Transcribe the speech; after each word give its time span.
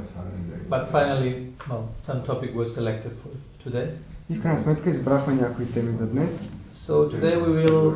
But 0.70 0.92
finally, 0.92 1.34
well, 1.70 1.84
some 2.04 2.22
topic 2.24 2.54
was 2.56 2.76
selected 2.76 3.12
for 3.22 3.32
today. 3.66 3.90
И 4.30 4.36
в 4.36 4.42
крайна 4.42 4.58
сметка 4.58 4.90
избрахме 4.90 5.34
някои 5.34 5.66
теми 5.66 5.94
за 5.94 6.08
днес. 6.08 6.50
So 6.74 7.10
today 7.10 7.36
we 7.46 7.66
will 7.66 7.96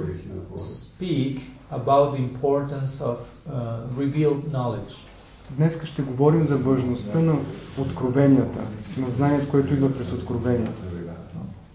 speak 0.58 1.40
about 1.72 2.08
the 2.14 2.22
importance 2.30 3.02
of 3.02 3.18
uh, 3.18 4.00
revealed 4.00 4.52
knowledge. 4.52 4.94
Днес 5.58 5.84
ще 5.84 6.02
говорим 6.02 6.46
за 6.48 6.58
важността 6.58 7.20
на 7.20 7.36
откровенията, 7.78 8.60
на 8.98 9.10
знанието, 9.10 9.50
което 9.50 9.74
идва 9.74 9.94
през 9.94 10.14
откровението. 10.14 10.82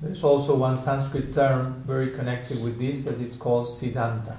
There's 0.03 0.23
also 0.23 0.55
one 0.55 0.77
Sanskrit 0.77 1.33
term 1.33 1.83
very 1.87 2.11
connected 2.19 2.57
with 2.65 2.79
this 2.79 2.97
that 3.07 3.19
is 3.27 3.35
called 3.45 3.67
Siddhanta. 3.69 4.35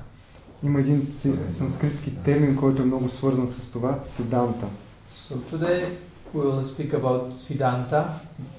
Има 0.65 0.81
един 0.81 1.07
санскритски 1.49 2.17
термин, 2.17 2.57
който 2.57 2.83
е 2.83 2.85
много 2.85 3.09
свързан 3.09 3.49
с 3.49 3.71
това– 3.71 3.99
сиданта. 4.03 4.67
So 5.29 5.35
today 5.53 5.85
we 6.35 6.41
will 6.41 6.63
speak 6.63 6.95
about 6.95 7.23
Siddhanta, 7.39 8.01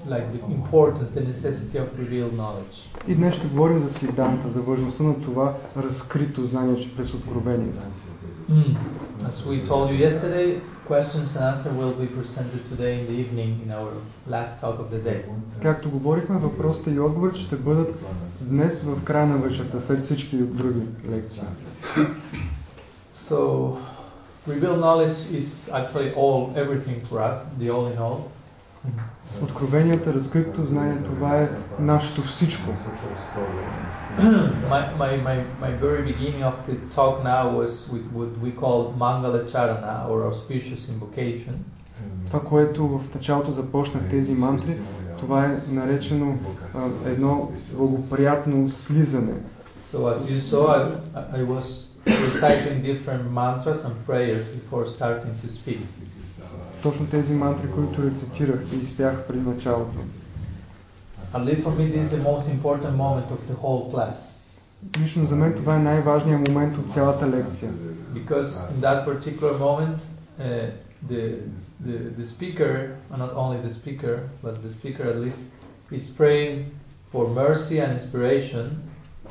like 0.08 0.26
the 0.32 0.40
importance, 0.58 1.08
the 1.12 1.24
necessity 1.32 1.76
of 1.78 1.86
revealed 1.98 2.32
knowledge. 2.32 2.76
И 3.08 3.14
днес 3.14 3.34
ще 3.34 3.46
говорим 3.46 3.78
за 3.78 3.90
сиданта, 3.90 4.48
за 4.48 4.62
важността 4.62 5.02
на 5.02 5.20
това 5.20 5.54
разкрито 5.76 6.44
знание 6.44 6.76
през 6.96 7.14
откровението. 7.14 7.80
As 9.28 9.46
we 9.48 9.68
told 9.68 9.90
you 9.90 10.10
yesterday, 10.10 10.60
questions 10.85 11.35
and 11.35 11.45
answers 11.45 11.73
will 11.73 11.93
be 11.93 12.07
presented 12.07 12.61
today 12.69 12.99
in 12.99 13.05
the 13.07 13.13
evening 13.13 13.61
in 13.63 13.71
our 13.71 13.91
last 14.27 14.59
talk 14.61 14.79
of 14.79 14.89
the 14.91 14.99
day. 14.99 15.23
Както 15.61 15.89
говорихме, 15.89 16.39
въпросите 16.39 16.91
и 16.91 16.99
отговорите 16.99 17.39
ще 17.39 17.55
бъдат 17.55 17.95
днес 18.41 18.83
в 18.83 19.03
края 19.03 19.25
на 19.25 19.37
вечерта, 19.37 19.79
след 19.79 20.01
всички 20.01 20.37
други 20.37 20.81
лекции. 21.09 21.43
So, 23.13 23.77
revealed 24.47 24.79
knowledge 24.79 25.19
is 25.41 25.69
actually 25.79 26.13
all, 26.15 26.53
everything 26.55 26.99
for 27.09 27.17
us, 27.29 27.37
the 27.59 27.69
all 27.69 27.85
in 27.93 27.97
all. 27.97 28.19
Откровенията, 29.43 30.13
разкритото 30.13 30.63
знание, 30.63 31.03
това 31.03 31.41
е 31.41 31.49
нашето 31.79 32.21
всичко. 32.21 32.69
my, 34.69 34.83
my, 34.97 35.11
my, 35.27 35.37
my 35.65 35.71
very 35.85 36.01
beginning 36.11 36.43
of 36.43 36.55
the 36.67 36.75
talk 36.95 37.23
now 37.23 37.43
was 37.59 37.71
with 37.93 38.07
what 38.17 38.31
we 38.43 38.51
call 38.61 38.77
Mangala 39.03 39.41
Charana 39.51 39.95
or 40.09 40.17
auspicious 40.29 40.81
invocation. 40.93 41.53
Това, 42.25 42.39
което 42.39 42.87
в 42.87 43.15
началото 43.15 43.51
започнах 43.51 44.09
тези 44.09 44.33
мантри, 44.33 44.79
това 45.19 45.45
е 45.45 45.57
наречено 45.67 46.37
а, 46.75 46.87
едно 47.05 47.51
благоприятно 47.73 48.69
слизане. 48.69 49.33
So 49.85 49.97
as 50.13 50.19
you 50.31 50.39
saw, 50.51 50.63
I, 51.15 51.39
I 51.39 51.43
was 51.43 51.65
reciting 52.05 52.75
different 52.91 53.23
mantras 53.31 53.79
and 53.87 53.95
prayers 54.05 54.45
before 54.57 54.85
starting 54.85 55.33
to 55.43 55.47
speak. 55.49 55.79
Точно 56.83 57.07
тези 57.07 57.33
мантри, 57.33 57.71
които 57.71 58.03
рецитирах 58.03 58.59
и 58.73 58.75
изпях 58.75 59.27
преди 59.27 59.39
началото. 59.39 59.97
At 61.33 61.43
least 61.45 61.63
for 61.63 61.73
me, 61.77 61.85
this 61.95 62.03
is 62.05 62.11
the 62.17 62.23
most 62.23 62.47
important 62.57 62.93
moment 62.95 63.27
of 63.35 63.39
the 63.49 63.55
whole 63.63 63.93
class. 63.93 64.15
Лично 65.01 65.25
за 65.25 65.35
мен 65.35 65.53
това 65.53 65.75
е 65.75 65.79
най-важният 65.79 66.49
момент 66.49 66.77
от 66.77 66.91
цялата 66.91 67.29
лекция. 67.29 67.71
Because 68.13 68.71
in 68.73 68.81
that 68.81 69.05
particular 69.05 69.53
moment, 69.59 69.99
uh, 70.39 70.71
the, 71.07 71.23
the, 71.85 71.97
the 72.19 72.23
speaker, 72.23 72.95
or 73.11 73.17
not 73.17 73.33
only 73.35 73.57
the 73.67 73.69
speaker, 73.69 74.29
but 74.43 74.53
the 74.63 74.69
speaker 74.69 75.03
at 75.03 75.17
least, 75.25 75.43
is 75.91 76.03
praying 76.17 76.55
for 77.11 77.27
mercy 77.43 77.79
and 77.83 77.91
inspiration 77.99 78.63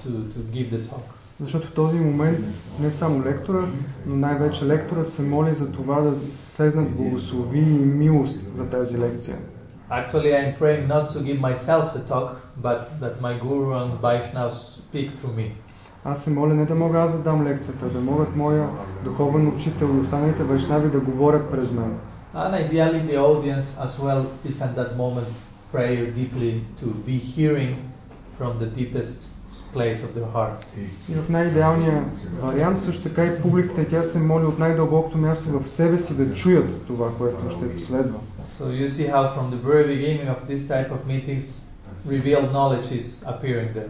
to, 0.02 0.10
to 0.34 0.38
give 0.54 0.70
the 0.70 0.82
talk. 0.90 1.06
Защото 1.39 1.67
в 1.67 1.73
този 1.73 1.99
момент 1.99 2.39
не 2.79 2.91
само 2.91 3.25
лектора, 3.25 3.67
но 4.05 4.15
най-вече 4.15 4.65
лектора 4.65 5.03
се 5.03 5.21
моли 5.21 5.53
за 5.53 5.71
това 5.71 6.01
да 6.01 6.15
слезнат 6.33 6.95
благослови 6.95 7.59
и 7.59 7.85
милост 7.85 8.45
за 8.53 8.69
тази 8.69 8.99
лекция. 8.99 9.37
Actually, 9.91 10.31
I'm 10.33 10.57
praying 10.57 10.87
not 10.87 11.05
to 11.13 11.19
give 11.27 11.39
myself 11.39 11.83
the 11.93 12.03
talk, 12.13 12.29
but 12.67 12.79
that 13.01 13.15
my 13.21 13.33
Guru 13.43 13.69
and 13.81 13.91
Vaishnav 14.01 14.51
speak 14.53 15.07
through 15.11 15.35
me. 15.35 15.51
Аз 16.05 16.23
се 16.23 16.29
моля 16.29 16.53
не 16.53 16.65
да 16.65 16.75
мога 16.75 16.99
аз 16.99 17.11
да 17.11 17.19
дам 17.19 17.47
лекцията, 17.47 17.85
да 17.85 17.99
могат 17.99 18.35
моя 18.35 18.69
духовен 19.03 19.47
учител 19.47 19.85
и 19.85 19.99
останалите 19.99 20.43
вайшнави 20.43 20.89
да 20.89 20.99
говорят 20.99 21.51
през 21.51 21.71
мен. 21.71 21.97
And 22.35 22.53
ideally, 22.53 23.01
the 23.11 23.17
audience 23.17 23.77
as 23.85 23.99
well 23.99 24.25
is 24.49 24.61
at 24.61 24.75
that 24.75 24.97
moment 24.97 25.27
prayer 25.71 26.05
deeply 26.19 26.63
to 26.81 26.87
be 27.07 27.17
hearing 27.35 27.75
from 28.37 28.51
the 28.59 28.67
deepest 28.79 29.32
И 31.09 31.13
в 31.15 31.29
най-идеалния 31.29 32.03
вариант 32.41 32.79
също 32.79 33.03
така 33.03 33.25
и 33.25 33.41
публиката 33.41 33.87
тя 33.87 34.03
се 34.03 34.19
моли 34.19 34.45
от 34.45 34.59
най-дълбокото 34.59 35.17
място 35.17 35.59
в 35.59 35.67
себе 35.67 35.97
си 35.97 36.17
да 36.17 36.33
чуят 36.33 36.85
това, 36.87 37.09
което 37.17 37.49
ще 37.49 37.75
последва. 37.75 38.19
So 38.45 38.65
you 38.65 38.87
see 38.87 39.07
how 39.13 39.23
from 39.35 39.49
the 39.51 39.61
very 39.71 39.85
beginning 39.87 40.27
of 40.35 40.39
this 40.51 40.61
type 40.67 40.91
of 40.91 40.99
meetings, 41.07 41.45
revealed 42.07 42.51
knowledge 42.51 42.87
is 42.99 43.23
appearing 43.25 43.73
there. 43.73 43.89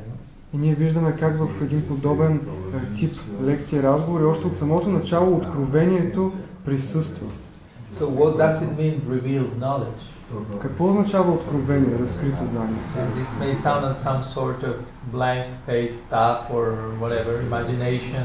И 0.54 0.58
ние 0.58 0.76
виждаме 0.76 1.16
как 1.20 1.38
в 1.38 1.62
един 1.62 1.88
подобен 1.88 2.36
е, 2.36 2.96
тип 2.96 3.14
лекция 3.44 3.80
и 3.80 3.84
разговори, 3.84 4.24
още 4.24 4.48
от 4.48 4.54
самото 4.54 4.90
начало 4.90 5.38
откровението 5.38 6.32
присъства. 6.66 7.28
So 8.00 8.02
what 8.02 8.38
does 8.38 8.62
it 8.62 8.78
mean, 8.78 8.96
revealed 9.08 9.60
knowledge? 9.60 10.13
Какво 10.61 10.89
означава 10.89 11.33
откровение, 11.33 11.99
разкрито 11.99 12.47
знание? 12.47 12.79
This 13.17 13.31
may 13.41 13.55
sound 13.55 13.85
as 13.85 13.97
some 14.09 14.23
sort 14.23 14.63
of 14.63 14.77
blank 15.13 15.47
face 15.67 15.95
stuff 16.05 16.39
or 16.51 16.67
whatever, 17.01 17.33
imagination. 17.51 18.25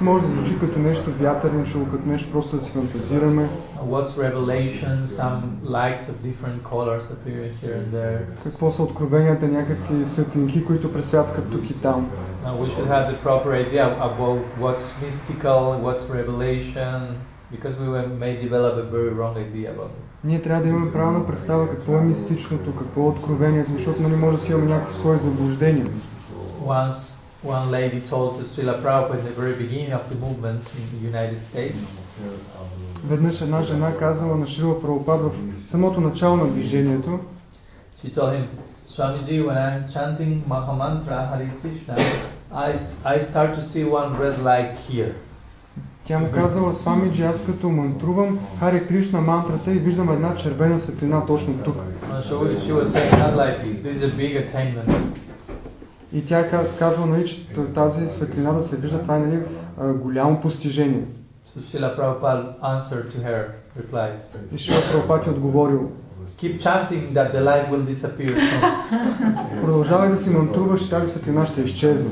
Може 0.00 0.24
да 0.24 0.30
звучи 0.30 0.58
като 0.58 0.78
нещо 0.78 1.10
вятърничево, 1.20 1.86
като 1.90 2.08
нещо 2.08 2.32
просто 2.32 2.56
да 2.56 2.62
си 2.62 2.72
фантазираме. 2.72 3.48
What's 3.86 4.16
revelation? 4.16 5.06
Some 5.06 5.40
lights 5.64 6.04
of 6.10 6.14
different 6.28 6.62
colors 6.72 7.04
appearing 7.10 7.54
here 7.62 7.76
and 7.80 7.90
there. 7.94 8.42
Какво 8.42 8.70
са 8.70 8.82
откровенията, 8.82 9.48
някакви 9.48 10.06
светлинки, 10.06 10.64
които 10.64 10.92
пресвяткат 10.92 11.50
тук 11.50 11.70
и 11.70 11.74
там. 11.74 12.10
Now 12.44 12.56
we 12.62 12.68
should 12.74 12.88
have 12.88 13.06
the 13.12 13.18
proper 13.28 13.50
idea 13.66 13.84
about 14.10 14.40
what's 14.60 14.86
mystical, 15.02 15.60
what's 15.86 16.04
revelation, 16.20 16.98
because 17.54 17.74
we 17.80 17.86
may 18.24 18.32
develop 18.46 18.74
a 18.84 18.86
very 18.96 19.12
wrong 19.18 19.36
idea 19.48 19.70
about 19.70 19.92
it. 19.98 20.05
Ние 20.27 20.41
трябва 20.41 20.63
да 20.63 20.69
имаме 20.69 20.91
правилна 20.91 21.27
представа 21.27 21.69
какво 21.69 21.97
е 21.97 22.01
мистичното, 22.01 22.75
какво 22.75 23.01
е 23.01 23.07
откровението, 23.07 23.71
защото 23.71 24.01
нали 24.01 24.15
може 24.15 24.37
да 24.37 24.43
си 24.43 24.51
имаме 24.51 24.65
някакви 24.65 24.93
свои 24.93 25.17
заблуждения. 25.17 25.85
Once 26.65 27.15
one 27.45 27.69
lady 27.77 28.01
told 28.11 28.29
to 28.37 28.43
Srila 28.51 28.75
Prabhupada 28.83 29.19
in 29.21 29.25
the 29.29 29.35
very 29.41 29.55
beginning 29.63 29.91
of 29.99 30.03
the 30.11 30.17
movement 30.25 30.61
in 30.79 30.85
the 30.93 31.01
United 31.11 31.39
States, 31.51 31.93
Веднъж 33.05 33.41
една 33.41 33.63
жена 33.63 33.97
казала 33.97 34.35
на 34.35 34.47
Шрила 34.47 34.81
Прабхупад 34.81 35.21
в 35.21 35.31
самото 35.65 36.01
начало 36.01 36.37
на 36.37 36.47
движението, 36.47 37.19
she 38.03 38.15
told 38.15 38.31
him, 38.37 38.45
Swamiji, 38.85 39.37
when 39.47 39.57
I'm 39.67 39.83
chanting 39.95 40.33
Mahamantra 40.49 41.19
Hare 41.29 41.49
Krishna, 41.61 41.95
I, 42.51 42.69
I 43.13 43.17
start 43.29 43.49
to 43.57 43.61
see 43.71 43.83
one 43.99 44.09
red 44.23 44.37
light 44.49 44.73
here. 44.89 45.13
Тя 46.07 46.19
му 46.19 46.31
казала, 46.31 46.73
Свамиджи, 46.73 47.23
аз 47.23 47.45
като 47.45 47.69
мантрувам 47.69 48.39
Харе 48.59 48.87
Кришна 48.87 49.21
мантрата 49.21 49.71
и 49.71 49.79
виждам 49.79 50.11
една 50.11 50.35
червена 50.35 50.79
светлина 50.79 51.25
точно 51.25 51.53
тук. 51.63 51.75
И 56.13 56.25
тя 56.25 56.49
каз- 56.49 56.79
казва, 56.79 57.05
нали, 57.05 57.27
че 57.27 57.47
тази 57.73 58.09
светлина 58.09 58.53
да 58.53 58.61
се 58.61 58.77
вижда, 58.77 59.01
това 59.01 59.17
е 59.17 59.19
нали, 59.19 59.39
голямо 59.93 60.41
постижение. 60.41 61.03
И 64.53 64.57
Шрила 64.57 64.81
Прабхупад 64.91 65.27
е 65.27 65.29
отговорил, 65.29 65.91
keep 66.41 66.61
chanting 66.63 67.13
that 67.13 67.33
the 67.33 67.41
light 67.43 67.71
will 67.71 67.93
disappear 67.93 68.33
продължавай 69.61 70.09
да 70.09 70.17
си 70.17 70.29
мантруваш 70.29 70.89
тази 70.89 71.11
светлина 71.11 71.45
ще 71.45 71.61
изчезне. 71.61 72.09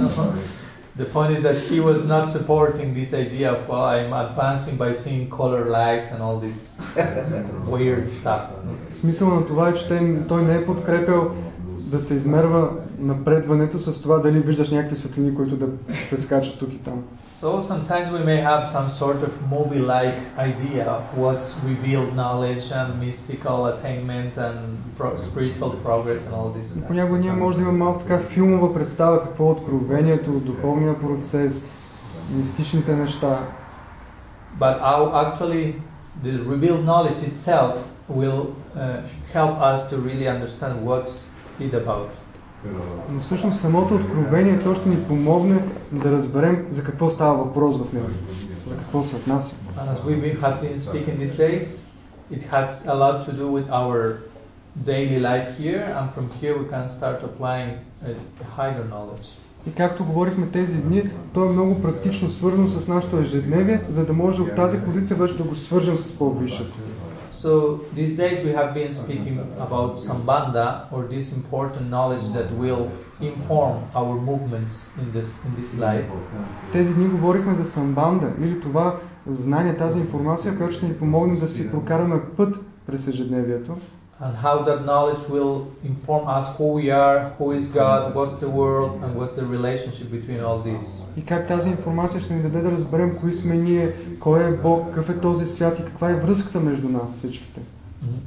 The 0.97 1.05
point 1.05 1.31
is 1.31 1.41
that 1.43 1.57
he 1.69 1.79
was 1.79 1.99
not 2.07 2.25
supporting 2.27 2.87
this 2.93 3.13
idea 3.13 3.47
of 3.53 3.59
well, 3.69 3.85
I'm 3.95 4.11
advancing 4.25 4.75
by 4.77 4.93
seeing 4.93 5.29
color 5.29 5.63
lights 5.79 6.07
and 6.13 6.19
all 6.25 6.39
this 6.39 6.57
weird 7.67 8.09
stuff. 8.19 8.41
Смисъл 8.89 9.27
на 9.29 9.45
това 9.45 9.69
е, 9.69 9.73
че 9.73 9.87
те- 9.87 10.27
той 10.27 10.41
не 10.41 10.55
е 10.55 10.65
подкрепял 10.65 11.31
да 11.79 11.99
се 11.99 12.13
измерва 12.13 12.69
напредването 13.01 13.79
с 13.79 14.01
това 14.01 14.17
дали 14.17 14.39
виждаш 14.39 14.69
някакви 14.69 14.95
светлини, 14.95 15.35
които 15.35 15.55
да 15.55 15.67
прескачат 16.09 16.59
тук 16.59 16.73
и 16.73 16.77
там. 16.77 17.03
So 17.23 17.61
sometimes 17.61 18.05
we 18.11 18.21
may 18.25 18.41
have 18.51 18.63
some 18.75 18.89
sort 18.89 19.19
of 19.27 19.31
movie-like 19.55 20.19
idea 20.51 20.85
of 20.97 21.03
what's 21.23 21.47
revealed 21.69 22.11
knowledge 22.21 22.65
and 22.79 22.87
mystical 23.07 23.57
attainment 23.73 24.33
and 24.47 24.57
pro- 24.97 25.17
spiritual 25.17 25.71
progress 25.87 26.21
and 26.27 26.33
all 26.33 26.49
this. 26.59 26.77
И 26.77 26.87
понякога 26.87 27.19
ние 27.19 27.31
може 27.31 27.57
да 27.57 27.63
имаме 27.63 27.77
малко 27.77 27.99
така 27.99 28.19
филмова 28.19 28.73
представа 28.73 29.23
какво 29.23 29.47
е 29.47 29.51
откровението, 29.51 30.31
духовния 30.31 30.99
процес, 30.99 31.63
мистичните 32.31 32.95
неща. 32.95 33.39
But 34.59 34.81
our, 34.81 35.05
actually, 35.23 35.75
the 36.23 36.33
revealed 36.53 36.83
knowledge 36.83 37.21
itself 37.31 37.73
will 38.09 38.55
uh, 38.75 39.01
help 39.33 39.59
us 39.59 39.89
to 39.89 39.97
really 39.97 40.27
understand 40.27 40.73
what's 40.85 41.27
it 41.59 41.73
about. 41.73 42.09
Но 43.10 43.20
всъщност 43.20 43.58
самото 43.58 43.94
откровение 43.94 44.58
то 44.58 44.74
ще 44.74 44.88
ни 44.88 45.04
помогне 45.04 45.64
да 45.92 46.12
разберем 46.12 46.66
за 46.70 46.84
какво 46.84 47.10
става 47.10 47.44
въпрос 47.44 47.78
в 47.78 47.92
него, 47.92 48.06
за 48.66 48.76
какво 48.76 49.02
се 49.02 49.16
отнася. 49.16 49.54
And 49.76 49.96
as 49.96 50.00
we 50.04 50.40
have 50.40 50.60
been 50.60 50.76
speaking 50.76 51.16
these 51.18 51.36
days, 51.36 51.86
it 52.30 52.42
has 52.52 52.86
a 52.86 52.94
lot 52.94 53.16
to 53.26 53.32
do 53.32 53.46
with 53.56 53.68
our 53.80 53.98
daily 54.90 55.18
life 55.30 55.48
here, 55.58 55.82
and 55.96 56.04
from 56.14 56.26
here 56.40 56.54
we 56.60 56.66
can 56.72 56.88
start 56.98 57.18
applying 57.28 57.70
a 58.10 58.12
higher 58.56 58.84
knowledge. 58.90 59.26
И 59.66 59.72
както 59.72 60.04
говорихме 60.04 60.46
тези 60.46 60.82
дни, 60.82 61.02
то 61.34 61.44
е 61.44 61.48
много 61.48 61.82
практично 61.82 62.30
свързано 62.30 62.68
с 62.68 62.88
нашето 62.88 63.18
ежедневие, 63.18 63.80
за 63.88 64.06
да 64.06 64.12
може 64.12 64.42
от 64.42 64.54
тази 64.54 64.78
позиция 64.80 65.16
вече 65.16 65.36
да 65.36 65.42
го 65.42 65.54
свържем 65.56 65.96
с 65.96 66.18
по-висшето. 66.18 66.78
So 67.42 67.80
these 67.96 68.16
days 68.16 68.44
we 68.44 68.52
have 68.52 68.72
been 68.72 68.92
speaking 68.92 69.36
about 69.58 69.98
Sambandha 69.98 70.86
or 70.92 71.00
this 71.14 71.36
important 71.36 71.90
knowledge 71.90 72.26
that 72.36 72.48
will 72.56 72.84
inform 73.20 73.74
our 73.96 74.14
movements 74.14 74.74
in 75.00 75.06
this 75.12 75.28
in 75.46 75.52
this 75.60 75.72
life. 75.76 76.06
Тези 76.72 76.94
дни 76.94 77.08
говорихме 77.08 77.54
за 77.54 77.64
самбанда 77.64 78.32
или 78.40 78.60
това 78.60 78.96
знание, 79.26 79.76
тази 79.76 79.98
информация, 79.98 80.56
която 80.56 80.74
ще 80.74 80.86
ни 80.86 80.94
помогне 80.94 81.40
да 81.40 81.48
си 81.48 81.70
прокараме 81.70 82.20
път 82.36 82.60
през 82.86 83.08
ежедневието 83.08 83.76
And 84.19 84.35
how 84.35 84.55
that 84.63 84.79
knowledge 84.89 85.23
will 85.29 85.55
inform 85.83 86.23
us 86.37 86.45
who 86.57 86.67
we 86.79 86.85
are, 87.05 87.17
who 87.37 87.51
is 87.51 87.67
God, 87.67 88.15
what's 88.15 88.39
the 88.45 88.49
world, 88.49 88.91
and 89.03 89.09
what's 89.15 89.35
the 89.35 89.45
relationship 89.45 90.07
between 90.11 90.39
all 90.43 90.59
these. 90.63 91.03
и 91.17 91.25
как 91.25 91.47
тази 91.47 91.69
информация 91.69 92.21
ще 92.21 92.33
ни 92.33 92.41
даде 92.41 92.61
да 92.61 92.71
разберем 92.71 93.17
кои 93.19 93.33
сме 93.33 93.55
ние, 93.55 93.93
кой 94.19 94.43
е 94.43 94.51
Бог, 94.51 94.87
какъв 94.87 95.09
е 95.09 95.19
този 95.19 95.47
свят 95.47 95.79
и 95.79 95.85
каква 95.85 96.09
е 96.09 96.15
връзката 96.15 96.59
между 96.59 96.89
нас 96.89 97.17
всичките. 97.17 97.59
Mhm. 97.59 98.19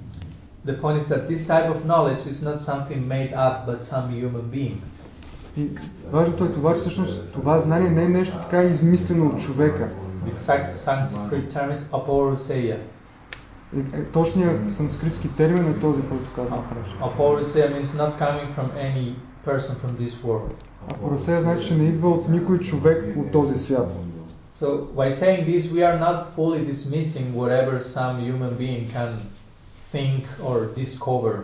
The 0.66 0.80
point 0.80 0.99
is 1.02 1.08
that 1.08 1.28
this 1.28 1.46
type 1.46 1.68
of 1.75 1.84
knowledge 1.87 2.26
is 2.26 2.42
not 2.42 2.60
something 2.60 3.08
made 3.08 3.32
up 3.32 3.66
by 3.66 3.78
some 3.78 4.10
human 4.10 4.42
being. 4.52 4.76
И 5.56 5.68
важното 6.12 6.44
е 6.44 6.52
това, 6.52 6.75
че 6.75 6.80
всъщност 6.80 7.32
това 7.32 7.58
знание 7.58 7.90
не 7.90 8.02
е 8.04 8.08
нещо 8.08 8.38
така 8.42 8.62
измислено 8.62 9.26
от 9.26 9.40
човека. 9.40 9.88
The 10.26 10.38
exact 10.38 10.75
Sanskrit 10.75 11.52
term 11.54 11.72
is 11.72 11.80
aporuseya. 11.92 12.76
Е, 13.75 14.00
е, 14.00 14.03
Точният 14.03 14.72
санскритски 14.72 15.36
термин 15.36 15.72
е 15.72 15.79
този, 15.79 16.01
който 16.01 16.34
казвам 16.36 16.63
хорошо. 16.70 16.96
Aporuseya 16.96 17.70
means 17.75 17.84
not 17.84 18.20
coming 18.20 18.50
from 18.55 18.70
any 18.77 19.15
person 19.46 19.75
from 19.82 20.05
this 20.05 20.24
world. 20.24 20.53
А 20.89 20.94
Порасея 20.94 21.41
значи, 21.41 21.67
че 21.67 21.75
не 21.75 21.84
идва 21.84 22.10
от 22.10 22.29
никой 22.29 22.60
човек 22.60 23.17
от 23.17 23.32
този 23.32 23.55
свят. 23.55 23.98
So 24.62 24.67
by 24.96 25.10
saying 25.10 25.46
this, 25.46 25.62
we 25.75 25.82
are 25.89 26.00
not 26.00 26.17
fully 26.36 26.62
dismissing 26.72 27.25
whatever 27.34 27.74
some 27.96 28.13
human 28.29 28.53
being 28.58 28.84
can 28.94 29.12
think 29.94 30.24
or 30.44 30.82
discover. 30.84 31.36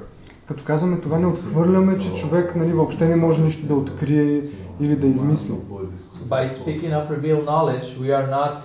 Като 0.46 0.64
казваме 0.64 1.00
това, 1.00 1.20
не 1.20 1.26
отхвърляме, 1.26 2.00
че 2.00 2.14
човек 2.14 2.56
нали, 2.56 2.74
въобще 2.74 3.08
не 3.08 3.16
може 3.16 3.42
нищо 3.42 3.66
да 3.66 3.76
открие 3.76 4.42
или 4.80 4.96
да 4.96 5.08
измисли. 5.08 5.54
So 5.54 6.28
by 6.30 6.50
speaking 6.50 6.92
of 6.92 7.10
revealed 7.10 7.46
knowledge, 7.46 7.86
we 8.02 8.10
are 8.20 8.30
not 8.30 8.58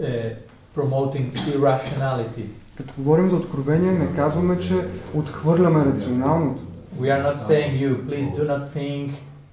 uh, 0.00 0.34
promoting 0.76 1.26
irrationality. 1.54 2.44
Като 2.77 2.93
говорим 2.97 3.29
за 3.29 3.35
откровение, 3.35 3.91
не 3.91 4.15
казваме, 4.15 4.57
че 4.57 4.87
отхвърляме 5.13 5.85
рационалното. 5.85 6.61
We 7.01 7.07
are 7.15 7.23
not 7.23 7.37
saying 7.37 7.71
you, 7.83 7.91
please 8.09 8.27
do 8.39 8.43
not 8.51 8.63
think, 8.75 9.11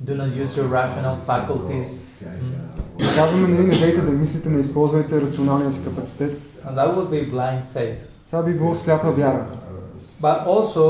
do 0.09 0.15
not 0.21 0.31
use 0.45 0.57
your 0.59 0.69
rational 0.69 1.17
faculties. 1.27 1.89
Mm. 1.89 2.65
Не 3.01 3.15
казваме, 3.15 3.49
нали, 3.49 3.67
не 3.67 3.79
дейте 3.79 4.01
да 4.01 4.11
мислите, 4.11 4.49
не 4.49 4.61
използвайте 4.61 5.21
рационалния 5.21 5.73
си 5.73 5.85
капацитет. 5.85 6.41
And 6.67 6.75
that 6.75 6.95
would 6.95 7.09
be 7.09 7.33
blind 7.33 7.63
faith. 7.77 7.97
Това 8.27 8.43
би 8.43 8.53
било 8.53 8.75
сляпа 8.75 9.11
вяра. 9.11 9.47
But 10.23 10.47
also, 10.47 10.85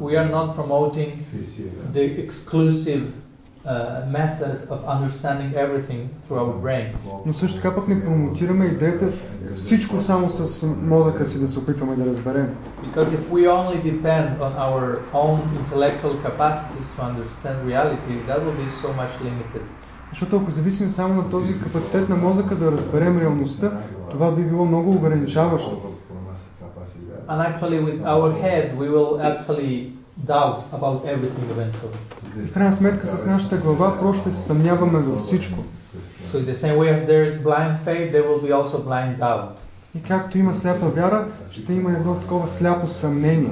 we 0.00 0.12
are 0.20 0.30
not 0.36 0.56
promoting 0.56 1.10
the 1.92 2.04
exclusive 2.24 3.02
uh, 3.64 4.06
method 4.10 4.66
of 4.70 4.78
understanding 4.84 5.54
everything 5.54 6.08
through 6.26 6.38
our 6.38 6.52
brain. 6.62 6.94
Но 7.26 7.32
също 7.34 7.56
така 7.56 7.74
пък 7.74 7.88
не 7.88 8.04
промотираме 8.04 8.64
идеята 8.64 9.12
всичко 9.54 10.02
само 10.02 10.30
с 10.30 10.66
мозъка 10.66 11.24
си 11.24 11.40
да 11.40 11.48
се 11.48 11.58
опитваме 11.58 11.96
да 11.96 12.06
разберем. 12.06 12.56
Because 12.84 13.04
if 13.04 13.30
we 13.30 13.46
only 13.46 13.78
depend 13.92 14.28
on 14.40 14.52
our 14.66 14.98
own 15.12 15.38
intellectual 15.60 16.14
capacities 16.28 16.86
to 16.96 17.02
understand 17.10 17.56
reality, 17.66 18.14
that 18.28 18.38
will 18.44 18.58
be 18.64 18.68
so 18.68 18.88
much 18.88 19.24
limited. 19.24 19.62
Защото 20.10 20.36
ако 20.36 20.50
зависим 20.50 20.90
само 20.90 21.14
на 21.14 21.30
този 21.30 21.60
капацитет 21.60 22.08
на 22.08 22.16
мозъка 22.16 22.56
да 22.56 22.72
разберем 22.72 23.18
реалността, 23.18 23.72
това 24.10 24.32
би 24.32 24.42
било 24.42 24.64
много 24.64 24.90
ограничаващо. 24.90 25.82
And 27.28 27.40
actually, 27.48 27.80
with 27.88 28.00
our 28.14 28.28
head, 28.44 28.64
we 28.80 28.88
will 28.94 29.12
actually 29.30 29.92
doubt 30.26 30.62
about 30.72 31.04
everything 31.04 31.46
eventually. 31.50 31.96
В 32.46 32.52
крайна 32.54 32.72
сметка 32.72 33.06
с 33.06 33.26
нашата 33.26 33.56
глава 33.56 33.98
просто 34.00 34.20
ще 34.20 34.32
се 34.32 34.42
съмняваме 34.42 34.98
във 34.98 35.18
всичко. 35.18 35.58
So, 36.26 36.38
in 36.38 36.46
the 36.46 36.54
same 36.54 36.76
way 36.78 36.88
as 36.96 37.06
there 37.06 37.24
is 37.24 37.42
blind 37.42 37.74
faith, 37.84 38.12
there 38.12 38.24
will 38.28 38.42
be 38.48 38.52
also 38.52 38.78
blind 38.78 39.18
doubt. 39.18 39.58
И 39.94 40.02
както 40.02 40.38
има 40.38 40.54
сляпа 40.54 40.86
вяра, 40.86 41.26
ще 41.50 41.72
има 41.72 41.92
едно 41.92 42.14
такова 42.14 42.48
сляпо 42.48 42.86
съмнение. 42.86 43.50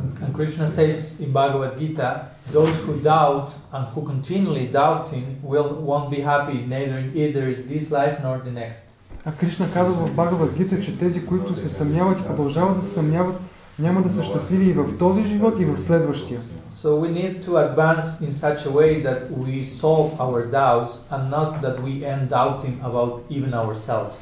And, 0.00 0.24
and 0.24 0.32
Krishna 0.36 0.66
says 0.68 1.20
in 1.24 1.32
Bhagavad 1.32 1.78
Gita, 1.78 2.10
those 2.52 2.74
who 2.84 2.92
doubt 3.12 3.48
and 3.74 3.84
who 3.92 4.00
continually 4.12 4.66
doubting 4.80 5.26
will 5.42 5.70
won't 5.90 6.10
be 6.10 6.20
happy 6.32 6.58
neither 6.74 6.98
either 7.22 7.44
in 7.54 7.60
this 7.72 7.90
life 7.90 8.16
nor 8.24 8.38
the 8.44 8.52
next. 8.52 8.82
А 9.24 9.32
Кришна 9.32 9.72
казва 9.72 10.06
в 10.06 10.12
Бхагавад 10.12 10.54
Гита, 10.54 10.80
че 10.80 10.98
тези, 10.98 11.26
които 11.26 11.56
се 11.56 11.68
съмняват 11.68 12.20
и 12.20 12.24
продължават 12.24 12.76
да 12.76 12.82
се 12.82 12.94
съмняват, 12.94 13.36
няма 13.78 14.02
да 14.02 14.10
са 14.10 14.22
щастливи 14.22 14.70
и 14.70 14.72
в 14.72 14.98
този 14.98 15.24
живот, 15.24 15.54
и 15.58 15.64
в 15.64 15.76
следващия. 15.76 16.40
So 16.72 16.88
we 17.00 17.08
need 17.08 17.44
to 17.46 17.52
advance 17.56 18.20
in 18.20 18.30
such 18.30 18.66
a 18.66 18.70
way 18.70 19.02
that 19.02 19.20
we 19.44 19.64
solve 19.82 20.10
our 20.20 20.40
doubts 20.60 20.92
and 21.12 21.30
not 21.30 21.50
that 21.62 21.76
we 21.84 21.92
end 22.12 22.28
doubting 22.28 22.76
about 22.88 23.12
even 23.30 23.52
ourselves. 23.54 24.16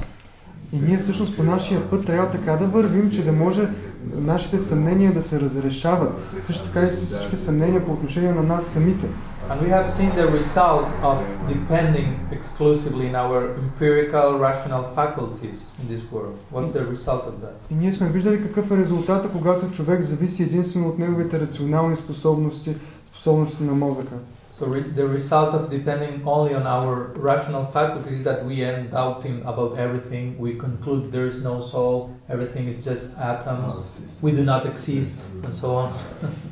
И 0.73 0.79
ние 0.79 0.97
всъщност 0.97 1.37
по 1.37 1.43
нашия 1.43 1.89
път 1.89 2.05
трябва 2.05 2.29
така 2.29 2.55
да 2.55 2.65
вървим, 2.65 3.11
че 3.11 3.23
да 3.25 3.31
може 3.31 3.69
нашите 4.15 4.59
съмнения 4.59 5.13
да 5.13 5.21
се 5.21 5.39
разрешават. 5.39 6.13
Също 6.41 6.65
така 6.65 6.85
и 6.85 6.89
всички 6.89 7.37
съмнения 7.37 7.85
по 7.85 7.91
отношение 7.91 8.31
на 8.31 8.43
нас 8.43 8.65
самите. 8.65 9.07
And 9.49 9.61
we 9.61 9.69
have 9.69 9.89
seen 9.99 10.11
the 10.15 10.27
result 10.39 10.87
of 11.11 11.17
depending 11.55 12.09
exclusively 12.37 13.05
in 13.11 13.15
our 13.23 13.39
empirical 13.63 14.27
rational 14.47 14.83
faculties 14.99 15.59
in 15.79 15.85
this 15.93 16.03
world. 16.13 16.35
What's 16.53 16.71
the 16.77 16.85
result 16.95 17.23
of 17.23 17.35
that? 17.43 17.71
И 17.71 17.75
ние 17.75 17.91
сме 17.91 18.09
виждали 18.09 18.43
какъв 18.43 18.71
е 18.71 18.77
резултата, 18.77 19.29
когато 19.29 19.69
човек 19.69 20.01
зависи 20.01 20.43
единствено 20.43 20.87
от 20.87 20.99
неговите 20.99 21.39
рационални 21.39 21.95
способности, 21.95 22.75
способности 23.11 23.63
на 23.63 23.73
мозъка. 23.73 24.15
So 24.50 24.66
re- 24.66 24.82
the 24.82 25.08
result 25.08 25.52
of 25.54 25.68
depending 25.68 26.22
only 26.24 26.54
on 26.54 26.64
our 26.66 26.94
rational 27.16 27.64
faculties 27.72 28.18
is 28.18 28.24
that 28.24 28.44
we 28.46 28.62
end 28.62 28.90
doubting 28.92 29.42
about 29.52 29.78
everything. 29.78 30.38
We 30.38 30.54
conclude 30.66 31.10
there 31.10 31.26
is 31.26 31.42
no 31.42 31.58
soul, 31.58 31.94
everything 32.28 32.68
is 32.68 32.84
just 32.84 33.04
atoms, 33.18 33.72
we 34.22 34.30
do 34.30 34.44
not 34.44 34.64
exist, 34.64 35.28
and 35.44 35.52
so 35.52 35.68
on. 35.74 35.90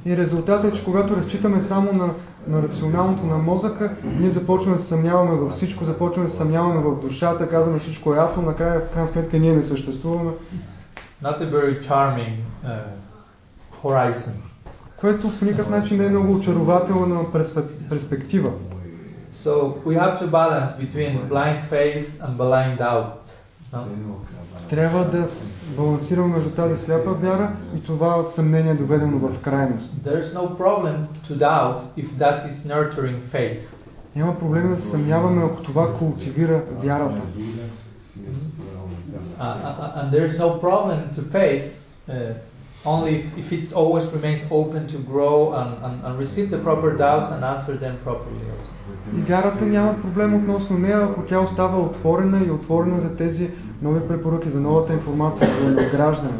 И 0.04 0.16
резултатът 0.16 0.74
е, 0.74 0.76
че 0.76 0.84
когато 0.84 1.16
разчитаме 1.16 1.60
само 1.60 1.92
на, 1.92 2.14
на 2.46 2.62
рационалното 2.62 3.26
на 3.26 3.38
мозъка, 3.38 3.90
ние 4.04 4.30
започваме 4.30 4.76
да 4.76 4.82
се 4.82 4.88
съмняваме 4.88 5.36
във 5.36 5.52
всичко, 5.52 5.84
започваме 5.84 6.26
да 6.26 6.30
се 6.30 6.36
съмняваме 6.36 6.80
в 6.80 7.00
душата, 7.00 7.48
казваме 7.48 7.78
всичко 7.78 8.14
е 8.14 8.18
атом, 8.18 8.44
накрая 8.44 8.80
в 8.80 8.92
крайна 8.92 9.08
сметка 9.08 9.38
ние 9.38 9.54
не 9.54 9.62
съществуваме, 9.62 10.30
Not 11.22 11.40
a 11.40 11.46
very 11.46 11.80
charming 11.80 12.44
uh, 12.64 12.82
horizon. 13.82 14.45
Което 14.99 15.39
по 15.39 15.45
никакъв 15.45 15.69
начин 15.69 15.97
не 15.97 16.05
е 16.05 16.09
много 16.09 16.33
очарователна 16.33 17.23
перспе- 17.33 17.89
перспектива. 17.89 18.51
So 19.33 19.51
we 19.85 19.95
have 19.95 20.17
to 20.21 20.27
balance 20.27 20.71
between 20.83 21.11
blind 21.29 21.59
faith 21.71 22.07
and 22.23 22.37
blind 22.37 22.77
doubt. 22.79 23.07
no? 23.73 23.83
Трябва 24.69 25.05
да 25.05 25.25
балансираме 25.77 26.35
между 26.35 26.49
тази 26.49 26.77
сляпа 26.77 27.11
вяра 27.11 27.51
и 27.77 27.83
това 27.83 28.25
съмнение 28.25 28.73
доведено 28.73 29.17
в 29.17 29.41
крайност. 29.41 29.93
There's 30.05 30.33
no 30.33 30.57
problem 30.57 30.95
to 31.27 31.37
doubt 31.37 31.83
if 31.97 32.05
that 32.17 32.45
is 32.45 32.73
nurturing 32.73 33.19
faith. 33.33 33.59
Няма 34.15 34.39
проблем 34.39 34.69
да 34.69 34.79
се 34.79 34.87
съмняваме, 34.87 35.43
ако 35.45 35.63
това 35.63 35.93
култивира 35.97 36.61
вярата. 36.83 37.21
Uh, 39.39 39.99
and 39.99 40.11
there's 40.11 40.35
no 40.39 40.49
problem 40.59 40.97
to 41.15 41.21
faith 41.37 41.65
uh, 42.09 42.33
only 42.84 43.16
if, 43.16 43.38
if 43.38 43.52
it 43.52 43.72
always 43.72 44.06
remains 44.06 44.44
open 44.50 44.86
to 44.88 44.98
grow 44.98 45.52
and, 45.52 45.84
and, 45.84 46.04
and 46.04 46.18
receive 46.18 46.50
the 46.50 46.58
proper 46.58 46.96
doubts 46.96 47.30
and 47.30 47.44
answer 47.44 47.76
them 47.76 47.98
properly 48.04 48.40
also. 48.52 48.68
И 49.16 49.20
вярата 49.22 49.64
няма 49.66 50.00
проблем 50.02 50.34
относно 50.34 50.78
нея, 50.78 51.04
ако 51.04 51.22
тя 51.22 51.40
остава 51.40 51.78
отворена 51.78 52.44
и 52.46 52.50
отворена 52.50 53.00
за 53.00 53.16
тези 53.16 53.50
нови 53.82 54.08
препоръки, 54.08 54.50
за 54.50 54.60
новата 54.60 54.92
информация, 54.92 55.50
за 55.54 55.64
надграждане. 55.64 56.38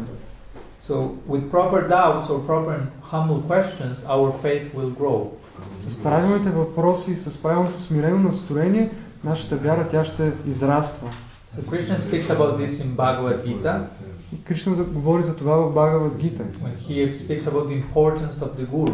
So 0.81 1.15
with 1.29 1.49
proper 1.49 1.87
doubts 1.87 2.27
or 2.29 2.39
proper 2.47 2.71
and 2.77 2.87
humble 3.11 3.41
questions, 3.51 3.95
our 4.05 4.31
faith 4.43 4.65
will 4.75 4.91
grow. 4.99 5.31
С 5.75 6.03
правилните 6.03 6.49
въпроси 6.49 7.11
и 7.11 7.15
с 7.15 7.41
правилното 7.41 7.79
смирено 7.79 8.19
настроение, 8.19 8.91
нашата 9.23 9.55
вяра 9.55 9.87
тя 9.87 10.03
ще 10.03 10.31
израства. 10.45 11.09
So 11.55 11.61
Krishna 11.61 11.97
speaks 11.97 12.29
about 12.29 12.57
this 12.57 12.81
in 12.83 12.95
Bhagavad 12.95 13.45
Gita 13.45 13.73
И 14.16 14.16
Кришна 14.43 14.75
за- 14.75 14.83
говори 14.83 15.23
за 15.23 15.35
това 15.35 15.55
в 15.57 15.71
Бхагавад 15.71 16.17
Гита, 16.17 16.43
when 16.43 16.75
he 16.89 17.11
speaks 17.11 17.47
about 17.47 17.67
the 17.67 17.83
importance 17.83 18.31
of 18.41 18.49
the 18.59 18.67
guru. 18.67 18.93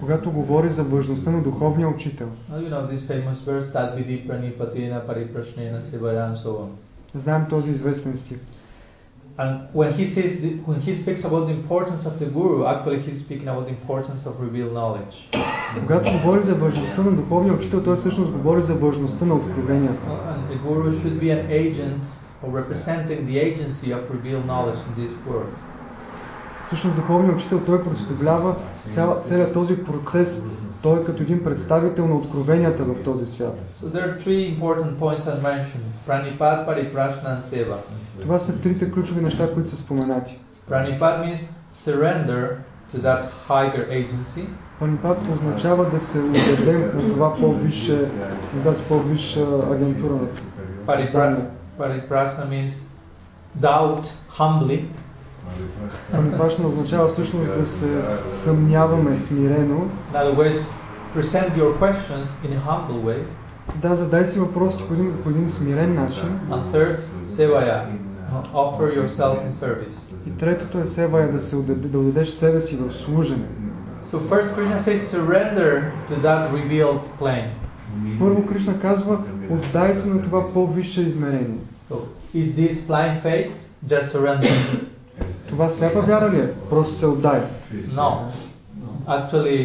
когато 0.00 0.30
говори 0.30 0.68
за 0.70 0.82
важността 0.84 1.30
на 1.30 1.42
духовния 1.42 1.88
учител. 1.88 2.28
Now, 2.52 2.58
you 2.60 2.70
know 2.70 2.92
this 2.92 3.02
famous 3.10 3.38
verse, 3.46 3.72
Tad 3.72 3.96
vidi 3.96 4.16
pranipatena 4.28 5.00
pariprashnena 5.06 5.80
sevaya 5.80 6.26
and 6.30 6.36
so 6.36 6.48
on. 6.48 6.68
Знаем 7.14 7.46
този 7.50 7.70
известен 7.70 8.16
стих. 8.16 8.38
And 9.38 9.58
when 9.74 9.92
he 9.92 10.06
says, 10.06 10.30
the, 10.42 10.50
when 10.66 10.80
he 10.80 10.94
speaks 10.94 11.22
about 11.24 11.44
the 11.48 11.54
importance 11.60 12.02
of 12.10 12.14
the 12.22 12.28
guru, 12.38 12.64
actually 12.72 13.00
he's 13.06 13.18
speaking 13.26 13.48
about 13.48 13.64
the 13.68 13.74
importance 13.80 14.22
of 14.28 14.32
revealed 14.40 14.72
knowledge. 14.72 15.16
Когато 15.86 16.12
говори 16.12 16.42
за 16.42 16.54
важността 16.54 17.02
на 17.02 17.12
духовния 17.12 17.54
учител, 17.54 17.82
той 17.82 17.96
всъщност 17.96 18.32
говори 18.32 18.62
за 18.62 18.74
важността 18.74 19.24
на 19.24 19.34
откровенията. 19.34 20.06
Uh, 20.06 20.34
And 20.34 20.40
the 20.52 20.58
guru 20.68 20.90
should 21.00 21.20
be 21.20 21.30
an 21.38 21.42
agent 21.50 22.02
or 22.43 22.49
representing 22.61 23.25
the 23.25 23.37
agency 23.37 23.91
of 23.91 24.01
revealed 24.09 24.45
knowledge 24.45 24.79
in 24.87 24.93
this 25.01 25.11
world. 25.27 25.53
Всъщност 26.63 26.95
духовният 26.95 27.35
учител 27.35 27.59
той 27.65 27.83
представлява 27.83 28.55
цял, 28.87 29.21
целият 29.23 29.53
този 29.53 29.83
процес, 29.83 30.45
той 30.81 31.01
е 31.01 31.03
като 31.03 31.23
един 31.23 31.43
представител 31.43 32.07
на 32.07 32.15
откровенията 32.15 32.83
в 32.83 33.03
този 33.03 33.25
свят. 33.25 33.65
So 33.81 33.85
there 33.85 34.05
are 34.05 34.19
three 34.25 34.59
important 34.59 34.99
points 34.99 35.27
I 35.27 35.35
mentioned: 35.41 35.85
pranipad, 36.07 36.65
pariprashna, 36.67 37.39
and 37.39 37.41
seva. 37.41 37.77
Това 38.21 38.39
са 38.39 38.61
трите 38.61 38.91
ключови 38.91 39.21
неща, 39.21 39.53
които 39.53 39.69
са 39.69 39.77
споменати. 39.77 40.39
Pranipad 40.69 41.25
means 41.25 41.49
surrender 41.73 42.47
to 42.93 43.01
that 43.01 43.21
higher 43.49 43.89
agency. 43.89 44.45
Панипат 44.79 45.17
означава 45.33 45.89
да 45.89 45.99
се 45.99 46.19
отдадем 46.19 46.91
на 46.95 47.13
това 47.13 47.35
по-висше, 47.35 48.09
на 48.55 48.63
тази 48.63 48.83
по-висша 48.83 49.45
агентура 49.71 50.13
на 50.13 50.27
Paripra- 51.78 52.26
здание. 52.26 52.48
pariprashna 52.48 52.48
means 52.48 52.82
doubt 53.60 54.12
humbly. 54.38 54.84
Панипашна 56.12 56.68
означава 56.68 57.08
всъщност 57.08 57.54
да 57.54 57.66
се 57.66 58.02
съмняваме 58.26 59.16
смирено. 59.16 59.88
In 60.12 60.16
other 60.16 60.36
words, 60.36 60.68
present 61.16 61.56
your 61.56 61.78
questions 61.78 62.26
in 62.44 62.52
a 62.52 62.60
humble 62.60 63.04
way. 63.04 63.22
Да, 63.74 63.94
задай 63.94 64.26
си 64.26 64.38
въпросите 64.38 64.88
по 64.88 64.94
един, 64.94 65.22
по 65.22 65.30
един 65.30 65.48
смирен 65.48 65.94
начин. 65.94 66.40
And 66.50 66.62
third, 66.72 67.00
sevaya, 67.24 67.86
offer 68.54 69.00
yourself 69.00 69.48
in 69.48 69.50
service. 69.50 70.14
И 70.26 70.36
третото 70.36 70.78
е 70.78 70.86
севая 70.86 71.30
да 71.30 71.40
се 71.40 71.56
отдаде, 71.56 71.88
да 71.88 71.98
отдадеш 71.98 72.28
себе 72.28 72.60
си 72.60 72.76
в 72.76 72.92
служене. 72.92 73.46
So 74.04 74.18
first 74.18 74.54
Krishna 74.54 74.78
says 74.78 75.00
surrender 75.14 75.92
to 76.08 76.14
that 76.26 76.52
revealed 76.52 77.04
plane. 77.20 77.50
Първо 78.18 78.46
Кришна 78.46 78.78
казва, 78.78 79.18
отдай 79.50 79.94
се 79.94 80.08
на 80.08 80.22
това 80.22 80.52
по-висше 80.52 81.02
измерение. 81.02 81.58
So 81.90 81.96
is 82.34 82.46
this 82.56 82.72
blind 82.88 83.22
faith? 83.22 83.50
Just 83.88 84.12
surrender. 84.12 84.80
Това 85.48 85.68
сляпа 85.68 86.00
вяра 86.00 86.30
ли 86.32 86.40
е? 86.40 86.52
Просто 86.70 86.94
се 86.94 87.06
отдай. 87.06 87.40
No. 87.94 88.10
Actually, 89.06 89.58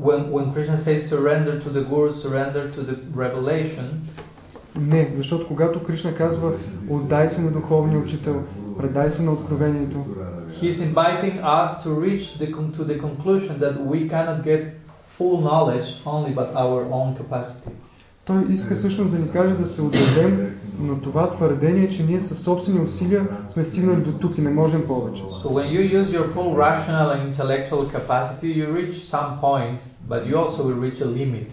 when, 0.00 0.20
when 0.34 0.52
Krishna 0.54 0.76
says 0.76 1.00
surrender 1.12 1.54
to 1.64 1.68
the 1.76 1.82
Guru, 1.90 2.10
surrender 2.10 2.64
to 2.76 2.80
the 2.82 2.96
revelation, 3.16 3.84
Не, 4.80 5.10
защото 5.16 5.48
когато 5.48 5.82
Кришна 5.82 6.14
казва, 6.14 6.52
отдай 6.88 7.28
се 7.28 7.42
на 7.42 7.50
духовния 7.50 7.98
учител, 7.98 8.42
предай 8.78 9.10
се 9.10 9.22
на 9.22 9.32
откровението, 9.32 10.04
he's 10.62 10.94
inviting 10.94 11.42
us 11.42 11.84
to 11.84 11.88
reach 12.06 12.38
the, 12.38 12.50
con- 12.54 12.72
to 12.78 12.84
the 12.84 12.98
conclusion 13.06 13.58
that 13.60 13.74
we 13.92 14.08
cannot 14.10 14.38
get 14.44 14.62
full 15.22 15.40
knowledge 15.40 15.88
only 16.04 16.34
by 16.34 16.46
our 16.54 16.80
own 16.92 17.16
capacity. 17.16 17.70
той 18.24 18.44
иска 18.50 18.74
всъщност 18.74 19.10
да 19.10 19.18
ни 19.18 19.30
каже 19.30 19.54
да 19.54 19.66
се 19.66 19.82
отдадем 19.82 20.60
на 20.78 21.00
това 21.00 21.30
твърдение, 21.30 21.88
че 21.88 22.02
ние 22.02 22.20
със 22.20 22.38
собствени 22.38 22.80
усилия 22.80 23.28
сме 23.52 23.64
стигнали 23.64 24.00
до 24.00 24.12
тук 24.12 24.38
и 24.38 24.40
не 24.40 24.50
можем 24.50 24.86
повече. 24.86 25.22
So 25.22 25.48
when 25.48 25.68
you 25.72 26.00
use 26.00 26.10
your 26.10 26.26
full 26.34 26.54
rational 26.56 27.10
and 27.10 27.34
intellectual 27.34 27.90
capacity, 27.96 28.48
you 28.58 28.66
reach 28.78 28.94
some 29.14 29.30
point, 29.40 29.78
but 30.10 30.20
you 30.26 30.34
also 30.42 30.60
will 30.66 30.80
reach 30.86 31.00
a 31.00 31.10
limit 31.20 31.48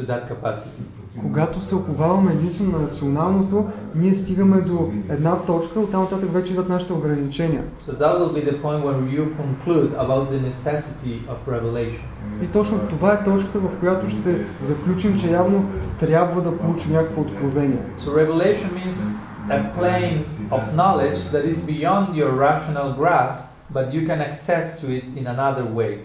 To 0.00 0.06
that 0.06 0.28
capacity. 0.28 0.82
Когато 1.22 1.60
се 1.60 1.74
оповаваме 1.74 2.32
единствено 2.32 2.78
на 2.78 2.84
рационалното, 2.84 3.64
ние 3.94 4.14
стигаме 4.14 4.60
до 4.60 4.92
една 5.08 5.36
точка, 5.38 5.80
оттам 5.80 6.02
нататък 6.02 6.32
вече 6.32 6.52
идват 6.52 6.68
нашите 6.68 6.92
ограничения. 6.92 7.64
So 7.80 7.92
that 7.98 8.18
will 8.18 8.32
be 8.32 8.44
the 8.50 8.62
point 8.62 8.84
where 8.84 9.00
you 9.16 9.24
conclude 9.42 9.90
about 9.94 10.30
the 10.30 10.40
necessity 10.50 11.16
of 11.28 11.36
revelation. 11.48 12.00
И 12.42 12.46
точно 12.46 12.78
това 12.78 13.12
е 13.12 13.24
точката, 13.24 13.58
в 13.58 13.76
която 13.80 14.08
ще 14.08 14.46
заключим, 14.60 15.18
че 15.18 15.30
явно 15.30 15.64
трябва 15.98 16.42
да 16.42 16.58
получим 16.58 16.92
някакво 16.92 17.20
откровение. 17.20 17.78
So 17.98 18.08
revelation 18.08 18.68
means 18.84 19.06
a 19.48 19.60
plane 19.78 20.18
of 20.50 20.62
knowledge 20.74 21.18
that 21.32 21.44
is 21.44 21.58
beyond 21.74 22.14
your 22.14 22.30
rational 22.48 22.88
grasp, 23.00 23.42
but 23.74 23.84
you 23.94 24.06
can 24.08 24.20
access 24.30 24.64
to 24.80 24.86
it 24.96 25.04
in 25.18 25.26
another 25.26 25.66
way. 25.78 25.98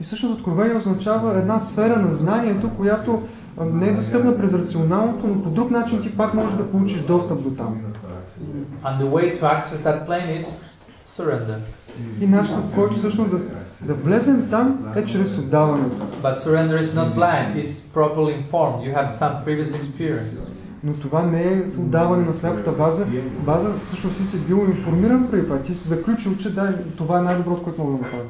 И 0.00 0.04
всъщност 0.04 0.34
откровение 0.34 0.76
означава 0.76 1.38
една 1.38 1.60
сфера 1.60 1.98
на 1.98 2.12
знанието, 2.12 2.70
която 2.76 3.22
не 3.60 3.88
е 3.88 3.92
достъпна 3.92 4.36
през 4.36 4.54
рационалното, 4.54 5.26
но 5.26 5.42
по 5.42 5.50
друг 5.50 5.70
начин 5.70 6.02
ти 6.02 6.16
пак 6.16 6.34
можеш 6.34 6.52
да 6.52 6.70
получиш 6.70 7.00
достъп 7.00 7.42
до 7.42 7.50
там. 7.50 7.76
And 8.84 8.98
the 9.00 9.08
way 9.10 9.40
to 9.40 9.42
access 9.42 9.80
that 9.84 10.06
plane 10.08 10.40
is 10.40 10.44
surrender. 11.16 11.58
И 12.20 12.26
начинът, 12.26 12.64
по 12.64 12.74
който 12.74 12.96
всъщност 12.96 13.30
да, 13.30 13.38
да 13.86 13.94
влезем 13.94 14.46
там 14.50 14.92
е 14.96 15.04
чрез 15.04 15.38
отдаването. 15.38 15.96
But 16.22 16.38
surrender 16.38 16.82
is 16.82 16.94
not 16.94 17.14
blind, 17.14 17.62
it's 17.62 17.94
properly 17.94 18.44
informed. 18.44 18.80
You 18.86 18.94
have 18.94 19.10
some 19.10 19.44
previous 19.46 19.80
experience. 19.80 20.48
Но 20.84 20.92
това 20.92 21.22
не 21.22 21.42
е 21.42 21.62
отдаване 21.78 22.24
на 22.24 22.34
сляпата 22.34 22.72
база. 22.72 23.06
База 23.46 23.72
всъщност 23.78 24.16
ти 24.16 24.24
си 24.24 24.38
бил 24.38 24.66
информиран 24.68 25.28
преди 25.30 25.44
това. 25.44 25.58
Ти 25.58 25.74
си 25.74 25.88
заключил, 25.88 26.36
че 26.36 26.54
да, 26.54 26.74
това 26.96 27.18
е 27.18 27.22
най-доброто, 27.22 27.62
което 27.62 27.82
мога 27.82 27.92
да 27.92 27.98
направя. 27.98 28.24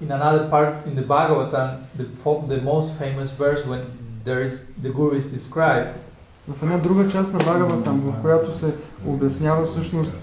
In 0.00 0.10
another 0.10 0.48
part 0.50 0.74
in 0.86 0.94
the 0.96 1.02
Bhagavatam, 1.02 1.68
the, 1.96 2.04
fo- 2.24 2.44
the 2.48 2.60
most 2.60 2.88
famous 2.98 3.30
verse 3.30 3.64
when 3.64 3.82
there 4.24 4.42
is 4.42 4.64
the 4.82 4.90
Guru 4.90 5.14
is 5.16 5.26
described, 5.26 5.88
В 6.48 6.62
една 6.62 6.78
друга 6.78 7.08
част 7.08 7.32
на 7.32 7.38
Бхагаватам, 7.38 8.00
в 8.00 8.20
която 8.22 8.52
се 8.54 8.74
обяснява 9.06 9.64
всъщност 9.64 10.14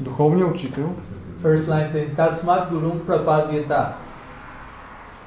духовният 0.00 0.50
учител, 0.50 0.94
first 1.42 1.68
line 1.68 1.88
saying 1.88 2.16
Tasmat 2.16 2.70
Gurum 2.70 3.00
Prapadyata. 3.06 3.92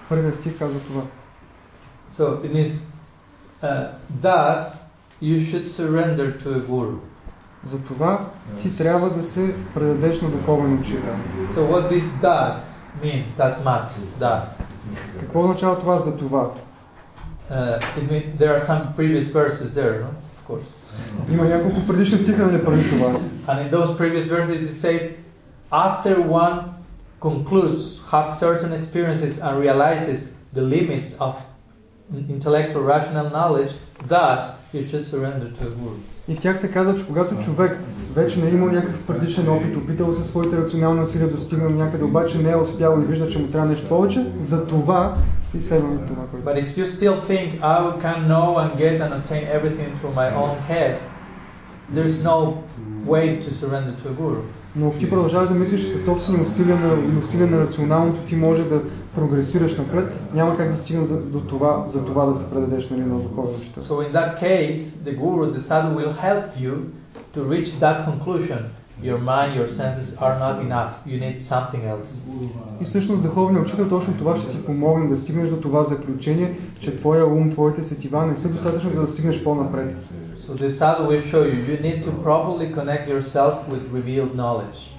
първият 0.09 0.35
стих 0.35 0.59
казва 0.59 0.79
това. 0.79 1.01
So 2.11 2.43
it 2.43 2.53
means, 2.53 2.81
uh, 3.63 3.88
thus 4.21 4.89
you 5.21 5.39
should 5.39 5.69
surrender 5.69 6.43
to 6.43 6.47
a 6.55 6.59
Guru. 6.69 6.95
Затова 7.63 8.25
ти 8.57 8.77
трябва 8.77 9.09
да 9.09 9.24
се 9.24 9.55
предадеш 9.74 10.22
на 10.22 10.29
духовен 10.29 10.79
учител. 10.79 11.15
So 11.50 11.72
what 11.72 11.91
this 11.91 12.03
does 12.22 12.75
mean, 13.01 13.24
Tasmat 13.37 13.91
does. 14.20 14.61
Какво 15.20 15.41
означава 15.41 15.79
това 15.79 15.98
за 15.98 16.17
това? 16.17 16.51
Uh, 17.51 17.79
it 17.98 18.09
mean, 18.09 18.37
there 18.37 18.53
are 18.55 18.59
some 18.59 18.94
previous 18.96 19.27
verses 19.27 19.74
there, 19.74 20.00
no? 20.00 20.07
Of 20.07 20.48
course. 20.48 20.65
Има 21.31 21.44
няколко 21.44 21.87
предишни 21.87 22.20
стиха 22.20 22.46
нали 22.48 22.65
преди 22.65 22.89
това. 22.89 23.20
And 23.48 23.59
in 23.59 23.72
those 23.72 23.98
previous 23.98 24.25
verses 24.27 24.61
it 24.61 24.65
say, 24.65 25.11
after 25.72 26.15
one 26.22 26.59
concludes, 27.20 28.00
have 28.11 28.27
certain 28.46 28.74
experiences 28.74 29.39
and 29.39 29.53
realizes 29.65 30.33
the 30.53 30.61
limits 30.61 31.09
of 31.20 31.35
intellectual 32.29 32.83
rational 32.83 33.29
knowledge, 33.29 33.72
thus 34.07 34.39
you 34.74 34.87
should 34.87 35.05
surrender 35.05 35.50
to 35.57 35.67
a 35.67 35.72
guru. 35.72 35.98
И 36.28 36.34
в 36.34 36.41
тях 36.41 36.58
се 36.58 36.73
казва, 36.73 36.97
че 36.97 37.06
когато 37.06 37.36
човек 37.36 37.78
вече 38.15 38.41
не 38.41 38.47
е 38.47 38.50
имал 38.50 38.69
някакъв 38.69 39.06
предишен 39.06 39.49
опит, 39.49 39.76
опитал 39.76 40.12
се 40.12 40.25
своите 40.25 40.56
рационални 40.56 41.00
усилия 41.00 41.30
достигнал 41.30 41.71
някъде, 41.71 42.04
обаче 42.04 42.39
не 42.39 42.50
е 42.50 42.56
успял 42.56 43.00
и 43.02 43.04
вижда, 43.04 43.28
че 43.28 43.39
му 43.39 43.49
трябва 43.49 43.69
нещо 43.69 43.89
повече, 43.89 44.26
за 44.39 44.67
това 44.67 45.17
и 45.54 45.60
следваме 45.60 46.06
това, 46.06 46.23
което. 46.30 46.47
But 46.47 46.65
if 46.65 46.78
you 46.78 46.86
still 46.86 47.21
think 47.30 47.60
I 47.60 48.02
can 48.02 48.28
know 48.28 48.58
and 48.58 48.71
get 48.76 49.00
and 49.00 49.12
obtain 49.12 49.45
everything 49.56 49.89
through 49.99 50.15
my 50.15 50.28
own 50.43 50.56
head, 50.69 50.99
there's 51.95 52.23
no 52.25 52.39
way 53.06 53.26
to 53.45 53.54
surrender 53.54 53.93
to 54.02 54.08
a 54.08 54.15
guru. 54.21 54.43
Но 54.78 54.91
ти 54.91 55.10
продължаваш 55.10 55.49
да 55.49 55.54
мислиш, 55.54 55.80
че 55.80 55.86
със 55.86 56.04
собствени 56.04 56.41
усилия 56.43 56.76
на, 56.76 57.15
и 57.15 57.19
усилия 57.19 57.47
на 57.47 57.60
рационалното 57.60 58.21
ти 58.21 58.36
може 58.36 58.65
да 58.65 58.80
прогресираш 59.15 59.76
напред, 59.76 60.15
няма 60.34 60.56
как 60.56 60.69
да 60.69 60.76
стигне 60.76 61.06
за, 61.06 61.23
до 61.23 61.41
това, 61.41 61.84
за 61.86 62.04
това 62.04 62.26
да 62.26 62.34
се 62.34 62.50
предадеш 62.50 62.91
нали, 62.91 63.00
на 63.00 63.19
духовен 63.19 63.54
учител. 63.60 63.82
So 63.82 64.08
in 64.08 64.12
that 64.12 64.41
case, 64.41 64.82
the 65.06 65.19
guru, 65.19 65.52
the 65.52 65.58
sadhu 65.58 65.91
will 65.99 66.15
help 66.26 66.45
you 66.65 66.75
to 67.34 67.41
reach 67.52 67.71
that 67.84 67.97
conclusion. 68.08 68.60
Your 69.02 69.19
mind, 69.19 69.50
your 69.60 69.69
senses 69.80 70.08
are 70.25 70.36
not 70.45 70.56
enough. 70.67 70.93
You 71.06 71.19
need 71.21 71.39
something 71.41 71.82
else. 71.84 72.15
И 72.80 72.84
всъщност 72.84 73.23
духовният 73.23 73.67
учител 73.67 73.89
точно 73.89 74.15
това 74.15 74.36
ще 74.36 74.50
ти 74.50 74.65
помогне 74.65 75.08
да 75.08 75.17
стигнеш 75.17 75.49
до 75.49 75.56
това 75.56 75.82
заключение, 75.82 76.58
че 76.80 76.97
твоя 76.97 77.26
ум, 77.26 77.50
твоите 77.50 77.84
сетива 77.84 78.26
не 78.26 78.36
са 78.36 78.49
достатъчно 78.49 78.93
за 78.93 79.00
да 79.00 79.08
стигнеш 79.08 79.43
по-напред. 79.43 79.97
So 80.47 80.54
the 80.54 80.69
sadhu 80.69 81.06
will 81.09 81.23
show 81.23 81.43
you 81.43 81.61
you 81.71 81.76
need 81.78 82.04
to 82.04 82.13
properly 82.23 82.71
connect 82.71 83.11
yourself 83.11 83.67
with 83.67 83.82
revealed 83.91 84.37
knowledge. 84.37 84.93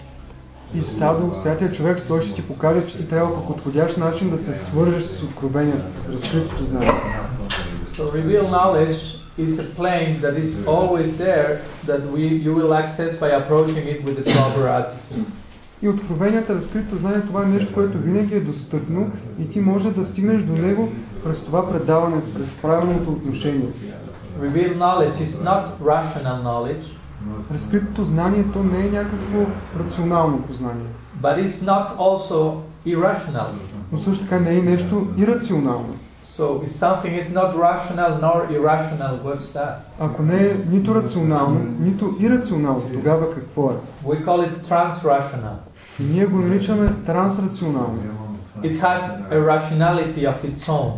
И 0.76 0.82
Садо, 0.82 1.34
святия 1.34 1.72
човек, 1.72 2.04
той 2.08 2.22
ще 2.22 2.34
ти 2.34 2.48
покаже, 2.48 2.86
че 2.86 2.98
ти 2.98 3.08
трябва 3.08 3.36
по 3.36 3.48
подходящ 3.48 3.98
начин 3.98 4.30
да 4.30 4.38
се 4.38 4.54
свържеш 4.54 5.04
с 5.04 5.24
откровенията, 5.24 5.90
с 5.90 6.10
разкритото 6.10 6.64
знание. 6.64 6.92
So 7.88 8.12
revealed 8.12 8.50
knowledge 8.50 9.00
is 9.40 9.60
a 9.60 9.68
plane 9.78 10.20
that 10.22 10.36
is 10.44 10.68
always 10.68 11.18
there 11.18 11.50
that 11.86 12.02
we 12.14 12.24
you 12.46 12.54
will 12.58 12.74
access 12.84 13.12
by 13.24 13.30
approaching 13.42 13.86
it 13.94 14.00
with 14.04 14.16
the 14.20 14.26
proper 14.34 14.68
attitude. 14.68 15.26
И 15.82 15.90
откровенията, 15.90 16.56
разкритото 16.56 16.98
знание, 16.98 17.22
това 17.22 17.44
е 17.44 17.48
нещо, 17.48 17.74
което 17.74 17.98
винаги 17.98 18.36
е 18.36 18.40
достъпно 18.40 19.12
и 19.40 19.50
ти 19.50 19.60
може 19.60 19.92
да 19.92 20.06
стигнеш 20.06 20.42
до 20.42 20.54
него 20.54 20.90
през 21.24 21.42
това 21.42 21.70
предаване, 21.70 22.22
през 22.36 22.52
правилното 22.52 23.12
отношение. 23.12 23.68
Revealed 24.41 24.77
knowledge 24.79 25.21
is 25.21 25.43
not 25.45 25.65
rational 25.81 26.43
knowledge, 26.43 26.85
Разкритото 27.53 28.05
знание, 28.05 28.45
то 28.53 28.63
не 28.63 28.87
е 28.87 28.91
някакво 28.91 29.39
рационално 29.79 30.43
познание, 30.43 30.87
but 31.23 31.45
it's 31.45 31.65
not 31.65 31.97
also 31.97 32.55
irrational. 32.87 33.47
но 33.93 33.99
също 33.99 34.25
така 34.25 34.41
не 34.41 34.51
е 34.51 34.55
и 34.55 34.63
нещо 34.63 35.07
ирационално. 35.17 35.95
So 36.25 36.63
if 36.65 36.69
something 36.69 37.15
is 37.23 37.29
not 37.39 37.51
rational 37.57 38.11
nor 38.21 38.39
irrational, 38.51 39.13
what's 39.25 39.55
that? 39.55 39.75
Ако 40.01 40.23
не 40.23 40.47
е 40.47 40.57
нито 40.71 40.95
рационално, 40.95 41.61
нито 41.81 42.15
ирационално, 42.21 42.83
тогава 42.93 43.35
какво 43.35 43.71
е? 43.71 43.75
We 44.07 44.25
call 44.25 44.49
it 44.49 44.67
transrational. 44.67 45.57
И 46.01 46.05
ние 46.05 46.27
го 46.27 46.39
наричаме 46.39 46.93
трансрационално. 47.07 47.99
It 48.63 48.81
has 48.81 49.01
a 49.31 49.39
rationality 49.53 50.23
of 50.33 50.37
its 50.45 50.69
own. 50.69 50.93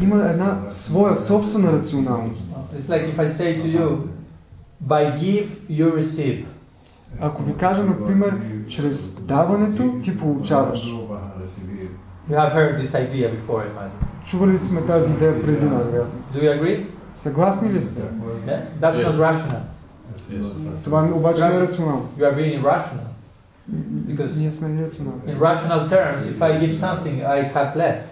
Има 0.00 0.16
една 0.16 0.56
своя 0.66 1.16
собствена 1.16 1.72
рационалност. 1.72 2.47
It's 2.76 2.88
like 2.88 3.04
if 3.12 3.18
I 3.18 3.28
say 3.28 3.58
to 3.62 3.68
you, 3.68 3.88
by 4.80 5.02
give, 5.18 5.48
you 5.68 5.94
receive. 5.96 6.44
Ако 7.20 7.42
ви 7.42 7.54
кажа, 7.56 7.82
например, 7.82 8.34
чрез 8.68 9.20
даването 9.20 9.94
ти 10.02 10.16
получаваш. 10.16 10.92
You 12.30 12.36
have 12.36 12.52
heard 12.54 12.78
this 12.78 12.94
idea 12.94 13.28
before, 13.28 13.60
I 13.60 13.66
imagine. 13.66 14.24
Чували 14.24 14.52
ли 14.52 14.58
сме 14.58 14.86
тази 14.86 15.12
идея 15.12 15.42
преди, 15.42 15.64
най-вероятно? 15.64 16.20
Do 16.34 16.38
you 16.38 16.62
agree? 16.62 16.86
Съгласни 17.14 17.72
ли 17.72 17.82
сте? 17.82 18.00
Yeah? 18.00 18.60
That's 18.80 19.06
not 19.06 19.16
rational. 19.16 19.60
Това 20.84 21.08
обаче 21.14 21.48
не 21.48 21.56
е 21.56 21.60
рационално. 21.60 22.08
You 22.18 22.22
are 22.22 22.36
being 22.36 22.62
irrational. 22.62 23.04
Because 24.06 24.36
Ние 24.36 24.50
сме 24.50 24.80
ирационални. 24.80 25.20
in 25.26 25.38
rational 25.38 25.88
terms, 25.88 26.20
if 26.26 26.38
I 26.40 26.60
give 26.60 26.74
something, 26.76 27.24
I 27.26 27.52
have 27.54 27.76
less. 27.76 28.10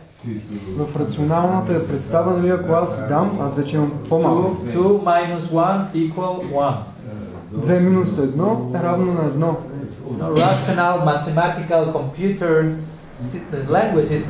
В 0.79 0.96
рационалната 1.01 1.88
представа, 1.88 2.37
нали, 2.37 2.51
ако 2.51 2.72
аз 2.72 3.09
дам, 3.09 3.38
аз 3.42 3.55
вече 3.55 3.77
имам 3.77 3.92
по-малко. 4.09 4.57
2, 4.66 4.72
2 4.75 4.98
minus 5.05 5.40
1 5.40 5.81
equal 5.94 6.53
1. 6.53 6.75
2 7.57 7.79
минус 7.81 8.09
1 8.11 8.81
е 8.81 8.83
равно 8.83 9.12
на 9.12 9.20
1. 9.22 9.55
No, 10.20 10.27
rational, 10.44 10.94
mathematical, 11.12 11.83
computer 11.92 12.55
s- 12.79 13.01
s- 13.29 13.40
the 13.53 13.61
language 13.77 14.11
is 14.11 14.25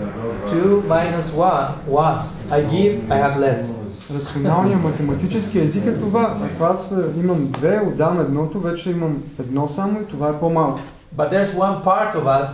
2 0.46 0.82
minus 0.88 1.26
1, 1.30 1.68
1. 1.88 2.18
I 2.50 2.60
give, 2.72 2.92
I 3.08 3.16
have 3.24 3.36
less. 3.38 3.72
Рационалният 4.14 4.82
математически 4.82 5.58
език 5.60 5.86
е 5.86 5.98
това. 5.98 6.36
Ако 6.54 6.64
аз 6.64 6.92
а, 6.92 7.04
имам 7.20 7.46
две, 7.50 7.80
отдам 7.88 8.20
едното, 8.20 8.60
вече 8.60 8.90
имам 8.90 9.22
едно 9.40 9.66
само 9.66 10.00
и 10.00 10.06
това 10.06 10.28
е 10.28 10.38
по-малко. 10.38 10.80
But 11.16 11.30
there's 11.32 11.54
one 11.56 11.84
part 11.84 12.14
of 12.14 12.24
us 12.24 12.48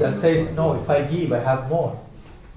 that 0.00 0.14
says, 0.14 0.40
no, 0.56 0.66
if 0.80 0.88
I 0.88 0.98
give, 1.12 1.30
I 1.32 1.40
have 1.48 1.62
more. 1.70 1.90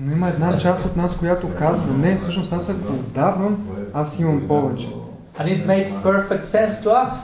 Но 0.00 0.12
има 0.12 0.28
една 0.28 0.56
част 0.56 0.86
от 0.86 0.96
нас, 0.96 1.16
която 1.16 1.54
казва, 1.58 1.94
не, 1.94 2.16
всъщност 2.16 2.52
аз 2.52 2.70
ако 2.70 2.92
отдавам, 2.92 3.68
аз 3.94 4.18
имам 4.18 4.48
повече. 4.48 4.88
And 5.38 5.46
it 5.46 5.66
makes 5.66 5.92
perfect 6.02 6.42
sense 6.42 6.82
to 6.84 6.88
us. 6.88 7.14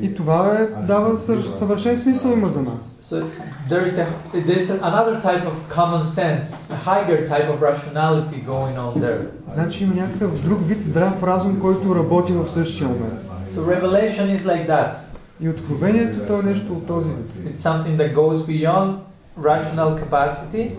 И 0.00 0.14
това 0.14 0.58
е, 0.58 0.82
дава 0.86 1.18
съвършен 1.18 1.96
смисъл 1.96 2.30
има 2.30 2.48
за 2.48 2.62
нас. 2.62 2.96
So 3.02 3.24
there 3.68 3.86
is 3.86 3.98
a 3.98 4.06
there 4.46 4.58
is 4.58 4.70
another 4.70 5.20
type 5.28 5.44
of 5.52 5.56
common 5.78 6.04
sense, 6.04 6.70
a 6.70 6.78
higher 6.90 7.26
type 7.28 7.48
of 7.52 7.60
rationality 7.60 8.46
going 8.46 8.76
on 8.78 9.00
there. 9.00 9.26
Значи 9.46 9.84
има 9.84 9.94
някакъв 9.94 10.42
друг 10.42 10.58
вид 10.66 10.80
здрав 10.80 11.22
разум, 11.22 11.60
който 11.60 11.94
работи 11.94 12.32
в 12.32 12.48
същия 12.48 12.88
момент. 12.88 13.20
So 13.48 13.58
revelation 13.58 14.36
is 14.36 14.38
like 14.38 14.68
that. 14.68 14.94
И 15.40 15.48
откровението 15.48 16.18
то 16.26 16.40
е 16.40 16.42
нещо 16.42 16.72
от 16.72 16.86
този 16.86 17.10
вид. 17.10 17.54
It's 17.54 17.58
something 17.58 17.96
that 17.96 18.14
goes 18.14 18.46
beyond 18.46 18.96
rational 19.38 19.98
capacity. 19.98 20.70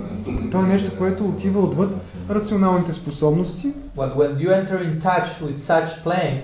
То 0.52 0.60
е 0.60 0.68
нещо, 0.68 0.98
което 0.98 1.26
отива 1.26 1.60
отвъд 1.60 1.96
рационалните 2.30 2.94
способности 2.94 3.74
But 3.98 4.16
when 4.16 4.38
you 4.38 4.50
enter 4.50 4.80
in 4.80 5.02
touch 5.02 5.28
with 5.42 5.58
such 5.58 6.04
plane, 6.06 6.40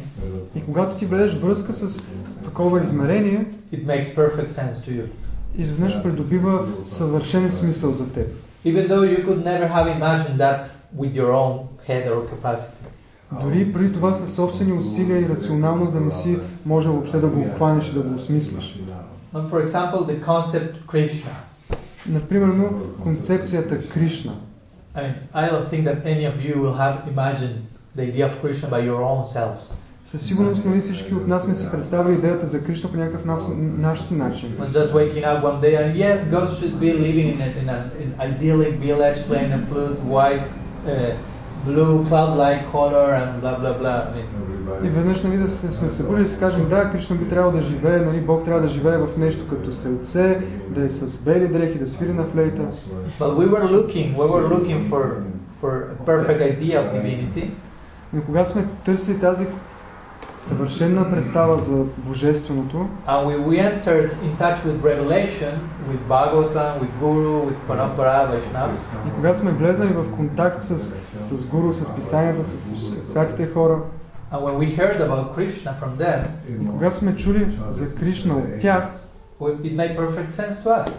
и 0.56 0.66
когато 0.66 0.96
ти 0.96 1.06
влезеш 1.06 1.34
връзка 1.34 1.74
с, 1.74 1.90
с 2.28 2.38
такова 2.44 2.82
измерение, 2.82 3.46
it 3.74 3.86
makes 3.86 4.06
perfect 4.16 4.48
sense 4.48 4.76
to 4.76 4.90
you. 4.90 5.06
изведнъж 5.58 6.04
придобива 6.04 6.60
съвършен 6.86 7.52
смисъл 7.52 7.92
за 7.92 8.14
теб. 8.14 8.28
Even 8.66 8.88
though 8.90 9.04
you 9.04 9.26
could 9.26 9.44
never 9.44 9.68
have 9.68 9.88
imagined 10.00 10.38
that 10.38 10.60
with 10.98 11.14
your 11.16 11.32
own 11.32 11.54
head 11.88 12.10
or 12.10 12.22
capacity. 12.34 12.88
Дори 13.42 13.74
преди 13.74 13.94
това 13.94 14.14
със 14.14 14.36
собствени 14.36 14.74
усилия 14.74 15.22
и 15.22 15.30
рационалност 15.30 15.94
да 15.94 16.00
не 16.00 16.12
си 16.12 16.38
може 16.66 16.90
въобще 16.90 17.18
да 17.18 17.28
го 17.28 17.42
обхванеш 17.42 17.90
и 17.90 17.94
да 17.94 18.02
го 18.02 18.16
осмислиш. 18.16 18.80
For 19.34 19.66
example, 19.66 20.00
the 20.12 20.26
concept 20.26 20.74
Krishna. 20.88 21.34
Например, 22.07 22.69
концепцията 23.03 23.89
Кришна. 23.89 24.33
I 24.95 25.01
mean, 25.01 25.15
I 25.35 25.49
don't 25.49 25.69
think 25.71 25.85
that 25.87 26.05
any 26.05 26.27
of 26.27 26.37
you 26.47 26.55
will 26.63 26.77
have 26.85 26.97
imagined 27.15 27.59
the 27.97 28.03
idea 28.11 28.27
of 28.27 28.33
Krishna 28.43 28.69
by 28.69 28.81
your 28.91 29.03
own 29.03 29.25
selves. 29.25 29.73
Със 30.05 30.23
сигурност 30.23 30.65
нали, 30.65 30.81
всички 30.81 31.15
от 31.15 31.29
нас 31.29 31.43
сме 31.43 31.55
си 31.55 31.69
представили 31.71 32.15
идеята 32.15 32.47
за 32.47 32.65
Кришна 32.65 32.91
по 32.91 32.97
някакъв 32.97 33.25
наш, 33.25 33.43
наш 33.59 34.01
си 34.01 34.15
начин. 34.15 34.49
Not 34.49 34.71
just 34.71 34.93
waking 34.93 35.25
up 35.25 35.43
one 35.43 35.61
day 35.61 35.75
and 35.77 35.97
yes, 35.97 36.19
God 36.31 36.49
should 36.59 36.81
be 36.81 36.93
living 36.93 37.29
in, 37.35 37.41
a, 37.41 37.49
in 37.63 37.69
an 37.77 37.83
in 38.03 38.11
idyllic 38.29 38.75
village, 38.87 39.19
playing 39.29 39.53
a 39.53 39.61
flute, 39.69 39.99
white, 40.15 40.49
uh, 40.87 41.13
blue, 41.67 42.05
cloud-like 42.09 42.71
color, 42.73 43.09
and 43.21 43.41
blah 43.41 43.59
blah 43.59 43.79
blah. 43.79 43.99
I 44.07 44.15
mean, 44.15 44.87
И 44.87 44.89
веднъж 44.89 45.23
нали, 45.23 45.37
да 45.37 45.49
се, 45.49 45.73
сме 45.73 45.89
събудили 45.89 46.23
и 46.23 46.27
си 46.27 46.39
кажем, 46.39 46.69
да, 46.69 46.91
Кришна 46.91 47.17
би 47.17 47.29
трябвало 47.29 47.57
да 47.57 47.63
живее, 47.63 47.99
нали, 47.99 48.21
Бог 48.21 48.45
трябва 48.45 48.61
да 48.61 48.69
живее 48.69 48.99
в 48.99 49.17
нещо 49.19 49.49
като 49.49 49.73
селце, 49.73 50.41
да 50.69 50.85
е 50.85 50.89
с 50.89 51.23
бели 51.23 51.49
дрехи, 51.49 51.79
да 51.79 51.87
свири 51.87 52.13
на 52.13 52.25
флейта. 52.25 52.63
but 53.21 53.37
we 53.37 53.49
were 53.49 53.67
looking, 53.77 54.17
we 54.17 54.27
were 54.27 54.49
looking 54.55 54.91
for 54.91 55.03
for 55.61 55.73
a 55.95 56.05
perfect 56.05 56.41
idea 56.41 56.77
of 56.81 56.93
divinity, 56.95 57.51
Но 58.13 58.23
когато 58.23 58.49
сме 58.49 58.67
търсили 58.85 59.19
тази 59.19 59.47
съвършена 60.48 61.12
представа 61.12 61.58
за 61.60 61.84
Божественото, 61.98 62.78
and 63.08 63.26
we, 63.28 63.34
we 63.50 63.56
entered 63.60 64.12
in 64.28 64.32
touch 64.44 64.58
with 64.66 64.78
revelation, 64.92 65.54
with 65.90 66.02
Bhagavatam, 66.10 66.72
with 66.82 66.94
Guru, 67.02 67.38
with 67.48 67.60
Parampara, 67.68 68.32
Vaishnava. 68.32 68.72
и 69.08 69.12
когато 69.16 69.38
сме 69.38 69.52
влезнали 69.52 69.94
в 69.94 70.16
контакт 70.16 70.62
с, 70.62 70.78
с 71.20 71.46
Гуру, 71.46 71.74
с 71.74 71.96
писанията, 71.96 72.44
с, 72.44 72.76
с 72.76 73.02
святите 73.02 73.48
хора, 73.54 73.80
And 74.32 74.42
when 74.42 74.58
we 74.58 74.68
heard 74.80 74.98
about 75.08 75.36
Krishna 75.36 75.72
from 75.82 75.98
them, 75.98 76.28
и 76.50 76.68
когато 76.68 76.96
сме 76.96 77.16
чули 77.16 77.60
за 77.70 77.96
Кришна 77.96 78.34
от 78.34 78.60
тях, 78.60 78.90
it 79.42 79.76
made 79.76 79.98
perfect 79.98 80.32
sense 80.32 80.64
to 80.64 80.68
us. 80.68 80.92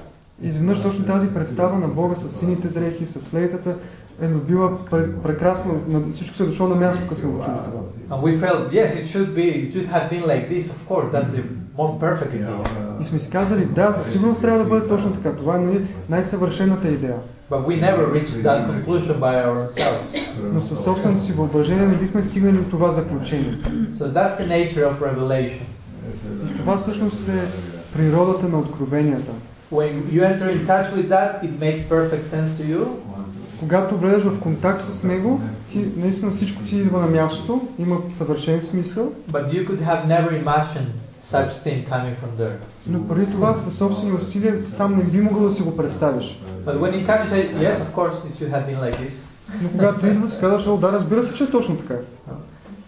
изведнъж 0.42 0.82
точно 0.82 1.04
тази 1.04 1.34
представа 1.34 1.78
на 1.78 1.88
Бога 1.88 2.14
с 2.14 2.28
сините 2.38 2.68
дрехи, 2.68 3.06
с 3.06 3.28
флейтата, 3.28 3.76
е 4.20 4.28
добила 4.28 4.78
пре- 4.90 5.22
прекрасно, 5.22 5.81
всичко 6.12 6.37
се 6.37 6.42
е 6.42 6.46
дошло 6.46 6.68
на 6.68 6.74
място, 6.74 7.02
като 7.02 7.14
сме 7.14 7.28
го 7.28 7.38
чули 7.38 7.54
това. 7.64 7.81
And 8.11 8.22
we 8.22 8.40
felt, 8.40 8.72
yes, 8.72 8.88
it 8.88 9.07
should 9.07 9.28
be, 9.35 9.46
it 9.64 9.74
should 9.74 9.88
have 9.88 10.11
been 10.11 10.24
like 10.26 10.48
this, 10.48 10.64
of 10.74 10.81
course, 10.88 11.09
that's 11.12 11.31
the 11.37 11.42
most 11.78 12.00
perfect 12.00 12.33
idea. 12.33 13.00
И 13.00 13.04
сме 13.04 13.18
си 13.18 13.31
казали, 13.31 13.64
да, 13.64 13.92
със 13.92 14.12
сигурност 14.12 14.42
трябва 14.42 14.59
да 14.59 14.64
бъде 14.64 14.88
точно 14.88 15.12
така. 15.12 15.37
Това 15.37 15.57
е 15.57 15.59
нали, 15.59 15.87
най-съвършената 16.09 16.88
идея. 16.88 17.16
But 17.50 17.66
we 17.66 17.81
never 17.81 18.04
reached 18.12 18.42
that 18.42 18.61
conclusion 18.70 19.18
by 19.20 19.35
ourselves. 19.46 20.18
Но 20.52 20.61
със 20.61 20.85
собственото 20.85 21.22
си 21.22 21.33
въображение 21.33 21.87
не 21.87 21.94
бихме 21.94 22.22
стигнали 22.22 22.57
до 22.57 22.64
това 22.70 22.90
заключение. 22.90 23.59
So 23.90 24.12
that's 24.12 24.38
the 24.38 24.48
nature 24.48 24.85
of 24.85 24.98
revelation. 25.00 25.62
И 26.50 26.57
това 26.57 26.76
всъщност 26.76 27.28
е 27.28 27.48
природата 27.96 28.48
на 28.48 28.59
откровенията. 28.59 29.33
When 29.72 29.92
you 30.12 30.22
enter 30.22 30.48
in 30.57 30.66
touch 30.66 30.87
with 30.96 31.09
that, 31.09 31.31
it 31.46 31.52
makes 31.61 31.83
perfect 31.88 32.24
sense 32.24 32.50
to 32.59 32.64
you, 32.72 32.83
Когато 33.61 33.97
влезеш 33.97 34.23
в 34.23 34.40
контакт 34.40 34.83
с 34.83 35.05
него, 35.05 35.40
ти, 35.68 35.88
наистина 35.97 36.31
всичко 36.31 36.62
ти 36.62 36.77
идва 36.77 37.01
на 37.01 37.07
мястото, 37.07 37.68
има 37.79 37.97
съвършен 38.09 38.61
смисъл, 38.61 39.12
but 39.31 39.53
you 39.53 39.68
could 39.68 39.81
have 39.81 40.07
never 40.07 40.44
imagined 40.44 40.94
such 41.33 41.51
thing 41.64 41.88
coming 41.88 42.14
from 42.23 42.42
there. 42.42 42.57
но 42.87 43.09
преди 43.09 43.31
това 43.33 43.55
със 43.55 43.77
собствени 43.77 44.12
усилия 44.12 44.66
сам 44.66 44.97
не 44.97 45.05
би 45.05 45.21
могъл 45.21 45.42
да 45.42 45.51
си 45.51 45.62
го 45.62 45.77
представиш. 45.77 46.40
But 46.66 46.79
when 46.79 46.92
you 46.92 47.07
say, 47.07 47.55
yes, 47.55 47.77
of 47.77 47.92
course, 47.94 48.16
it 48.29 48.35
should 48.38 48.51
have 48.51 48.66
been 48.66 48.81
like 48.81 48.97
this. 48.97 49.12
Но 49.62 49.68
когато 49.71 50.07
идва, 50.07 50.29
си 50.29 50.40
казваш, 50.40 50.66
о, 50.66 50.77
да, 50.77 50.92
разбира 50.92 51.23
се, 51.23 51.35
че 51.35 51.44
е 51.44 51.51
точно 51.51 51.77
така. 51.77 51.94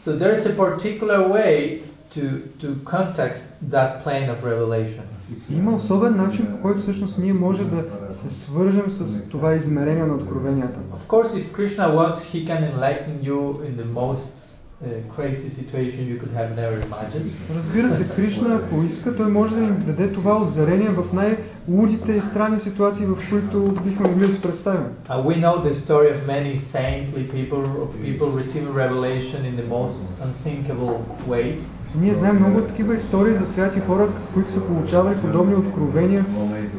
So 0.03 0.11
there 0.19 0.35
is 0.35 0.47
a 0.47 0.57
particular 0.57 1.21
way 1.37 1.83
to, 2.15 2.23
to 2.63 2.69
contact 2.85 3.39
that 3.75 4.05
plane 4.05 4.29
of 4.35 4.39
revelation. 4.45 5.05
Има 5.51 5.75
особен 5.75 6.16
начин, 6.16 6.47
по 6.47 6.62
който 6.62 6.81
всъщност 6.81 7.19
ние 7.19 7.33
може 7.33 7.64
да 7.64 7.85
се 8.09 8.31
свържем 8.31 8.90
с 8.90 9.29
това 9.29 9.55
измерение 9.55 10.05
на 10.05 10.14
откровенията. 10.14 10.81
Of 10.81 11.09
course, 11.09 11.35
if 11.35 11.53
Krishna 11.53 11.87
wants, 11.99 12.19
he 12.33 12.47
can 12.47 12.62
enlighten 12.73 13.14
you 13.23 13.38
in 13.69 13.77
the 13.77 13.88
most 14.01 14.51
uh, 14.83 14.88
crazy 15.16 15.51
situation 15.61 16.01
you 16.07 16.19
could 16.21 16.35
have 16.40 16.51
never 16.57 16.77
imagined. 16.88 17.33
Разбира 17.55 17.90
се, 17.90 18.09
Кришна, 18.09 18.55
ако 18.55 18.83
иска, 18.83 19.16
той 19.16 19.27
може 19.27 19.55
да 19.55 19.61
ни 19.61 19.71
даде 19.71 20.12
това 20.12 20.43
озарение 20.43 20.88
в 20.88 21.12
най-лудите 21.12 22.12
и 22.12 22.21
странни 22.21 22.61
ситуации, 22.61 23.07
в 23.07 23.16
които 23.31 23.75
бихме 23.85 24.09
могли 24.09 24.27
да 24.27 24.33
си 24.33 24.43
представим. 24.43 24.87
And 25.09 25.25
we 25.25 25.37
know 25.37 25.62
the 25.69 25.75
story 25.75 26.09
of 26.14 26.27
many 26.27 26.57
saintly 26.57 27.23
people, 27.37 27.62
people 28.09 28.31
receiving 28.43 28.73
revelation 28.85 29.40
in 29.45 29.55
the 29.57 29.66
most 29.77 29.97
unthinkable 30.27 30.97
ways. 31.29 31.61
Ние 31.94 32.14
знаем 32.14 32.37
много 32.37 32.61
такива 32.61 32.94
истории 32.94 33.35
за 33.35 33.46
святи 33.46 33.81
хора, 33.81 34.09
които 34.35 34.50
са 34.50 34.66
получавали 34.66 35.16
подобни 35.16 35.55
откровения 35.55 36.24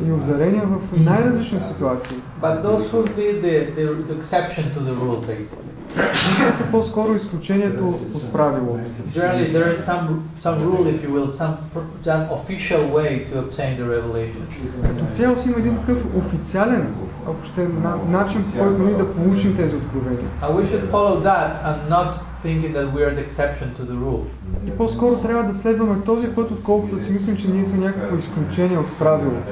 и 0.08 0.12
озарения 0.12 0.64
в 0.68 1.00
най-различни 1.00 1.60
ситуации. 1.60 2.18
But 2.42 2.64
those 2.64 2.92
would 2.92 3.16
be 3.16 3.42
the, 3.44 3.56
the, 3.78 3.86
the 4.08 4.16
exception 4.20 4.64
to 4.76 4.80
the 4.88 4.96
rule, 5.02 5.22
basically. 5.28 5.81
Те 5.96 6.54
са 6.54 6.64
по-скоро 6.72 7.16
изключението 7.16 7.88
от 8.14 8.32
правило. 8.32 8.80
Generally, 9.14 9.52
there 9.54 9.72
is 9.74 9.80
some, 9.90 10.08
some 10.40 10.58
rule, 10.68 10.84
if 10.88 11.04
you 11.04 11.12
will, 11.16 11.28
some, 11.28 11.54
pr- 11.74 11.90
some 12.06 12.24
official 12.38 12.82
way 12.98 13.10
to 13.28 13.34
obtain 13.40 13.78
the 13.80 13.86
revelation. 13.86 14.42
Като 14.88 15.06
цяло 15.06 15.38
си 15.38 15.50
има 15.50 15.58
един 15.60 15.76
такъв 15.76 16.06
официален, 16.16 16.94
ако 17.28 17.46
ще 17.46 17.64
е 17.64 17.66
на, 17.66 17.96
начин, 18.10 18.44
по 18.58 18.60
който 18.60 18.98
да 18.98 19.14
получим 19.14 19.56
тези 19.56 19.76
откровения. 19.76 20.30
And 20.42 20.56
we 20.56 20.66
should 20.66 20.92
follow 20.92 21.24
that 21.24 21.50
and 21.66 21.90
not 21.90 22.16
thinking 22.44 22.74
that 22.74 22.94
we 22.94 23.02
are 23.06 23.16
the 23.16 23.26
exception 23.28 23.68
to 23.80 23.84
the 23.92 23.96
rule. 24.06 24.24
И 24.68 24.72
по-скоро 24.72 25.16
трябва 25.16 25.44
да 25.44 25.54
следваме 25.54 26.02
този 26.06 26.28
път, 26.28 26.52
отколкото 26.52 26.94
да 26.96 27.00
си 27.02 27.12
мислим, 27.12 27.38
че 27.38 27.48
ние 27.48 27.66
сме 27.66 27.86
някакво 27.86 28.18
изключение 28.18 28.78
от 28.78 29.00
правилото. 29.00 29.52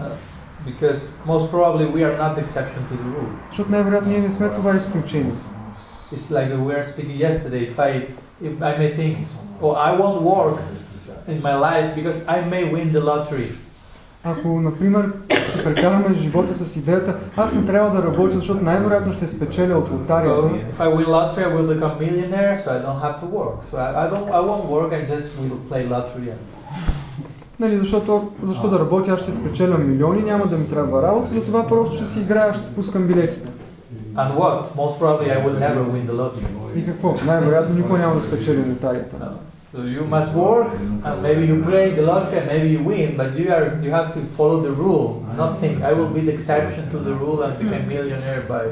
Uh, 0.00 0.02
because 0.66 1.02
most 1.26 1.50
probably 1.50 1.86
we 1.96 2.00
are 2.04 2.16
not 2.18 2.34
the 2.36 2.42
exception 2.42 2.82
to 2.90 2.94
the 2.94 3.08
rule. 3.16 3.30
Защото 3.50 3.70
най-вероятно 3.70 4.10
ние 4.10 4.20
не 4.20 4.30
сме 4.30 4.48
това 4.48 4.76
изключение. 4.76 5.32
It's 6.12 6.30
like 6.30 6.48
we 6.50 6.56
were 6.56 6.84
speaking 6.84 7.16
yesterday. 7.26 7.62
If 7.70 7.78
I, 7.78 7.90
if 8.40 8.62
I 8.62 8.72
may 8.78 8.90
think, 8.96 9.18
oh, 9.60 9.72
I 9.72 9.90
won't 10.00 10.22
work 10.22 10.58
in 11.28 11.42
my 11.42 11.54
life 11.68 11.94
because 11.94 12.18
I 12.26 12.40
may 12.52 12.64
win 12.74 12.92
the 12.92 13.00
lottery. 13.00 13.48
Ако, 14.24 14.48
например, 14.48 15.12
си 15.52 15.64
прекараме 15.64 16.14
живота 16.14 16.54
с 16.54 16.76
идеята, 16.76 17.16
аз 17.36 17.54
не 17.54 17.66
трябва 17.66 17.90
да 17.90 18.02
работя, 18.06 18.30
защото 18.38 18.64
най-вероятно 18.64 19.12
ще 19.12 19.26
спечеля 19.26 19.78
от 19.78 19.88
So 19.88 19.92
лотарията. 19.92 20.48
if 20.48 20.80
I 20.80 20.88
win 20.96 21.06
lottery, 21.06 21.44
I 21.44 21.56
will 21.56 21.78
become 21.78 21.98
millionaire, 21.98 22.56
so 22.64 22.70
I 22.70 22.78
don't 22.86 23.00
have 23.02 23.20
to 23.20 23.26
work. 23.26 23.58
So 23.70 23.76
I, 23.76 24.04
I 24.04 24.10
don't, 24.10 24.28
I 24.30 24.40
won't 24.40 24.66
work. 24.70 24.92
I 24.92 25.04
just 25.14 25.28
will 25.38 25.58
play 25.70 25.88
lottery. 25.88 26.28
And, 26.30 26.38
Нали, 27.60 27.76
защото, 27.76 28.28
защо 28.42 28.68
да 28.68 28.78
работя, 28.78 29.12
аз 29.12 29.20
ще 29.20 29.32
спечеля 29.32 29.78
милиони, 29.78 30.22
няма 30.22 30.46
да 30.46 30.56
ми 30.58 30.68
трябва 30.68 31.02
работа, 31.02 31.32
затова 31.32 31.66
просто 31.66 31.96
ще 31.96 32.06
си 32.06 32.20
играя, 32.20 32.54
ще 32.54 32.74
пускам 32.74 33.06
билетите. 33.06 33.48
and 34.17 34.35
what? 34.35 34.75
Most 34.75 34.99
probably, 34.99 35.31
I 35.31 35.37
will 35.37 35.57
never 35.67 35.83
win 35.83 36.05
the 36.07 36.13
lottery. 36.13 36.45
И 36.75 36.85
какво? 36.85 37.15
Най-вероятно 37.25 37.75
никой 37.75 37.99
няма 37.99 38.15
да 38.15 38.21
спечели 38.21 38.69
лотарията. 38.69 39.15
No. 39.15 39.29
So 39.73 39.79
you 39.97 40.03
must 40.05 40.31
work, 40.35 40.69
and 41.07 41.15
maybe 41.23 41.43
you 41.51 41.57
play 41.71 41.85
the 41.99 42.03
lottery, 42.11 42.37
and 42.41 42.47
maybe 42.53 42.69
you 42.75 42.81
win, 42.91 43.17
but 43.17 43.29
you 43.39 43.47
are 43.55 43.65
you 43.85 43.91
have 43.99 44.09
to 44.17 44.21
follow 44.37 44.57
the 44.67 44.73
rule. 44.83 45.07
Not 45.41 45.51
think 45.61 45.73
I 45.89 45.93
will 45.97 46.11
be 46.17 46.21
the 46.27 46.33
exception 46.37 46.83
to 46.93 46.97
the 47.07 47.13
rule 47.21 47.39
and 47.45 47.51
become 47.61 47.87
millionaire 47.95 48.43
by 48.55 48.63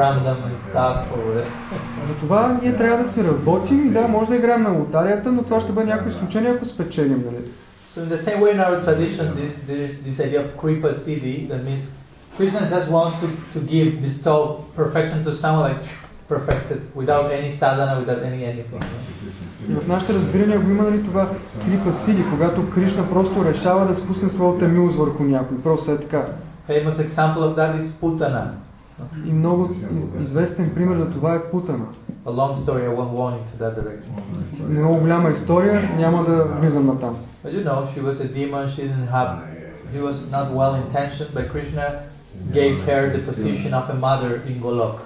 random 0.00 0.38
and 0.48 0.56
stuff 0.68 0.96
or 1.12 1.18
whatever. 1.28 1.52
Затова 2.02 2.58
ние 2.62 2.76
трябва 2.76 2.98
да 2.98 3.04
си 3.04 3.24
работим 3.24 3.86
и 3.86 3.90
да, 3.90 4.08
може 4.08 4.30
да 4.30 4.36
играем 4.36 4.62
на 4.62 4.70
лотарията, 4.70 5.32
но 5.32 5.42
това 5.42 5.60
ще 5.60 5.72
бъде 5.72 5.86
някакво 5.86 6.08
изключение, 6.08 6.50
ако 6.50 6.64
спечелим. 6.64 7.24
Нали? 7.26 7.44
So 7.86 8.04
in 8.04 8.08
the 8.08 8.18
same 8.18 8.40
way 8.40 8.52
in 8.56 8.60
our 8.60 8.76
tradition, 8.86 9.26
this 9.40 9.52
there's 9.68 9.94
this 10.06 10.18
idea 10.26 10.40
of 10.44 10.48
kripa 10.60 10.90
siddhi 11.02 11.48
that 11.50 11.64
means 11.64 11.82
Krishna 12.37 12.69
just 12.69 12.89
wants 12.89 13.19
to, 13.21 13.27
to 13.53 13.59
give 13.65 14.01
bestow 14.01 14.65
perfection 14.75 15.23
to 15.23 15.35
someone 15.35 15.71
like 15.71 15.83
perfected 16.27 16.81
without 16.93 17.31
any 17.31 17.49
sadhana, 17.49 17.99
without 17.99 18.23
any 18.23 18.43
anything. 18.43 18.83
В 19.69 19.87
нашите 19.87 20.13
разбирания 20.13 20.59
го 20.59 20.69
има 20.69 20.83
нали, 20.83 21.03
това 21.03 21.29
крипа 21.65 21.93
сили, 21.93 22.23
когато 22.31 22.69
Кришна 22.69 23.09
просто 23.09 23.45
решава 23.45 23.87
да 23.87 23.95
спусне 23.95 24.29
своята 24.29 24.67
милост 24.67 24.95
върху 24.95 25.23
някой. 25.23 25.61
Просто 25.61 25.91
е 25.91 25.99
така. 25.99 26.25
Famous 26.69 27.07
example 27.07 27.37
of 27.37 27.55
that 27.55 27.79
is 27.79 27.81
Putana. 28.01 28.47
И 29.25 29.33
много 29.33 29.69
из, 29.95 30.07
известен 30.21 30.71
пример 30.75 30.97
за 30.97 31.11
това 31.11 31.35
е 31.35 31.43
Путана. 31.43 31.85
A 32.25 32.31
long 32.31 32.55
story, 32.55 32.81
I 32.85 32.95
won't 32.97 33.13
go 33.15 33.29
into 33.29 33.55
that 33.59 33.75
direction. 33.79 34.69
Много 34.69 34.99
голяма 34.99 35.29
история, 35.29 35.89
няма 35.97 36.23
да 36.23 36.43
влизам 36.43 36.85
на 36.85 36.99
там. 36.99 37.15
But 37.43 37.53
you 37.53 37.63
know, 37.63 37.85
she 37.93 38.01
was 38.01 38.19
a 38.21 38.27
demon, 38.27 38.67
she 38.67 38.81
didn't 38.81 39.11
have, 39.19 39.31
she 39.93 39.99
was 40.07 40.17
not 40.31 40.47
well 40.59 40.73
intentioned, 40.83 41.31
but 41.35 41.43
Krishna 41.53 41.85
gave 42.51 42.75
her 42.87 43.09
the 43.15 43.21
position 43.31 43.73
of 43.73 43.89
a 43.89 43.97
mother 44.07 44.41
in 44.47 44.61
Golok. 44.61 44.99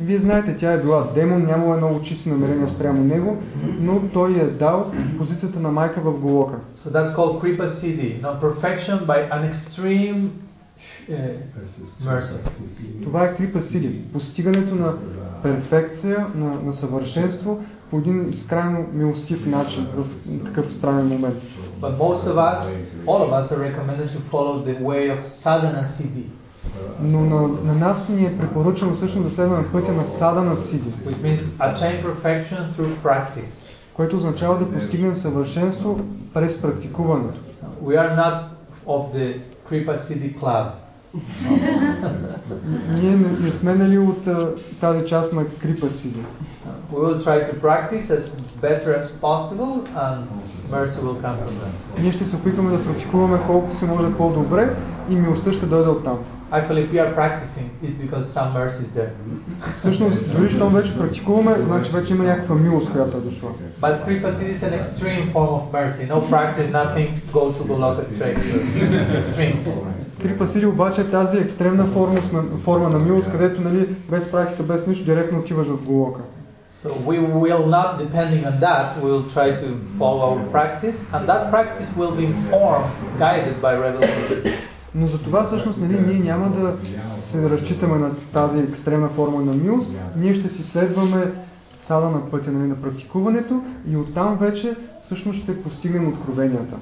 Вие 0.00 0.18
знаете, 0.18 0.56
тя 0.56 0.72
е 0.72 0.78
била 0.78 1.08
демон, 1.14 1.42
нямала 1.42 1.76
много 1.76 2.02
чисти 2.02 2.30
намерения 2.30 2.68
спрямо 2.68 3.04
него, 3.04 3.42
но 3.80 4.00
той 4.12 4.32
е 4.32 4.46
дал 4.46 4.92
позицията 5.18 5.60
на 5.60 5.70
майка 5.70 6.00
в 6.00 6.12
Голока. 6.12 6.54
So 6.76 6.90
that's 6.90 7.14
called 7.16 7.40
Kripa 7.40 7.66
Siddhi, 7.66 8.20
no, 8.22 8.40
perfection 8.40 9.06
by 9.06 9.18
an 9.30 9.52
extreme 9.52 10.30
uh, 11.10 11.36
mercy. 12.04 12.36
Това 13.02 13.24
е 13.24 13.34
крипа 13.34 13.60
сили, 13.60 14.02
постигането 14.12 14.74
на 14.74 14.94
перфекция, 15.42 16.26
на, 16.34 16.54
на 16.64 16.72
съвършенство 16.72 17.64
по 17.90 17.98
един 17.98 18.28
изкрайно 18.28 18.86
милостив 18.92 19.46
начин 19.46 19.86
в 19.96 20.06
такъв 20.44 20.72
странен 20.72 21.06
момент. 21.06 21.36
But 21.80 21.98
most 21.98 22.24
of 22.26 22.36
us, 22.36 22.66
all 23.06 23.20
of 23.26 23.32
us 23.32 23.52
are 23.52 23.60
recommended 23.70 24.08
to 24.16 24.20
follow 24.30 24.54
the 24.64 24.76
way 24.80 25.02
of 25.10 25.24
sadhana 25.24 25.84
siddhi, 25.84 26.24
Но 27.02 27.20
на, 27.20 27.48
на 27.64 27.74
нас 27.74 28.08
ни 28.08 28.24
е 28.24 28.38
препоръчано 28.38 28.94
всъщност 28.94 29.28
да 29.28 29.34
следваме 29.34 29.72
пътя 29.72 29.92
на 29.92 30.06
сада 30.06 30.42
на 30.42 30.56
Сиди, 30.56 30.92
което 33.94 34.16
означава 34.16 34.58
да 34.58 34.70
постигнем 34.70 35.14
съвършенство 35.14 36.00
през 36.34 36.62
практикуването. 36.62 37.40
We 37.84 37.96
are 37.96 38.16
not 38.16 38.40
of 38.86 39.12
the 39.14 39.40
Kripa 39.68 39.96
Siddhi 39.96 40.40
club. 40.40 40.70
Ние 42.94 43.16
не, 43.16 43.28
не 43.40 43.52
сме 43.52 43.74
нали 43.74 43.98
от 43.98 44.28
тази 44.80 45.04
част 45.04 45.32
на 45.32 45.44
Крипа 45.48 45.90
Сиди. 45.90 46.20
We 46.92 46.98
will 46.98 47.20
try 47.24 47.38
to 47.50 47.60
practice 47.60 48.10
as 48.10 48.24
better 48.62 48.90
as 49.00 49.06
possible 49.20 49.72
and 49.96 50.20
mercy 50.70 50.98
will 51.00 51.18
come 51.24 51.36
from 51.42 51.54
that. 51.60 52.00
Ние 52.00 52.12
ще 52.12 52.24
се 52.24 52.36
опитваме 52.36 52.70
да 52.70 52.84
практикуваме 52.84 53.38
колкото 53.46 53.74
се 53.74 53.86
може 53.86 54.12
по-добре 54.12 54.76
и 55.10 55.16
милостта 55.16 55.52
ще 55.52 55.66
дойде 55.66 55.90
оттам. 55.90 56.18
Actually, 56.51 56.83
if 56.83 56.91
we 56.93 56.99
are 56.99 57.11
practicing, 57.13 57.69
it's 57.83 57.97
because 58.03 58.25
some 58.31 58.53
mercy 58.53 58.83
is 58.83 58.93
there. 58.93 59.11
Всъщност, 59.75 60.37
дори 60.37 60.49
щом 60.49 60.73
вече 60.73 60.97
практикуваме, 60.97 61.55
значи 61.63 61.91
вече 61.91 62.13
има 62.13 62.23
някаква 62.23 62.55
милост, 62.55 62.91
която 62.91 63.17
е 63.17 63.19
дошла. 63.19 63.49
But 63.81 64.05
Kripa 64.07 64.31
Siddhi 64.31 64.53
is 64.53 64.63
an 64.63 64.73
extreme 64.81 65.33
form 65.33 65.49
of 65.59 65.71
mercy. 65.71 66.03
No 66.07 66.21
practice, 66.21 66.69
nothing, 66.71 67.07
go 67.33 67.51
to 67.57 67.63
Goloka 67.63 68.03
straight. 68.05 68.37
extreme. 69.21 69.55
Крипа 70.21 70.45
Сиди 70.45 70.65
обаче 70.65 71.01
е 71.01 71.09
тази 71.09 71.37
екстремна 71.37 71.85
форма 71.85 72.19
на, 72.33 72.57
форма 72.57 72.89
на 72.89 72.99
милост, 72.99 73.31
където 73.31 73.61
нали, 73.61 73.87
без 74.09 74.31
практика, 74.31 74.63
без 74.63 74.87
нищо, 74.87 75.05
директно 75.05 75.39
отиваш 75.39 75.67
в 75.67 75.83
Голока. 75.85 76.21
So 76.83 76.89
we 77.09 77.17
will 77.45 77.65
not, 77.65 77.97
depending 77.97 78.43
on 78.45 78.59
that, 78.59 78.85
we 79.01 79.07
will 79.13 79.27
try 79.37 79.49
to 79.63 79.67
follow 79.99 80.23
our 80.31 80.41
practice, 80.51 80.97
and 81.13 81.21
that 81.31 81.49
practice 81.49 81.87
will 81.99 82.13
be 82.21 82.25
informed, 82.25 82.91
guided 83.17 83.55
by 83.61 83.73
revelation. 83.87 84.43
Но 84.94 85.06
за 85.06 85.22
това 85.22 85.44
всъщност 85.44 85.80
нали, 85.80 86.00
ние 86.00 86.18
няма 86.18 86.50
да 86.50 86.76
се 87.16 87.50
разчитаме 87.50 87.98
на 87.98 88.10
тази 88.32 88.58
екстремна 88.58 89.08
форма 89.08 89.42
на 89.42 89.52
милост, 89.52 89.92
ние 90.16 90.34
ще 90.34 90.48
си 90.48 90.62
следваме 90.62 91.32
сада 91.76 92.10
на 92.10 92.30
пътя 92.30 92.52
нали, 92.52 92.68
на 92.68 92.82
практикуването 92.82 93.62
и 93.88 93.96
оттам 93.96 94.38
вече 94.38 94.76
всъщност 95.02 95.42
ще 95.42 95.62
постигнем 95.62 96.08
откровенията. 96.08 96.76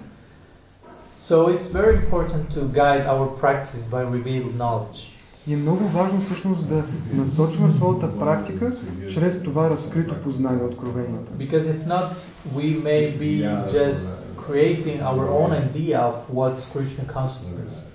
So 1.19 1.49
it's 1.55 1.69
very 1.81 1.95
important 2.05 2.43
to 2.57 2.61
guide 2.83 3.05
our 3.07 3.27
practice 3.43 3.85
by 3.95 4.03
revealed 4.17 4.55
knowledge. 4.57 5.01
И 5.47 5.55
е 5.55 5.57
много 5.57 5.89
важно 5.89 6.21
всъщност 6.21 6.69
да 6.69 6.83
насочваме 7.13 7.71
своята 7.71 8.19
практика 8.19 8.73
чрез 9.09 9.43
това 9.43 9.71
разкрито 9.71 10.15
познание 10.15 10.65
откровенията. 10.65 11.33
Because 11.33 11.61
if 11.61 11.87
not, 11.87 12.11
we 12.57 12.83
may 12.83 13.19
be 13.19 13.33
just 13.73 14.27
creating 14.47 14.99
our 15.03 15.25
own 15.41 15.51
idea 15.53 15.99
of 16.11 16.15
what's 16.35 16.65
Krishna 16.75 17.05
consciousness. 17.15 17.90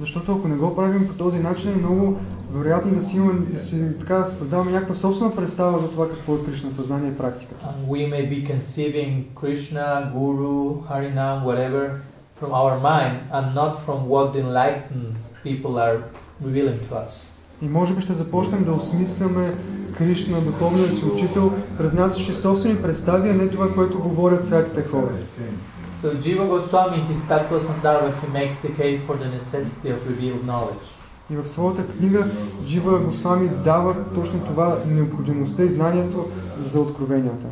Защото 0.00 0.32
ако 0.32 0.48
не 0.48 0.56
го 0.56 0.76
правим 0.76 1.08
по 1.08 1.14
този 1.14 1.38
начин, 1.38 1.72
е 1.72 1.76
много 1.76 2.18
вероятно 2.52 2.94
да 2.94 3.02
си, 3.02 3.16
имаме, 3.16 3.46
да 3.52 3.60
си 3.60 3.98
така, 4.00 4.14
да 4.14 4.24
създаваме 4.24 4.72
някаква 4.72 4.94
собствена 4.94 5.36
представа 5.36 5.78
за 5.78 5.90
това 5.90 6.08
какво 6.08 6.34
е 6.34 6.44
Кришна 6.44 6.70
съзнание 6.70 7.10
и 7.10 7.18
практиката. 7.18 7.66
And 7.66 7.88
we 7.88 8.08
may 8.08 8.28
be 8.28 8.48
conceiving 8.52 9.24
Krishna, 9.34 10.12
Guru, 10.14 10.82
Harinam, 10.88 11.44
whatever, 11.44 12.00
from 12.40 12.50
our 12.60 12.74
mind 12.90 13.14
and 13.36 13.46
not 13.60 13.72
from 13.86 13.98
what 14.12 14.32
the 14.32 14.40
enlightened 14.46 15.12
people 15.44 15.74
are 15.78 15.98
revealing 16.44 16.78
to 16.88 16.94
us. 17.06 17.26
И 17.62 17.68
може 17.68 17.94
би 17.94 18.00
ще 18.00 18.12
започнем 18.12 18.64
да 18.64 18.72
осмисляме 18.72 19.54
Кришна, 19.98 20.40
духовния 20.40 20.90
си 20.92 21.04
учител, 21.04 21.52
през 21.78 21.92
нашите 21.92 22.34
собствени 22.34 22.82
представи, 22.82 23.30
а 23.30 23.34
не 23.34 23.48
това, 23.48 23.74
което 23.74 23.98
говорят 23.98 24.44
святите 24.44 24.82
хора. 24.82 25.08
So 26.03 26.07
Jiva 26.23 26.47
Goswami, 26.47 26.95
in 26.99 27.05
his 27.05 27.19
Tattva 27.29 27.59
Sandarbha, 27.59 28.11
he 28.21 28.27
makes 28.27 28.57
the 28.65 28.69
case 28.81 28.99
for 29.07 29.15
the 29.17 29.27
necessity 29.27 29.89
of 29.89 29.99
revealed 30.07 30.43
knowledge. 30.45 30.85
И 31.31 31.35
в 31.37 31.45
своята 31.47 31.87
книга 31.87 32.25
Джива 32.65 32.99
Госвами 32.99 33.49
дава 33.63 33.95
точно 34.15 34.39
това 34.39 34.77
необходимостта 34.87 35.63
и 35.63 35.69
знанието 35.69 36.25
за 36.59 36.81
откровенията. 36.81 37.47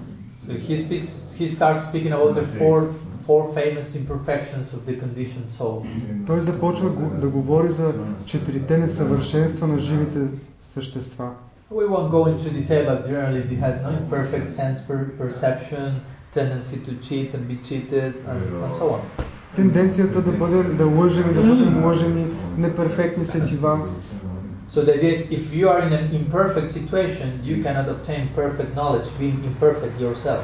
So 0.47 0.51
he 0.69 0.77
speaks, 0.77 1.33
he 1.39 1.47
starts 1.47 1.79
speaking 1.91 2.13
about 2.13 2.33
the 2.35 2.45
four, 2.59 2.79
four 3.27 3.43
famous 3.53 3.95
imperfections 3.95 4.65
of 4.75 4.79
the 4.87 4.95
conditioned 5.03 5.49
soul. 5.59 5.85
Той 6.27 6.41
започва 6.41 6.89
го- 6.89 7.15
да 7.21 7.27
говори 7.27 7.69
за 7.69 7.93
четирите 8.25 8.77
несъвършенства 8.77 9.67
на 9.67 9.79
живите 9.79 10.19
същества. 10.59 11.29
We 11.73 11.85
won't 11.87 12.09
go 12.09 12.21
into 12.31 12.49
detail, 12.61 12.83
but 12.89 12.99
generally 13.07 13.41
it 13.43 13.59
has 13.67 13.75
no 13.85 13.91
imperfect 14.01 14.47
sense 14.59 14.77
per 14.87 14.99
perception, 15.21 15.91
tendency 16.33 16.77
to 16.85 16.91
cheat 17.05 17.33
and 17.33 17.47
be 17.47 17.57
cheated, 17.67 18.13
and, 18.27 18.63
and 18.65 18.75
so 18.75 18.85
on. 18.95 19.01
Тенденцията 19.55 20.21
да 20.21 20.31
бъдем, 20.31 20.77
да 20.77 20.85
лъжем 20.85 21.31
и 21.31 21.33
да 21.33 21.41
бъдем 21.41 21.85
лъжени, 21.85 22.25
неперфектни 22.57 23.25
сетива. 23.25 23.79
So 24.69 24.81
the 24.85 24.93
idea 24.99 25.11
is, 25.15 25.21
if 25.31 25.43
you 25.53 25.65
are 25.73 25.81
in 25.87 25.93
an 26.01 26.07
imperfect 26.21 26.67
situation, 26.77 27.27
you 27.49 27.55
cannot 27.63 27.87
obtain 27.95 28.23
perfect 28.35 28.71
knowledge, 28.75 29.07
being 29.19 29.37
imperfect 29.51 29.99
yourself. 29.99 30.41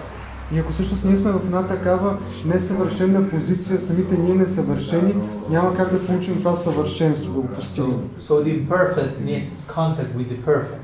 И 0.54 0.60
ако 0.60 0.72
всъщност 0.72 1.06
ние 1.06 1.18
сме 1.18 1.32
в 1.32 1.42
една 1.46 1.68
такава 1.68 2.18
несъвършена 2.46 3.30
позиция, 3.30 3.80
самите 3.80 4.18
ние 4.18 4.36
несъвършени, 4.36 5.16
няма 5.50 5.76
как 5.78 5.92
да 5.92 6.06
получим 6.06 6.36
това 6.36 6.56
съвършенство, 6.56 7.34
да 7.34 7.40
го 7.40 7.48
So, 7.48 7.56
постигнем. 7.56 8.10
so 8.20 8.44
the 8.44 8.68
imperfect 8.68 9.20
needs 9.26 9.50
contact 9.76 10.16
with 10.18 10.28
the 10.30 10.46
perfect. 10.46 10.84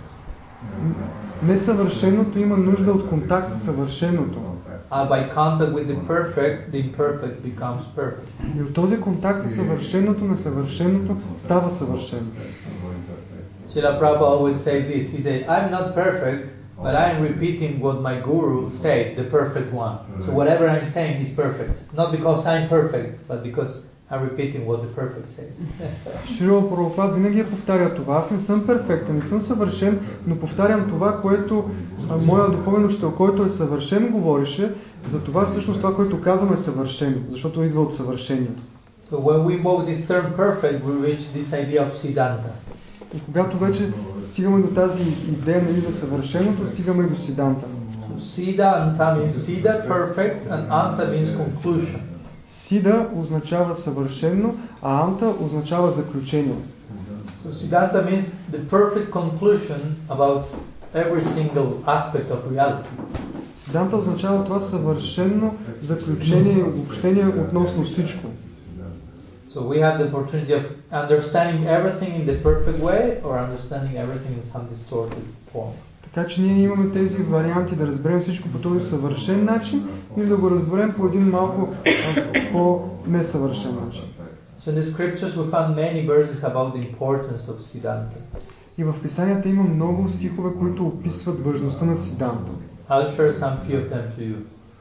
Несъвършеното 1.44 2.40
има 2.40 2.58
нужда 2.58 2.92
от 2.92 3.10
контакт 3.10 3.52
с 3.52 3.62
съвършеното. 3.62 4.40
And 4.92 5.10
by 5.10 5.30
contact 5.30 5.72
with 5.74 5.88
the 5.88 5.96
perfect, 6.08 6.72
the 6.72 6.80
imperfect 6.80 7.44
becomes 7.44 7.84
perfect. 7.96 8.30
И 8.58 8.62
от 8.62 8.74
този 8.74 9.02
контакт 9.02 9.42
с 9.42 9.56
съвършеното, 9.56 10.24
несъвършеното 10.24 11.18
става 11.38 11.70
съвършено. 11.70 12.28
Srila 13.70 14.00
Prabhupada 14.00 14.32
always 14.36 14.58
say 14.68 14.78
this. 14.92 15.04
He 15.16 15.22
said, 15.22 15.40
I'm 15.48 15.70
not 15.70 15.94
perfect, 15.94 16.46
but 16.84 16.96
I 16.96 17.06
am 17.12 17.22
repeating 17.22 17.80
what 17.80 18.02
my 18.02 18.16
guru 18.30 18.72
said, 18.84 19.16
the 19.16 19.26
perfect 19.38 19.70
one. 19.72 19.96
So 20.26 20.32
whatever 20.40 20.64
I'm 20.68 20.88
saying 20.98 21.22
is 21.26 21.32
perfect. 21.44 21.74
Not 21.94 22.10
because 22.18 22.42
I'm 22.52 22.68
perfect, 22.68 23.10
but 23.28 23.44
because 23.44 23.72
I'm 24.11 24.23
repeating 24.23 24.67
what 24.67 24.83
the 24.83 24.89
perfect 24.89 25.29
says. 25.29 25.51
Шрила 26.27 26.69
Прабхупад 26.71 27.15
винаги 27.15 27.41
е 27.41 27.51
повтаря 27.51 27.95
това. 27.95 28.17
Аз 28.17 28.31
не 28.31 28.39
съм 28.39 28.67
перфектен, 28.67 29.17
не 29.17 29.23
съм 29.23 29.41
съвършен, 29.41 30.01
но 30.27 30.37
повтарям 30.37 30.89
това, 30.89 31.21
което 31.21 31.71
а, 32.11 32.17
моя 32.17 32.51
духовен 32.51 32.85
учител, 32.85 33.13
който 33.13 33.43
е 33.43 33.49
съвършен, 33.49 34.09
говореше. 34.09 34.75
За 35.07 35.21
това 35.21 35.45
всъщност 35.45 35.81
това, 35.81 35.95
което 35.95 36.21
казвам 36.21 36.53
е 36.53 36.57
съвършено, 36.57 37.17
защото 37.31 37.63
идва 37.63 37.83
от 37.83 37.95
съвършението. 37.95 38.63
So 39.11 39.17
when 39.19 39.45
we 39.47 39.53
invoke 39.61 39.83
this 39.93 40.01
term 40.13 40.27
perfect, 40.45 40.79
we 40.87 40.93
reach 41.09 41.25
this 41.37 41.49
idea 41.53 41.81
of 41.87 41.91
Siddhanta. 42.03 42.51
И 43.15 43.21
когато 43.21 43.59
вече 43.59 43.91
стигаме 44.25 44.63
до 44.63 44.75
тази 44.75 45.03
идея 45.29 45.63
нали, 45.63 45.81
за 45.81 45.93
съвършеното, 45.93 46.69
стигаме 46.69 47.05
и 47.05 47.09
до 47.09 47.17
Сиданта, 47.17 47.67
So 48.01 48.19
Siddha 48.19 48.69
Anta 48.85 49.17
means 49.17 49.35
Siddha, 49.45 49.87
perfect, 49.87 50.47
and 50.47 50.63
Anta 50.69 51.05
means 51.11 51.31
conclusion. 51.43 52.14
Сида 52.46 53.10
означава 53.16 53.76
съвършено, 53.76 54.56
а 54.82 55.04
Анта 55.04 55.34
означава 55.40 55.90
заключение. 55.90 56.56
So 57.44 57.54
Siddhanta 57.54 58.04
means 58.04 58.26
the 58.52 58.62
perfect 58.70 59.12
conclusion 59.12 59.82
about 60.10 60.44
every 60.94 61.24
single 61.24 61.70
aspect 61.88 62.30
of 62.32 62.40
reality. 62.52 62.90
Сиданта 63.54 63.98
означава 63.98 64.44
това 64.44 64.60
съвършено 64.60 65.54
заключение 65.82 66.54
и 66.54 66.64
обобщение 66.64 67.28
относно 67.28 67.84
всичко. 67.84 68.28
So 69.54 69.62
we 69.62 69.80
have 69.80 69.98
the 69.98 70.08
opportunity 70.12 70.54
of 70.60 70.64
understanding 70.92 71.66
everything 71.78 72.12
in 72.20 72.26
the 72.32 72.38
perfect 72.50 72.80
way 72.90 73.04
or 73.24 73.34
understanding 73.48 73.94
everything 73.98 74.34
in 74.40 74.44
some 74.44 74.66
distorted 74.74 75.26
form. 75.52 75.74
Така 76.15 76.27
че 76.27 76.43
ние 76.43 76.63
имаме 76.63 76.91
тези 76.91 77.23
варианти 77.23 77.77
да 77.77 77.87
разберем 77.87 78.21
всичко 78.21 78.49
по 78.49 78.59
този 78.59 78.85
съвършен 78.87 79.45
начин 79.45 79.89
или 80.17 80.27
да 80.27 80.37
го 80.37 80.51
разберем 80.51 80.95
по 80.97 81.07
един 81.07 81.31
малко 81.31 81.75
по-несъвършен 82.53 83.75
начин. 83.85 84.05
So 84.61 84.71
in 84.71 84.77
the 84.81 84.87
scriptures 84.95 85.33
we 85.37 85.45
found 85.51 85.71
many 85.77 86.01
verses 86.07 86.41
about 86.51 86.69
the 86.75 86.83
importance 86.89 87.49
of 87.49 87.57
Siddhanta. 87.63 88.19
И 88.79 88.85
в 88.85 89.03
писанията 89.03 89.49
има 89.49 89.63
много 89.63 90.09
стихове, 90.09 90.51
които 90.59 90.87
описват 90.87 91.41
важността 91.41 91.85
на 91.85 91.97
Сиданта. 91.97 92.53
I'll 92.91 93.17
share 93.17 93.31
some 93.31 93.57
few 93.69 93.77
of 93.77 93.93
them 93.93 94.19
to 94.19 94.21
you. 94.21 94.37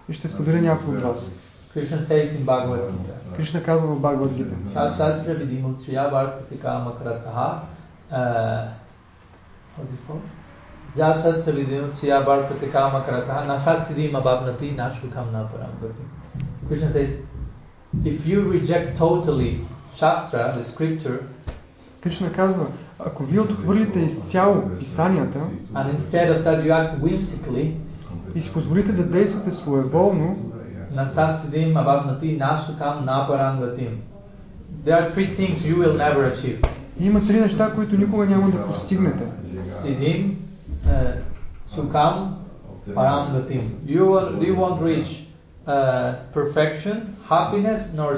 И 0.10 0.14
ще 0.14 0.28
споделя 0.28 0.62
някои 0.62 0.98
от 0.98 1.04
вас. 1.04 1.32
Krishna 1.76 2.00
says 2.00 2.26
in 2.26 2.46
Bhagavad 2.46 2.80
Gita, 2.80 3.36
Кришна 3.36 3.64
казва 3.64 3.88
в 3.88 4.00
Бхагавад 4.00 4.34
Гита. 4.34 4.56
Shastra 4.76 5.34
vidimutriya 5.42 6.12
varkatika 6.12 6.72
makrataha 6.88 7.48
uh, 8.12 8.68
what 9.76 9.88
is 9.94 10.00
it 10.10 10.43
called? 10.96 11.16
Jasasya 11.16 11.54
vidimutriya 11.54 12.26
varkatika 12.26 12.90
makrataha 12.92 13.46
nasasiddhim 13.48 14.16
abhavnati 14.16 14.76
nashukam 14.76 15.32
na 15.32 15.44
parambati. 15.44 16.04
Krishna 16.68 16.90
says, 16.90 17.18
if 18.06 18.26
you 18.26 18.42
reject 18.52 18.98
totally 18.98 19.60
Shastra, 19.96 20.54
the 20.58 20.64
scripture, 20.64 21.20
Кришна 22.02 22.32
казва, 22.32 22.66
ако 23.00 23.24
вие 23.24 23.40
отхвърлите 23.40 24.00
изцяло 24.00 24.70
писанията 24.80 25.40
and 25.74 25.96
instead 25.96 26.30
of 26.30 26.44
that 26.44 26.66
you 26.66 26.72
act 26.72 27.02
whimsically, 27.02 27.74
и 28.36 28.42
си 28.42 28.54
позволите 28.54 28.92
да 28.92 29.06
действате 29.06 29.52
своеволно, 29.52 30.38
abhavnati 30.96 32.38
nashukam 32.38 33.06
na 33.06 33.28
paramgatim. 33.28 34.02
There 34.86 34.98
are 35.00 35.12
three 35.12 35.28
things 35.38 35.64
you 35.64 35.76
will 35.76 35.98
never 35.98 36.34
achieve. 36.34 36.68
има 37.00 37.28
три 37.28 37.40
неща, 37.40 37.72
които 37.76 37.98
никога 37.98 38.26
няма 38.26 38.52
да 38.52 38.66
постигнете. 38.66 39.24
Siddhim, 39.66 40.34
uh, 40.86 41.22
Sukam, 41.76 42.40
Paramgatim. 42.94 43.80
You 43.86 44.06
will, 44.06 44.44
you 44.44 44.56
won't 44.56 44.82
reach 44.82 45.26
uh, 45.68 46.16
perfection, 46.34 47.16
happiness, 47.30 47.94
nor 47.94 48.18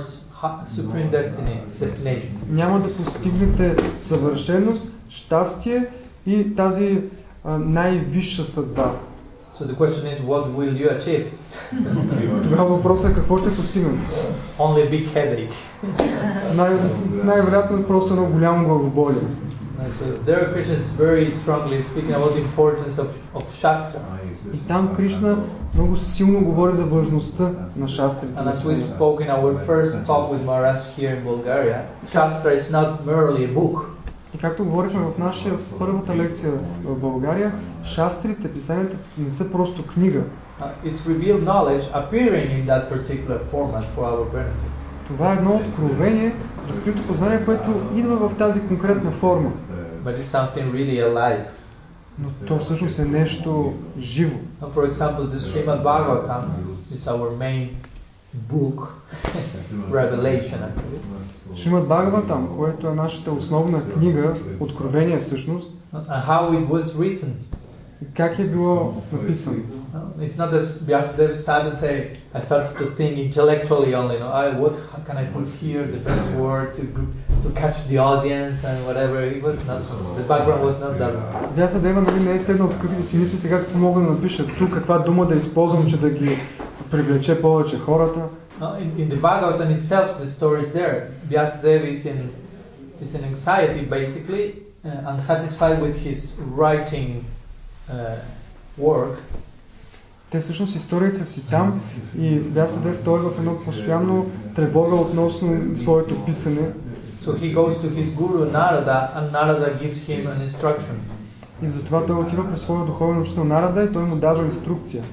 supreme 0.65 1.10
destiny, 1.10 1.62
destination. 1.80 2.30
Няма 2.49 2.80
да 2.80 2.93
постигнете 2.95 3.75
съвършеност, 3.97 4.88
щастие 5.10 5.86
и 6.28 6.56
тази 6.56 7.01
а, 7.43 7.58
най-висша 7.58 8.45
съдба. 8.45 8.91
So 9.54 9.63
the 9.63 9.75
question 9.75 10.06
is, 10.12 10.19
what 10.19 10.43
will 10.58 10.73
you 10.73 10.89
achieve? 10.97 11.25
Тогава 12.43 12.75
въпросът 12.75 13.12
е 13.12 13.15
какво 13.15 13.38
ще 13.38 13.56
постигнете. 13.56 14.01
Only 14.60 14.89
big 14.89 15.13
headache. 15.13 15.54
Най- 16.56 16.78
най-вероятно 17.23 17.78
е 17.78 17.88
просто 17.88 18.13
едно 18.13 18.25
голямо 18.25 18.65
главоболие. 18.67 19.21
Uh, 19.75 19.88
So 19.99 20.05
there 20.27 20.53
Krishna 20.53 20.75
is 20.75 20.88
very 21.07 21.31
strongly 21.31 21.83
speaking 21.83 22.14
about 22.18 22.33
the 22.37 22.42
importance 22.49 22.94
of, 23.05 23.09
of 23.35 23.44
Shastra. 23.61 24.01
И 24.55 24.59
там 24.68 24.94
Кришна 24.96 25.38
много 25.75 25.96
силно 25.96 26.40
говори 26.40 26.75
за 26.75 26.85
важността 26.85 27.51
на 27.77 27.88
шастрите. 27.88 28.35
And 28.35 28.44
на 28.44 28.53
as 28.53 28.55
we 28.55 28.70
писанията. 28.70 28.99
spoke 28.99 29.20
in 29.20 29.31
our 29.31 29.66
first 29.66 30.07
talk 30.07 30.31
with 30.33 30.44
Maharaj 30.46 30.81
here 30.96 31.11
in 31.16 31.25
Bulgaria, 31.25 31.79
Shastra 32.12 32.53
is 32.53 32.70
not 32.70 33.07
merely 33.07 33.44
a 33.44 33.55
book. 33.55 33.87
И 34.35 34.38
както 34.38 34.64
говорихме 34.64 35.01
в 35.01 35.18
нашия 35.18 35.55
първата 35.79 36.16
лекция 36.16 36.53
в 36.85 36.94
България, 37.01 37.53
шастрите, 37.85 38.49
писанията 38.53 38.96
не 39.18 39.31
са 39.31 39.51
просто 39.53 39.87
книга. 39.87 40.23
Uh, 40.61 40.64
it's 40.85 41.03
revealed 41.07 41.42
knowledge 41.51 41.85
appearing 42.01 42.49
in 42.59 42.62
that 42.66 42.83
particular 42.94 43.38
format 43.53 43.85
for 43.94 44.03
our 44.12 44.25
benefit. 44.38 44.75
Това 45.08 45.34
е 45.34 45.36
едно 45.36 45.56
откровение, 45.56 46.36
разкрито 46.70 47.08
познание, 47.08 47.46
което 47.46 47.72
идва 47.96 48.30
в 48.30 48.38
тази 48.38 48.68
конкретна 48.68 49.12
форма. 49.12 49.52
But 50.06 50.20
it's 50.20 50.22
something 50.22 50.72
really 50.72 51.13
alive. 51.13 51.46
Но 52.20 52.30
то 52.48 52.58
всъщност 52.58 53.00
е 53.00 53.06
нещо 53.06 53.74
живо. 54.00 54.38
Now, 54.62 54.70
for 54.76 54.91
example, 54.91 55.30
the 55.30 55.39
Srimad 55.39 55.84
Bhagavatam 55.84 56.44
is 56.96 57.08
our 57.08 57.30
main 57.38 57.70
book, 58.52 58.80
revelation 59.91 60.60
actually. 60.70 61.00
Шримад 61.56 61.88
Бхагаватам, 61.88 62.56
което 62.58 62.88
е 62.88 62.94
нашата 62.96 63.32
основна 63.32 63.89
книга, 63.89 64.36
откровение 64.60 65.18
всъщност, 65.18 65.72
And 65.94 66.26
how 66.28 66.52
it 66.52 66.68
was 66.68 66.82
written. 66.82 67.30
как 68.13 68.39
е 68.39 68.44
било 68.44 69.02
написано. 69.12 69.58
It's 70.20 70.38
not 70.38 70.52
as 70.54 70.65
Vyasadeva 70.88 71.34
say, 71.84 72.18
I 72.35 72.40
started 72.40 72.79
to 72.79 72.87
think 72.96 73.18
intellectually 73.18 73.94
only, 73.94 74.18
no, 74.18 74.29
I, 74.29 74.51
what 74.61 74.75
how 74.92 75.01
can 75.07 75.16
I 75.16 75.25
put 75.37 75.49
here 75.49 75.85
the 75.87 75.99
best 75.99 76.31
word 76.33 76.75
to, 76.75 76.83
to 77.42 77.51
catch 77.55 77.77
the 77.88 77.99
audience 77.99 78.64
and 78.64 78.87
whatever. 78.87 79.23
It 79.23 79.42
was 79.42 79.59
not, 79.66 79.81
the 80.16 80.23
background 80.23 80.62
was 80.62 80.79
not 80.81 80.99
that. 80.99 81.12
Вяса 81.57 81.81
Дева 81.81 82.01
нали, 82.01 82.25
не 82.25 82.35
е 82.35 82.38
седнал 82.38 82.68
тук 82.68 82.90
и 82.92 82.96
да 82.96 83.05
си 83.05 83.16
мисли 83.16 83.38
сега 83.38 83.59
какво 83.59 83.79
мога 83.79 84.01
да 84.01 84.07
напиша 84.07 84.46
тук, 84.46 84.73
каква 84.73 84.99
дума 84.99 85.27
да 85.27 85.35
използвам, 85.35 85.88
че 85.88 85.96
да 85.96 86.11
ги 86.11 86.38
привлече 86.90 87.40
повече 87.40 87.79
хората. 87.79 88.20
No, 88.61 88.75
in, 88.77 88.90
in 88.99 89.09
the 89.09 89.16
Bhagavatam 89.16 89.70
itself, 89.70 90.18
the 90.18 90.27
story 90.27 90.61
is 90.61 90.70
there. 90.73 91.09
Vyasadeva 91.31 91.87
is 91.88 92.05
in, 92.05 92.31
is 93.01 93.14
in 93.14 93.25
anxiety, 93.25 93.87
basically, 93.87 94.62
uh, 94.85 95.12
unsatisfied 95.12 95.81
with 95.81 95.96
his 95.96 96.37
writing 96.55 97.25
uh, 97.90 98.16
work. 98.77 99.18
Те 100.30 100.40
всъщност 100.40 100.76
историята 100.76 101.16
са 101.16 101.26
си 101.26 101.50
там 101.50 101.82
и 102.20 102.40
Вясадев 102.40 103.04
той 103.04 103.20
е 103.20 103.24
в 103.24 103.40
едно 103.40 103.60
постоянно 103.60 104.32
тревога 104.56 104.96
относно 104.96 105.76
своето 105.76 106.26
писане 106.26 106.70
So 107.26 107.34
he 107.34 107.50
goes 107.56 107.76
to 107.84 107.90
his 107.90 108.08
guru 108.20 108.42
Narada, 108.52 109.00
and 109.18 109.26
Narada 109.32 109.70
gives 109.82 110.00
him 110.10 110.22
an 110.28 110.40
instruction. 110.48 110.98
и 111.62 111.68
затова 111.68 112.06
той 112.06 112.16
отива 112.16 112.50
при 112.50 112.58
своя 112.58 112.86
духовен 112.86 113.22
учител 113.22 113.44
Нарада 113.44 113.84
и 113.84 113.92
той 113.92 114.04
му 114.04 114.16
дава 114.16 114.44
инструкция. 114.44 115.04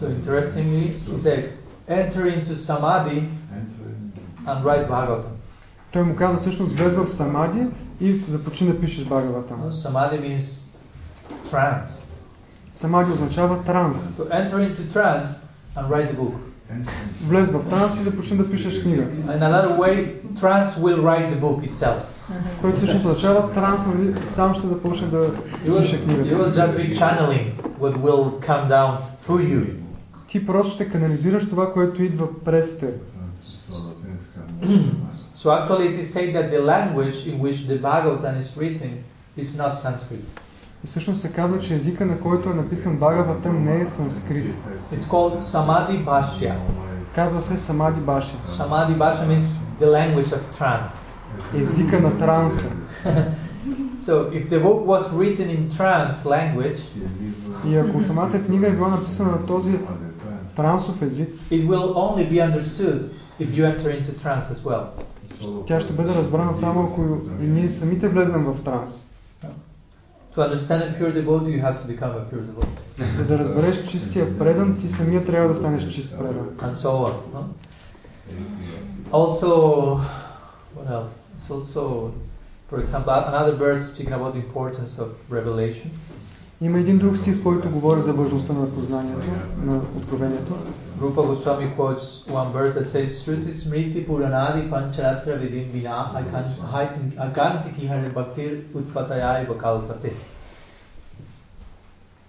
So 0.00 0.08
interestingly, 0.20 0.84
he 1.10 1.18
said, 1.26 1.42
enter 1.88 2.24
into 2.26 2.56
samadhi 2.56 3.20
and 4.46 4.64
write 4.64 4.88
Bhagavatam. 4.88 5.32
Той 5.92 6.02
му 6.02 6.16
казва 6.16 6.36
всъщност 6.36 6.72
влез 6.72 6.94
в 6.94 7.06
самади 7.06 7.66
и 8.00 8.12
започни 8.12 8.66
да 8.66 8.80
пишеш 8.80 9.04
Бхагаватам. 9.04 9.72
Samadhi 9.72 10.20
means 10.20 10.62
trance. 11.52 12.11
Самади 12.73 13.11
означава 13.11 13.63
транс. 13.63 14.11
So 14.17 14.29
enter 14.29 14.59
into 14.59 14.93
trance 14.93 15.27
and 15.75 15.89
write 15.89 16.11
the 16.11 16.17
book. 16.17 16.33
Влез 17.27 17.49
в 17.49 17.69
транс 17.69 17.99
и 17.99 18.03
започни 18.03 18.37
да 18.37 18.51
пишеш 18.51 18.81
книга. 18.81 19.03
In 19.03 19.39
another 19.39 19.77
way, 19.77 20.21
trance 20.33 20.77
will 20.79 21.01
write 21.01 21.31
the 21.33 21.39
book 21.39 21.71
itself. 21.71 21.97
Което 22.61 22.77
всъщност 22.77 23.05
означава 23.05 23.51
транс, 23.51 23.81
нали, 23.87 24.15
сам 24.25 24.55
ще 24.55 24.67
започне 24.67 25.07
да 25.07 25.17
You 25.17 25.79
пише 25.79 25.95
will, 25.95 25.99
you 25.99 26.03
книгата. 26.03 26.35
will 26.35 26.53
just 26.53 26.77
be 26.77 26.99
channeling 26.99 27.45
what 27.79 27.97
will 27.97 28.47
come 28.47 28.69
down 28.69 28.97
through 29.27 29.43
you. 29.53 29.65
Ти 30.27 30.45
просто 30.45 30.71
ще 30.71 30.89
канализираш 30.89 31.49
това, 31.49 31.73
което 31.73 32.03
идва 32.03 32.27
през 32.45 32.79
теб. 32.79 32.95
So 35.43 35.49
actually, 35.57 35.85
it 35.91 35.97
is 36.03 36.07
said 36.15 36.33
that 36.37 36.47
the 36.51 36.61
language 36.73 37.17
in 37.29 37.35
which 37.39 37.67
the 37.71 37.77
Bhagavatam 37.87 38.35
is 38.43 38.49
written 38.57 38.91
is 39.37 39.49
not 39.61 39.71
Sanskrit. 39.85 40.23
И 40.84 40.86
всъщност 40.86 41.20
се 41.20 41.32
казва, 41.32 41.58
че 41.58 41.74
езика, 41.74 42.06
на 42.06 42.20
който 42.20 42.50
е 42.50 42.54
написан 42.54 42.96
Бхагаватам, 42.96 43.64
не 43.64 43.80
е 43.80 43.86
санскрит. 43.86 44.54
It's 44.94 45.04
called 45.04 45.40
Samadhi 45.40 46.04
Bhashya. 46.04 46.54
Казва 47.14 47.42
се 47.42 47.56
Самади 47.56 48.00
Баши. 48.00 48.34
Samadhi 48.58 48.98
Bhashya 48.98 49.26
means 49.26 49.44
the 49.80 49.86
language 49.86 50.32
of 50.32 50.58
trance. 50.58 50.96
Езика 51.54 52.00
на 52.00 52.18
транса. 52.18 52.70
so 54.06 54.14
if 54.32 54.50
the 54.50 54.60
book 54.60 54.80
was 54.86 55.04
written 55.12 55.48
in 55.48 55.70
trance 55.78 56.24
language, 56.24 56.80
И 57.66 57.76
ако 57.76 58.02
самата 58.02 58.42
книга 58.46 58.68
е 58.68 58.70
била 58.72 58.88
написана 58.88 59.30
на 59.30 59.46
този 59.46 59.78
трансов 60.56 61.02
език, 61.02 61.28
it 61.50 61.68
will 61.68 61.94
only 61.94 62.30
be 62.32 62.40
understood 62.40 63.10
if 63.40 63.48
you 63.54 63.64
enter 63.64 63.90
into 63.90 64.24
trance 64.24 64.50
as 64.50 64.62
well. 64.64 64.84
тя 65.66 65.80
ще 65.80 65.92
бъде 65.92 66.14
разбрана 66.14 66.54
само 66.54 66.82
ако 66.82 67.02
и 67.42 67.46
ние 67.46 67.68
самите 67.68 68.08
влезнем 68.08 68.44
в 68.44 68.62
транс. 68.62 69.06
To 70.35 70.41
understand 70.43 70.83
a 70.83 70.97
pure 70.97 71.11
devotee, 71.11 71.51
you 71.51 71.61
have 71.61 71.81
to 71.81 71.87
become 71.87 72.11
a 72.11 72.23
pure 72.29 72.41
devotee, 72.41 73.13
За 73.15 73.25
да 73.25 73.37
разбереш 73.39 73.83
чистия 73.89 74.37
предан, 74.37 74.77
ти 74.77 74.87
самия 74.87 75.25
трябва 75.25 75.47
да 75.47 75.55
станеш 75.55 75.87
чист 75.93 76.17
предан. 76.19 76.49
and 76.61 76.73
so 76.73 76.89
on. 77.07 77.13
no? 77.33 77.43
Also, 79.11 79.49
what 80.75 80.87
else? 80.89 81.11
It's 81.37 81.49
also, 81.49 82.11
for 82.69 82.79
example, 82.83 83.11
another 83.33 83.55
verse 83.55 83.81
speaking 83.93 84.13
about 84.13 84.33
the 84.33 84.39
importance 84.47 84.99
of 84.99 85.07
revelation. 85.29 85.89
Има 86.61 86.79
един 86.79 86.97
друг 86.97 87.17
стих, 87.17 87.43
който 87.43 87.69
говори 87.69 88.01
за 88.01 88.13
важността 88.13 88.53
на 88.53 88.73
познанието, 88.75 89.27
на 89.63 89.81
откровението. 89.97 90.55
Rupa 90.99 91.21
Goswami 91.21 91.67
quotes 91.77 92.25
one 92.39 92.51
verse 92.51 92.73
that 92.73 92.89
says, 92.89 93.09
Shruti 93.21 93.51
Smriti 93.61 93.99
Puranadi 94.07 94.61
Pancharatra 94.71 95.33
Vidim 95.41 95.67
Vina 95.71 95.99
Akanti 97.25 97.83
Hare 97.91 98.09
Bhaktir 98.09 98.51
Utpatayai 98.73 99.45
Vakalpate. 99.47 100.11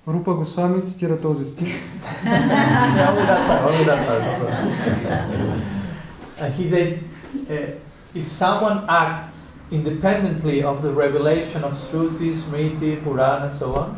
Рупа 0.09 0.34
Госвами 0.34 0.82
цитира 0.82 1.20
този 1.20 1.46
стих. 1.46 1.74
Yeah, 2.24 3.11
only 3.11 3.26
that 3.26 3.46
part, 3.48 3.62
only 3.70 3.84
that 3.84 4.06
part, 4.06 4.22
no 4.26 4.32
problem. 4.40 5.62
Uh, 6.40 6.50
he 6.59 6.68
says, 6.68 6.90
uh, 7.50 8.20
if 8.20 8.26
someone 8.32 8.78
acts 8.88 9.61
independently 9.70 10.62
of 10.62 10.82
the 10.82 10.92
revelation 11.04 11.61
of 11.64 11.72
Shruti, 11.86 12.30
Smriti, 12.42 13.02
Purana, 13.02 13.50
so 13.50 13.74
on, 13.74 13.88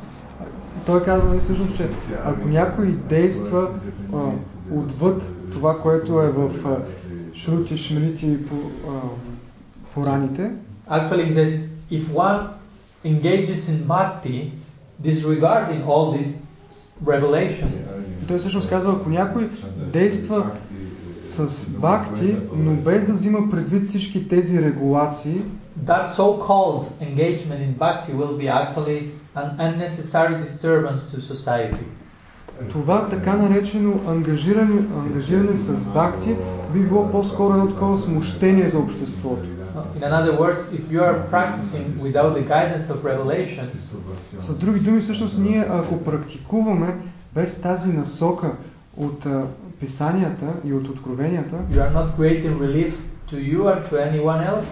Той 0.86 1.03
казва 1.03 1.30
нали, 1.30 1.39
всъщност, 1.39 1.78
че 1.78 1.89
ако 2.26 2.47
някой 2.47 2.88
действа 2.88 3.69
а, 4.13 4.17
отвъд 4.71 5.32
това, 5.51 5.82
което 5.82 6.21
е 6.21 6.30
в 6.30 6.51
а, 6.67 6.78
Шрути, 7.36 7.78
Шмрити 7.78 8.47
по, 8.47 8.55
а, 8.89 8.99
Пораните, 9.93 10.51
actually 10.89 11.26
he 11.26 11.34
says, 11.34 11.51
if 11.89 12.09
one 12.09 12.39
engages 13.03 13.69
in 13.69 13.88
bhakti, 13.88 14.51
disregarding 15.01 15.82
all 15.88 16.11
this 16.17 16.41
revelation, 17.05 17.69
той 18.28 18.38
всъщност 18.38 18.69
казва, 18.69 18.93
ако 18.93 19.09
някой 19.09 19.49
действа 19.93 20.51
с 21.21 21.69
бхакти, 21.69 22.36
но 22.55 22.71
без 22.71 23.05
да 23.05 23.13
взима 23.13 23.49
предвид 23.51 23.84
всички 23.84 24.28
тези 24.28 24.61
регулации, 24.61 25.41
that 25.86 26.07
so-called 26.07 26.86
engagement 27.01 27.61
in 27.67 27.73
bhakti 27.78 28.11
will 28.13 28.38
be 28.38 28.47
actually 28.47 28.99
an 29.36 29.47
unnecessary 29.59 30.36
disturbance 30.41 31.01
to 31.11 31.21
society. 31.21 31.86
това 32.69 33.09
така 33.09 33.33
наречено 33.33 33.99
ангажиране, 34.07 34.81
ангажиране 34.99 35.55
с 35.55 35.86
бхакти 35.86 36.36
би 36.73 36.79
било 36.79 37.11
по-скоро 37.11 37.53
едно 37.53 37.67
такова 37.67 37.97
смущение 37.97 38.69
за 38.69 38.79
обществото. 38.79 39.49
In 40.01 40.11
other 40.11 40.39
words, 40.39 40.59
if 40.77 40.83
you 40.91 41.01
are 41.01 41.17
practicing 41.31 41.86
without 42.01 42.33
the 42.33 42.43
guidance 42.47 42.88
of 42.89 43.03
revelation, 43.03 43.65
С 44.39 44.57
други 44.57 44.79
думи, 44.79 45.01
всъщност 45.01 45.39
ние 45.39 45.65
ако 45.69 46.03
практикуваме 46.03 46.95
без 47.33 47.61
тази 47.61 47.93
насока 47.93 48.51
от 48.97 49.25
а, 49.25 49.41
писанията 49.79 50.45
и 50.65 50.73
от 50.73 50.89
откровенията, 50.89 51.55
you 51.71 51.77
are 51.77 51.93
not 51.93 52.17
creating 52.17 52.57
relief 52.57 52.93
to 53.31 53.36
you 53.36 53.59
or 53.59 53.89
to 53.89 53.93
anyone 53.93 54.49
else, 54.53 54.65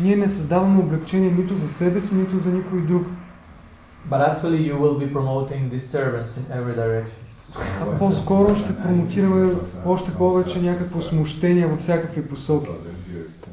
ние 0.00 0.16
не 0.16 0.28
създаваме 0.28 0.78
облегчение 0.78 1.30
нито 1.30 1.54
за 1.54 1.68
себе 1.68 2.00
си, 2.00 2.14
нито 2.14 2.38
за 2.38 2.52
никой 2.52 2.80
друг. 2.80 3.06
but 4.09 4.21
actually 4.21 4.61
you 4.69 4.75
will 4.77 4.97
be 4.99 5.07
promoting 5.07 5.69
disturbance 5.69 6.37
in 6.37 6.45
every 6.51 6.75
direction. 6.75 7.21
А 7.81 7.97
по-скоро 7.99 8.55
ще 8.55 8.77
промотираме 8.77 9.53
още 9.85 10.11
повече 10.11 10.61
някакво 10.61 11.01
смущение 11.01 11.67
във 11.67 11.79
всякакви 11.79 12.27
посоки. 12.27 12.69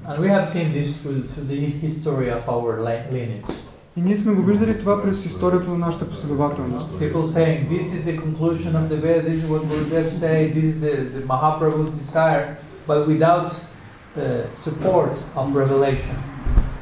And 0.08 0.18
we 0.18 0.28
have 0.28 0.48
seen 0.48 0.72
this 0.72 0.88
through, 1.02 1.22
through 1.30 1.48
the 1.54 1.60
history 1.86 2.28
of 2.30 2.48
our 2.48 2.80
li- 2.80 3.04
lineage. 3.12 3.54
И 3.96 4.02
ние 4.02 4.16
сме 4.16 4.32
го 4.32 4.42
виждали 4.42 4.78
това 4.78 5.02
през 5.02 5.24
историята 5.26 5.70
на 5.70 5.78
нашата 5.78 6.08
последователност. 6.08 6.90
People 6.90 7.24
saying 7.24 7.68
this 7.68 7.82
is 7.82 8.04
the 8.04 8.16
conclusion 8.20 8.72
of 8.76 8.88
the 8.88 8.96
Veda, 8.96 9.22
this 9.30 9.38
is 9.42 9.46
what 9.50 9.62
Gurudev 9.70 10.06
say, 10.24 10.52
this 10.54 10.66
is 10.72 10.80
the, 10.80 10.94
the 11.16 11.22
Mahaprabhu's 11.32 11.90
desire, 12.02 12.46
but 12.86 12.98
without 13.12 13.50
uh, 13.52 14.54
support 14.54 15.14
of 15.36 15.46
revelation. 15.62 16.16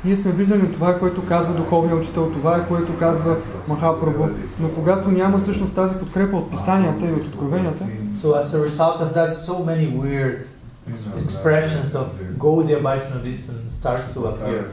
Ние 0.06 0.16
сме 0.16 0.32
виждали 0.32 0.72
това, 0.72 1.00
което 1.00 1.26
казва 1.26 1.54
духовният 1.54 2.00
учител, 2.00 2.32
това 2.32 2.58
е 2.58 2.68
което 2.68 2.98
казва 2.98 3.38
Махапрабху, 3.68 4.28
но 4.60 4.70
когато 4.70 5.12
няма 5.12 5.38
всъщност 5.38 5.76
тази 5.76 5.96
подкрепа 5.96 6.38
от 6.38 6.52
писанията 6.52 7.06
и 7.06 7.12
от 7.12 7.26
откровенията, 7.26 7.86
So 8.16 8.36
as 8.36 8.54
a 8.54 8.60
result 8.70 8.98
of 9.06 9.14
that, 9.14 9.32
so 9.50 9.56
many 9.70 9.88
weird 10.04 10.46
ex- 10.90 11.06
expressions 11.24 11.96
of 11.96 12.08
Gaudiya 12.38 12.80
Vaishnavism 12.82 13.56
start 13.70 14.02
to 14.14 14.20
appear. 14.26 14.64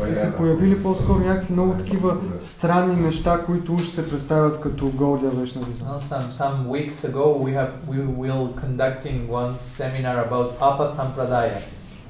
са 0.06 0.14
се 0.14 0.36
появили 0.36 0.82
по-скоро 0.82 1.18
някакви 1.18 1.52
много 1.52 1.74
такива 1.74 2.16
странни 2.38 2.96
неща, 2.96 3.42
които 3.46 3.74
уж 3.74 3.86
се 3.86 4.10
представят 4.10 4.60
като 4.60 4.88
Голдия 4.88 5.30
Вешнавизъм. 5.30 5.88
Now, 5.88 5.98
some 5.98 6.30
some 6.32 6.66
weeks 6.66 7.04
ago, 7.10 7.24
we 7.44 7.52
have 7.58 7.70
we 7.90 7.98
will 8.20 8.48
conducting 8.64 9.28
one 9.28 9.54
seminar 9.60 10.16
about 10.28 10.48
Apa 10.60 10.86
Sampradaya. 10.96 11.58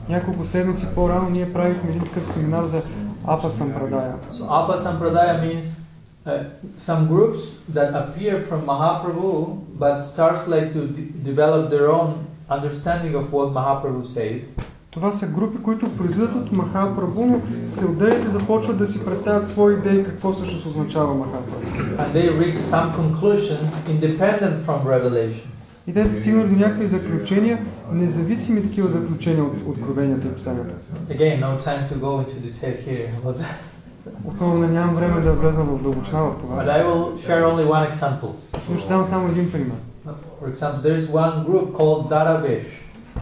Няколко 0.09 0.45
седмици 0.45 0.87
по-рано 0.95 1.31
ние 1.31 1.53
правихме 1.53 1.91
един 1.91 2.03
такъв 2.03 2.29
семинар 2.29 2.65
за 2.65 2.83
Апа 3.27 3.51
Сампрадая. 3.51 4.15
So 4.33 4.43
Apa 4.61 4.75
Sampradaya 4.85 5.35
means 5.47 5.65
uh, 6.27 6.45
some 6.79 7.03
groups 7.13 7.41
that 7.77 7.89
appear 8.03 8.35
from 8.49 8.61
Mahaprabhu, 8.73 9.33
but 9.83 9.95
starts 10.13 10.45
like 10.55 10.69
to 10.77 10.81
de- 10.97 11.11
develop 11.31 11.63
their 11.75 11.89
own 11.99 12.11
understanding 12.57 13.15
of 13.21 13.25
what 13.33 13.49
Mahaprabhu 13.59 14.03
said. 14.17 14.41
Това 14.91 15.13
са 15.13 15.27
групи, 15.27 15.63
които 15.63 15.97
произлизат 15.97 16.35
от 16.35 16.53
Махапрабху, 16.53 17.27
но 17.27 17.41
се 17.69 17.85
отделят 17.85 18.25
и 18.25 18.29
започват 18.29 18.79
да 18.79 18.87
си 18.87 19.05
представят 19.05 19.47
свои 19.47 19.75
идеи 19.75 20.05
какво 20.05 20.33
всъщност 20.33 20.67
означава 20.67 21.15
Махапрабху. 21.15 21.61
And 21.99 22.13
they 22.13 22.29
reach 22.31 22.57
some 22.57 22.89
conclusions 22.95 23.69
independent 23.89 24.67
from 24.67 24.79
revelation. 24.87 25.49
И 25.89 25.93
те 25.93 26.07
са 26.07 26.17
стигнали 26.17 26.49
до 26.49 26.57
някакви 26.57 26.87
заключения, 26.87 27.59
независими 27.93 28.63
такива 28.63 28.89
заключения 28.89 29.45
от 29.45 29.63
откровенията 29.67 30.29
и 30.29 30.33
писанията. 30.33 30.75
Отново 34.25 34.59
не 34.59 34.67
нямам 34.67 34.95
време 34.95 35.21
да 35.21 35.33
влезам 35.33 35.67
в 35.67 35.83
дълбочина 35.83 36.23
в 36.23 36.35
But 36.35 36.41
това. 36.41 36.65
I 36.65 36.87
will 36.87 37.17
share 37.17 37.45
only 37.45 37.67
one 37.67 37.93
example. 37.93 38.31
Но 38.71 38.79
ще 38.79 38.89
дам 38.89 39.05
само 39.05 39.29
един 39.29 39.53
пример. 39.53 39.77
For 40.43 40.55
example, 40.55 40.83
there 40.83 40.97
is 40.99 41.07
one 41.11 41.47
group 41.47 41.73
called 41.73 42.09
Daravesh. 42.09 42.67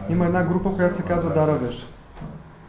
Има 0.09 0.25
една 0.25 0.43
група, 0.43 0.69
която 0.75 0.95
се 0.95 1.03
казва 1.03 1.33
Даравеш. 1.33 1.85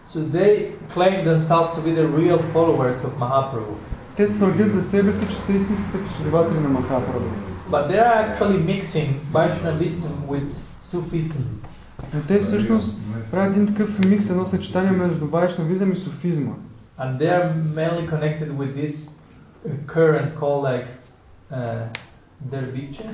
So 0.09 0.19
they 0.19 0.73
claim 0.95 1.25
themselves 1.25 1.71
to 1.77 1.81
be 1.87 1.93
the 2.01 2.07
real 2.19 2.39
followers 2.55 2.99
of 3.07 3.11
Mahaprabhu. 3.21 3.75
Те 4.17 4.31
твърдят 4.31 4.73
за 4.73 4.83
себе 4.83 5.13
си, 5.13 5.27
че 5.29 5.41
са 5.41 5.53
истинските 5.53 6.05
последователи 6.05 6.59
на 6.61 6.69
Махапрабху. 6.69 7.58
But 7.72 7.88
they 7.88 8.00
are 8.00 8.16
actually 8.26 8.58
mixing 8.74 9.10
Vaishnavism 9.34 10.14
with 10.28 10.50
Sufism. 10.92 11.44
Но 12.14 12.22
те 12.28 12.40
всъщност 12.40 12.98
правят 13.32 13.56
един 13.56 13.68
такъв 13.68 14.00
микс, 14.06 14.30
едно 14.30 14.46
съчетание 14.46 14.92
между 14.92 15.28
вайшнавизъм 15.28 15.92
и 15.92 15.96
суфизма. 15.96 16.54
And 17.00 17.20
they 17.20 17.30
are 17.30 17.54
mainly 17.76 18.06
connected 18.14 18.50
with 18.60 18.72
this 18.76 18.94
uh, 19.08 19.70
current 19.88 20.30
called 20.40 20.64
like 20.72 20.88
uh, 21.52 21.88
Derviche. 22.52 23.06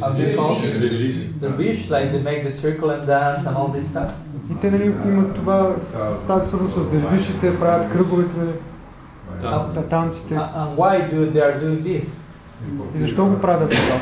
How 0.00 0.10
do 0.16 0.22
you 0.22 0.36
call 0.36 0.62
it? 0.62 1.40
Dervish, 1.40 1.80
like 1.90 2.06
they 2.12 2.22
make 2.30 2.42
the 2.48 2.54
circle 2.64 2.90
and 2.90 3.02
dance 3.06 3.42
and 3.48 3.54
all 3.56 3.68
this 3.76 3.86
stuff. 3.92 4.10
И 4.50 4.54
те 4.60 4.70
нали, 4.70 4.84
имат 4.84 5.34
това 5.34 5.74
с, 5.78 6.14
с 6.18 6.26
тази 6.26 6.48
свързано 6.48 6.70
с 6.70 6.90
дервишите, 6.90 7.58
правят 7.58 7.92
кръговете, 7.92 8.36
нали, 8.38 8.52
та- 9.40 9.82
танците. 9.88 10.34
Uh, 10.34 10.54
and 10.54 10.76
why 10.76 11.10
do 11.12 11.32
they 11.32 11.42
are 11.42 11.60
doing 11.64 11.82
this? 11.82 12.06
И 12.94 12.98
защо 12.98 13.26
го 13.26 13.40
правят 13.40 13.70
това? 13.70 14.00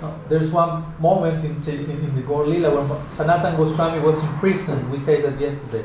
Uh, 0.00 0.06
there's 0.28 0.52
one 0.52 0.84
moment 1.00 1.38
in, 1.42 1.54
in, 1.66 1.90
in 2.06 2.14
the 2.14 2.22
Gaur 2.22 2.46
Lila 2.46 2.70
when 2.76 2.86
Sanatan 3.08 3.56
Goswami 3.56 3.98
was 3.98 4.22
in 4.22 4.30
prison. 4.40 4.78
We 4.92 4.96
said 4.96 5.24
that 5.24 5.36
yesterday. 5.40 5.84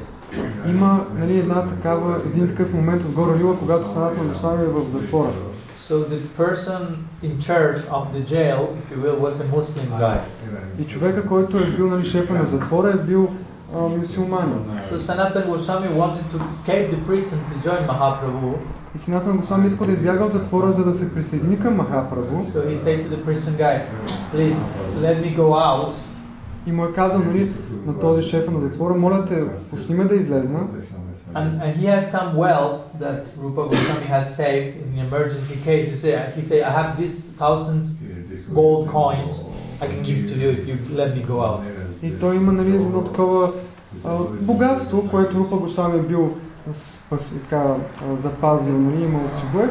Има 0.67 1.05
нали, 1.13 1.39
една 1.39 1.65
такава, 1.67 2.21
един 2.25 2.47
такъв 2.47 2.73
момент 2.73 3.03
от 3.03 3.11
Гора 3.11 3.37
Лила, 3.37 3.59
когато 3.59 3.87
Санат 3.87 4.17
на 4.17 4.23
Госвами 4.23 4.63
е 4.63 4.67
в 4.67 4.89
затвора. 4.89 5.31
So 5.89 5.93
the 6.13 6.19
person 6.37 6.81
in 7.21 7.39
charge 7.39 7.79
of 7.97 8.03
the 8.15 8.21
jail, 8.33 8.59
if 8.79 8.85
you 8.91 8.97
will, 9.03 9.17
was 9.25 9.39
a 9.39 9.47
Muslim 9.55 9.87
guy. 9.99 10.17
И 10.79 10.85
човека, 10.85 11.27
който 11.27 11.57
е 11.57 11.65
бил 11.65 11.87
нали, 11.87 12.03
шефа 12.03 12.33
на 12.33 12.45
затвора, 12.45 12.89
е 12.89 12.97
бил 12.97 13.29
а, 13.75 13.77
мюсюлманин. 13.79 14.59
So 14.91 14.97
Sanatan 14.97 15.43
Goswami 15.51 15.89
wanted 16.01 16.25
to 16.33 16.37
escape 16.47 16.85
the 16.91 16.99
prison 17.07 17.39
to 17.49 17.55
join 17.67 17.81
Mahaprabhu. 17.87 18.53
И 18.98 19.00
Саната 19.00 19.28
на 19.28 19.36
Госвами 19.36 19.66
иска 19.66 19.86
да 19.86 19.92
избяга 19.92 20.24
от 20.24 20.32
затвора, 20.32 20.72
за 20.72 20.84
да 20.84 20.94
се 20.94 21.14
присъедини 21.14 21.58
към 21.58 21.76
Махапрабху. 21.76 22.42
So 22.42 22.68
he 22.68 22.76
said 22.76 23.02
to 23.04 23.08
the 23.08 23.24
prison 23.24 23.54
guy, 23.56 23.76
please 24.34 24.60
let 25.00 25.16
me 25.24 25.36
go 25.36 25.54
out. 25.54 25.94
И 26.66 26.72
му 26.72 26.84
е 26.84 26.92
казал 26.92 27.20
нали, 27.20 27.50
на 27.86 27.98
този 27.98 28.22
шефа 28.22 28.50
на 28.50 28.60
затвора, 28.60 28.94
моля 28.94 29.24
те, 29.24 29.44
пусни 29.70 29.94
ме 29.94 30.04
да 30.04 30.14
излезна. 30.14 30.60
And, 31.34 31.48
and 31.62 31.76
he 31.76 31.84
has 31.94 32.02
some 32.16 32.30
wealth 32.44 32.80
that 33.02 33.18
Rupa 33.42 33.62
Goswami 33.70 34.06
has 34.16 34.26
saved 34.42 34.72
in 34.82 34.88
an 34.94 35.00
emergency 35.08 35.58
case. 35.68 35.86
He 35.92 35.96
say, 36.04 36.12
he 36.36 36.42
say, 36.50 36.58
I 36.70 36.72
have 36.80 36.90
these 37.00 37.16
thousands 37.42 37.84
gold 38.60 38.82
coins 38.96 39.32
I 39.84 39.86
can 39.92 40.02
give 40.08 40.20
to 40.30 40.34
you 40.42 40.48
if 40.58 40.62
you 40.68 40.76
let 41.00 41.10
me 41.16 41.22
go 41.32 41.36
out. 41.48 41.60
И 42.02 42.18
той 42.18 42.36
има 42.36 42.52
нали, 42.52 42.74
едно 42.74 43.04
такова 43.04 43.52
богатство, 44.40 45.08
което 45.10 45.38
Рупа 45.38 45.56
Госвами 45.56 45.98
е 45.98 46.02
бил 46.02 46.36
спас, 46.72 47.34
така, 47.42 47.74
запазил, 48.14 48.78
нали, 48.78 49.04
имал 49.04 49.30
си 49.30 49.44
го 49.52 49.60
е. 49.60 49.70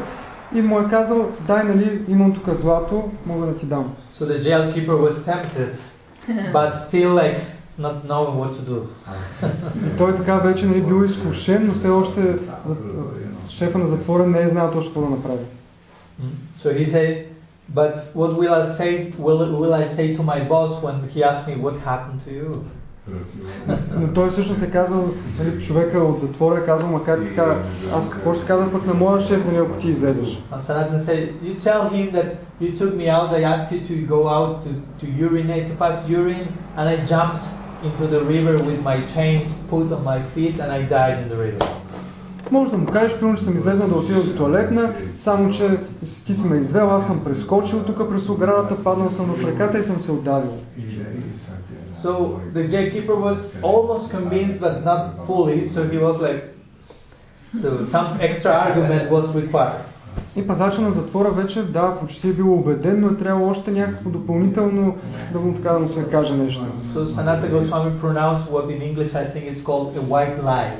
И 0.55 0.61
му 0.61 0.79
е 0.79 0.89
казал, 0.89 1.29
дай, 1.47 1.63
нали, 1.63 2.01
имам 2.07 2.33
тук 2.33 2.49
злато, 2.49 3.11
мога 3.25 3.45
да 3.45 3.55
ти 3.55 3.65
дам. 3.65 3.93
So 4.19 4.25
the 4.25 4.43
jailkeeper 4.43 4.97
was 5.07 5.15
tempted, 5.25 5.77
but 6.53 6.71
still 6.87 7.11
like 7.13 7.39
not 7.79 7.95
knowing 8.07 8.35
what 8.41 8.51
to 8.57 8.61
do. 8.71 8.81
И 9.87 9.97
той 9.97 10.15
така 10.15 10.37
вече 10.37 10.65
нали, 10.65 10.81
бил 10.81 11.03
изкушен, 11.03 11.67
но 11.67 11.73
все 11.73 11.89
още 11.89 12.39
шефа 13.49 13.77
на 13.77 13.87
затвора 13.87 14.27
не 14.27 14.41
е 14.41 14.47
знал 14.47 14.71
точно 14.71 14.93
какво 14.93 15.01
да 15.01 15.15
направи. 15.15 15.45
So 16.63 16.73
he 16.79 16.85
said, 16.95 17.27
But 17.73 17.95
what 18.13 18.37
will 18.37 18.53
I 18.53 18.63
say? 18.79 19.11
Will, 19.17 19.39
will 19.61 19.73
I 19.73 19.85
say 19.85 20.15
to 20.15 20.23
my 20.23 20.39
boss 20.51 20.81
when 20.81 21.07
he 21.09 21.21
asks 21.23 21.47
me 21.47 21.55
what 21.57 21.75
happened 21.79 22.23
to 22.25 22.31
you? 22.31 22.65
Но 23.99 24.07
той 24.07 24.29
всъщност 24.29 24.61
е 24.61 24.71
казал, 24.71 25.09
нали, 25.39 25.61
човека 25.61 25.99
от 25.99 26.19
затвора 26.19 26.59
е 26.59 26.65
казал, 26.65 26.89
ма 26.89 27.03
как 27.03 27.25
така, 27.25 27.57
аз 27.93 28.09
какво 28.09 28.33
ще 28.33 28.45
казвам 28.45 28.71
пък 28.71 28.85
на 28.85 28.93
моя 28.93 29.21
шеф, 29.21 29.45
нали, 29.45 29.57
ако 29.57 29.79
ти 29.79 29.87
излезеш. 29.87 30.43
And 30.51 30.61
Sanatan 30.61 30.99
said, 31.07 31.29
you 31.43 31.53
tell 31.67 31.83
him 31.89 32.11
that 32.11 32.27
you 32.61 32.71
took 32.79 32.93
me 33.01 33.07
out, 33.17 33.29
I 33.39 33.43
asked 33.53 33.71
you 33.71 33.81
to 33.91 33.95
go 34.15 34.19
out 34.37 34.53
to, 34.65 34.69
to 35.01 35.05
urinate, 35.27 35.65
to 35.67 35.75
pass 35.83 35.95
urine, 36.19 36.47
and 36.77 36.85
I 36.93 36.95
jumped 37.13 37.45
into 37.87 38.05
the 38.13 38.21
river 38.33 38.55
with 38.69 38.79
my 38.89 38.97
chains 39.15 39.45
put 39.71 39.87
on 39.95 40.03
my 40.13 40.19
feet, 40.33 40.55
and 40.63 40.69
I 40.79 40.81
died 40.97 41.17
in 41.23 41.27
the 41.33 41.39
river. 41.45 41.65
Може 42.51 42.71
да 42.71 42.77
му 42.77 42.85
кажеш, 42.85 43.17
примерно, 43.17 43.37
че 43.37 43.43
съм 43.43 43.57
излезнал 43.57 43.87
да 43.87 43.95
отида 43.95 44.23
до 44.23 44.35
туалетна, 44.37 44.93
само 45.17 45.49
че 45.49 45.77
ти 46.25 46.33
си 46.33 46.47
ме 46.47 46.57
извел, 46.57 46.91
аз 46.91 47.07
съм 47.07 47.23
прескочил 47.23 47.83
тук 47.83 48.09
през 48.09 48.29
оградата, 48.29 48.83
паднал 48.83 49.09
съм 49.09 49.25
в 49.25 49.47
реката 49.47 49.79
и 49.79 49.83
съм 49.83 49.99
се 49.99 50.11
отдавил. 50.11 50.51
So 52.01 52.11
the 52.53 52.63
gatekeeper 52.63 53.15
was 53.15 53.37
almost 53.63 54.11
convinced, 54.11 54.59
but 54.65 54.75
not 54.85 55.01
fully. 55.25 55.65
So 55.65 55.79
he 55.93 55.97
was 55.97 56.17
like, 56.27 56.41
so 57.61 57.83
some 57.83 58.07
extra 58.21 58.51
argument 58.51 59.09
was 59.09 59.25
required. 59.41 59.81
И 60.35 60.47
пазача 60.47 60.81
на 60.81 60.91
затвора 60.91 61.29
вече, 61.29 61.63
да, 61.63 61.97
почти 61.99 62.29
е 62.29 62.33
бил 62.33 62.53
убеден, 62.53 63.01
но 63.01 63.07
е 63.07 63.17
трябвало 63.17 63.49
още 63.49 63.71
някакво 63.71 64.09
допълнително 64.09 64.95
да 65.33 65.39
му 65.39 65.53
така 65.53 65.73
да 65.73 65.79
му 65.79 65.87
се 65.87 66.09
каже 66.09 66.33
нещо. 66.33 66.65
So 66.83 67.05
Sanatana 67.05 67.51
Goswami 67.51 67.99
pronounced 68.01 68.45
what 68.51 68.65
in 68.69 68.81
English 68.81 69.15
I 69.15 69.25
think 69.33 69.45
is 69.53 69.61
called 69.63 69.97
a 69.97 70.01
white 70.01 70.43
lie. 70.43 70.73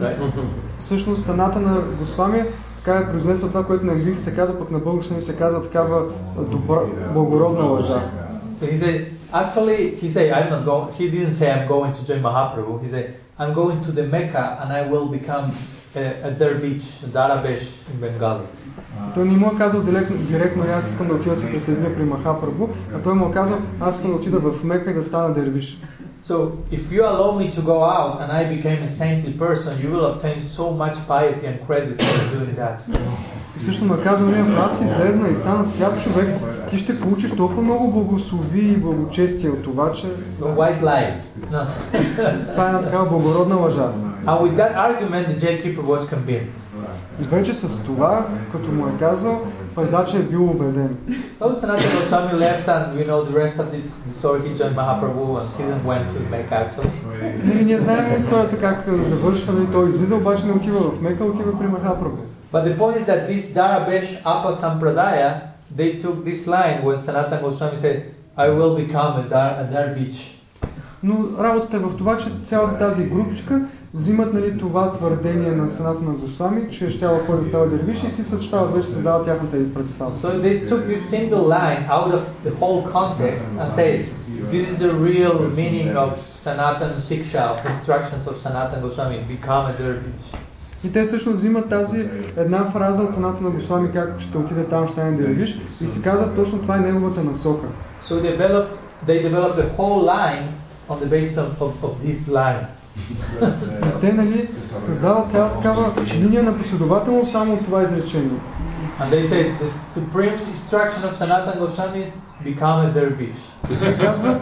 Right? 0.00 0.32
Всъщност 0.78 1.22
саната 1.22 1.60
на 1.60 1.80
Госвами 2.00 2.42
така 2.76 2.98
е 2.98 3.08
произнесла 3.08 3.48
това, 3.48 3.66
което 3.66 3.86
на 3.86 3.92
английски 3.92 4.22
се 4.22 4.34
казва, 4.34 4.58
пък 4.58 4.70
на 4.70 4.78
български 4.78 5.20
се 5.20 5.36
казва 5.36 5.62
такава 5.62 6.04
добра, 6.50 6.80
благородна 7.12 7.64
лъжа. 7.64 8.02
So 8.60 8.70
he 8.70 8.76
said, 8.76 9.11
actually, 9.33 9.95
he 9.95 10.07
said, 10.09 10.31
I'm 10.31 10.49
not 10.49 10.65
going. 10.65 10.93
He 10.93 11.09
didn't 11.09 11.33
say 11.33 11.51
I'm 11.51 11.67
going 11.67 11.93
to 11.93 12.07
join 12.07 12.21
Mahaprabhu. 12.21 12.83
He 12.83 12.89
said, 12.89 13.19
I'm 13.39 13.53
going 13.53 13.83
to 13.85 13.91
the 13.91 14.03
Mecca 14.03 14.59
and 14.61 14.73
I 14.73 14.87
will 14.91 15.07
become 15.07 15.55
a, 15.95 16.29
a 16.29 16.31
dervish, 16.31 17.03
a 17.03 17.07
darabesh 17.07 17.65
in 17.91 17.99
Bengali. 17.99 18.47
Той 19.13 19.25
не 19.25 19.37
му 19.37 19.47
е 19.47 19.57
казал 19.57 19.81
директно, 19.81 20.17
директно 20.17 20.63
аз 20.75 20.89
искам 20.89 21.07
да 21.07 21.13
отида 21.13 21.29
да 21.29 21.41
се 21.41 21.51
присъединя 21.51 21.95
при 21.95 22.03
Махапрабху, 22.03 22.67
а 22.93 23.01
той 23.01 23.13
му 23.13 23.29
е 23.29 23.31
казал, 23.31 23.57
аз 23.81 23.95
искам 23.95 24.11
да 24.11 24.17
отида 24.17 24.39
в 24.39 24.63
Мека 24.63 24.91
и 24.91 24.93
да 24.93 25.03
стана 25.03 25.33
дервиш. 25.33 25.77
So 26.23 26.35
if 26.71 26.91
you 26.91 27.01
allow 27.05 27.31
me 27.41 27.49
to 27.51 27.61
go 27.61 27.77
out 27.83 28.21
and 28.21 28.29
I 28.31 28.43
became 28.55 28.79
a 28.83 28.87
saintly 28.87 29.33
person, 29.45 29.71
you 29.81 29.89
will 29.93 30.05
obtain 30.13 30.39
so 30.57 30.65
much 30.71 30.95
piety 31.07 31.45
and 31.49 31.57
credit 31.67 32.01
for 32.01 32.19
doing 32.35 32.55
that. 32.55 32.77
И 33.57 33.59
също 33.59 33.85
му 33.85 33.93
е 33.93 34.01
казал, 34.03 34.27
нали, 34.27 34.39
ако 34.39 34.61
аз 34.61 34.81
излезна 34.81 35.29
и 35.29 35.35
стана 35.35 35.65
свят 35.65 36.03
човек, 36.03 36.29
ти 36.69 36.77
ще 36.77 36.99
получиш 36.99 37.31
толкова 37.31 37.61
много 37.61 37.91
благослови 37.91 38.67
и 38.67 38.77
благочестие 38.77 39.49
от 39.49 39.63
това, 39.63 39.93
че 39.93 40.07
A 40.41 40.55
white 40.55 40.81
lie. 40.81 41.13
No. 41.51 41.67
това 42.51 42.63
е 42.63 42.67
една 42.67 42.81
такава 42.81 43.09
благородна 43.09 43.55
лъжа. 43.55 43.91
and 44.27 44.41
with 44.41 44.57
that 44.57 44.75
argument, 44.75 45.29
the 45.29 45.39
gatekeeper 45.45 45.81
was 45.81 46.05
convinced. 46.05 46.57
И 47.21 47.23
вече 47.23 47.53
с 47.53 47.83
това, 47.83 48.27
като 48.51 48.71
му 48.71 48.87
е 48.87 48.91
казал, 48.99 49.41
пазача 49.75 50.17
е 50.17 50.21
бил 50.21 50.43
убеден. 50.49 50.97
So 51.39 51.53
Sanatana 51.53 51.89
Goswami 51.95 52.33
left, 52.33 52.67
and 52.67 52.99
you 52.99 53.05
know 53.05 53.23
the 53.23 53.35
rest 53.43 53.55
of 53.59 53.67
the, 53.71 53.79
the 54.07 54.13
story. 54.19 54.39
He 54.47 54.55
joined 54.59 54.75
Mahaprabhu, 54.75 55.25
and 55.39 55.47
he 55.55 55.63
didn't 55.63 55.85
went 55.85 56.09
to 56.13 56.19
Mecca 56.33 56.55
actually. 56.63 56.91
Нали, 57.43 57.65
ние 57.65 57.77
знаем 57.77 58.17
историята 58.17 58.59
как 58.59 58.85
завършва, 58.87 59.53
нали, 59.53 59.67
той 59.71 59.89
излиза, 59.89 60.15
обаче 60.15 60.45
не 60.45 60.51
отива 60.51 60.79
в 60.79 61.01
Мека, 61.01 61.23
отива 61.25 61.59
при 61.59 61.67
Махапрабху. 61.67 62.23
But 62.53 62.63
the 62.63 62.77
point 62.77 62.95
is 62.97 63.05
that 63.05 63.27
this 63.27 63.53
Darabesh 63.53 64.09
Appa 64.25 64.51
Sampradaya, 64.61 65.31
they 65.77 65.91
took 66.03 66.23
this 66.23 66.47
line 66.47 66.77
when 66.85 66.97
Sanatana 66.97 67.41
Goswami 67.41 67.75
said, 67.75 67.97
I 68.37 68.47
will 68.49 68.73
become 68.75 69.11
a, 69.23 69.25
dar- 69.29 69.55
a 69.63 69.65
dervish. 69.73 70.19
Но 71.02 71.28
работата 71.40 71.76
е 71.76 71.80
в 71.80 71.96
това, 71.96 72.16
че 72.16 72.28
цялата 72.44 72.78
тази 72.78 73.04
групичка 73.04 73.62
взимат 73.94 74.34
нали, 74.34 74.58
това 74.58 74.92
твърдение 74.92 75.50
на 75.50 75.68
Саната 75.68 76.02
на 76.02 76.12
Госвами, 76.12 76.70
че 76.70 76.90
ще 76.90 77.06
кой 77.26 77.38
да 77.38 77.44
става 77.44 77.66
дервиш 77.66 78.02
и 78.02 78.10
си 78.10 78.24
съчетават 78.24 78.74
вече 78.74 78.88
създават 78.88 79.24
тяхната 79.24 79.56
и 79.56 79.74
представа. 79.74 80.10
So 80.10 80.42
they 80.42 80.68
took 80.68 80.86
this 80.86 81.02
single 81.14 81.44
line 81.48 81.82
out 81.88 82.12
of 82.14 82.22
the 82.46 82.54
whole 82.60 82.82
context 82.92 83.44
and 83.60 83.68
said, 83.78 84.06
this 84.50 84.64
is 84.70 84.78
the 84.78 84.92
real 85.08 85.36
meaning 85.60 85.88
of 86.04 86.10
Sanatan 86.44 86.92
Siksha, 87.08 87.42
of 87.52 87.58
instructions 87.72 88.22
of 88.30 88.34
Sanatana 88.44 88.80
Goswami, 88.84 89.18
become 89.36 89.64
a 89.72 89.74
dervish. 89.82 90.38
И 90.84 90.92
те 90.92 91.02
всъщност 91.02 91.38
взимат 91.38 91.68
тази 91.68 92.08
една 92.36 92.64
фраза 92.64 93.02
от 93.02 93.14
Саната 93.14 93.42
на 93.42 93.50
Госвами, 93.50 93.92
как 93.92 94.20
ще 94.20 94.38
отиде 94.38 94.64
там, 94.64 94.86
ще 94.86 94.92
стане 94.92 95.16
дервиш, 95.16 95.60
и 95.80 95.88
си 95.88 96.02
казват 96.02 96.36
точно 96.36 96.58
това 96.58 96.76
е 96.76 96.80
неговата 96.80 97.24
насока. 97.24 97.66
So 98.08 98.14
developed, 98.14 98.76
they 99.06 99.22
developed 99.28 99.56
the 99.56 99.76
whole 99.76 100.00
line 100.14 100.42
on 100.91 100.99
the 100.99 101.05
basis 101.05 101.37
of, 101.37 101.61
of, 101.61 101.73
of 101.83 101.93
this 102.05 102.27
line. 102.27 102.65
И 103.87 103.99
те 104.01 104.13
нали, 104.13 104.49
създават 104.77 105.29
цяла 105.29 105.51
такава 105.51 105.91
линия 106.15 106.43
на 106.43 106.57
последователност 106.57 107.31
само 107.31 107.53
от 107.53 107.65
това 107.65 107.83
изречение. 107.83 108.39
And 108.99 109.11
they 109.11 109.23
say 109.23 109.41
the 109.63 109.67
supreme 109.67 110.37
instruction 110.53 111.01
of 111.07 111.13
Sanatana 111.21 111.55
Goswami 111.59 112.01
is 112.05 112.11
become 112.43 112.77
a 112.85 112.93
dervish. 112.93 113.37
И 113.71 113.79
те 113.79 113.97
казват, 113.97 114.41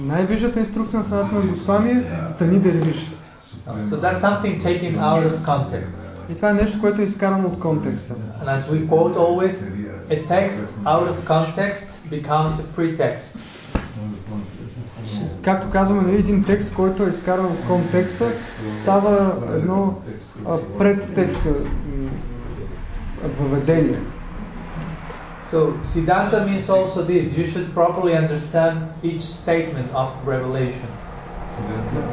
най-висшата 0.00 0.58
инструкция 0.58 0.98
на 0.98 1.04
Саната 1.04 1.34
на 1.34 1.42
Госвами 1.42 1.90
е 1.90 2.26
стани 2.26 2.58
дервиш. 2.58 3.10
So 3.66 4.00
that's 4.00 4.20
something 4.20 4.60
taken 4.60 4.98
out 4.98 5.22
of 5.22 5.44
context. 5.44 5.94
И 6.30 6.36
това 6.36 6.50
е 6.50 6.54
нещо, 6.54 6.80
което 6.80 7.00
е 7.00 7.04
изкарано 7.04 7.48
от 7.48 7.58
контекста. 7.58 8.14
And 8.14 8.58
as 8.58 8.62
we 8.70 8.88
quote 8.88 9.16
always, 9.16 9.54
a 10.10 10.26
text 10.28 10.58
out 10.84 11.06
of 11.08 11.16
context 11.24 11.86
becomes 12.10 12.52
a 12.62 12.64
pretext. 12.76 13.38
Както 15.47 15.69
казваме, 15.69 16.01
нали, 16.01 16.15
един 16.15 16.43
текст, 16.43 16.75
който 16.75 17.03
е 17.03 17.09
изкаран 17.09 17.45
от 17.45 17.65
контекста, 17.67 18.31
става 18.73 19.35
едно 19.55 19.95
а, 20.45 20.57
пред 20.77 21.13
текста 21.13 21.49
м, 21.49 22.09
въведение. 23.39 23.99
So 25.43 25.57
Siddhanta 25.83 26.37
means 26.49 26.65
also 26.69 26.99
this. 27.11 27.25
You 27.39 27.45
should 27.51 27.67
properly 27.73 28.13
understand 28.23 28.75
each 29.03 29.23
statement 29.43 29.89
of 29.93 30.07
revelation. 30.25 30.89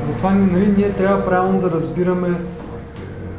Затова 0.03 0.31
нали, 0.31 0.75
ние 0.77 0.93
трябва 0.93 1.25
правилно 1.25 1.61
да 1.61 1.71
разбираме 1.71 2.29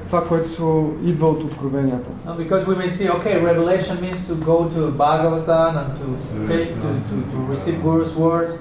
това, 0.08 0.28
което 0.28 0.94
идва 1.04 1.28
от 1.28 1.44
откровенията. 1.44 2.10
Now, 2.26 2.38
because 2.38 2.66
we 2.66 2.76
may 2.76 2.90
see, 2.90 3.08
okay, 3.18 3.36
revelation 3.52 3.96
means 4.02 4.20
to 4.30 4.36
go 4.52 4.58
to 4.76 4.82
Bhagavatam 5.04 5.72
and 5.82 5.90
to 6.00 6.06
take 6.52 6.68
to, 6.84 6.90
to, 7.10 7.16
to 7.32 7.38
receive 7.54 7.78
Guru's 7.84 8.14
words. 8.16 8.52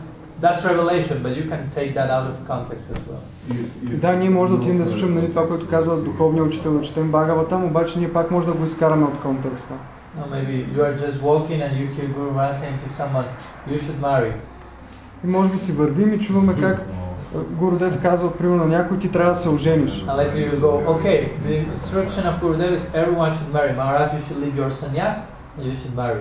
That's 0.42 0.64
revelation, 0.64 1.22
but 1.22 1.36
you 1.36 1.46
can 1.52 1.70
take 1.78 1.94
that 1.96 2.10
out 2.10 2.26
of 2.32 2.36
context 2.48 2.86
as 2.94 3.00
well. 3.08 3.22
И 3.84 3.98
да, 3.98 4.14
ние 4.14 4.30
може 4.30 4.52
да 4.52 4.58
отидем 4.58 4.78
да 4.78 4.86
слушаме 4.86 5.22
нали, 5.22 5.30
това, 5.30 5.48
което 5.48 5.68
казва 5.68 5.98
духовния 5.98 6.44
учител, 6.44 6.74
да 6.74 6.82
четем 6.82 7.12
Багавата, 7.12 7.56
обаче 7.56 8.00
ние 8.00 8.14
пак 8.14 8.32
може 8.32 8.48
да 8.48 8.54
го 8.54 8.64
изкараме 8.64 9.06
от 9.06 9.20
контекста. 9.20 9.74
Now 10.18 10.26
maybe 10.26 10.66
you 10.76 10.82
are 10.82 10.96
just 10.98 11.18
walking 11.22 11.62
and 11.66 11.72
you 11.80 11.86
hear 11.96 12.08
Guru 12.16 12.32
Maharaj 12.38 12.56
saying 12.62 12.78
to 12.84 12.90
someone, 13.00 13.28
you 13.70 13.78
should 13.78 14.00
marry. 14.02 14.32
И 15.24 15.28
може 15.28 15.50
би 15.50 15.58
си 15.58 15.72
вървим 15.72 16.14
и 16.14 16.20
чуваме 16.20 16.54
как 16.62 16.82
а, 17.36 17.40
Гурудев 17.40 18.02
казва, 18.02 18.38
примерно, 18.38 18.68
на 18.68 18.78
някой 18.78 19.00
ти 19.00 19.12
трябва 19.12 19.32
да 19.32 19.38
се 19.38 19.50
ожениш. 19.50 19.92
And 19.92 20.16
later 20.16 20.38
you 20.38 20.60
go, 20.60 20.86
okay, 20.86 21.30
the 21.48 21.72
instruction 21.72 22.24
of 22.26 22.42
Gurudev 22.42 22.72
is 22.74 22.86
everyone 22.94 23.32
should 23.38 23.54
marry. 23.54 23.74
Maharaj, 23.74 24.10
you 24.16 24.22
should 24.26 24.40
leave 24.44 24.56
your 24.62 24.72
sannyas 24.72 25.18
and 25.18 25.18
you 25.18 25.26
should 25.26 25.33
marry. 25.97 26.21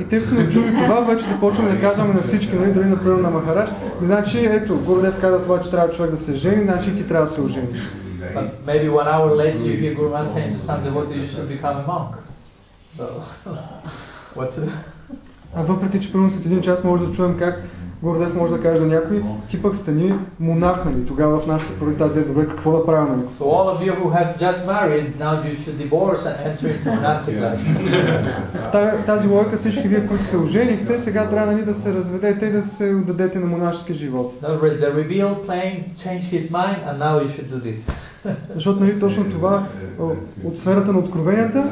И 0.00 0.04
тъй 0.04 0.18
като 0.18 0.30
сме 0.30 0.48
чули 0.48 0.76
това, 0.84 1.00
вече 1.00 1.24
започваме 1.24 1.70
да 1.70 1.80
казваме 1.80 2.14
на 2.14 2.22
всички, 2.22 2.56
нали, 2.56 2.72
дори 2.72 2.84
например 2.84 3.16
на 3.16 3.30
Махарадж, 3.30 3.70
и 4.02 4.06
значи, 4.06 4.44
ето, 4.44 4.78
Гурудев 4.78 5.20
каза 5.20 5.42
това, 5.42 5.60
че 5.60 5.70
трябва 5.70 5.94
човек 5.94 6.10
да 6.10 6.16
се 6.16 6.34
жени, 6.34 6.64
значи 6.64 6.96
ти 6.96 7.08
трябва 7.08 7.26
да 7.26 7.32
се 7.32 7.40
ожениш. 7.40 7.80
But 8.34 8.50
maybe 8.66 8.88
one 8.88 9.08
hour 9.14 9.30
later 9.42 9.62
you 9.68 9.76
hear 9.82 9.94
Guru 9.98 10.10
Maharaj 10.14 10.28
saying 10.34 10.52
to 10.56 10.60
some 10.68 10.80
devotee, 10.88 11.16
you 11.22 11.28
should 11.32 11.48
become 11.56 11.76
a 11.82 11.86
monk. 11.92 12.12
So, 12.98 13.06
what 14.36 14.50
to 14.54 14.60
do? 14.60 14.70
А 15.54 15.62
въпреки, 15.62 16.00
че 16.00 16.12
примерно 16.12 16.30
след 16.30 16.46
един 16.46 16.60
час 16.60 16.84
може 16.84 17.06
да 17.06 17.12
чуем 17.12 17.38
как 17.38 17.62
Гордев 18.02 18.34
може 18.34 18.52
да 18.52 18.60
каже 18.60 18.82
на 18.82 18.94
някой, 18.94 19.22
ти 19.48 19.62
пък 19.62 19.76
стани 19.76 20.14
монах, 20.40 20.84
нали? 20.84 21.06
Тогава 21.06 21.38
в 21.38 21.46
нас 21.46 21.62
се 21.62 21.78
прави 21.78 21.96
тази 21.96 22.12
идея, 22.12 22.26
добре, 22.26 22.46
какво 22.46 22.72
да 22.72 22.86
правя, 22.86 23.06
нали? 23.10 23.22
So 23.38 23.42
all 23.42 23.66
of 23.72 23.86
you 23.86 23.98
who 24.00 24.06
have 24.10 24.38
just 24.38 24.66
married, 24.66 25.06
now 25.20 25.34
you 25.44 25.56
should 25.56 25.88
divorce 25.88 26.22
and 26.26 26.36
enter 26.48 26.66
into 26.74 26.86
monastic 26.86 27.36
life. 27.40 27.60
Та- 28.72 28.96
Тази 29.06 29.28
логика 29.28 29.56
всички 29.56 29.88
вие, 29.88 30.06
които 30.06 30.24
се 30.24 30.36
оженихте, 30.36 30.98
сега 30.98 31.28
трябва 31.28 31.52
нали, 31.52 31.64
да 31.64 31.74
се 31.74 31.94
разведете 31.94 32.46
и 32.46 32.50
да 32.52 32.62
се 32.62 32.84
отдадете 32.94 33.38
на 33.38 33.46
монашески 33.46 33.92
живот. 33.92 34.34
The, 34.42 34.60
re- 34.60 34.80
the 34.80 34.94
reveal 34.94 35.34
plane 35.46 35.84
changed 35.98 36.32
his 36.40 36.50
mind 36.50 36.78
and 36.88 36.98
now 36.98 37.20
you 37.24 37.28
should 37.28 37.50
do 37.54 37.62
this. 37.64 37.78
Защото 38.54 38.80
нали, 38.80 39.00
точно 39.00 39.30
това 39.30 39.62
от 40.44 40.58
сферата 40.58 40.92
на 40.92 40.98
откровенията, 40.98 41.64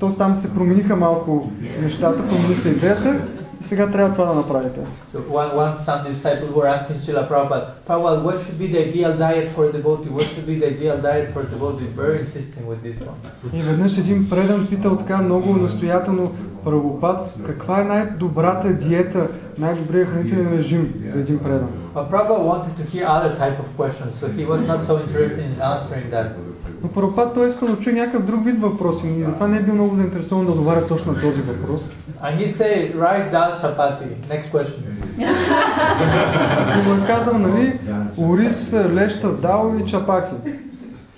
то 0.00 0.16
там 0.16 0.34
се 0.34 0.54
промениха 0.54 0.96
малко 0.96 1.50
нещата, 1.82 2.28
промени 2.28 2.54
се 2.54 2.68
идеята 2.68 3.16
сега 3.61 3.91
трябва 3.91 4.13
това 4.13 4.25
да 4.25 4.33
направите. 4.33 4.79
So 5.07 5.17
one, 5.17 5.49
once 5.63 5.75
some 5.85 6.01
disciples 6.13 6.51
were 6.57 6.67
asking 6.75 6.97
Srila 7.03 7.27
Prabhupada, 7.29 7.65
Prabhupada, 7.87 8.23
what 8.27 8.37
should 8.43 8.59
be 8.63 8.67
the 8.73 8.79
ideal 8.89 9.13
diet 9.25 9.47
for 9.55 9.63
a 9.69 9.71
devotee? 9.77 10.09
What 10.17 10.25
should 10.31 10.47
be 10.51 10.55
the 10.61 10.67
ideal 10.75 10.97
diet 11.07 11.27
for 11.33 11.41
a 11.47 11.49
devotee? 11.53 11.87
Very 12.03 12.19
insisting 12.25 12.63
with 12.71 12.81
this 12.83 12.97
one. 13.09 13.17
И 13.53 13.61
веднъж 13.61 13.97
един 13.97 14.29
предан 14.29 14.67
питал 14.67 14.97
така 14.97 15.17
много 15.17 15.53
настоятелно, 15.53 16.31
Прабхупад, 16.65 17.33
каква 17.45 17.81
е 17.81 17.83
най-добрата 17.83 18.73
диета, 18.73 19.27
най-добрият 19.57 20.09
хранителен 20.09 20.57
режим 20.57 20.93
за 21.09 21.19
един 21.19 21.39
предан? 21.39 21.69
But 21.95 22.09
Prabhupada 22.09 22.43
wanted 22.51 22.75
to 22.81 22.83
hear 22.93 23.05
other 23.05 23.33
type 23.35 23.57
of 23.63 23.67
questions, 23.77 24.11
so 24.19 24.25
he 24.39 24.45
was 24.45 24.61
not 24.71 24.83
so 24.83 24.93
interested 25.03 25.43
in 25.49 25.61
answering 25.61 26.09
that. 26.11 26.27
Но 26.82 26.88
Прабхупад 26.88 27.34
той 27.34 27.46
иска 27.46 27.66
да 27.66 27.78
чуе 27.78 27.92
някакъв 27.92 28.24
друг 28.24 28.44
вид 28.44 28.58
въпроси 28.58 29.08
и 29.08 29.24
затова 29.24 29.48
не 29.48 29.56
е 29.56 29.62
бил 29.62 29.74
много 29.74 29.94
заинтересован 29.94 30.46
да 30.46 30.52
отговаря 30.52 30.86
точно 30.86 31.12
на 31.12 31.20
този 31.20 31.42
въпрос. 31.42 31.90
And 32.22 32.38
he 32.38 32.46
say 32.48 32.94
rice, 32.94 33.30
dal, 33.32 33.50
chapati. 33.62 34.08
Next 34.28 34.50
question. 34.52 34.82
И 36.78 36.88
му 36.88 37.02
е 37.02 37.06
казал, 37.06 37.38
нали, 37.38 37.78
ориз, 38.18 38.74
леща, 38.74 39.32
дал 39.32 39.74
и 39.80 39.86
чапати. 39.86 40.34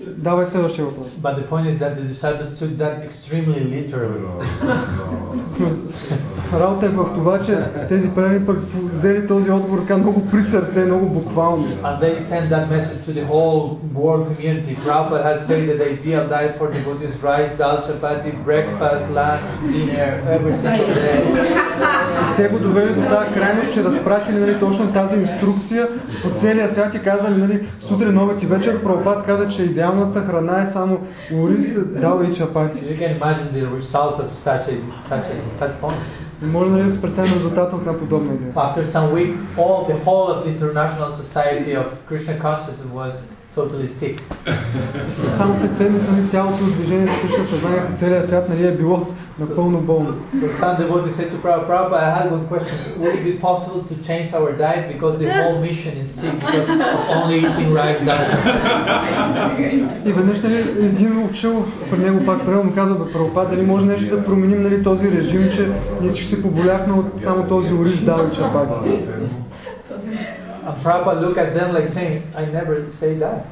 Давай 0.07 0.47
следващия 0.47 0.85
въпрос. 0.85 1.13
But 1.23 1.37
the 1.37 1.49
point 1.51 1.67
is 1.67 1.79
that 1.79 1.97
the 1.97 2.03
disciples 2.03 2.49
took 2.61 2.71
that 2.79 2.95
extremely 3.09 3.61
literally. 3.75 4.21
Работа 6.61 6.87
е 6.87 6.89
в 6.89 7.05
това, 7.15 7.41
че 7.41 7.59
тези 7.89 8.11
предани 8.11 8.47
пък 8.47 8.57
взели 8.93 9.27
този 9.27 9.51
отговор 9.51 9.79
така 9.79 9.97
много 9.97 10.27
при 10.31 10.43
сърце, 10.43 10.85
много 10.85 11.07
буквално. 11.07 11.65
And 11.65 12.01
they 12.01 12.21
send 12.21 12.49
that 12.51 12.69
message 12.71 13.01
to 13.07 13.13
the 13.13 13.27
whole 13.33 13.79
world 13.95 14.25
community. 14.29 14.77
Prabhupada 14.87 15.23
has 15.31 15.39
said 15.49 15.63
that 15.69 15.79
the 15.83 15.89
ideal 15.97 16.25
diet 16.35 16.53
for 16.59 16.67
devotees 16.79 17.15
rice, 17.29 17.53
dal, 17.61 17.77
chapati, 17.87 18.31
breakfast, 18.49 19.07
lunch, 19.19 19.45
dinner, 19.73 20.11
every 20.37 20.55
single 20.63 20.91
day. 21.03 21.21
Те 22.37 22.49
го 22.49 22.59
довели 22.59 22.95
до 22.95 23.03
тази 23.09 23.35
крайност, 23.35 23.75
че 23.75 23.85
разпратили 23.85 24.39
нали, 24.39 24.59
точно 24.61 24.93
тази 24.93 25.17
инструкция 25.17 25.89
по 26.23 26.31
целия 26.31 26.71
свят 26.71 26.95
и 26.95 26.99
казали 26.99 27.37
нали, 27.37 27.67
сутрин, 27.81 28.19
обед 28.19 28.43
и 28.43 28.47
вечер. 28.47 28.83
Прабхупад 28.83 29.27
каза, 29.27 29.49
че 29.49 29.63
идеалната 29.90 30.22
храна 30.22 30.62
е 30.62 30.66
само 30.66 31.00
ориз, 31.34 31.80
дал 31.86 32.22
и 32.24 32.28
So 32.28 32.36
чапати. 32.38 32.80
you 32.80 32.98
can 33.00 33.20
imagine 33.20 33.52
the 33.54 33.66
result 33.80 34.20
of 34.20 34.28
such 34.34 34.68
a 34.68 34.76
such 35.10 35.28
a 35.30 35.36
such 35.60 35.72
point. 35.82 35.98
И 36.44 36.46
Може 36.46 36.72
нали, 36.72 36.84
да 36.84 36.90
се 36.92 37.02
представим 37.02 37.34
резултата 37.34 37.76
от 37.76 37.82
една 37.82 37.98
подобна 37.98 38.34
идея. 38.34 38.54
After 38.54 38.86
some 38.86 39.12
week, 39.14 39.38
all 39.58 39.88
the 39.92 39.98
whole 40.06 40.28
of 40.34 40.46
the 40.46 40.50
International 40.60 41.10
Society 41.24 41.74
of 41.82 41.86
Krishna 42.10 42.40
Consciousness 42.40 42.88
was 42.94 43.14
totally 43.57 43.89
sick. 43.89 44.23
Само 45.31 45.57
след 45.57 45.77
седмица 45.77 46.13
нали, 46.13 46.27
цялото 46.27 46.65
движение 46.65 47.07
за 47.07 47.21
Кришна 47.21 47.45
съзнание 47.45 47.87
по 47.91 47.97
целия 47.97 48.25
свят 48.25 48.49
нали, 48.49 48.67
е 48.67 48.71
било 48.71 49.07
напълно 49.41 49.81
болно. 49.81 50.15
So 50.35 50.51
some 50.61 50.77
devotees 50.79 51.13
said 51.19 51.31
to 51.33 51.37
Prabhupada, 51.45 51.97
I 52.09 52.11
had 52.19 52.27
one 52.37 52.47
question. 52.53 52.77
Would 53.01 53.15
it 53.19 53.25
be 53.31 53.35
possible 53.49 53.81
to 53.91 53.95
change 54.09 54.27
our 54.39 54.51
diet 54.65 54.85
because 54.95 55.15
the 55.23 55.29
whole 55.39 55.59
mission 55.67 55.95
is 56.03 56.09
sick 56.19 56.35
because 56.45 56.69
of 56.75 57.01
only 57.17 57.37
eating 57.47 57.71
rice 57.81 58.01
diet? 58.11 58.31
И 60.07 60.13
веднъж 60.13 60.43
нали, 60.43 60.61
един 60.79 61.25
учил 61.31 61.65
при 61.91 61.99
него 61.99 62.27
пак 62.27 62.45
приема 62.45 62.63
му 62.65 62.75
казва, 62.75 63.05
бе, 63.05 63.13
Прабхупад, 63.13 63.51
дали 63.51 63.63
може 63.63 63.87
нещо 63.87 64.17
да 64.17 64.25
променим 64.25 64.63
нали, 64.63 64.83
този 64.83 65.13
режим, 65.13 65.51
че 65.51 65.69
ние 66.01 66.11
всички 66.11 66.27
се 66.27 66.43
поболяхме 66.43 66.93
от 66.93 67.07
само 67.19 67.45
този 67.45 67.75
ориз, 67.75 68.03
дал 68.03 68.27
и 68.33 68.37
чапати. 68.37 69.01
And 70.70 70.76
Prabhupada 70.84 71.22
looked 71.22 71.38
at 71.38 71.54
them 71.54 71.74
like 71.74 71.88
saying, 71.88 72.24
I 72.36 72.46
never 72.46 72.90
say 72.90 73.14
that. 73.24 73.46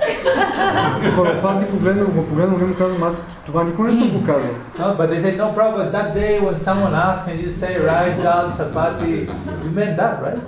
И 1.07 1.15
Прабхупад 1.15 1.59
ги 1.59 1.65
погледна, 1.71 2.05
го 2.05 2.25
погледна 2.25 2.55
и 2.61 2.65
му 2.65 2.75
казвам, 2.75 3.03
аз 3.03 3.27
това 3.45 3.63
никога 3.63 3.87
не 3.87 3.93
съм 3.93 4.09
го 4.09 4.25
казал. 4.25 4.51
No, 4.79 4.97
but 4.97 5.09
they 5.09 5.19
said, 5.19 5.37
no, 5.37 5.53
Prabhupada, 5.53 5.91
that 5.91 6.13
day 6.15 6.39
when 6.39 6.59
someone 6.59 6.95
asked 6.95 7.27
and 7.27 7.39
you 7.43 7.49
say 7.61 7.77
rice, 7.77 8.17
dal, 8.23 8.45
chapati, 8.57 9.27
you 9.63 9.71
meant 9.79 9.97
that, 9.97 10.21
right? 10.23 10.41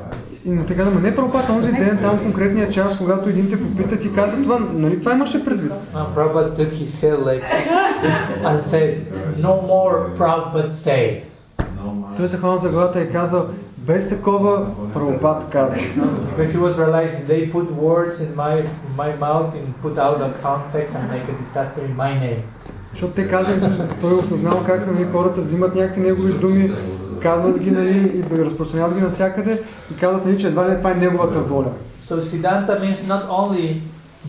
И 0.45 0.49
му 0.49 0.63
те 0.63 0.77
казвам, 0.77 1.03
не 1.03 1.15
Прабхупад, 1.15 1.49
онзи 1.49 1.71
ден 1.71 1.99
там 2.01 2.17
в 2.17 2.23
конкретния 2.23 2.69
час, 2.69 2.97
когато 2.97 3.29
един 3.29 3.49
те 3.49 3.63
попита, 3.63 3.99
ти 3.99 4.13
каза 4.13 4.43
това, 4.43 4.59
нали 4.73 4.99
това 4.99 5.13
имаше 5.13 5.45
предвид? 5.45 5.71
And 5.95 6.15
Prabhupada 6.15 6.55
took 6.55 6.71
his 6.71 7.01
head 7.01 7.19
like 7.19 7.43
and 8.43 8.59
said, 8.59 8.91
no 9.37 9.61
more 9.71 10.15
Prabhupada 10.17 10.69
said. 10.69 11.21
Той 12.17 12.27
се 12.27 12.37
хвана 12.37 12.57
за 12.57 12.69
главата 12.69 13.01
и 13.01 13.11
казал, 13.11 13.45
без 13.79 14.09
такова 14.09 14.65
Прабхупад 14.93 15.49
каза. 15.49 15.75
Because 15.75 16.49
he 16.49 16.57
was 16.57 16.77
realizing 16.77 17.25
they 17.27 17.51
put 17.51 17.67
words 17.71 18.15
in 18.25 18.35
my 18.35 18.53
in 18.59 18.93
my 19.03 19.11
mouth 19.25 19.49
and 19.57 19.67
put 19.83 19.95
out 19.97 20.19
of 20.25 20.29
context 20.41 20.95
and 20.95 21.03
make 21.13 21.25
a 21.33 21.35
disaster 21.41 21.81
in 21.85 21.95
my 21.95 22.13
name. 22.25 22.41
Защото 22.91 23.13
те 23.13 23.27
казали, 23.27 23.61
че 23.61 23.97
той 24.01 24.11
е 24.11 24.15
осъзнал 24.15 24.63
как 24.65 24.87
нали, 24.87 25.05
хората 25.11 25.41
взимат 25.41 25.75
някакви 25.75 26.01
негови 26.01 26.33
думи, 26.33 26.71
казват 27.21 27.59
ги 27.59 27.71
нали, 27.71 28.23
и 28.33 28.43
разпространяват 28.45 28.95
ги 28.95 29.01
навсякъде 29.01 29.61
и 29.93 29.97
казват, 29.97 30.25
нали, 30.25 30.37
че 30.37 30.47
едва 30.47 30.65
ли 30.65 30.69
не 30.69 30.77
това 30.77 30.91
е 30.91 30.95
неговата 30.95 31.39
воля. 31.39 31.71
So 32.01 32.21
Siddhanta 32.21 32.73
means 32.83 32.99
not 33.13 33.23
only 33.41 33.65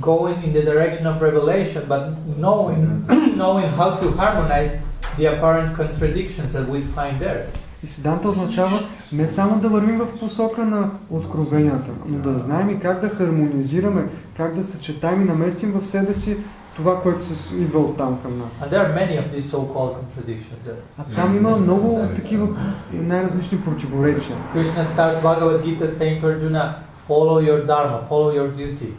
going 0.01 0.37
in 0.47 0.53
the 0.53 0.63
direction 0.71 1.05
of 1.07 1.21
revelation, 1.21 1.83
but 1.89 2.03
knowing 2.39 2.81
knowing 3.43 3.69
how 3.81 3.91
to 4.01 4.07
harmonize 4.21 4.73
the 5.19 5.27
apparent 5.33 5.77
contradictions 5.77 6.53
that 6.55 6.69
we 6.69 6.81
find 6.97 7.21
there. 7.21 7.41
И 7.84 7.88
седанта 7.88 8.30
означава 8.30 8.80
не 9.12 9.28
само 9.28 9.60
да 9.60 9.70
вървим 9.70 10.00
в 10.00 10.20
посока 10.20 10.66
на 10.66 10.90
откровенията, 11.10 11.92
но 12.08 12.20
да 12.20 12.40
знаем 12.40 12.70
и 12.70 12.80
как 12.80 13.02
да 13.02 13.10
хармонизираме, 13.10 14.08
как 14.38 14.56
да 14.56 14.64
съчетаем 14.64 15.22
и 15.22 15.26
наместим 15.26 15.72
в 15.72 15.88
себе 15.88 16.14
си 16.14 16.38
това, 16.76 17.02
което 17.02 17.24
се 17.24 17.56
идва 17.56 17.80
оттам 17.80 18.20
към 18.22 18.38
нас. 18.40 18.62
А 20.98 21.04
там 21.16 21.38
има 21.38 21.58
много 21.58 22.00
такива 22.16 22.48
най-различни 22.94 23.62
противоречия. 23.62 24.36
Krishna 24.56 24.86
starts 24.86 25.22
Bhagavad 25.22 25.64
Gita 25.66 25.88
saying 25.88 26.22
to 26.22 26.26
Arjuna, 26.32 26.64
follow 27.10 27.38
your 27.50 27.60
dharma, 27.72 27.98
follow 28.10 28.32
your 28.40 28.50
duty. 28.56 28.90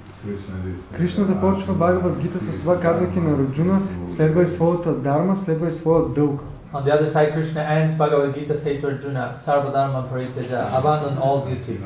Кришна 0.97 1.25
започва 1.25 1.75
Бхагават 1.75 2.19
Гита 2.19 2.41
с 2.41 2.59
това, 2.59 2.81
казвайки 2.81 3.21
на 3.21 3.39
Раджуна, 3.39 3.83
следвай 4.09 4.47
своята 4.47 4.95
дарма, 4.95 5.37
следвай 5.37 5.71
своя 5.71 6.09
дълг. 6.09 6.41
On 6.75 6.83
the 6.85 6.93
other 6.95 7.09
side, 7.09 7.35
Krishna 7.35 7.61
ends 7.61 7.95
Bhagavad 7.95 8.35
Gita 8.35 8.57
saying 8.57 8.81
to 8.81 8.89
Arjuna, 8.89 9.35
Sarva 9.37 9.71
dharma 9.73 10.09
paritaja, 10.09 10.73
abandon 10.79 11.19
all 11.19 11.45
duty. 11.45 11.79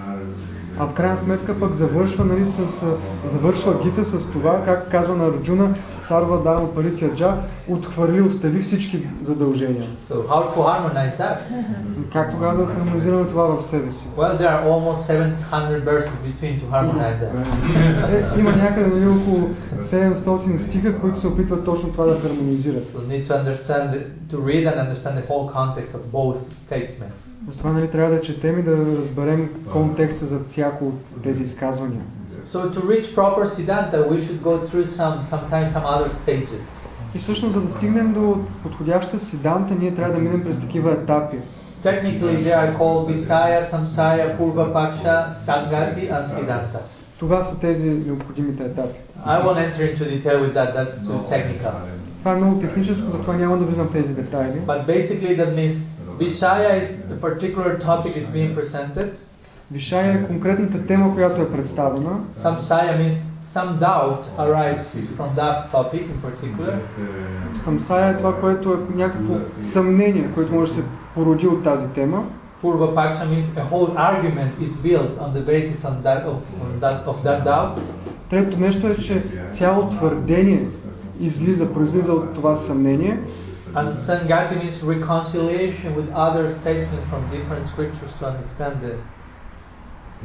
А 0.78 0.86
в 0.86 0.92
крайна 0.92 1.16
сметка 1.16 1.60
пък 1.60 1.72
завършва, 1.72 2.24
нали, 2.24 2.44
с, 2.44 2.86
завършва 3.24 3.74
Гита 3.82 4.04
с 4.04 4.30
това, 4.30 4.62
как 4.64 4.90
казва 4.90 5.16
на 5.16 5.26
Арджуна, 5.26 5.74
Сарва 6.02 6.42
Дама 6.42 6.74
Паритя 6.74 7.08
Джа, 7.14 7.36
отхвърли, 7.68 8.20
остави 8.20 8.60
всички 8.60 9.06
задължения. 9.22 9.84
So 10.10 10.14
how 10.28 10.54
to 10.54 10.56
harmonize 10.56 11.16
that? 11.18 11.38
Как 12.12 12.30
тогава 12.30 12.64
да 12.64 12.72
хармонизираме 12.72 13.24
това 13.24 13.44
в 13.44 13.62
себе 13.62 13.90
си? 13.90 14.08
Well, 14.16 14.38
there 14.38 14.50
are 14.50 14.64
almost 14.64 15.00
700 15.06 15.84
verses 15.84 16.14
between 16.28 16.60
to 16.60 16.66
harmonize 16.70 17.18
that. 17.20 18.36
Е, 18.36 18.40
има 18.40 18.56
някъде 18.56 18.86
нали, 18.86 19.08
около 19.08 19.48
700 19.78 20.56
стиха, 20.56 20.98
които 20.98 21.20
се 21.20 21.26
опитват 21.26 21.64
точно 21.64 21.92
това 21.92 22.04
да 22.04 22.20
хармонизират. 22.20 22.84
So 22.84 22.98
need 22.98 23.26
to 23.26 23.32
understand, 23.44 23.84
the, 23.92 24.00
to 24.32 24.36
read 24.50 24.64
and 24.66 24.76
understand 24.84 25.14
the 25.20 25.26
whole 25.28 25.46
context 25.54 25.94
of 25.94 26.00
both 26.12 26.36
statements. 26.50 27.36
Затова 27.48 27.72
нали, 27.72 27.88
трябва 27.88 28.14
да 28.14 28.20
четем 28.20 28.58
и 28.58 28.62
да 28.62 28.76
разберем 28.98 29.50
контекста 29.72 30.26
за 30.26 30.38
всяко 30.66 30.86
от 30.86 31.22
тези 31.22 31.42
изказвания. 31.42 32.00
So 32.44 32.70
to 32.74 32.80
reach 32.80 33.14
proper 33.14 33.46
Siddhanta, 33.46 33.98
we 34.12 34.18
should 34.24 34.42
go 34.42 34.54
through 34.66 34.86
some, 34.98 35.14
sometimes 35.32 35.72
some 35.72 35.84
other 35.84 36.10
stages. 36.22 36.64
И 37.14 37.18
всъщност, 37.18 37.54
за 37.54 37.60
да 37.60 37.68
стигнем 37.68 38.12
до 38.12 38.38
подходяща 38.62 39.18
седанта, 39.18 39.74
ние 39.80 39.94
трябва 39.94 40.14
да 40.14 40.20
минем 40.20 40.44
през 40.44 40.60
такива 40.60 40.92
етапи. 40.92 41.36
Technically, 41.82 42.36
they 42.46 42.54
are 42.62 42.72
called 42.78 43.02
Visaya, 43.10 43.60
Samsaya, 43.72 44.38
Purva 44.38 44.66
Paksha, 44.76 45.30
Sangati, 45.46 46.10
and 46.10 46.28
Siddhanta. 46.28 46.80
Това 47.18 47.42
са 47.42 47.60
тези 47.60 47.90
необходимите 47.90 48.62
етапи. 48.62 48.98
I 49.26 49.42
won't 49.44 49.58
enter 49.58 49.82
into 49.90 50.04
detail 50.04 50.38
with 50.44 50.54
that, 50.54 50.74
that's 50.76 50.94
too 51.08 51.28
technical. 51.34 51.72
Това 52.18 52.32
е 52.32 52.36
много 52.36 52.60
техническо, 52.60 53.10
затова 53.10 53.36
няма 53.36 53.58
да 53.58 53.64
влизам 53.64 53.86
в 53.86 53.92
тези 53.92 54.14
детайли. 54.14 54.60
But 54.66 54.86
basically, 54.86 55.36
that 55.40 55.54
means 55.54 55.74
Vishaya 56.18 56.70
is 56.82 56.88
a 57.16 57.18
particular 57.28 57.72
topic 57.78 58.12
is 58.16 58.26
being 58.36 58.54
presented. 58.54 59.08
Вишая 59.72 60.14
е 60.14 60.26
конкретната 60.26 60.86
тема, 60.86 61.14
която 61.14 61.42
е 61.42 61.50
представена. 61.52 62.20
Samsaya 62.36 62.98
means 63.00 63.22
some 63.42 63.78
doubt 63.78 64.22
arises 64.38 65.06
from 65.16 65.34
that 65.36 65.70
topic 65.72 66.04
in 66.12 66.18
particular. 66.22 66.80
Самсая 67.54 68.10
е 68.10 68.16
това, 68.16 68.40
което 68.40 68.72
е 68.72 68.96
някакво 68.96 69.34
съмнение, 69.60 70.28
което 70.34 70.54
може 70.54 70.70
да 70.70 70.76
се 70.76 70.84
породи 71.14 71.46
от 71.46 71.64
тази 71.64 71.88
тема. 71.88 72.24
Purva 72.62 72.94
Paksha 72.94 73.26
means 73.34 73.48
a 73.62 73.64
whole 73.72 73.90
argument 74.10 74.52
is 74.66 74.72
built 74.86 75.12
on 75.24 75.30
the 75.34 75.44
basis 75.52 75.84
on 75.90 75.96
that 76.06 76.22
of, 76.32 76.38
on 76.64 76.70
that, 76.80 77.04
of 77.06 77.16
that 77.24 77.44
doubt. 77.44 77.80
Третото 78.30 78.60
нещо 78.60 78.86
е, 78.86 78.96
че 78.96 79.22
цяло 79.50 79.88
твърдение 79.88 80.68
излиза, 81.20 81.72
произлиза 81.72 82.12
от 82.12 82.34
това 82.34 82.54
съмнение. 82.54 83.20
And 83.74 83.92
Sangati 83.92 84.54
means 84.62 84.76
reconciliation 84.94 85.90
with 85.98 86.08
other 86.26 86.44
statements 86.60 87.04
from 87.10 87.20
different 87.36 87.62
scriptures 87.72 88.12
to 88.18 88.22
understand 88.30 88.74
the. 88.84 88.92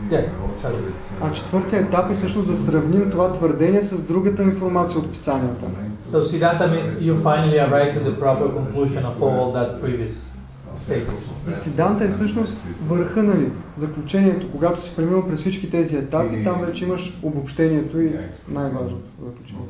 Yeah, 0.10 0.30
sorry. 0.64 0.92
А 1.22 1.34
четвъртия 1.34 1.82
етап 1.82 2.12
е 2.12 2.14
всъщност 2.14 2.48
да 2.48 2.58
сравним 2.58 3.12
това 3.12 3.32
твърдение 3.32 3.82
с 3.82 4.02
другата 4.02 4.44
информация 4.44 5.00
от 5.00 5.12
писанията. 5.12 5.66
So 6.06 6.24
Siddhanta 6.24 6.66
means 6.74 6.88
you 7.00 7.14
finally 7.24 7.60
arrive 7.68 7.94
to 7.98 8.02
the 8.10 8.16
proper 8.20 8.48
conclusion 8.60 9.04
of 9.06 9.16
all 9.22 9.54
that 9.54 9.82
previous 9.82 10.32
stages. 10.76 11.32
И 11.50 11.54
Сиданта 11.54 12.06
е 12.06 12.10
всъщност 12.10 12.58
върха, 12.88 13.24
нали, 13.24 13.52
заключението. 13.76 14.52
Когато 14.52 14.82
си 14.82 14.96
преминал 14.96 15.28
през 15.28 15.40
всички 15.40 15.70
тези 15.70 15.98
етапи, 15.98 16.44
там 16.44 16.62
вече 16.66 16.86
имаш 16.86 17.20
обобщението 17.24 18.02
и 18.02 18.16
най-важното 18.48 19.06
заключение. 19.26 19.66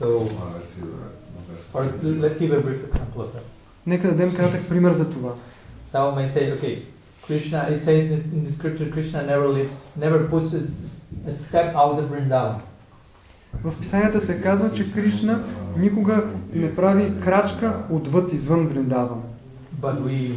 So, 0.00 0.06
or 1.74 1.82
let's 2.02 2.38
give 2.38 2.52
a 2.52 2.60
brief 2.66 2.80
example 2.88 3.20
of 3.24 3.28
that. 3.34 3.44
Нека 3.86 4.08
дадем 4.08 4.34
кратък 4.34 4.68
пример 4.68 4.92
за 4.92 5.10
това. 5.10 5.30
Someone 5.92 6.14
may 6.16 6.26
say, 6.26 6.60
okay, 6.60 6.78
Krishna, 7.26 7.68
it 7.70 7.82
says 7.82 8.08
this, 8.08 8.32
in 8.32 8.42
the 8.44 8.50
scripture, 8.50 8.88
Krishna 8.88 9.26
never 9.26 9.48
lives, 9.48 9.84
never 9.96 10.28
puts 10.28 10.52
a, 10.54 10.62
a 11.26 11.32
step 11.32 11.74
out 11.74 11.98
of 11.98 12.08
Vrindavan. 12.10 12.60
В 13.64 13.78
писанията 13.80 14.20
се 14.20 14.40
казва, 14.40 14.72
че 14.72 14.92
Кришна 14.92 15.44
никога 15.78 16.24
не 16.52 16.74
прави 16.74 17.12
крачка 17.24 17.74
отвъд 17.90 18.32
извън 18.32 18.66
Вриндаван. 18.66 19.22
But 19.80 20.00
we, 20.00 20.34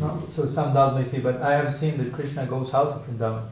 no, 0.00 0.08
so 0.28 0.46
some 0.46 0.74
doubt 0.74 0.94
may 0.96 1.04
say, 1.04 1.20
but 1.20 1.42
I 1.42 1.52
have 1.60 1.72
seen 1.74 1.96
that 1.98 2.12
Krishna 2.12 2.46
goes 2.46 2.74
out 2.74 2.88
of 2.88 3.06
Vrindavan. 3.06 3.42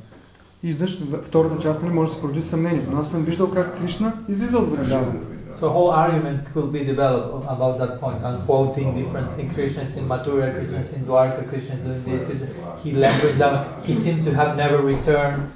И 0.63 0.73
защо 0.73 1.05
втората 1.23 1.63
част 1.63 1.83
нали, 1.83 1.93
може 1.93 2.11
да 2.11 2.15
се 2.15 2.21
породи 2.21 2.43
съмнение. 2.43 2.87
Но 2.91 2.99
аз 2.99 3.11
съм 3.11 3.25
виждал 3.25 3.51
как 3.51 3.79
Кришна 3.79 4.13
излиза 4.29 4.59
от 4.59 4.77
Вриндаван. 4.77 5.21
So 5.54 5.68
a 5.68 5.70
whole 5.70 5.92
argument 5.92 6.38
could 6.54 6.72
be 6.72 6.84
developed 6.86 7.46
about 7.56 7.78
that 7.80 8.00
point, 8.00 8.24
on 8.24 8.46
quoting 8.46 8.88
different 9.00 9.30
things. 9.36 9.54
Krishna 9.54 9.82
is 9.84 9.98
in 9.98 10.06
Mathura, 10.08 10.54
Krishna 10.56 10.80
is 10.80 10.94
in 10.94 11.04
Dwarka, 11.06 11.42
Krishna 11.50 11.76
is 11.76 11.82
doing 11.84 12.04
this, 12.06 12.22
Krishna, 12.28 12.48
he 12.84 12.92
left 12.94 13.24
Vrindavan, 13.24 13.84
he 13.84 13.94
seemed 13.96 14.24
to 14.24 14.32
have 14.34 14.56
never 14.64 14.82
returned, 14.82 15.52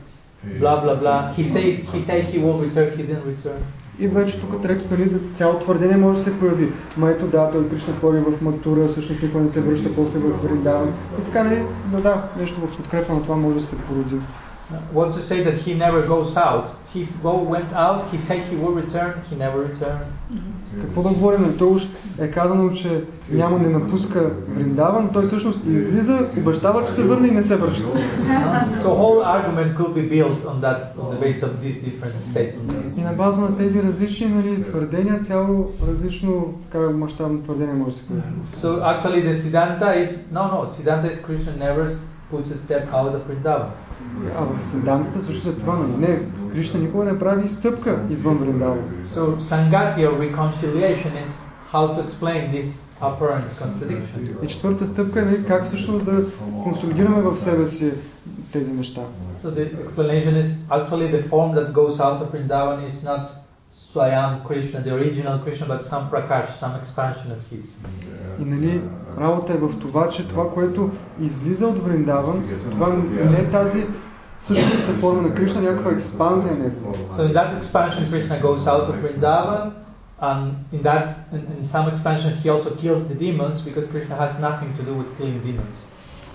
blah 0.59 0.81
blah 0.83 0.95
blah. 0.95 1.31
He 1.33 1.43
said 1.43 1.63
he 1.93 1.99
said 2.01 2.25
he 2.25 2.39
will 2.39 2.57
return, 2.65 2.87
he 2.97 3.03
didn't 3.03 3.25
return. 3.25 3.61
И 3.99 4.07
вече 4.07 4.39
тук 4.39 4.61
трето, 4.61 4.85
нали, 4.91 5.09
да- 5.09 5.33
цяло 5.33 5.59
твърдение 5.59 5.97
може 5.97 6.17
да 6.17 6.23
се 6.23 6.39
прояви. 6.39 6.71
Ма 6.97 7.09
ето 7.09 7.27
да, 7.27 7.51
той 7.51 7.69
Кришна 7.69 7.93
ходи 8.01 8.17
в 8.17 8.41
Матура, 8.41 8.87
всъщност 8.87 9.21
никога 9.21 9.41
не 9.41 9.47
се 9.47 9.61
връща 9.61 9.95
после 9.95 10.19
в 10.19 10.43
Вриндаван. 10.43 10.93
И 11.21 11.25
така, 11.25 11.43
нали, 11.43 11.63
да, 11.85 12.01
да, 12.01 12.23
нещо 12.39 12.67
в 12.67 12.77
подкрепа 12.77 13.13
на 13.13 13.23
това 13.23 13.35
може 13.35 13.55
да 13.55 13.61
се 13.61 13.77
породи. 13.77 14.15
What 14.93 15.13
to 15.13 15.21
say 15.21 15.43
that 15.43 15.57
he 15.65 15.73
never 15.75 16.01
goes 16.13 16.35
out? 16.37 16.67
He 16.93 17.05
go, 17.21 17.33
went 17.55 17.71
out, 17.73 17.99
he 18.11 18.17
said 18.17 18.39
he 18.49 18.55
will 18.55 18.75
return, 18.83 19.11
he 19.29 19.35
never 19.35 19.59
returned. 19.69 20.07
Какво 20.81 21.03
да 21.03 21.09
говорим? 21.09 21.41
Нали, 21.41 21.57
Той 21.57 21.67
уж 21.67 21.87
е 22.19 22.31
казано, 22.31 22.71
че 22.71 23.03
няма 23.31 23.59
не 23.59 23.69
напуска 23.69 24.31
Вриндаван, 24.49 25.03
но 25.03 25.11
той 25.11 25.25
всъщност 25.25 25.65
излиза, 25.65 26.27
обещава, 26.37 26.85
че 26.85 26.91
се 26.91 27.03
върне 27.03 27.27
и 27.27 27.31
не 27.31 27.43
се 27.43 27.55
връща. 27.55 27.87
So 28.79 28.87
whole 28.87 29.23
argument 29.23 29.75
could 29.77 29.93
be 29.93 30.09
built 30.09 30.39
on 30.51 30.61
that, 30.61 30.79
on 30.99 31.07
the 31.13 31.19
base 31.25 31.43
of 31.43 31.51
these 31.63 31.79
different 31.85 32.19
statements. 32.19 32.97
И 32.97 33.01
на 33.01 33.13
база 33.13 33.41
на 33.41 33.57
тези 33.57 33.83
различни 33.83 34.27
нали, 34.27 34.63
твърдения, 34.63 35.19
цяло 35.19 35.71
различно 35.87 36.53
така, 36.71 36.89
мащабно 36.89 37.41
твърдение 37.41 37.73
може 37.73 37.95
да 37.95 37.97
се 37.97 38.07
появи. 38.07 38.23
So 38.61 38.67
actually 38.81 39.21
the 39.29 39.33
Siddhanta 39.33 40.03
is, 40.03 40.09
no 40.33 40.43
no, 40.51 40.71
Siddhanta 40.71 41.11
is 41.11 41.19
Krishna 41.27 41.55
never 41.57 41.89
puts 42.31 42.51
a 42.51 42.57
step 42.65 42.83
out 42.93 43.13
of 43.13 43.21
Vrindavan. 43.27 43.69
А 44.37 44.45
в 44.45 44.63
Сидантата 44.63 45.21
също 45.21 45.49
е 45.49 45.53
това, 45.53 45.75
нали? 45.75 45.91
Не, 45.97 46.19
Кришна 46.51 46.79
никога 46.79 47.03
не 47.03 47.19
прави 47.19 47.45
и 47.45 47.49
стъпка 47.49 47.99
извън 48.09 48.37
Вриндаван. 48.37 48.79
So 49.05 49.39
Sangati 49.39 50.01
or 50.07 50.17
reconciliation 50.17 51.13
is 51.23 51.29
how 51.73 51.87
to 51.87 51.99
explain 52.05 52.51
this 52.51 52.69
apparent 53.01 53.49
contradiction. 53.61 54.43
И 54.43 54.47
четвърта 54.47 54.87
стъпка 54.87 55.19
е 55.19 55.25
нали, 55.25 55.45
как 55.45 55.63
всъщност 55.63 56.05
да 56.05 56.25
консолидираме 56.63 57.21
в 57.21 57.37
себе 57.37 57.65
си 57.65 57.91
тези 58.51 58.73
неща. 58.73 59.01
So 59.37 59.49
the 59.49 59.85
explanation 59.85 60.33
is 60.43 60.49
actually 60.69 61.09
the 61.17 61.23
form 61.29 61.49
that 61.55 61.73
goes 61.73 61.99
out 61.99 62.17
of 62.21 62.31
Vrindavan 62.31 62.87
is 62.89 63.03
not 63.09 63.36
Swayam 63.71 64.45
Krishna, 64.45 64.81
the 64.81 64.93
original 64.93 65.39
Krishna, 65.39 65.65
but 65.67 65.83
some 65.83 66.09
prakash, 66.09 66.49
some 66.59 66.75
expansion 66.75 67.31
of 67.31 67.41
his. 67.51 67.77
И 68.39 68.45
нали, 68.45 68.81
работа 69.17 69.53
е 69.53 69.57
в 69.57 69.79
това, 69.79 70.09
че 70.09 70.27
това, 70.27 70.51
което 70.51 70.91
излиза 71.21 71.67
от 71.67 71.79
Вриндаван, 71.79 72.43
това 72.71 72.87
не 73.31 73.39
е 73.39 73.49
тази 73.49 73.85
същата 74.39 74.93
форма 74.93 75.21
на 75.21 75.33
Кришна, 75.33 75.61
някаква 75.61 75.91
експанзия 75.91 76.53
негова. 76.55 76.93
So 76.95 77.31
in 77.31 77.33
that 77.33 77.61
expansion, 77.61 78.09
Krishna 78.11 78.41
goes 78.41 78.67
out 78.67 78.89
of 78.89 78.95
Vrindavan, 79.03 79.71
and 80.21 80.53
in 80.71 80.81
that, 80.83 81.07
in, 81.33 81.41
in 81.57 81.63
some 81.63 81.89
expansion, 81.89 82.33
he 82.33 82.49
also 82.49 82.69
kills 82.81 83.01
the 83.11 83.15
demons 83.15 83.61
because 83.67 83.85
Krishna 83.93 84.15
has 84.15 84.39
nothing 84.47 84.69
to 84.77 84.83
do 84.89 84.93
with 84.99 85.09
killing 85.17 85.39
demons. 85.47 85.77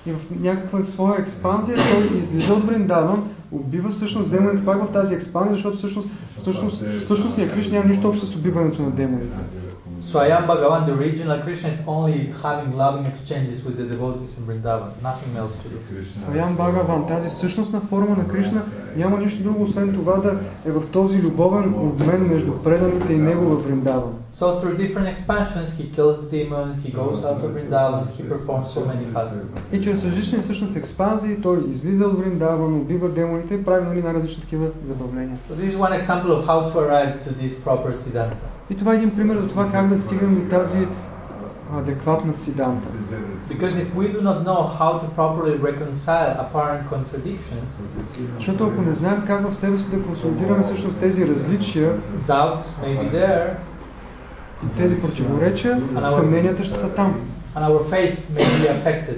И 0.07 0.11
в 0.11 0.39
някаква 0.39 0.83
своя 0.83 1.21
експанзия 1.21 1.77
той 1.77 2.17
излиза 2.17 2.53
от 2.53 2.63
Вриндаван, 2.63 3.29
убива 3.51 3.89
всъщност 3.89 4.31
демоните 4.31 4.65
пак 4.65 4.85
в 4.85 4.91
тази 4.91 5.13
експанзия, 5.13 5.55
защото 5.55 5.77
всъщност, 5.77 6.07
всъщност, 6.37 6.83
всъщностният 6.99 7.53
Кришна 7.53 7.77
няма 7.77 7.89
нищо 7.89 8.09
общо 8.09 8.25
с 8.25 8.35
убиването 8.35 8.81
на 8.81 8.91
демоните. 8.91 9.37
Swayam 10.00 10.46
Bhagavan, 10.46 10.86
the 10.86 10.94
original 10.94 11.38
Krishna, 11.40 11.70
is 11.70 11.78
only 11.86 12.32
having 12.42 12.76
loving 12.76 13.06
exchanges 13.06 13.64
with 13.64 13.76
the 13.76 13.84
devotees 13.84 14.38
in 14.38 14.44
Vrindavan, 14.46 14.90
nothing 15.02 15.36
else 15.36 15.54
to 15.62 15.68
do. 15.68 15.78
Сваян 16.12 16.54
Бхагаван, 16.54 17.06
тази 17.06 17.30
същностна 17.30 17.80
форма 17.80 18.16
на 18.16 18.28
Кришна 18.28 18.62
няма 18.96 19.18
нищо 19.18 19.42
друго, 19.42 19.62
освен 19.62 19.94
това 19.94 20.16
да 20.16 20.38
е 20.66 20.70
в 20.70 20.90
този 20.90 21.22
любовен 21.22 21.74
обмен 21.74 22.28
между 22.28 22.52
преданите 22.52 23.12
и 23.12 23.18
него 23.18 23.44
във 23.44 23.64
Вриндаван. 23.64 24.14
So 24.34 24.60
through 24.60 24.76
different 24.76 25.08
expansions, 25.14 25.68
he 25.78 25.84
kills 25.96 26.18
demons, 26.30 26.74
he 26.84 26.90
goes 26.92 27.24
out 27.28 27.40
of 27.44 27.50
Vrindavan, 27.56 28.02
he 28.16 28.22
performs 28.22 28.68
so 28.74 28.80
many 28.80 29.06
fasts. 29.14 29.38
И 29.72 29.80
чрез 29.80 30.04
различни 30.04 30.38
всъщност 30.38 30.76
експанзии 30.76 31.40
той 31.42 31.64
излиза 31.68 32.06
от 32.06 32.18
Вриндаван, 32.18 32.74
убива 32.74 33.08
демоните 33.08 33.54
и 33.54 33.64
прави 33.64 33.86
нали, 33.86 34.02
най-различни 34.02 34.42
такива 34.42 34.66
забавления. 34.84 35.38
So 35.50 35.54
this 35.54 35.72
is 35.72 35.76
one 35.76 36.00
example 36.00 36.30
of 36.30 36.46
how 36.46 36.72
to 36.72 36.78
arrive 36.78 37.12
to 37.24 37.30
this 37.42 37.64
proper 37.64 37.92
Siddhanta. 37.92 38.51
И 38.69 38.77
това 38.77 38.93
е 38.93 38.95
един 38.95 39.15
пример 39.15 39.35
за 39.35 39.47
това 39.47 39.71
как 39.71 39.87
да 39.87 39.99
стигнем 39.99 40.35
до 40.35 40.49
тази 40.49 40.87
адекватна 41.77 42.33
сиданта. 42.33 42.87
Because 43.49 43.75
if 43.83 43.87
we 43.95 44.07
do 44.17 44.21
not 44.21 44.43
know 44.47 44.61
how 44.79 44.91
to 45.01 45.05
properly 45.17 45.57
reconcile 45.69 46.31
apparent 46.45 46.89
contradictions, 46.89 47.69
Защото 48.37 48.63
ако 48.67 48.81
не 48.81 48.93
знаем 48.93 49.23
как 49.27 49.49
в 49.49 49.55
себе 49.55 49.77
си 49.77 49.91
да 49.91 50.03
консолидираме 50.03 50.63
всъщност 50.63 50.99
тези 50.99 51.27
различия 51.27 51.93
doubts 52.27 52.67
may 52.83 52.99
be 52.99 53.11
there, 53.11 53.49
и 54.65 54.77
тези 54.77 55.01
противоречия, 55.01 55.81
съмненията 56.03 56.63
ще 56.63 56.77
са 56.77 56.93
там. 56.93 57.15
and 57.55 57.63
our 57.63 57.83
faith 57.89 58.17
may 58.35 58.45
be 58.61 58.67
affected. 58.67 59.17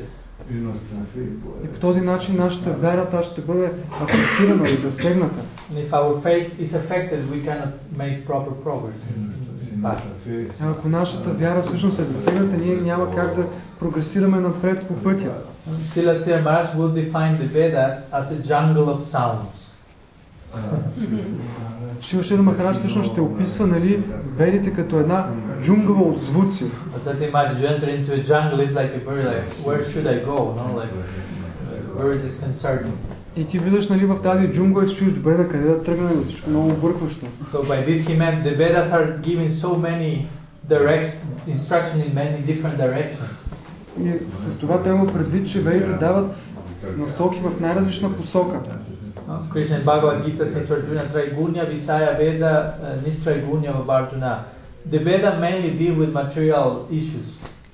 И 1.64 1.68
по 1.74 1.80
този 1.80 2.02
начин 2.02 2.36
нашата 2.38 2.72
вяра 2.72 3.10
та 3.10 3.24
ще 3.24 3.42
бъде 3.42 3.72
афектирана 4.02 4.70
или 4.70 4.78
засегната. 4.78 5.42
And 5.71 5.79
if 5.79 5.93
our 5.93 6.21
faith 6.23 6.49
is 6.61 6.75
affected, 6.75 7.31
we 7.31 7.39
cannot 7.47 7.73
make 8.03 8.27
proper 8.27 8.53
progress 8.67 9.01
in 9.11 9.51
in 9.75 9.83
path. 9.83 10.03
А 10.61 10.71
ако 10.71 10.89
нашата 10.89 11.31
вяра 11.31 11.63
всъщност 11.63 11.99
е 11.99 12.05
засегната, 12.05 12.57
ние 12.57 12.75
няма 12.75 13.15
как 13.15 13.35
да 13.37 13.47
прогресираме 13.79 14.41
напред 14.41 14.87
по 14.89 14.95
пътя. 14.95 15.33
Srila 15.85 16.15
Sri 16.23 16.43
Maharaj 16.45 16.75
would 16.77 16.95
define 16.95 17.35
the 17.43 17.49
Vedas 17.57 17.97
as 18.13 18.27
a 18.37 18.39
jungle 18.51 18.89
of 18.95 19.01
sounds. 19.05 19.77
Шива 22.01 22.23
Шира 22.23 22.43
Махарадж 22.43 22.79
всъщност 22.79 23.13
ще 23.13 23.21
описва 23.21 23.67
нали, 23.67 24.05
ведите 24.37 24.73
като 24.73 24.99
една 24.99 25.29
джунгла 25.63 26.03
от 26.03 26.23
звуци. 26.23 26.65
But 26.65 27.05
that 27.05 27.33
imagine 27.33 27.59
you 27.61 27.67
enter 27.67 27.89
into 27.89 28.11
a 28.13 28.23
jungle 28.31 28.61
is 28.67 28.73
like 28.81 28.93
a 28.95 29.03
very 29.11 29.25
like 29.33 29.49
where 29.67 29.83
should 29.91 30.07
I 30.15 30.19
go? 30.31 30.37
No, 30.61 30.67
like 30.81 30.95
very 32.01 32.19
disconcerting. 32.27 32.97
И 33.38 33.46
ти 33.46 33.60
влизаш 33.60 33.88
нали, 33.88 34.06
в 34.06 34.22
тази 34.22 34.48
джунгла 34.48 34.84
и 34.84 34.88
се 34.88 34.96
чуеш 34.96 35.14
добре 35.14 35.38
на 35.38 35.50
къде 35.50 35.64
да 35.64 35.84
тръгнем, 35.84 36.24
всичко 36.24 36.50
много 36.50 36.70
объркващо. 36.70 37.26
So 37.26 37.64
by 37.64 37.88
this 37.88 38.08
he 38.08 38.18
meant 38.18 38.44
the 38.44 38.56
Vedas 38.58 38.92
are 38.92 39.08
giving 39.22 39.50
so 39.50 39.70
many 39.88 40.28
direct 40.70 41.12
instruction 41.48 41.98
in 42.06 42.14
many 42.14 42.38
different 42.48 42.78
directions. 42.78 43.30
И 44.04 44.36
с 44.36 44.60
това 44.60 44.84
той 44.84 44.92
има 44.92 45.08
предвид, 45.08 45.48
че 45.48 45.62
ведите 45.62 45.94
дават 45.94 46.36
насоки 46.98 47.40
в 47.40 47.60
най-различна 47.60 48.14
посока. 48.14 48.60
Gita 49.28 50.46
says 50.46 50.68
to 50.68 50.74
Arjuna, 50.78 51.04
Traigunya 51.12 51.66
Visaya 51.66 52.12
Veda 52.20 52.54
uh, 52.54 53.04
Nistraigunya 53.04 53.74
Varduna. 53.90 54.34
The 54.94 55.00
Veda 55.00 55.40
mainly 55.40 55.72
deal 55.82 55.96
with 56.02 56.12
material 56.14 56.88
issues. 56.92 57.28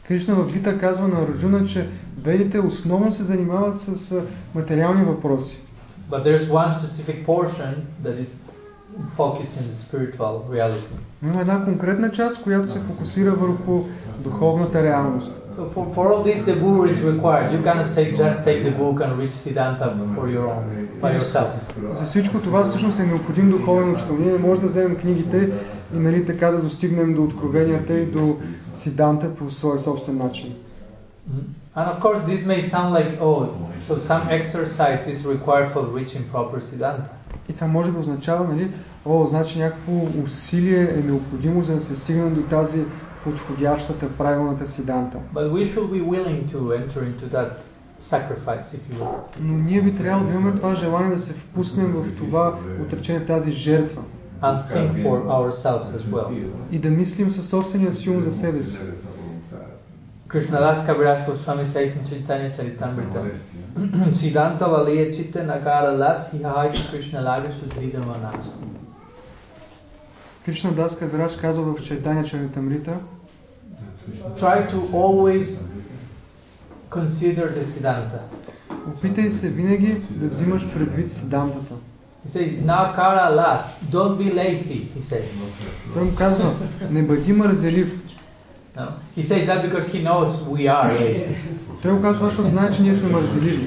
Кришна 0.07 0.35
в 0.35 0.53
Гита 0.53 0.79
казва 0.79 1.07
на 1.07 1.21
Арджуна, 1.21 1.65
че 1.65 1.89
ведите 2.23 2.59
основно 2.59 3.11
се 3.11 3.23
занимават 3.23 3.79
с 3.79 4.21
материални 4.55 5.03
въпроси. 5.03 5.59
But 6.11 6.23
there's 6.25 6.49
one 6.49 6.71
specific 6.79 7.25
portion 7.25 7.71
that 8.03 8.15
is 8.23 8.29
focused 9.17 9.57
in 9.59 9.67
the 9.67 9.73
spiritual 9.73 10.43
reality. 10.51 10.91
Но 11.21 11.29
има 11.29 11.41
една 11.41 11.65
конкретна 11.65 12.11
част, 12.11 12.43
която 12.43 12.67
се 12.67 12.79
фокусира 12.79 13.31
върху 13.31 13.83
духовната 14.19 14.83
реалност. 14.83 15.33
So 15.51 15.73
for, 15.75 15.95
for 15.95 16.03
all 16.11 16.23
this 16.23 16.39
the 16.45 16.55
guru 16.63 16.81
is 16.91 16.97
required. 17.13 17.47
You 17.55 17.61
cannot 17.63 17.89
take 17.97 18.09
just 18.15 18.37
take 18.47 18.61
the 18.69 18.75
book 18.81 18.97
and 19.03 19.11
reach 19.19 19.35
Siddhanta 19.43 19.87
for 20.15 20.25
your 20.35 20.45
own 20.53 20.63
by 21.01 21.19
yourself. 21.19 21.49
За 21.93 22.05
всичко 22.05 22.39
това 22.39 22.63
всъщност 22.63 22.99
е 22.99 23.05
необходим 23.05 23.51
духовен 23.51 23.93
учител. 23.93 24.15
Ние 24.19 24.31
не 24.31 24.39
можем 24.39 24.61
да 24.61 24.67
вземем 24.67 24.95
книгите 24.95 25.49
и 25.95 25.99
нали, 25.99 26.25
така 26.25 26.51
да 26.51 26.61
достигнем 26.61 27.13
до 27.13 27.23
откровенията 27.23 27.99
и 27.99 28.05
до 28.05 28.37
Сиданта 28.71 29.35
по 29.35 29.51
своя 29.51 29.79
собствен 29.79 30.17
начин. 30.17 30.53
Mm. 31.29 31.43
And 31.75 31.87
of 31.87 31.99
course 32.01 32.21
this 32.31 32.45
may 32.45 32.61
sound 32.61 32.89
like 32.97 33.11
oh 33.21 33.39
so 33.87 33.93
some 34.11 34.23
exercise 34.39 35.07
is 35.13 35.19
required 35.35 35.69
for 35.73 35.83
reaching 35.99 36.23
proper 36.33 36.59
Siddhanta. 36.61 37.09
И 37.49 37.53
това 37.53 37.67
може 37.67 37.91
би 37.91 37.97
означава, 37.97 38.47
нали, 38.53 38.71
о, 39.05 39.25
значи 39.25 39.59
някакво 39.59 39.91
усилие 40.23 40.81
е 40.81 41.01
необходимо, 41.03 41.63
за 41.63 41.73
да 41.73 41.79
се 41.79 41.95
стигне 41.95 42.29
до 42.29 42.41
тази 42.41 42.83
подходящата, 43.23 44.09
правилната 44.17 44.67
Сиданта. 44.67 45.17
But 45.33 45.51
we 45.51 45.65
should 45.65 45.89
be 45.89 46.01
willing 46.01 46.51
to 46.51 46.57
enter 46.57 47.01
into 47.03 47.25
that 47.37 47.49
sacrifice 47.99 48.73
if 48.73 48.81
you 48.89 48.99
will. 48.99 49.15
Но 49.39 49.53
ние 49.53 49.81
би 49.81 49.95
трябвало 49.95 50.27
да 50.27 50.33
имаме 50.33 50.55
това 50.55 50.75
желание 50.75 51.11
да 51.11 51.19
се 51.19 51.33
впуснем 51.33 51.91
в 51.91 52.15
това 52.15 52.59
отречение, 52.81 53.21
в 53.21 53.25
тази 53.25 53.51
жертва. 53.51 54.01
And 54.42 54.68
think 54.68 55.02
for 55.02 55.18
ourselves 55.28 55.94
as 55.94 56.04
well. 56.12 56.32
И 56.70 56.78
да 56.78 56.90
мислим 56.90 57.30
със 57.30 57.48
собствения 57.48 57.92
си 57.92 58.10
ум 58.10 58.22
за 58.22 58.32
себе 58.32 58.62
си. 58.62 58.78
Krishnadas 60.28 60.78
Kaviraj 60.86 61.24
Goswami 61.26 61.64
says 61.64 61.96
in 61.96 62.04
Chaitanya 62.08 62.50
Charitamrita, 62.50 63.20
Siddhanta 64.12 64.66
Valiya 64.72 65.06
Chitta 65.14 65.40
Nakara 65.50 65.92
Las 65.96 66.30
Hihai 66.30 66.72
Krishna 66.90 67.20
Laga 67.20 67.50
Sudrida 67.58 68.00
Manas. 68.00 68.46
Кришна 70.44 70.70
Дас 70.72 70.98
Кавирач 70.98 71.36
казва 71.36 71.74
в 71.74 71.82
Чайтаня 71.82 72.24
Чаритамрита, 72.24 72.98
Try 74.36 74.66
to 74.70 74.88
always 74.92 75.70
consider 76.90 77.52
the 77.54 77.64
Siddhanta. 77.64 78.20
опитай 78.88 79.30
се 79.30 79.48
винаги 79.48 80.02
да 80.10 80.28
взимаш 80.28 80.72
предвид 80.74 81.10
Сидантата. 81.10 81.74
He 82.24 82.28
says, 82.28 82.48
Nakara 82.64 83.30
Las, 83.36 83.62
don't 83.92 84.18
be 84.18 84.30
lazy, 84.32 84.88
he 84.94 85.00
says. 85.00 85.24
Той 85.94 86.04
му 86.04 86.14
казва, 86.14 86.54
не 86.90 87.02
бъди 87.02 87.32
мързелив. 87.32 87.92
No? 88.76 88.86
He 89.16 89.22
says 89.22 89.46
that 89.46 89.62
because 89.62 89.86
he 89.86 90.02
knows 90.02 90.28
we 90.48 90.68
are 90.68 90.90
lazy. 91.00 91.36
Той 91.82 91.92
го 91.92 92.02
казва, 92.02 92.26
защото 92.26 92.48
знае, 92.48 92.70
че 92.70 92.82
ние 92.82 92.94
сме 92.94 93.08
мързеливи. 93.08 93.66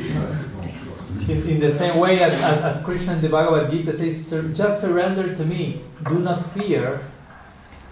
In, 1.28 1.38
in 1.54 1.60
the 1.60 1.70
same 1.70 1.96
way 2.04 2.14
as, 2.28 2.34
as, 2.52 2.58
as 2.70 2.76
Krishna 2.86 3.14
in 3.14 3.22
the 3.22 3.30
Bhagavad 3.30 3.66
Gita 3.72 3.92
says, 3.94 4.14
"Sur- 4.30 4.50
just 4.62 4.76
surrender 4.86 5.26
to 5.40 5.44
me, 5.54 5.64
do 6.12 6.18
not 6.28 6.40
fear. 6.56 7.00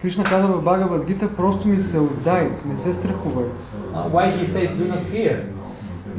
Кришна 0.02 0.24
казва 0.24 0.48
в 0.48 0.62
Бхагавад 0.62 1.06
Гита, 1.06 1.36
просто 1.36 1.68
ми 1.68 1.80
се 1.80 2.00
отдай, 2.00 2.50
не 2.66 2.78
се 2.78 2.94
страхувай. 2.94 3.46
Uh, 3.94 4.12
why 4.12 4.32
he 4.40 4.46
says 4.46 4.70
do 4.70 4.92
not 4.94 5.04
fear? 5.12 5.42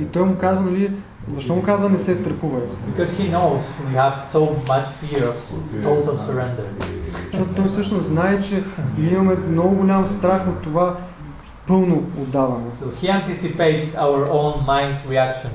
И 0.01 0.05
той 0.05 0.23
му 0.23 0.37
казва, 0.37 0.63
нали, 0.71 0.91
защо 1.32 1.56
му 1.56 1.64
казва 1.64 1.90
не 1.90 2.00
се 2.00 2.16
страхувай? 2.16 2.62
Because 2.62 3.10
he 3.10 3.32
knows 3.32 3.62
we 3.90 3.94
have 3.96 4.14
so 4.34 4.42
much 4.68 4.88
fear 5.02 5.24
of 5.24 5.36
total 5.84 6.18
surrender. 6.18 6.66
Защото 7.32 7.54
той 7.56 7.66
всъщност 7.66 8.06
знае, 8.06 8.42
че 8.42 8.64
ние 8.98 9.12
имаме 9.12 9.36
много 9.36 9.76
голям 9.76 10.08
страх 10.08 10.48
от 10.48 10.62
това 10.62 10.98
пълно 11.68 12.04
отдаване. 12.22 12.70
So 12.72 12.86
he 13.02 13.08
anticipates 13.10 13.96
our 13.96 14.28
own 14.30 14.54
mind's 14.66 15.02
reaction 15.10 15.52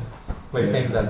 by 0.54 0.64
saying 0.64 0.90
that. 0.92 1.08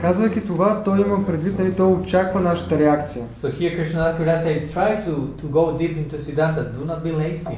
Казвайки 0.00 0.46
това, 0.46 0.82
той 0.84 1.00
има 1.00 1.26
предвид, 1.26 1.58
нали, 1.58 1.72
той 1.72 1.92
очаква 1.92 2.40
нашата 2.40 2.78
реакция. 2.78 3.24
So 3.36 3.50
here 3.58 3.76
Krishna 3.78 4.18
Krishna 4.18 4.36
say, 4.44 4.74
try 4.74 4.90
to, 5.06 5.14
to 5.40 5.46
go 5.50 5.78
deep 5.78 5.96
into 5.96 6.18
Siddhanta, 6.18 6.62
do 6.78 6.84
not 6.84 7.02
be 7.04 7.12
lazy. 7.12 7.56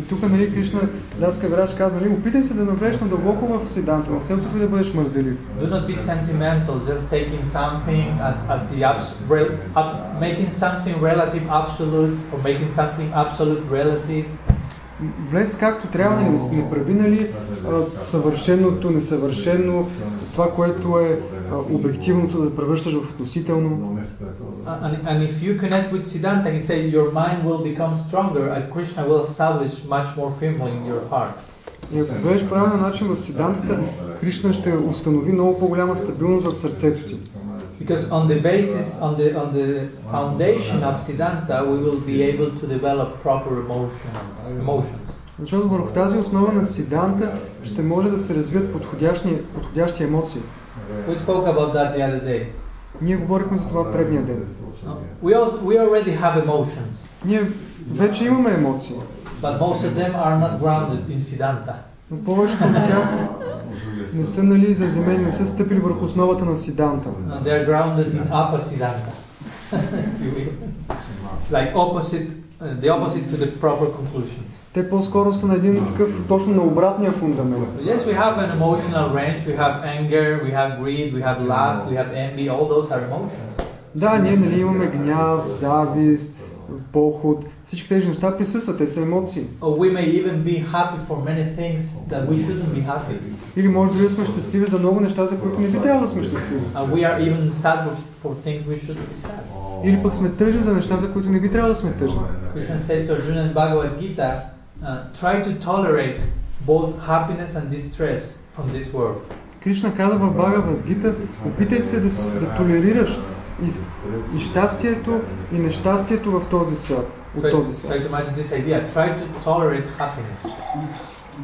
И 0.00 0.08
тук, 0.08 0.22
нали, 0.22 0.54
Кришна 0.54 0.80
Даска 1.20 1.48
Врач 1.48 1.74
казва, 1.74 2.00
нали, 2.00 2.12
опитай 2.12 2.42
се 2.42 2.54
да 2.54 2.64
навлезеш 2.64 3.00
надълбоко 3.00 3.46
в 3.58 3.68
Сиданта, 3.68 4.10
не 4.12 4.24
се 4.24 4.34
опитвай 4.34 4.60
да 4.60 4.68
бъдеш 4.68 4.94
мързелив. 4.94 5.38
Do 5.60 5.70
not 5.70 5.86
be 5.86 5.96
sentimental, 5.96 6.74
just 6.90 7.04
taking 7.10 7.42
something 7.42 8.06
as, 8.28 8.34
as 8.54 8.60
the 8.72 8.80
abs- 8.90 9.14
rel- 9.30 9.56
up, 9.80 9.90
making 10.20 10.50
something 10.62 10.94
relative 11.10 11.44
absolute 11.60 12.18
or 12.32 12.38
making 12.48 12.68
something 12.68 13.08
absolute 13.22 13.62
relative. 13.70 14.26
Влез 15.31 15.55
както 15.55 15.87
трябва, 15.87 16.15
нали, 16.15 16.29
не, 16.29 16.57
не 16.57 16.69
прави 16.69 16.93
нали, 16.93 17.31
съвършеното, 18.01 18.91
несъвършено, 18.91 19.87
това, 20.33 20.51
което 20.51 20.99
е 20.99 21.19
обективното 21.71 22.41
да 22.41 22.55
превръщаш 22.55 22.93
в 22.93 23.09
относително. 23.09 23.97
And, 24.67 25.03
and 25.11 25.19
if 25.29 25.33
you 25.45 25.51
connect 25.63 25.87
with 25.93 26.03
Siddhanta, 26.13 26.47
he 26.57 26.59
said 26.67 26.79
your 26.97 27.09
mind 27.21 27.39
will 27.47 27.61
become 27.71 27.93
stronger 28.07 28.45
and 28.55 28.63
Krishna 28.73 29.01
will 29.09 29.23
establish 29.29 29.73
much 29.95 30.09
more 30.19 30.31
firmly 30.39 30.71
in 30.77 30.83
your 30.91 31.03
heart. 31.11 31.35
И 31.93 31.99
ако 31.99 32.13
влезеш 32.13 32.49
правилен 32.49 32.81
начин 32.81 33.07
в 33.07 33.21
Сидантата, 33.21 33.79
Кришна 34.19 34.53
ще 34.53 34.73
установи 34.77 35.31
много 35.31 35.59
по-голяма 35.59 35.95
стабилност 35.95 36.47
в 36.47 36.53
сърцето 36.53 37.07
ти. 37.07 37.19
Because 37.80 38.10
on 38.10 38.28
the 38.28 38.40
basis, 38.50 38.86
on 39.00 39.16
the 39.16 39.28
on 39.42 39.48
the 39.58 39.68
foundation 40.10 40.78
of 40.88 40.94
Siddhanta, 41.06 41.56
we 41.70 41.76
will 41.84 42.00
be 42.12 42.16
able 42.30 42.50
to 42.60 42.64
develop 42.66 43.08
proper 43.22 43.52
emotions. 43.64 44.38
Emotions. 44.64 45.06
Защото 45.40 45.68
върху 45.68 45.92
тази 45.92 46.18
основа 46.18 46.52
на 46.52 46.64
Сиданта 46.64 47.32
ще 47.62 47.82
може 47.82 48.10
да 48.10 48.18
се 48.18 48.34
развият 48.34 48.72
подходящи, 48.72 49.42
подходящи 49.54 50.02
емоции. 50.02 50.42
We 51.08 51.14
spoke 51.14 51.46
about 51.46 51.72
that 51.74 51.96
the 51.96 52.00
other 52.00 52.24
day. 52.24 52.46
Ние 53.00 53.16
говорихме 53.16 53.58
за 53.58 53.68
това 53.68 53.90
предния 53.92 54.22
ден. 54.22 54.46
No? 54.86 54.92
We 55.22 55.34
also 55.34 55.56
we 55.62 55.78
already 55.78 56.20
have 56.22 56.46
emotions, 56.46 57.06
Ние 57.24 57.50
вече 57.90 58.24
имаме 58.24 58.50
емоции, 58.50 58.96
but 59.42 59.60
most 59.60 59.82
of 59.84 59.94
them 59.94 60.12
are 60.14 60.38
not 60.44 60.60
grounded 60.62 61.02
in 61.10 61.20
Siddhanta. 61.20 61.74
Но 62.11 62.23
повечето 62.23 62.63
от 62.63 62.73
тях 62.73 63.09
не 64.13 64.25
са 64.25 64.43
нали, 64.43 64.73
заземени, 64.73 65.25
не 65.25 65.31
са 65.31 65.47
стъпили 65.47 65.79
върху 65.79 66.05
основата 66.05 66.45
на 66.45 66.55
Сиданта. 66.55 67.09
Uh, 67.09 67.43
they 67.43 67.51
are 67.51 67.65
grounded 67.69 68.07
in 68.13 68.23
Apasiddhanta, 68.29 69.13
if 69.71 70.21
you 70.23 70.31
will. 70.35 70.51
like 71.51 71.71
opposite, 71.75 72.29
uh, 72.61 72.73
the 72.83 72.89
opposite 72.89 73.25
to 73.31 73.37
the 73.37 73.47
proper 73.61 73.87
conclusions. 73.99 74.51
Те 74.73 74.89
по-скоро 74.89 75.33
са 75.33 75.47
на 75.47 75.55
един 75.55 75.85
такъв 75.87 76.27
точно 76.27 76.53
на 76.53 76.61
обратния 76.61 77.11
фундамент. 77.11 77.63
So 77.63 77.81
yes, 77.81 78.05
we 78.05 78.13
have 78.13 78.37
an 78.37 78.49
emotional 78.59 79.07
range. 79.13 79.45
We 79.47 79.55
have 79.57 79.75
anger, 79.97 80.41
we 80.45 80.51
have 80.51 80.71
greed, 80.81 81.13
we 81.13 81.21
have 81.21 81.39
lust, 81.41 81.81
we 81.91 81.95
have 82.01 82.11
envy. 82.13 82.49
All 82.49 82.65
those 82.67 82.91
are 82.91 83.09
emotions. 83.09 83.63
Да, 83.95 84.17
ние 84.17 84.37
нали, 84.37 84.59
имаме 84.59 84.85
гняв, 84.85 85.47
завист, 85.47 86.37
поход. 86.91 87.45
Всички 87.64 87.88
тези 87.88 88.08
неща 88.08 88.36
присъстват, 88.36 88.78
те 88.78 88.88
са 88.88 89.02
емоции. 89.02 89.46
Or 89.60 89.78
we 89.78 89.92
may 89.92 90.22
even 90.22 90.36
be 90.44 90.64
happy 90.66 90.98
for 91.08 91.16
many 91.24 91.56
things 91.56 91.80
that 92.10 92.28
we 92.28 92.36
shouldn't 92.36 92.72
be 92.74 92.86
happy. 92.86 93.16
Или 93.56 93.68
може 93.68 93.92
би 93.92 93.98
да 93.98 94.10
сме 94.10 94.26
щастливи 94.26 94.66
за 94.66 94.78
много 94.78 95.00
неща, 95.00 95.26
за 95.26 95.38
които 95.38 95.60
не 95.60 95.68
би 95.68 95.78
трябвало 95.78 96.02
да 96.02 96.12
сме 96.12 96.22
щастливи. 96.22 96.60
And 96.74 96.86
we 96.86 97.00
are 97.00 97.18
even 97.20 97.50
sad 97.50 97.78
for, 97.84 97.92
for 98.22 98.34
things 98.36 98.60
we 98.62 98.76
shouldn't 98.76 99.06
be 99.06 99.16
sad. 99.16 99.84
Или 99.84 100.02
пък 100.02 100.14
сме 100.14 100.28
тъжни 100.30 100.62
за 100.62 100.74
неща, 100.74 100.96
за 100.96 101.12
които 101.12 101.30
не 101.30 101.40
би 101.40 101.50
трябвало 101.50 101.74
да 101.74 101.80
сме 101.80 101.92
тъжни. 101.92 102.20
Krishna 102.56 102.78
says 102.78 103.06
to 103.06 103.12
Arjuna 103.12 103.42
in 103.42 103.54
Bhagavad 103.54 103.90
Gita, 104.00 104.30
uh, 104.82 104.88
try 105.14 105.34
to 105.44 105.50
tolerate 105.60 106.20
both 106.66 106.90
happiness 107.08 107.50
and 107.54 107.70
distress 107.70 108.22
from 108.56 108.66
this 108.70 108.92
world. 108.94 109.20
Кришна 109.60 109.94
каза 109.94 110.16
в 110.16 110.30
Бхагавад 110.30 110.84
Гита, 110.84 111.14
опитай 111.46 111.82
се 111.82 112.00
да, 112.00 112.10
с- 112.10 112.32
да 112.32 112.54
толерираш 112.54 113.18
и, 113.63 113.71
и 114.37 114.39
щастието 114.39 115.21
и 115.53 115.59
нещастието 115.59 116.31
в 116.31 116.45
този 116.49 116.75
свят, 116.75 117.19
от 117.37 117.51
този 117.51 117.73
свят. 117.73 117.91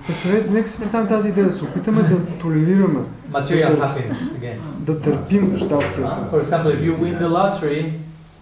Представете, 0.07 0.49
нека 0.51 0.69
си 0.69 0.79
представим 0.79 1.07
тази 1.07 1.29
идея, 1.29 1.47
да 1.47 1.53
се 1.53 1.63
опитаме 1.63 2.01
да 2.01 2.25
толерираме, 2.25 2.99
да, 3.29 4.93
да 4.93 5.01
търпим 5.01 5.57
щастието. 5.57 6.01
Uh, 6.01 6.31
for 6.31 6.45
example, 6.45 6.71
if 6.77 6.81
you 6.81 6.93
win 7.03 7.19
the 7.19 7.29
lottery, 7.39 7.93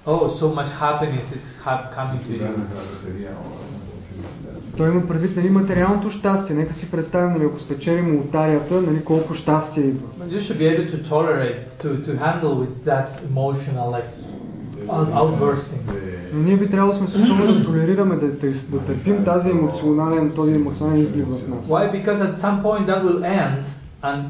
oh, 0.06 0.28
so 0.40 0.46
much 0.60 0.72
happiness 0.86 1.28
is 1.38 1.44
ha- 1.66 1.90
coming 1.98 2.22
to 2.28 2.34
you. 2.42 2.50
Той 4.78 4.90
има 4.90 5.08
предвид 5.08 5.36
нали, 5.38 5.50
материалното 5.50 6.10
щастие. 6.10 6.56
Нека 6.56 6.74
си 6.74 6.92
представим, 6.92 7.32
нали, 7.32 7.46
ако 7.46 7.60
спечелим 7.60 8.18
лотарията, 8.18 8.82
нали, 8.82 9.04
колко 9.04 9.34
щастие 9.34 9.84
идва. 9.84 10.08
You 10.30 10.40
should 10.40 10.58
be 10.58 10.78
able 10.78 10.92
to 10.92 11.10
tolerate, 11.10 11.84
to, 11.84 11.88
to 12.06 12.12
handle 12.18 12.54
with 12.62 12.74
that 12.86 13.08
emotional 13.32 13.88
like 13.96 14.10
out- 14.88 15.14
outbursting. 15.14 15.82
Но 16.34 16.42
ние 16.42 16.58
би 16.58 16.70
трябвало 16.70 16.92
да 16.92 16.98
сме 16.98 17.08
способни 17.08 17.48
да 17.48 17.64
толерираме, 17.64 18.16
да, 18.16 18.28
да, 18.70 18.80
търпим 18.80 19.24
тази 19.24 19.50
емоционален, 19.50 20.32
този 20.32 20.54
емоционален 20.54 21.02
изблик 21.02 21.26
в 21.28 21.48
нас. 21.48 21.68
Why? 21.68 22.04
Because 22.04 22.16
at 22.16 22.36
some 22.36 22.64
point 22.64 22.86
that 22.88 23.04
will 23.04 23.22
end 23.24 23.66
and 24.04 24.24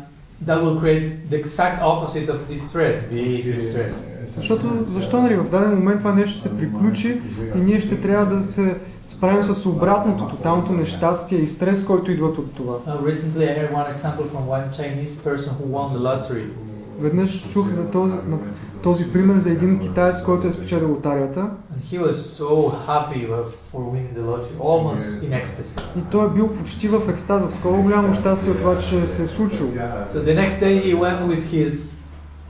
that 0.45 0.63
will 0.63 0.79
create 0.81 1.29
the 1.31 1.37
exact 1.43 1.77
opposite 1.81 2.27
of 2.29 2.37
distress, 2.53 2.95
big 3.11 3.43
distress. 3.55 3.93
Защото, 4.37 4.65
защо 4.87 5.21
нали, 5.21 5.35
в 5.35 5.49
даден 5.49 5.75
момент 5.75 5.99
това 5.99 6.13
нещо 6.13 6.39
ще 6.39 6.57
приключи 6.57 7.21
и 7.55 7.57
ние 7.57 7.79
ще 7.79 8.01
трябва 8.01 8.35
да 8.35 8.43
се 8.43 8.75
справим 9.07 9.43
с 9.43 9.65
обратното, 9.65 10.27
тоталното 10.27 10.71
нещастие 10.71 11.39
и 11.39 11.47
стрес, 11.47 11.85
който 11.85 12.11
идват 12.11 12.37
от 12.37 12.53
това. 12.55 12.73
Lottery. 15.97 16.49
Веднъж 16.99 17.49
чух 17.49 17.69
за 17.69 17.89
този, 17.89 18.13
на, 18.13 18.37
този 18.83 19.11
пример 19.13 19.39
за 19.39 19.49
един 19.49 19.79
китаец, 19.79 20.21
който 20.23 20.47
е 20.47 20.51
спечелил 20.51 20.89
лотарията 20.89 21.49
и 25.97 26.01
той 26.11 26.25
е 26.25 26.29
бил 26.29 26.53
почти 26.53 26.87
в 26.87 27.09
екстаз, 27.09 27.43
в 27.43 27.53
такова 27.53 27.81
голямо 27.81 28.13
щастие 28.13 28.51
от 28.51 28.57
това, 28.57 28.77
че 28.77 29.07
се 29.07 29.23
е 29.23 29.27
случило. 29.27 29.69
So 29.69 30.23
the 30.23 30.35
next 30.35 30.59
day 30.59 30.81
he 30.83 30.95
went 30.95 31.27
with 31.27 31.43
his, 31.43 31.97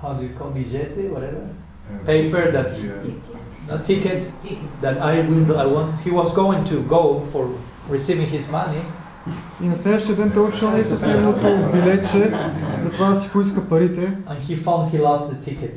how 0.03 0.13
do 0.13 0.21
you 0.21 0.33
call 0.39 0.51
billete, 0.55 1.09
whatever, 1.15 1.41
paper 2.04 2.50
that 2.52 2.68
he, 2.76 2.88
a 3.70 3.78
ticket 3.78 4.30
that 4.80 4.98
I 4.98 5.20
will, 5.20 5.58
I 5.58 5.66
want. 5.66 5.98
He 6.00 6.10
was 6.10 6.30
going 6.32 6.64
to 6.64 6.82
go 6.82 7.26
for 7.32 7.50
receiving 7.88 8.26
his 8.26 8.48
money, 8.48 8.82
И 9.62 9.68
на 9.68 9.76
следващия 9.76 10.16
ден 10.16 10.30
той 10.34 10.44
отишъл 10.44 10.70
нали, 10.70 10.84
с 10.84 11.06
неговото 11.06 11.72
билетче, 11.72 12.32
за 12.78 12.90
това 12.90 13.08
да 13.08 13.14
си 13.14 13.30
поиска 13.30 13.68
парите 13.68 14.00
and 14.00 14.40
he 14.40 14.64
found 14.64 14.92
he 14.92 15.00
lost 15.00 15.32
the 15.32 15.38
ticket. 15.48 15.74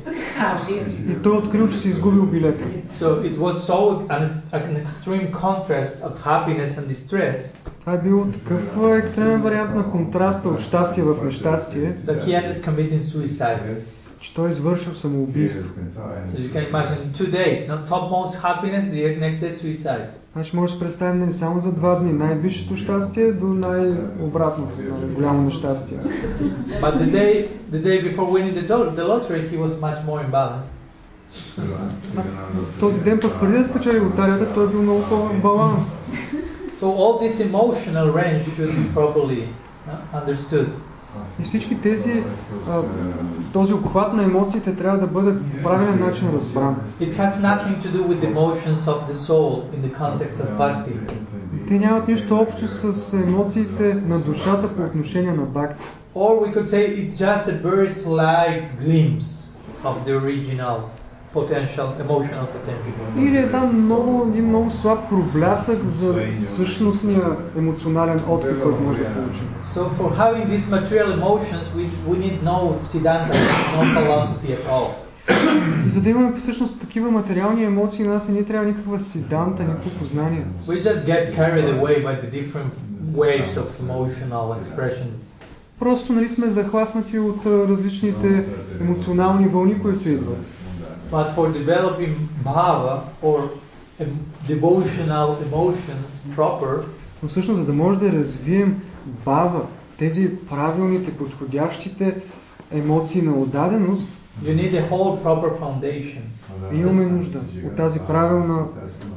и 1.10 1.22
той 1.22 1.36
открил, 1.36 1.68
че 1.68 1.76
си 1.76 1.88
изгубил 1.88 2.26
билета. 2.26 2.64
So 2.92 3.22
it 3.22 3.36
was 3.36 3.52
so 3.52 4.06
an, 4.08 4.22
an 4.52 4.76
extreme 4.84 5.32
contrast 5.32 5.94
of 6.02 6.12
happiness 6.24 6.78
and 6.78 6.86
distress 6.88 7.54
Това 7.80 7.92
е 7.92 7.98
било 7.98 8.24
такъв 8.24 8.76
а, 8.76 8.96
екстремен 8.96 9.42
вариант 9.42 9.74
на 9.74 9.90
контраста 9.90 10.48
от 10.48 10.60
щастие 10.60 11.04
в 11.04 11.24
нещастие, 11.24 11.94
that 11.94 12.18
he 12.18 12.30
ended 12.30 12.64
committing 12.64 13.00
suicide. 13.00 13.76
Че 14.19 14.33
той 14.33 14.47
е 14.47 14.51
извършил 14.51 14.93
самоубийство. 14.93 15.69
Значи 20.33 20.55
може 20.55 20.73
да 20.73 20.77
се 20.77 20.83
представим 20.83 21.17
нали, 21.21 21.33
само 21.33 21.59
за 21.59 21.71
два 21.71 21.95
дни 21.95 22.13
най-висшето 22.13 22.75
щастие 22.75 23.31
до 23.31 23.45
най-обратното, 23.45 24.77
нали, 24.81 25.13
голямо 25.13 25.41
нещастие. 25.41 25.97
But 26.81 26.97
the 26.97 27.11
day, 27.11 27.47
the 27.71 27.81
day 27.81 27.97
before 28.09 28.27
winning 28.29 28.53
the, 28.53 28.67
the 28.99 29.05
lottery, 29.11 29.41
he 29.51 29.57
was 29.57 29.71
much 29.81 29.99
more 30.07 30.21
imbalanced. 30.29 30.73
Този 32.79 33.01
ден 33.01 33.19
пък 33.19 33.39
преди 33.39 33.57
да 33.57 33.65
спечели 33.65 33.99
лотарията, 33.99 34.53
той 34.53 34.65
е 34.65 34.67
бил 34.67 34.81
много 34.81 35.03
по-баланс. 35.09 35.97
So 36.81 36.85
all 36.85 37.13
this 37.23 37.35
emotional 37.49 38.07
range 38.19 38.43
should 38.55 38.71
be 38.79 38.85
properly 38.95 39.41
uh, 39.87 40.19
understood. 40.19 40.69
И 41.39 41.43
всички 41.43 41.81
тези, 41.81 42.23
а, 42.69 42.81
този 43.53 43.73
обхват 43.73 44.13
на 44.13 44.23
емоциите 44.23 44.75
трябва 44.75 44.97
да 44.97 45.07
бъде 45.07 45.39
по 45.39 45.63
правилен 45.63 45.99
начин 45.99 46.29
разбран. 46.33 46.75
It 47.01 47.13
has 47.13 47.29
nothing 47.29 47.81
to 47.83 47.91
do 47.91 48.07
with 48.07 48.19
the 48.21 48.35
emotions 48.35 48.87
of 48.87 49.07
the 49.09 49.13
soul 49.27 49.63
in 49.75 49.81
the 49.81 49.93
context 49.99 50.39
of 50.39 50.57
bhakti. 50.57 50.93
Те 51.67 51.79
нямат 51.79 52.07
нищо 52.07 52.35
общо 52.35 52.67
с 52.67 53.13
емоциите 53.13 53.93
на 53.93 54.19
душата 54.19 54.75
по 54.75 54.81
отношение 54.81 55.33
на 55.33 55.43
бхакти. 55.43 55.83
Or 56.15 56.31
we 56.43 56.53
could 56.53 56.67
say 56.67 56.81
it's 56.99 57.15
just 57.15 57.47
a 57.47 57.55
very 57.69 57.89
slight 57.89 58.63
glimpse 58.83 59.57
of 59.83 59.95
the 60.05 60.13
original 60.21 60.75
potential, 61.34 61.88
emotional 62.04 62.46
potential. 62.56 62.92
Или 63.18 63.36
една 63.36 63.66
много, 63.66 64.30
един 64.32 64.48
много 64.48 64.70
слаб 64.70 65.08
проблясък 65.08 65.84
за 65.84 66.14
същностния 66.32 67.24
емоционален 67.58 68.20
отклик, 68.28 68.62
който 68.62 68.82
може 68.82 68.98
да 68.98 69.04
получим. 69.04 69.48
So 69.62 69.80
for 69.98 70.16
having 70.16 70.48
these 70.48 70.66
material 70.78 71.08
emotions, 71.20 71.64
we, 71.76 71.84
we 72.10 72.16
need 72.24 72.36
no 72.42 72.58
siddhanta, 72.92 73.32
no 73.76 73.82
philosophy 73.96 74.50
at 74.58 74.64
all. 74.70 74.88
И 75.86 75.88
за 75.88 76.02
да 76.02 76.10
имаме 76.10 76.36
всъщност 76.36 76.80
такива 76.80 77.10
материални 77.10 77.64
емоции, 77.64 78.04
на 78.04 78.12
нас 78.12 78.28
не 78.28 78.34
ни 78.34 78.44
трябва 78.44 78.66
никаква 78.66 79.00
седанта, 79.00 79.62
никакво 79.62 79.90
познание. 79.90 80.46
We 80.68 80.82
just 80.82 81.06
get 81.06 81.36
carried 81.36 81.68
away 81.80 82.04
by 82.04 82.14
the 82.22 82.30
different 82.30 82.72
waves 83.16 83.56
of 83.56 83.66
emotional 83.80 84.54
expression. 84.62 85.06
Просто 85.78 86.12
нали, 86.12 86.28
сме 86.28 86.46
захласнати 86.46 87.18
от 87.18 87.46
а, 87.46 87.68
различните 87.68 88.44
емоционални 88.80 89.46
вълни, 89.46 89.82
които 89.82 90.08
идват. 90.08 90.38
But 91.11 91.27
for 91.35 91.51
developing 91.51 92.13
bhava 92.43 92.95
or 93.21 93.49
devotional 94.47 95.37
emotions 95.47 96.09
proper, 96.35 96.85
Но 97.23 97.29
всъщност, 97.29 97.59
за 97.59 97.65
да 97.65 97.73
може 97.73 97.99
да 97.99 98.11
развием 98.11 98.81
бава, 99.25 99.61
тези 99.97 100.31
правилните, 100.49 101.17
подходящите 101.17 102.21
емоции 102.71 103.21
на 103.21 103.31
отдаденост, 103.31 104.07
you 104.43 104.55
need 104.55 104.73
a 104.73 104.89
whole 104.89 105.23
proper 105.23 105.59
foundation. 105.59 106.21
имаме 106.73 107.05
нужда 107.05 107.41
от 107.65 107.75
тази 107.75 107.99
правилна 107.99 108.65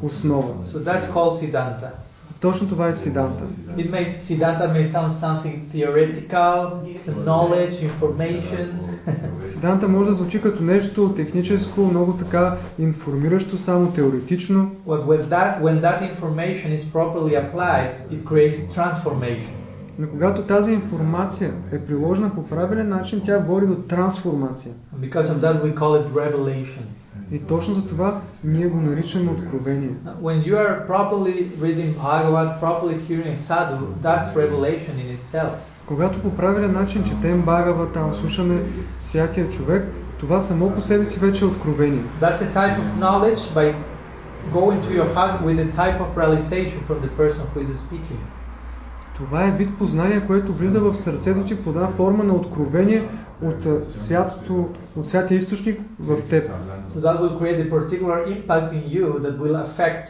основа. 0.02 0.54
So 0.64 0.84
that's 0.84 1.12
called 1.12 1.32
siddhanta. 1.40 1.90
Точно 2.42 2.68
това 2.68 2.88
е 2.88 2.94
седанта. 2.94 3.44
It 3.76 3.90
may 3.90 4.18
may 4.78 4.84
sound 4.84 5.12
something 5.24 5.56
theoretical, 5.74 6.54
some 7.06 7.18
knowledge, 7.24 7.74
information. 7.90 8.66
Седанта 9.44 9.88
може 9.88 10.08
да 10.08 10.14
звучи 10.14 10.42
като 10.42 10.62
нещо 10.62 11.14
техническо, 11.16 11.80
много 11.80 12.12
така 12.12 12.56
информиращо, 12.78 13.58
само 13.58 13.92
теоретично, 13.92 14.70
But 14.86 15.06
when 15.06 15.28
that 15.28 15.62
when 15.62 15.80
that 15.80 16.00
information 16.12 16.68
is 16.78 16.84
properly 16.92 17.34
applied, 17.42 17.90
it 18.10 18.24
creates 18.24 18.58
transformation. 18.76 19.52
но 19.98 20.08
когато 20.08 20.42
тази 20.42 20.72
информация 20.72 21.54
е 21.72 21.78
приложена 21.78 22.34
по 22.34 22.46
правилен 22.46 22.88
начин, 22.88 23.20
тя 23.24 23.38
води 23.38 23.66
до 23.66 23.74
трансформация. 23.74 24.74
Because 25.00 25.22
of 25.22 25.40
that, 25.40 25.62
we 25.64 25.74
call 25.74 26.02
it 26.02 26.06
revelation. 26.12 26.82
И 27.32 27.38
точно 27.38 27.74
за 27.74 27.86
това 27.86 28.20
ние 28.44 28.66
го 28.66 28.80
наричаме 28.80 29.30
откровение. 29.30 29.90
When 30.22 30.44
you 30.44 30.54
are 30.54 30.86
properly 30.88 31.36
reading 31.60 31.94
Bhagavad, 31.94 32.60
properly 32.60 32.98
hearing 33.08 33.34
sadhu, 33.34 33.78
that's 34.02 34.28
revelation 34.36 34.94
in 34.98 35.18
itself. 35.20 35.52
Когато 35.86 36.18
по 36.22 36.36
правилен 36.36 36.72
начин 36.72 37.04
четем 37.04 37.42
Багава, 37.42 37.92
там 37.92 38.14
слушаме 38.14 38.62
святия 38.98 39.48
човек, 39.48 39.88
това 40.20 40.40
само 40.40 40.70
по 40.70 40.80
себе 40.80 41.04
си 41.04 41.20
вече 41.20 41.44
е 41.44 41.48
откровение. 41.48 42.02
That's 42.20 42.42
a 42.42 42.54
type 42.54 42.78
of 42.78 43.00
knowledge 43.00 43.54
by 43.54 43.74
going 44.52 44.80
to 44.82 44.90
your 44.98 45.08
heart 45.14 45.34
with 45.46 45.58
a 45.58 45.68
type 45.80 45.98
of 46.00 46.16
realization 46.16 46.80
from 46.88 46.98
the 47.00 47.12
person 47.20 47.42
who 47.54 47.60
is 47.60 47.78
speaking. 47.78 48.41
Това 49.14 49.48
е 49.48 49.52
вид 49.52 49.78
познание, 49.78 50.26
което 50.26 50.52
влиза 50.52 50.80
в 50.80 50.94
сърцето 50.94 51.44
ти 51.44 51.64
по 51.64 51.70
една 51.70 51.88
форма 51.88 52.24
на 52.24 52.34
откровение 52.34 53.08
от 53.42 53.66
святото, 53.90 54.68
от 54.96 55.08
святия 55.08 55.38
източник 55.38 55.80
в 56.00 56.28
теб. 56.28 56.50
So 56.96 57.00
that 57.00 57.20
will 57.20 57.38
create 57.40 57.60
a 57.66 57.70
particular 57.70 58.18
impact 58.34 58.72
in 58.72 58.84
you 58.96 59.06
that 59.24 59.34
will 59.38 59.56
affect 59.66 60.06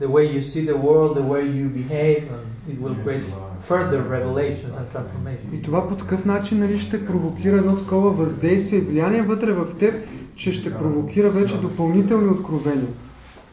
the 0.00 0.08
way 0.08 0.24
you 0.34 0.42
see 0.42 0.62
the 0.72 0.78
world, 0.86 1.10
the 1.16 1.26
way 1.34 1.42
you 1.60 1.66
behave, 1.82 2.20
and 2.34 2.44
it 2.72 2.78
will 2.82 2.96
create 3.04 3.24
further 3.68 4.00
revelations 4.16 4.74
and 4.76 4.86
И 4.86 4.96
transformation. 4.96 5.64
това 5.64 5.88
по 5.88 5.96
такъв 5.96 6.24
начин 6.24 6.58
нали, 6.58 6.78
ще 6.78 7.06
провокира 7.06 7.56
едно 7.56 7.76
такова 7.76 8.10
въздействие 8.10 8.78
и 8.78 8.82
влияние 8.82 9.22
вътре 9.22 9.52
в 9.52 9.76
теб, 9.78 9.94
че 10.36 10.52
ще 10.52 10.74
провокира 10.74 11.30
вече 11.30 11.60
допълнителни 11.60 12.28
откровения. 12.28 12.88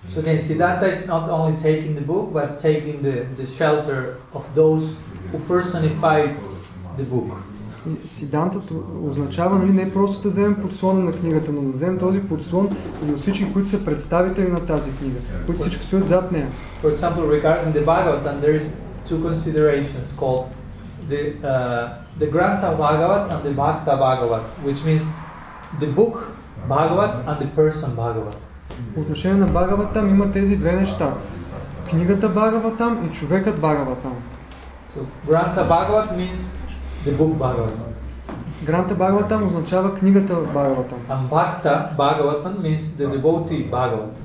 So 0.09 0.21
again, 0.21 0.39
Siddhartha 0.39 0.87
is 0.87 1.07
not 1.07 1.29
only 1.29 1.57
taking 1.57 1.95
the 1.95 2.01
book, 2.01 2.33
but 2.33 2.61
taking 2.61 3.03
the, 3.03 3.27
the 3.37 3.47
shelter 3.47 4.19
of 4.33 4.45
those 4.55 4.95
who 5.33 5.39
personify 5.41 6.29
the 6.97 7.05
book. 7.05 7.33
И 8.05 8.07
Сидантът 8.07 8.71
означава 9.11 9.59
нали, 9.59 9.73
не 9.73 9.93
просто 9.93 10.23
да 10.23 10.29
вземем 10.29 10.55
подслона 10.55 11.01
на 11.01 11.13
книгата, 11.13 11.53
но 11.53 11.63
да 11.63 11.73
вземем 11.73 11.99
този 11.99 12.21
подслон 12.21 12.77
и 13.09 13.11
от 13.13 13.21
всички, 13.21 13.53
които 13.53 13.69
са 13.69 13.85
представители 13.85 14.49
на 14.49 14.67
тази 14.67 14.91
книга, 14.91 15.19
които 15.47 15.61
всички 15.61 15.85
стоят 15.85 16.07
зад 16.07 16.33
нея. 16.33 16.49
For 16.83 16.97
example, 16.97 17.23
regarding 17.41 17.73
the 17.73 17.85
Bhagavatam, 17.85 18.41
there 18.41 18.57
is 18.61 18.73
two 19.09 19.19
considerations 19.29 20.09
called 20.21 20.45
the 21.11 21.21
uh, 21.43 21.85
the 22.21 22.27
Grantha 22.35 22.71
Bhagavat 22.85 23.23
and 23.33 23.41
the 23.49 23.55
Bhakta 23.63 23.93
Bhagavat, 24.07 24.45
which 24.67 24.81
means 24.89 25.03
the 25.81 25.91
book 25.99 26.15
Bhagavat 26.69 27.13
and 27.29 27.37
the 27.45 27.51
person 27.61 27.89
Bhagavat. 27.95 28.37
По 28.96 29.02
отношение 29.02 29.38
на 29.38 29.48
Багаватам 29.48 30.10
има 30.10 30.32
тези 30.32 30.58
две 30.58 30.72
неща. 30.72 31.14
Книгата 31.90 32.30
Багаватам 32.30 33.06
и 33.06 33.12
човекът 33.16 33.62
Багаватам. 33.62 34.14
So 34.96 35.06
Grantha 35.28 35.64
Bhagavat 35.68 36.08
means 36.18 36.52
the 37.06 37.18
book 37.18 37.38
Bhagavatam, 37.38 37.92
Гранта 38.64 38.96
Багаватам 38.96 39.48
означава 39.48 39.96
книгата 39.96 40.36
Багаватам. 40.54 40.98
and 41.10 41.30
Bhakta 41.30 41.96
Bhagavatam 41.98 42.62
means 42.62 42.98
the 42.98 43.08
devotee 43.08 43.70
Bhagavatam. 43.72 44.24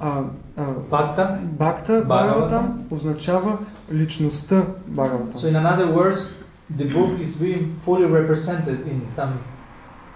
А, 0.00 0.22
а 0.56 0.62
Bhakta. 0.90 1.38
Бхакта 1.58 2.04
Багаватам 2.06 2.84
означава 2.90 3.58
личността 3.92 4.54
So 4.54 4.64
Багаватам. 4.88 5.50
in 5.50 5.66
other 5.66 5.86
words, 5.86 6.30
the 6.76 6.84
book 6.84 7.20
is 7.20 7.36
being 7.36 7.64
fully 7.84 8.06
represented 8.06 8.78
in 8.86 9.06
some 9.06 9.32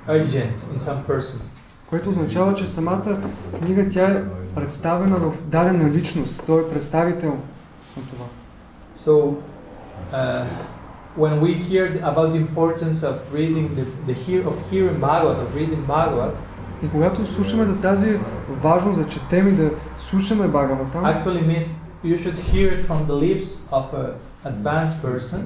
agent, 0.09 0.67
in 0.73 0.79
some 0.79 1.05
person. 1.05 1.41
Което 1.91 2.11
означава, 2.11 2.55
че 2.55 2.69
самата 2.69 3.19
книга 3.59 3.91
тя 3.93 4.11
е 4.11 4.23
представена 4.55 5.17
в 5.17 5.33
дадена 5.45 5.91
личност. 5.91 6.43
Той 6.47 6.63
е 6.63 6.71
представител 6.71 7.37
на 7.97 8.03
това. 8.11 8.25
So, 9.07 9.35
uh, 10.13 10.45
when 11.19 11.41
we 11.41 11.53
hear 11.69 11.87
about 12.03 12.29
the 12.35 12.41
importance 12.49 13.03
of 13.11 13.15
reading 13.33 13.67
the, 13.79 13.85
the 14.09 14.17
hear 14.25 14.41
of 14.51 14.57
hearing 14.71 14.99
Bhagavad, 15.01 15.37
of 15.45 15.49
reading 15.55 15.87
Bhagavad, 15.87 16.35
И 16.83 16.89
когато 16.89 17.27
слушаме 17.27 17.65
за 17.65 17.81
тази 17.81 18.19
важност 18.63 19.01
да 19.01 19.07
четем 19.07 19.49
и 19.49 19.53
да 19.53 19.71
слушаме 19.99 20.49
Багаватам, 20.49 21.05
actually 21.05 21.47
means 21.47 21.77
you 22.05 22.17
should 22.25 22.37
hear 22.37 22.79
it 22.79 22.87
from 22.89 23.07
the 23.07 23.15
lips 23.15 23.47
of 23.73 23.85
an 23.95 24.13
advanced 24.47 25.03
person, 25.05 25.41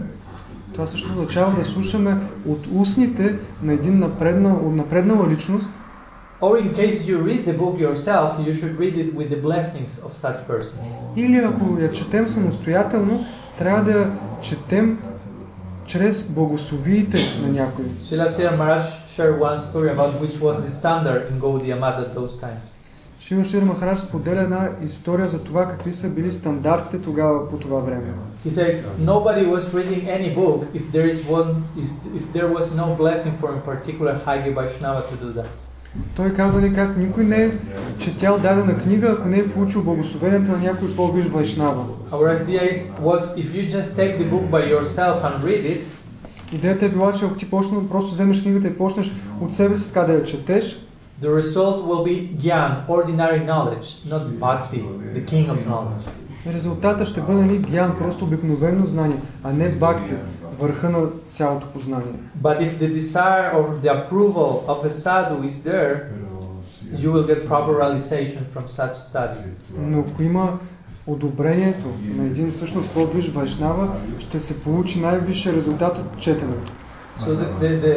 това 0.72 0.86
също 0.86 1.12
означава 1.12 1.54
да 1.54 1.64
слушаме 1.64 2.16
от 2.48 2.66
устните 2.74 3.38
на 3.62 3.72
един 3.72 3.98
напреднал, 3.98 4.56
от 4.56 4.74
напреднала 4.74 5.28
личност, 5.28 5.70
or 6.41 6.57
in 6.57 6.73
case 6.73 7.05
you 7.05 7.17
read 7.17 7.45
the 7.45 7.53
book 7.53 7.79
yourself, 7.79 8.39
you 8.45 8.53
should 8.53 8.77
read 8.79 8.97
it 8.97 9.13
with 9.13 9.29
the 9.29 9.37
blessings 9.37 9.99
of 9.99 10.11
such 10.17 10.47
person. 10.47 10.77
или 11.15 11.37
ако 11.37 11.79
я 11.81 11.91
четем 11.91 12.27
самостоятелно, 12.27 13.25
трябва 13.57 13.83
да 13.83 13.91
я 13.91 14.11
четем 14.41 14.99
чрез 15.85 16.23
благословиите 16.29 17.17
на 17.41 17.47
някой. 17.47 17.85
Srila 17.85 18.27
Sri 18.27 18.57
Maharaj 18.57 18.85
shared 19.15 19.39
one 19.39 19.59
story 19.69 19.89
about 19.89 20.21
which 20.21 20.39
was 20.39 20.63
the 20.65 20.71
standard 20.79 21.21
in 21.31 21.39
Gaudiya 21.39 21.77
Math 21.79 21.99
at 21.99 22.13
those 22.13 22.39
times. 22.39 22.61
Шива 23.19 23.43
Шир 23.43 23.63
Махарадж 23.63 23.99
споделя 23.99 24.41
една 24.41 24.69
история 24.83 25.27
за 25.27 25.43
това 25.43 25.67
какви 25.67 25.93
са 25.93 26.09
били 26.09 26.31
стандартите 26.31 27.01
тогава 27.01 27.49
по 27.49 27.57
това 27.57 27.79
време. 27.79 28.13
He 28.45 28.49
said 28.49 28.83
nobody 28.99 29.45
was 29.45 29.73
reading 29.73 30.07
any 30.07 30.35
book 30.35 30.59
if 30.73 30.83
there 30.91 31.09
is 31.13 31.19
one 31.37 31.49
if 31.77 31.87
if 32.19 32.25
there 32.33 32.49
was 32.57 32.65
no 32.81 32.87
blessing 33.01 33.33
for 33.41 33.49
a 33.57 33.61
particular 33.71 34.13
Hagya 34.25 34.53
Vaishnava 34.55 35.01
to 35.09 35.15
do 35.25 35.29
that. 35.39 35.55
Той 36.16 36.34
казва 36.34 36.60
ли 36.60 36.74
как 36.74 36.96
никой 36.96 37.24
не 37.24 37.44
е 37.44 37.50
четял 37.98 38.38
дадена 38.38 38.78
книга, 38.82 39.08
ако 39.18 39.28
не 39.28 39.36
е 39.36 39.50
получил 39.50 39.82
благословенията 39.82 40.52
на 40.52 40.58
някой 40.58 40.96
по-виж 40.96 41.26
вайшнава. 41.26 41.84
Идеята 46.52 46.86
е 46.86 46.88
била, 46.88 47.12
че 47.12 47.24
ако 47.24 47.34
ти 47.34 47.50
почна, 47.50 47.88
просто 47.88 48.12
вземеш 48.12 48.42
книгата 48.42 48.66
и 48.66 48.78
почнеш 48.78 49.12
от 49.40 49.52
себе 49.52 49.76
си 49.76 49.88
така 49.88 50.06
да 50.06 50.12
я 50.12 50.24
четеш, 50.24 50.80
the 51.22 51.30
result 51.30 51.76
will 51.88 52.02
be 52.02 52.16
gyan, 52.44 52.70
ordinary 52.88 53.40
knowledge, 53.50 53.86
not 54.12 54.24
bhakti, 54.38 54.82
the 55.14 55.24
king 55.30 55.46
of 55.46 55.58
knowledge. 55.68 56.04
резултата 56.46 57.06
ще 57.06 57.20
бъде 57.20 57.42
ни 57.42 57.58
гян, 57.58 57.96
просто 57.98 58.24
обикновено 58.24 58.86
знание, 58.86 59.16
а 59.42 59.52
не 59.52 59.68
бхакти, 59.68 60.14
върха 60.59 60.89
на 60.89 61.07
цялото 61.21 61.67
познание. 61.67 62.13
But 62.43 62.61
if 62.61 62.79
the 62.79 62.89
desire 62.99 63.53
or 63.55 63.79
the 63.83 63.91
approval 63.99 64.51
of 64.67 64.83
the 64.83 64.91
sadhu 64.91 65.43
is 65.49 65.63
there, 65.63 65.93
you 67.01 67.11
will 67.11 67.27
get 67.31 67.47
proper 67.47 67.73
realization 67.81 68.45
from 68.53 68.67
such 68.67 68.93
study. 68.93 69.43
Но 69.77 69.99
ако 69.99 70.23
има 70.23 70.59
одобрението 71.07 71.87
на 72.15 72.25
един 72.25 72.51
всъщност 72.51 72.89
по-виш 72.89 73.29
вайшнава, 73.29 73.95
ще 74.19 74.39
се 74.39 74.63
получи 74.63 74.99
най-висшия 74.99 75.53
резултат 75.53 75.97
от 75.97 76.19
четенето. 76.19 76.73
So 77.19 77.29
the, 77.35 77.47
the, 77.63 77.71
the, 77.85 77.95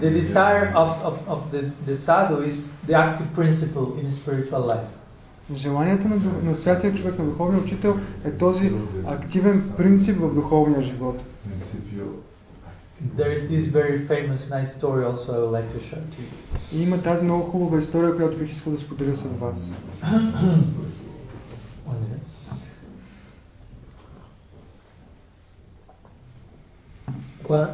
the 0.00 0.10
desire 0.20 0.66
of, 0.82 0.90
of, 1.08 1.14
of 1.34 1.40
the, 1.52 1.60
the 1.88 1.94
sadhu 2.06 2.36
is 2.50 2.56
the 2.88 2.94
active 2.94 3.28
principle 3.34 3.86
in 4.00 4.06
spiritual 4.10 4.62
life. 4.72 4.88
Желанията 5.55 6.07
на, 6.07 6.21
на 6.43 6.55
святия 6.55 6.93
човек, 6.93 7.19
на 7.19 7.25
духовния 7.25 7.63
учител 7.63 7.97
е 8.25 8.31
този 8.31 8.71
активен 9.05 9.73
принцип 9.77 10.17
в 10.19 10.35
духовния 10.35 10.81
живот. 10.81 11.23
There 13.17 13.33
is 13.33 13.47
this 13.49 13.65
very 13.79 13.99
famous, 14.07 14.39
nice 14.49 14.71
story 14.79 15.03
also 15.09 15.27
I 15.33 15.39
would 15.41 15.53
like 15.59 15.69
to 15.75 15.79
share 15.89 16.05
to 16.13 16.21
you. 16.21 16.29
И 16.73 16.83
има 16.83 17.01
тази 17.01 17.25
много 17.25 17.43
хубава 17.43 17.77
история, 17.77 18.15
която 18.15 18.37
бих 18.37 18.51
искал 18.51 18.73
да 18.73 18.79
споделя 18.79 19.15
с 19.15 19.33
вас. 19.33 19.73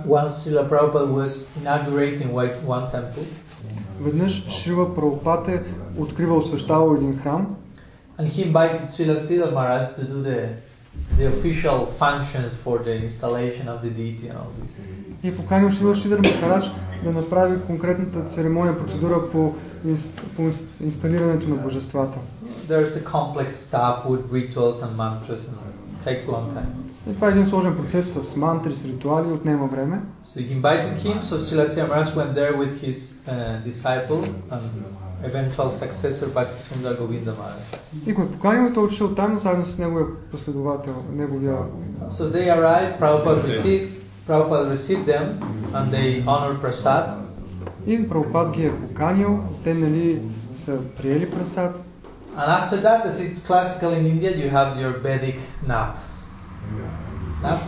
Once 0.07 0.33
Srila 0.41 0.67
Prabhupada 0.69 1.07
was 1.21 1.31
inaugurating 1.61 2.29
one 2.33 2.53
one 2.65 2.87
temple, 2.95 3.25
Веднъж 4.01 4.47
Шрила 4.49 4.95
Прабхупад 4.95 5.47
е 5.47 5.63
откривал 5.97 6.37
освещавал 6.37 6.95
един 6.95 7.17
храм 7.17 7.55
and 8.18 8.28
he 8.28 8.42
invited 8.42 8.82
Srila 8.88 9.16
Siddha 9.16 9.52
Maharaj 9.52 9.94
to 9.96 10.04
do 10.04 10.22
the, 10.22 10.40
the 11.18 11.26
official 11.28 11.86
functions 11.98 12.54
for 12.54 12.78
the 12.78 12.94
installation 12.94 13.68
of 13.68 13.82
the 13.82 13.90
deity 13.90 14.28
and 14.28 14.38
all 14.38 14.52
this. 14.60 14.70
и 15.24 15.28
е 15.28 15.36
поканил 15.36 15.70
Шрила 15.70 15.94
Шидър 15.94 16.20
Махарадж 16.20 16.70
да 17.04 17.12
направи 17.12 17.60
конкретната 17.66 18.24
церемония, 18.24 18.78
процедура 18.78 19.30
по, 19.30 19.54
инс, 19.84 20.12
по 20.36 20.42
инс- 20.42 20.62
инсталирането 20.80 21.48
на 21.48 21.56
божествата. 21.56 22.18
There's 22.68 22.96
a 22.96 23.04
complex 23.04 23.48
stuff 23.68 23.96
with 24.06 24.22
rituals 24.32 24.76
and 24.82 24.96
mantras 24.96 25.42
and 25.48 25.56
it 25.92 26.04
takes 26.06 26.26
a 26.28 26.30
long 26.30 26.54
time. 26.54 26.66
И 27.10 27.14
това 27.14 27.26
е 27.28 27.30
един 27.30 27.46
сложен 27.46 27.76
процес 27.76 28.12
с 28.12 28.36
мантри, 28.36 28.74
с 28.74 28.84
ритуали, 28.84 29.32
отнема 29.32 29.66
време. 29.66 30.00
So 30.26 30.40
he 30.40 30.60
invited 30.62 30.94
him, 30.96 31.22
so 31.22 31.38
Srila 31.38 31.66
Siddha 31.66 31.88
Maharaj 31.88 32.14
went 32.16 32.34
there 32.34 32.54
with 32.56 32.72
his 32.86 32.98
uh, 33.28 33.32
disciple 33.68 34.22
and 34.50 34.62
eventual 35.24 35.70
successor 35.70 36.26
Bhakti 36.28 36.62
Sundar 36.68 36.96
Govinda 36.96 37.32
Maharaj. 37.32 37.62
И 38.06 38.12
го 38.12 38.22
е 38.22 38.30
поканил 38.30 38.70
и 38.70 38.74
той 38.74 38.84
отишъл 38.84 39.14
там 39.14 39.38
заедно 39.38 39.64
с 39.64 39.78
неговия 39.78 40.06
последовател, 40.30 40.94
неговия 41.12 41.56
So 42.08 42.30
they 42.32 42.50
arrived, 42.50 42.98
Prabhupada 43.00 43.42
received, 43.42 43.88
Prabhupada 44.28 44.70
received 44.70 45.06
them 45.06 45.24
and 45.74 45.92
they 45.92 46.24
honored 46.26 46.60
Prasad. 46.62 47.18
И 47.86 48.08
Прабхупад 48.08 48.50
ги 48.50 48.66
е 48.66 48.72
поканил, 48.72 49.38
те 49.64 49.74
нали 49.74 50.20
са 50.54 50.78
приели 50.96 51.30
прасад. 51.30 51.82
And 52.36 52.48
after 52.48 52.80
that, 52.80 53.04
as 53.04 53.20
it's 53.20 53.40
classical 53.48 53.90
in 53.92 54.06
India, 54.06 54.30
you 54.34 54.48
have 54.48 54.78
your 54.78 54.92
Vedic 55.04 55.38
nap. 55.66 55.96
Nap? 57.42 57.58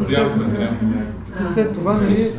И 0.00 0.04
след, 0.04 0.28
и 1.40 1.44
след 1.44 1.72
това 1.74 1.92
нали, 1.92 2.32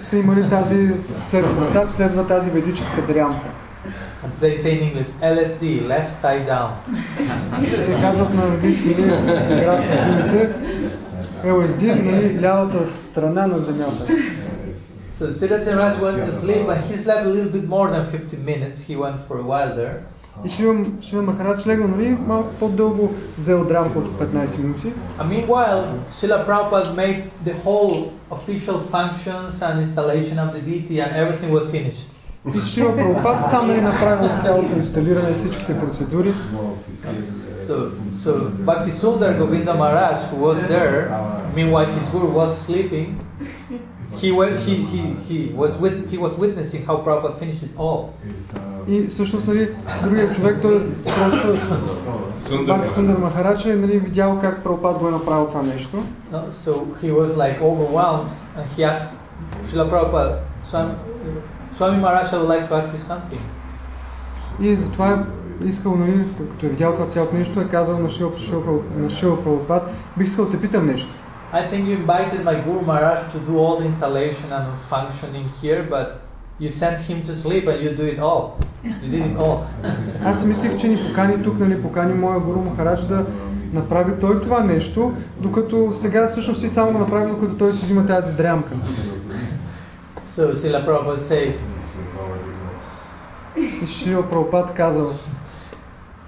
са 0.00 0.16
имали 0.16 0.48
тази, 0.48 0.90
след 1.08 1.44
прасад 1.56 1.88
следва 1.88 2.26
тази 2.26 2.50
ведическа 2.50 3.02
дрямка. 3.02 3.46
And 4.24 4.32
they 4.34 4.56
say 4.56 4.72
in 4.76 4.82
English, 4.88 5.10
LSD, 5.34 5.62
left 5.92 6.12
side 6.22 6.46
down. 6.48 6.70
Те 7.86 8.00
казват 8.00 8.34
на 8.34 8.42
английски 8.42 8.88
нали, 8.88 9.60
игра 9.60 9.78
с 9.78 9.88
думите 9.88 10.54
LSD, 11.44 12.02
нали, 12.02 12.40
лявата 12.42 12.86
страна 13.00 13.46
на 13.46 13.58
земята. 13.58 14.06
So 15.18 15.30
Siddhartha 15.30 15.72
Maharaj 15.78 15.96
went 16.06 16.18
to 16.28 16.32
sleep 16.42 16.68
and 16.72 16.80
he 16.88 16.94
slept 17.04 17.24
a 17.24 17.30
little 17.36 17.52
bit 17.58 17.66
more 17.76 17.88
than 17.94 18.04
50 18.04 18.36
minutes. 18.36 18.78
He 18.88 18.96
went 18.96 19.18
for 19.26 19.38
a 19.38 19.46
while 19.50 19.74
there. 19.74 19.96
И 20.44 20.48
Шиван, 20.48 20.86
Шиван 21.02 21.24
Махарадж 21.24 21.66
легна, 21.66 21.86
нали, 21.86 22.16
малко 22.26 22.48
по-дълго 22.60 23.14
взел 23.38 23.64
дрямка 23.64 23.98
от 23.98 24.06
15 24.06 24.58
минути. 24.58 24.92
And 25.18 25.28
meanwhile, 25.28 25.84
Srila 26.10 26.46
Prabhupada 26.46 26.94
made 26.94 27.22
the 27.44 27.54
whole 27.64 28.12
official 28.30 28.78
functions 28.90 29.62
and 29.62 29.80
installation 29.80 30.38
of 30.38 30.52
the 30.54 30.60
deity 30.60 31.00
and 31.00 31.10
everything 31.22 31.50
was 31.50 31.64
finished. 31.70 32.06
И 32.54 32.62
Шива 32.62 32.96
Прабхупад 32.96 33.44
сам 33.44 33.66
нали, 33.66 33.80
направил 33.80 34.30
цялото 34.42 34.76
инсталиране 34.76 35.30
и 35.30 35.34
всичките 35.34 35.78
процедури. 35.78 36.32
So, 37.68 37.90
so 38.24 38.30
Bhakti 38.68 38.92
Sundar 39.00 39.32
Govinda 39.40 39.74
Maharaj, 39.74 40.18
who 40.30 40.36
was 40.48 40.58
there, 40.74 40.98
meanwhile 41.56 41.88
his 41.96 42.06
guru 42.12 42.28
was 42.38 42.50
sleeping, 42.66 43.08
he, 44.19 44.31
he, 44.65 44.83
he, 44.83 45.13
he, 45.27 45.53
was 45.53 45.75
with, 45.77 46.09
he 46.09 46.17
was 46.17 46.33
witnessing 46.33 46.85
how 46.85 46.97
Prabhupada 46.97 47.39
finished 47.39 47.63
it 47.63 47.71
all. 47.77 48.13
И 48.87 49.07
всъщност, 49.07 49.47
нали, 49.47 49.69
другия 50.03 50.31
човек, 50.31 50.61
той 50.61 50.89
просто 51.05 51.57
Бакти 52.67 52.89
Сундар 52.89 53.17
Махарадж 53.17 53.65
е 53.65 53.75
нали, 53.75 53.99
видял 53.99 54.39
как 54.41 54.63
Прабхупад 54.63 54.97
го 54.99 55.07
е 55.07 55.11
направил 55.11 55.47
това 55.47 55.61
нещо. 55.61 56.03
No? 56.33 56.49
So 56.49 56.71
he 57.01 57.11
was 57.11 57.35
like 57.35 57.61
overwhelmed 57.61 58.31
and 58.57 58.65
he 58.77 58.83
asked 58.91 59.09
Srila 59.67 59.89
Prabhupada, 59.91 60.39
Swami, 60.69 60.93
Swami 61.77 61.97
Maharaj, 62.03 62.33
I 62.33 62.37
would 62.37 62.49
like 62.55 62.69
to 62.69 62.75
ask 62.75 62.87
you 62.93 63.01
something. 63.11 63.41
И 64.59 64.75
затова 64.75 65.09
е 65.09 65.67
искал, 65.67 65.95
нали, 65.95 66.25
като 66.51 66.65
е 66.65 66.69
видял 66.69 66.93
това 66.93 67.05
цялото 67.05 67.35
нещо, 67.35 67.61
е 67.61 67.67
казал 67.67 67.99
на 68.97 69.09
Шила 69.09 69.43
Прабхупад, 69.43 69.89
бих 70.17 70.27
искал 70.27 70.45
да 70.45 70.51
те 70.51 70.61
питам 70.61 70.85
нещо. 70.85 71.13
I 71.52 71.62
think 71.68 71.86
you 71.88 71.94
invited 71.96 72.44
my 72.44 72.56
Guru 72.66 72.82
Maharaj 72.82 73.32
to 73.32 73.38
do 73.38 73.58
all 73.58 73.76
the 73.76 73.86
installation 73.86 74.52
and 74.52 74.66
functioning 74.90 75.48
here, 75.60 75.82
but 75.82 76.20
you 76.58 76.68
sent 76.68 77.00
him 77.00 77.22
to 77.22 77.36
sleep 77.36 77.66
and 77.66 77.80
you 77.82 77.90
do 77.90 78.04
it 78.04 78.18
all. 78.18 78.58
You 78.84 79.08
did 79.10 79.24
it 79.30 79.36
all. 79.36 79.66
Аз 80.24 80.40
си 80.40 80.46
мислих, 80.46 80.76
че 80.76 80.88
ни 80.88 81.08
покани 81.08 81.42
тук, 81.42 81.58
нали, 81.58 81.82
покани 81.82 82.14
моя 82.14 82.40
гуру 82.40 82.62
Махарадж 82.62 83.04
да 83.04 83.26
направи 83.72 84.20
той 84.20 84.42
това 84.42 84.62
нещо, 84.62 85.12
докато 85.40 85.92
сега 85.92 86.26
всъщност 86.26 86.60
ти 86.60 86.68
само 86.68 86.92
го 86.92 86.98
направи, 86.98 87.30
докато 87.30 87.54
той 87.54 87.72
си 87.72 87.84
взима 87.84 88.06
тази 88.06 88.32
дрямка. 88.32 88.74
So 90.26 90.52
Srila 90.52 90.84
Prabhupada 90.84 91.20
said, 91.20 91.54
И 93.82 93.86
Шила 93.86 94.22
Прабхупад 94.30 94.74
казал, 94.74 95.12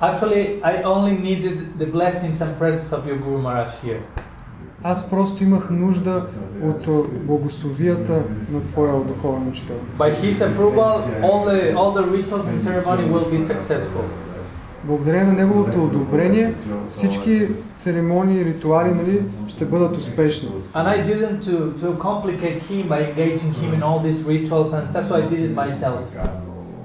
actually 0.00 0.62
I 0.62 0.82
only 0.84 1.14
needed 1.28 1.78
the 1.78 1.86
blessings 1.86 2.40
and 2.40 2.58
presence 2.58 2.92
of 2.92 3.06
your 3.06 3.18
Guru 3.24 3.38
Maharaj 3.42 3.72
here. 3.82 4.02
Аз 4.83 5.09
просто 5.09 5.43
имах 5.43 5.69
нужда 5.69 6.25
от 6.63 6.87
благословията 7.25 8.21
на 8.51 8.67
твоя 8.67 8.93
духовен 8.93 9.47
учител. 9.47 9.75
By 9.99 10.13
his 10.23 10.33
approval, 10.33 10.93
all 11.21 11.39
the 11.49 11.75
all 11.75 11.91
the 11.99 12.05
rituals 12.17 12.45
and 12.51 12.59
ceremony 12.67 13.03
will 13.13 13.27
be 13.35 13.39
successful. 13.39 14.03
Благодарение 14.83 15.25
на 15.25 15.33
неговото 15.33 15.83
одобрение, 15.83 16.53
всички 16.89 17.47
церемонии 17.73 18.41
и 18.41 18.45
ритуали 18.45 18.93
нали, 18.93 19.21
ще 19.47 19.65
бъдат 19.65 19.97
успешни. 19.97 20.49
And 20.49 20.87
I 20.87 21.07
didn't 21.07 21.39
to, 21.39 21.73
to 21.81 21.97
complicate 21.97 22.59
him 22.69 22.87
by 22.89 22.99
engaging 23.09 23.51
him 23.61 23.69
in 23.77 23.83
all 23.83 23.99
these 24.07 24.19
rituals 24.33 24.73
and 24.73 24.87
stuff, 24.87 25.07
so 25.09 25.15
I 25.15 25.29
did 25.29 25.39
it 25.49 25.55
myself. 25.55 25.99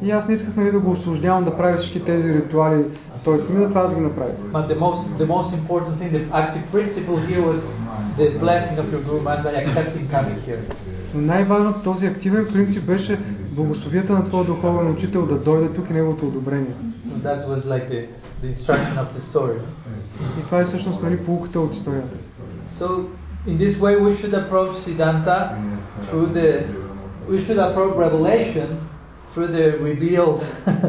И 0.03 0.11
аз 0.11 0.29
не 0.29 0.35
исках 0.35 0.57
нали, 0.57 0.73
да 0.73 0.81
го 0.81 0.91
осложнявам 0.91 1.45
да 1.45 1.57
прави 1.57 1.77
всички 1.77 2.05
тези 2.05 2.35
ритуали 2.35 2.85
той 3.24 3.40
сами, 3.40 3.64
затова 3.64 3.82
аз 3.82 3.96
ги 3.96 4.02
направих. 4.02 4.36
But 4.36 4.68
the 4.68 4.80
most 4.80 5.02
the 5.18 5.28
most 5.28 5.50
important 5.54 5.94
thing, 6.00 6.12
the 6.12 6.24
active 6.42 6.66
principle 6.72 7.18
here 7.30 7.42
was 7.52 7.60
the 8.18 8.28
blessing 8.44 8.78
of 8.82 8.86
your 8.94 9.02
Guru 9.08 9.22
Maharaj 9.22 9.44
by 9.44 9.54
accepting 9.64 10.06
coming 10.12 10.40
here. 10.48 10.62
Но 11.14 11.22
най-важното 11.22 11.80
този 11.80 12.06
активен 12.06 12.48
принцип 12.54 12.86
беше 12.86 13.20
благословията 13.52 14.14
на 14.14 14.24
твоя 14.24 14.46
духовен 14.46 14.92
учител 14.92 15.26
да 15.26 15.38
дойде 15.38 15.70
тук 15.70 15.90
и 15.90 15.94
неговото 15.94 16.28
одобрение. 16.28 16.74
So 17.08 17.28
that 17.28 17.48
was 17.48 17.66
like 17.66 17.88
the, 17.90 18.08
the 18.44 18.48
instruction 18.54 18.98
of 18.98 19.18
the 19.18 19.22
story. 19.34 19.60
И 20.40 20.46
това 20.46 20.60
е 20.60 20.64
всъщност 20.64 21.04
нали, 21.04 21.18
полуката 21.18 21.60
от 21.60 21.76
историята. 21.76 22.18
So 22.80 23.06
in 23.48 23.58
this 23.58 23.78
way 23.80 23.94
we 24.06 24.12
should 24.20 24.34
approach 24.34 24.74
Siddhanta 24.84 25.38
through 26.06 26.28
the 26.38 26.48
we 27.30 27.38
should 27.44 27.60
approach 27.60 27.96
revelation 28.06 28.68
through 29.32 29.48
the 29.48 29.66
revealed 29.90 30.40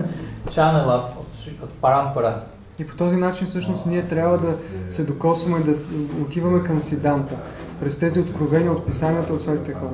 channel 0.51 0.91
of, 0.91 1.05
Sri- 1.50 1.62
of 1.62 1.70
Parampara. 1.82 2.34
И 2.80 2.88
по 2.88 2.96
този 2.96 3.16
начин 3.18 3.48
всъщност 3.48 3.86
ние 3.86 4.02
трябва 4.04 4.38
да 4.38 4.54
се 4.90 5.04
докосваме 5.04 5.60
да 5.60 5.72
отиваме 6.22 6.64
към 6.64 6.82
Сиданта, 6.82 7.36
през 7.80 8.00
тези 8.00 8.20
откровения 8.20 8.72
от 8.72 8.86
писанията 8.86 9.34
от 9.34 9.42
своите 9.42 9.74
хора. 9.74 9.92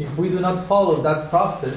If 0.00 0.08
we 0.08 0.30
do 0.30 0.40
not 0.40 0.58
follow 0.68 1.02
that 1.02 1.30
process, 1.32 1.76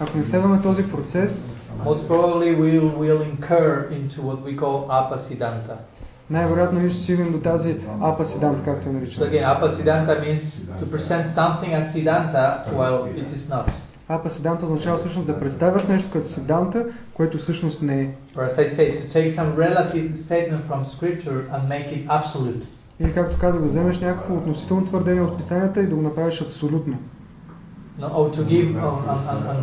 Ако 0.00 0.18
не 0.18 0.24
следваме 0.24 0.62
този 0.62 0.82
процес, 0.84 1.44
most 1.86 2.08
probably 2.08 2.56
we 2.56 2.80
will 2.98 3.22
incur 3.24 3.90
into 3.90 4.20
what 4.20 4.38
we 4.44 4.56
call 4.56 4.86
apasiddhanta. 4.90 5.74
най-вероятно 6.30 6.80
ние 6.80 6.90
ще 6.90 7.02
стигнем 7.02 7.32
до 7.32 7.40
тази 7.40 7.76
апа 8.02 8.24
сиданта, 8.24 8.62
както 8.62 8.88
я 8.88 8.92
So 8.92 8.96
наричаме. 8.96 9.26
again, 9.26 9.60
apasiddhanta 9.60 10.24
means 10.24 10.46
to 10.80 10.86
present 10.86 11.26
something 11.26 11.74
as 11.74 11.92
siddhanta 11.92 12.64
while 12.74 13.24
it 13.24 13.30
is 13.30 13.52
not. 13.54 13.70
Апа 14.08 14.30
сиданта 14.30 14.64
означава 14.66 14.96
всъщност 14.96 15.26
да 15.26 15.40
представяш 15.40 15.84
нещо 15.86 16.10
като 16.12 16.26
сиданта, 16.26 16.84
което 17.16 17.38
всъщност 17.38 17.82
не 17.82 18.00
е. 18.02 18.08
Or 18.34 18.46
as 18.46 18.58
I 18.58 18.66
say, 18.66 18.86
to 19.00 19.04
take 19.16 19.28
some 19.28 19.50
relative 19.56 20.08
statement 20.26 20.62
from 20.68 20.84
scripture 20.84 21.38
and 21.52 21.68
make 21.68 21.88
it 21.96 22.06
absolute. 22.08 22.64
Или 23.00 23.12
както 23.12 23.38
казах, 23.38 23.60
да 23.60 23.68
вземеш 23.68 24.00
някакво 24.00 24.34
относително 24.34 24.84
твърдение 24.84 25.22
от 25.22 25.36
писанията 25.36 25.82
и 25.82 25.86
да 25.86 25.94
го 25.96 26.02
направиш 26.02 26.42
абсолютно. 26.42 26.98
No, 28.00 28.08
or 28.20 28.26
to 28.36 28.42
give 28.54 28.68
an, 28.76 29.18
an, 29.32 29.40
an 29.54 29.60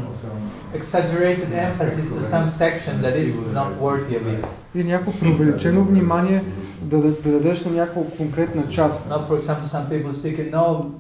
exaggerated 0.79 1.49
emphasis 1.67 2.07
to 2.17 2.21
some 2.33 2.47
section 2.63 2.93
that 3.05 3.15
is 3.23 3.29
not 3.59 3.69
worthy 3.81 4.15
of 4.19 4.25
it. 4.27 4.47
Или 4.75 4.83
някакво 4.83 5.19
преувеличено 5.19 5.83
внимание 5.83 6.43
да, 6.81 7.01
да, 7.01 7.11
да 7.11 7.31
дадеш 7.31 7.65
на 7.65 7.71
някаква 7.71 8.01
конкретна 8.17 8.67
част. 8.67 9.09
Now, 9.09 9.27
for 9.29 9.41
example, 9.41 9.65
some 9.65 9.89
people 9.89 10.11
speak 10.11 10.51
no, 10.51 10.91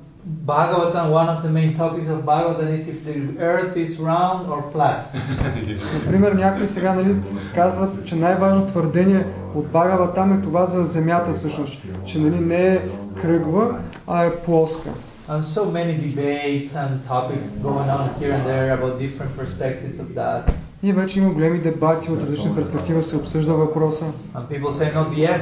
Bhagavatam, 0.46 1.10
one 1.10 1.28
of 1.28 1.42
the 1.42 1.48
main 1.48 1.74
topics 1.74 2.08
of 2.08 2.18
Bhagavatam 2.24 2.74
is 2.74 2.88
if 2.88 3.04
the 3.04 3.16
earth 3.40 3.76
is 3.76 3.98
round 3.98 4.48
or 4.50 4.62
flat. 4.72 5.04
Например, 5.94 6.32
някои 6.32 6.66
сега 6.66 6.94
нали, 6.94 7.14
казват, 7.54 8.06
че 8.06 8.16
най-важно 8.16 8.66
твърдение 8.66 9.26
от 9.54 9.66
Багава 9.66 10.12
там 10.14 10.32
е 10.32 10.42
това 10.42 10.66
за 10.66 10.84
Земята 10.84 11.32
всъщност, 11.32 11.78
че 12.04 12.18
нали, 12.18 12.40
не 12.40 12.74
е 12.74 12.80
кръгла, 13.22 13.78
а 14.06 14.24
е 14.24 14.34
плоска. 14.34 14.90
And 15.28 15.42
so 15.42 15.64
many 15.78 15.94
debates 16.06 16.74
and 16.82 17.04
topics 17.04 17.48
going 17.68 17.90
on 17.98 18.08
here 18.18 18.32
and 18.36 18.44
there 18.46 18.68
about 18.78 18.98
different 18.98 19.32
perspectives 19.36 19.96
of 20.04 20.08
that. 20.14 20.42
И 20.85 20.93
вече 20.93 21.19
има 21.19 21.33
големи 21.33 21.59
дебати 21.59 22.11
от 22.11 22.21
различни 22.21 22.55
перспективи 22.55 23.03
се 23.03 23.15
обсъжда 23.15 23.53
въпроса. 23.53 24.05
Say, 24.49 24.93
no. 24.93 25.33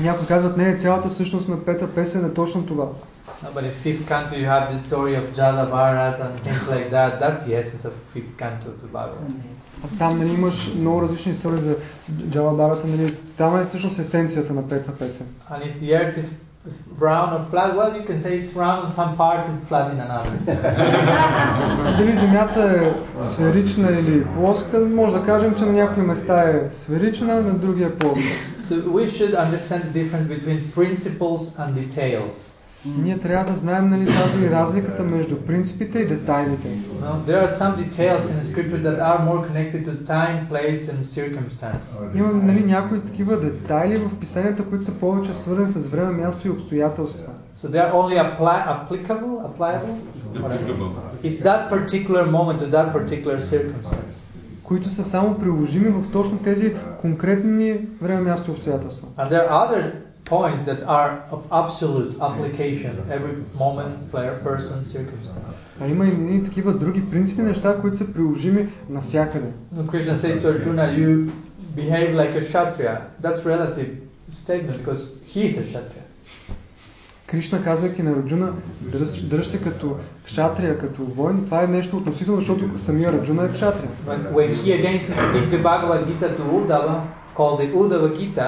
Някои 0.00 0.26
казват, 0.26 0.56
не, 0.56 0.76
цялата 0.76 1.10
същност 1.10 1.48
на 1.48 1.64
пета 1.64 1.94
песен 1.94 2.24
е 2.26 2.34
точно 2.34 2.66
това. 2.66 2.88
No, 3.42 3.48
but 3.54 3.64
in 3.64 3.72
fifth 3.84 4.04
canto 4.12 4.34
you 4.42 4.46
have 4.54 4.64
the 4.72 4.78
story 4.88 5.14
of 5.20 5.24
Jala 5.38 5.64
Bharat 5.74 6.16
and 6.24 6.32
things 6.46 6.64
like 6.74 6.88
that. 6.96 7.10
That's 7.22 7.42
the 7.46 7.54
essence 7.60 7.84
of 7.88 7.92
fifth 8.14 8.34
canto 8.40 8.66
of 8.72 8.76
the 8.82 8.88
Bhagavad. 8.92 9.30
А 9.84 9.98
там 9.98 10.18
нали, 10.18 10.34
имаш 10.34 10.74
много 10.74 11.02
различни 11.02 11.32
истории 11.32 11.60
за 11.60 11.76
Джала 12.30 12.52
Барата. 12.52 12.86
Нали, 12.86 13.14
там 13.36 13.60
е 13.60 13.64
всъщност 13.64 13.98
есенцията 13.98 14.52
на 14.52 14.68
пета 14.68 14.92
песен. 14.92 15.26
And 15.50 15.62
if 15.62 15.80
the 15.80 15.88
earth 16.00 16.18
is 16.18 16.26
round 16.97 17.33
or 17.35 17.45
flat, 17.51 17.75
well, 17.75 17.95
you 17.95 18.03
can 18.03 18.19
say 18.19 18.39
it's 18.39 18.53
round 18.53 18.87
in 18.87 18.91
some 18.91 19.15
parts, 19.15 19.47
it's 19.49 19.67
flat 19.67 19.91
in 19.91 19.99
another. 19.99 20.31
Дали 21.97 22.13
Земята 22.13 22.81
е 23.19 23.23
сферична 23.23 23.91
или 23.91 24.25
плоска, 24.25 24.79
може 24.79 25.13
да 25.15 25.25
кажем, 25.25 25.55
че 25.55 25.65
на 25.65 25.71
някои 25.71 26.03
места 26.03 26.49
е 26.49 26.71
сферична, 26.71 27.41
на 27.41 27.53
други 27.53 27.83
е 27.83 27.95
плоска. 27.95 28.29
so 28.69 28.81
we 28.81 29.07
should 29.07 29.33
understand 29.35 29.83
the 29.83 29.93
difference 29.99 30.27
between 30.27 30.71
principles 30.71 31.41
and 31.59 31.75
details. 31.75 32.35
Ние 32.86 33.18
трябва 33.18 33.44
да 33.44 33.56
знаем 33.56 33.90
нали, 33.90 34.06
тази 34.06 34.50
разликата 34.50 35.04
между 35.04 35.36
принципите 35.36 35.98
и 35.98 36.06
детайлите. 36.06 36.68
Има 42.14 42.32
нали, 42.32 42.64
някои 42.64 43.00
такива 43.00 43.40
детайли 43.40 43.96
в 43.96 44.18
писанията, 44.20 44.64
които 44.64 44.84
са 44.84 44.92
повече 44.92 45.34
свързани 45.34 45.68
с 45.68 45.88
време, 45.88 46.12
място 46.12 46.48
и 46.48 46.50
обстоятелства. 46.50 47.32
So 47.58 47.68
they 47.68 47.80
are 47.86 47.92
only 47.92 48.16
apply, 48.16 48.58
applicable, 48.74 49.34
applicable, 49.48 49.96
if 51.22 51.42
that 51.48 51.60
particular 51.74 52.24
moment 52.36 52.60
that 52.76 52.86
particular 52.92 53.40
circumstance. 53.40 54.24
които 54.62 54.88
са 54.88 55.04
само 55.04 55.38
приложими 55.38 55.88
в 55.88 56.10
точно 56.12 56.38
тези 56.38 56.74
конкретни 57.00 57.78
време, 58.02 58.20
място 58.20 58.50
и 58.50 58.54
обстоятелства. 58.54 59.08
And 59.18 59.30
there 59.30 59.50
are 59.50 59.68
other 59.68 59.92
points 60.25 60.63
that 60.63 60.81
are 60.83 61.23
of 61.31 61.41
absolute 61.51 62.11
application, 62.19 62.93
every 63.09 63.35
moment, 63.53 64.11
player, 64.11 64.35
person, 64.43 64.83
circumstance. 64.83 65.55
А 65.81 65.87
има 65.87 66.05
и 66.05 66.11
нали, 66.11 66.43
такива 66.43 66.73
други 66.73 67.09
принципи 67.09 67.41
неща, 67.41 67.81
които 67.81 67.97
са 67.97 68.13
приложими 68.13 68.67
навсякъде. 68.89 69.47
When 69.75 69.87
Krishna 69.87 70.15
said 70.15 70.41
to 70.41 70.47
Arjuna, 70.53 70.85
you 70.99 71.31
behave 71.75 72.15
like 72.15 72.35
a 72.35 72.41
kshatriya, 72.41 73.01
that's 73.21 73.41
relative 73.45 73.89
statement 74.31 74.77
because 74.83 75.01
he 75.33 75.41
is 75.47 75.57
a 75.57 75.63
kshatriya. 75.63 76.05
Кришна, 77.27 77.63
казвайки 77.63 78.03
на 78.03 78.15
Раджуна, 78.15 78.53
дръж, 78.81 79.21
дръж 79.21 79.47
се 79.47 79.61
като 79.61 79.97
кшатрия, 80.25 80.77
като 80.77 81.03
воин, 81.03 81.45
това 81.45 81.63
е 81.63 81.67
нещо 81.67 81.97
относително, 81.97 82.39
защото 82.39 82.69
самия 82.77 83.13
Раджуна 83.13 83.45
е 83.45 83.51
кшатрия. 83.51 83.89
When, 84.07 84.33
when 84.33 84.53
he 84.53 84.81
again 84.81 84.99
speaks 84.99 85.49
the 85.49 85.61
Bhagavad 85.63 86.05
Gita 86.07 86.37
to 86.37 86.43
Uddhava, 86.57 87.01
called 87.35 87.59
the 87.59 87.67
Uddhava 87.73 88.09
Gita, 88.19 88.47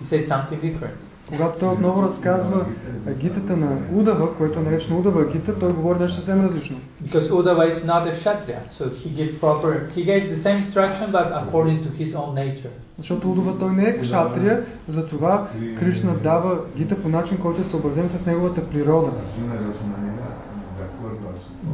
he 0.00 0.04
says 0.04 0.26
something 0.28 0.60
different. 0.60 0.98
Когато 1.28 1.58
той 1.58 1.68
отново 1.68 2.02
разказва 2.02 2.66
а, 3.08 3.12
гитата 3.12 3.56
на 3.56 3.68
Удава, 3.94 4.36
което 4.36 4.58
е 4.58 4.62
наречено 4.62 4.98
Удава 4.98 5.24
гита, 5.24 5.58
той 5.58 5.72
говори 5.72 5.98
нещо 5.98 6.14
съвсем 6.16 6.44
различно. 6.44 6.76
Because 7.04 7.30
Uddhava 7.30 7.70
is 7.70 7.84
not 7.86 8.06
a 8.06 8.12
kshatriya, 8.12 8.60
so 8.78 8.82
he 8.90 9.08
gave 9.18 9.40
proper, 9.40 9.70
he 9.96 10.02
gave 10.04 10.22
the 10.30 10.36
same 10.46 10.56
instruction 10.62 11.06
but 11.12 11.26
according 11.42 11.78
to 11.84 11.88
his 12.02 12.14
own 12.14 12.34
nature. 12.34 12.70
Защото 12.98 13.30
Удава 13.32 13.58
той 13.58 13.70
не 13.72 13.82
е 13.88 13.98
кшатрия, 13.98 14.64
затова 14.88 15.46
Кришна 15.78 16.14
дава 16.14 16.58
гита 16.76 17.02
по 17.02 17.08
начин, 17.08 17.38
който 17.38 17.60
е 17.60 17.64
съобразен 17.64 18.08
с 18.08 18.26
неговата 18.26 18.68
природа. 18.68 19.10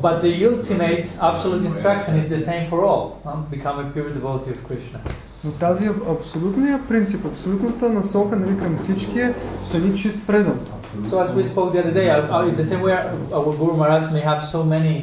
But 0.03 0.23
the 0.23 0.33
ultimate 0.51 1.07
absolute 1.21 1.65
instruction 1.71 2.13
is 2.23 2.29
the 2.29 2.41
same 2.51 2.65
for 2.71 2.81
all. 2.85 3.05
huh? 3.25 3.37
Become 3.51 3.77
a 3.85 3.91
pure 3.95 4.11
devotee 4.11 4.51
of 4.51 4.61
Krishna. 4.69 4.99
Но 5.44 5.52
тази 5.52 5.86
аб- 5.86 6.10
абсолютният 6.18 6.88
принцип, 6.88 7.26
абсолютната 7.26 7.90
насока 7.90 8.36
нали, 8.38 8.58
към 8.58 8.76
всички 8.76 9.20
е 9.20 9.34
стани 9.62 9.96
чист 9.96 10.28
предан. 10.28 10.60
So 11.04 11.16
as 11.26 11.36
we 11.36 11.44
spoke 11.44 11.72
the 11.74 11.82
other 11.84 11.94
day, 11.94 12.08
in 12.50 12.56
the 12.56 12.68
same 12.72 12.82
way 12.82 12.94
our 13.38 13.52
Guru 13.60 13.74
Maharaj 13.82 14.04
may 14.16 14.24
have 14.32 14.42
so 14.54 14.60
many, 14.74 14.96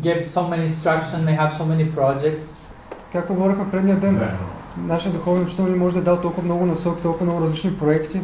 gave 0.00 0.18
so 0.36 0.42
many 0.52 0.64
instructions, 0.70 1.20
may 1.28 1.36
have 1.42 1.52
so 1.58 1.64
many 1.72 1.94
projects. 1.96 2.66
Както 3.12 3.34
говорихме 3.34 3.70
предния 3.70 3.96
ден, 3.96 4.20
нашия 4.76 5.12
духовен 5.12 5.42
учител 5.42 5.66
ни 5.66 5.78
може 5.78 5.94
да 5.94 6.00
е 6.00 6.04
дал 6.04 6.20
толкова 6.20 6.42
много 6.42 6.66
насоки, 6.66 7.02
толкова 7.02 7.26
много 7.26 7.40
различни 7.40 7.78
проекти. 7.78 8.20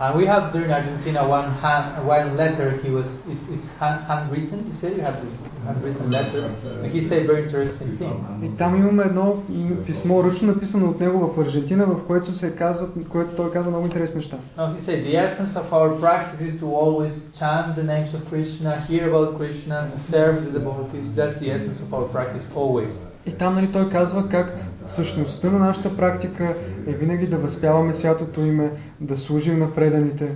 And 0.00 0.16
we 0.16 0.26
have 0.26 0.52
during 0.52 0.70
Argentina 0.70 1.26
one 1.26 1.50
hand, 1.50 2.06
one 2.06 2.36
letter. 2.36 2.70
He 2.84 2.88
was 2.88 3.08
it, 3.32 3.38
it's 3.52 3.66
hand, 3.80 4.04
handwritten. 4.04 4.58
You 4.68 4.74
say 4.74 4.94
you 4.94 5.02
have 5.02 5.16
the 5.22 5.28
handwritten 5.66 6.08
letter. 6.12 6.54
And 6.82 6.86
he 6.86 7.00
said 7.00 7.26
very 7.26 7.42
interesting 7.42 7.96
thing. 7.96 8.14
И 8.42 8.56
там 8.56 8.76
имаме 8.76 9.02
едно 9.02 9.42
м, 9.50 9.76
писмо, 9.86 10.24
ръчно 10.24 10.48
написано 10.48 10.90
от 10.90 11.00
него 11.00 11.26
в 11.28 11.40
Аржентина, 11.40 11.86
в 11.86 12.06
което 12.06 12.34
се 12.34 12.56
казват, 12.56 12.90
което 13.08 13.36
той 13.36 13.50
казва 13.50 13.70
много 13.70 13.84
интересни 13.86 14.16
неща. 14.16 14.36
Now 14.56 14.74
he 14.74 14.78
said 14.78 15.04
the 15.04 15.16
essence 15.26 15.56
of 15.56 15.72
our 15.72 16.00
practice 16.00 16.40
is 16.40 16.60
to 16.60 16.66
always 16.66 17.12
chant 17.38 17.76
the 17.76 17.84
names 17.84 18.14
of 18.14 18.20
Krishna, 18.30 18.80
hear 18.88 19.04
about 19.12 19.36
Krishna, 19.38 19.86
serve 19.88 20.36
the 20.44 20.52
devotees. 20.58 21.06
That's 21.16 21.36
the 21.42 21.50
essence 21.56 21.78
of 21.84 21.88
our 21.96 22.06
practice 22.16 22.44
always. 22.54 22.92
И 23.25 23.31
там 23.31 23.53
нали, 23.53 23.71
той 23.71 23.89
казва 23.89 24.29
как 24.29 24.53
същността 24.85 25.49
на 25.49 25.59
нашата 25.59 25.97
практика 25.97 26.55
е 26.87 26.91
винаги 26.91 27.27
да 27.27 27.37
възпяваме 27.37 27.93
святото 27.93 28.41
име, 28.41 28.71
да 29.01 29.15
служим 29.15 29.59
на 29.59 29.73
преданите. 29.73 30.31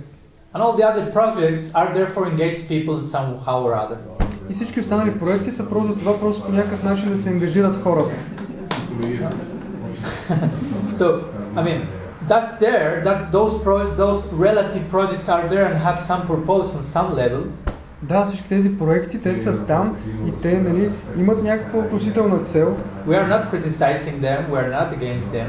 And 0.54 0.62
all 0.62 0.74
the 0.76 0.86
other 0.90 1.12
projects 1.12 1.64
are 1.80 1.90
there 1.96 2.08
for 2.14 2.22
engage 2.32 2.58
people 2.68 2.94
in 2.98 3.02
somehow 3.02 3.56
or 3.66 3.72
other. 3.74 3.96
И 4.50 4.54
всички 4.54 4.80
останали 4.80 5.18
проекти 5.18 5.52
са 5.52 5.68
просто 5.68 5.92
за 5.92 5.98
това, 5.98 6.20
просто 6.20 6.44
по 6.44 6.52
някакъв 6.52 6.82
начин 6.82 7.10
да 7.10 7.16
се 7.16 7.28
ангажират 7.28 7.82
хората. 7.82 8.14
so 10.92 11.06
I 11.56 11.62
mean 11.68 11.80
that's 12.28 12.52
there. 12.66 13.02
That 13.08 13.18
those 13.32 13.54
pro- 13.66 13.94
those 14.02 14.20
relative 14.48 14.84
projects 14.94 15.28
are 15.28 15.44
there 15.52 15.66
and 15.70 15.76
have 15.88 15.98
some 16.10 16.22
purpose 16.32 16.68
on 16.76 16.82
some 16.96 17.08
level. 17.22 17.42
Да, 18.01 18.25
всички 18.25 18.49
тези 18.49 18.77
проекти, 18.77 19.21
те 19.21 19.35
са 19.35 19.65
там 19.65 19.97
и 20.27 20.41
те 20.41 20.61
нали, 20.61 20.91
имат 21.17 21.43
някаква 21.43 21.79
относителна 21.79 22.39
цел. 22.39 22.77
We 23.07 23.11
are 23.11 23.29
not 23.29 23.53
criticizing 23.53 24.19
them. 24.21 24.49
We 24.51 24.57
are 24.63 24.71
not 24.71 24.99
against 24.99 25.27
them. 25.33 25.47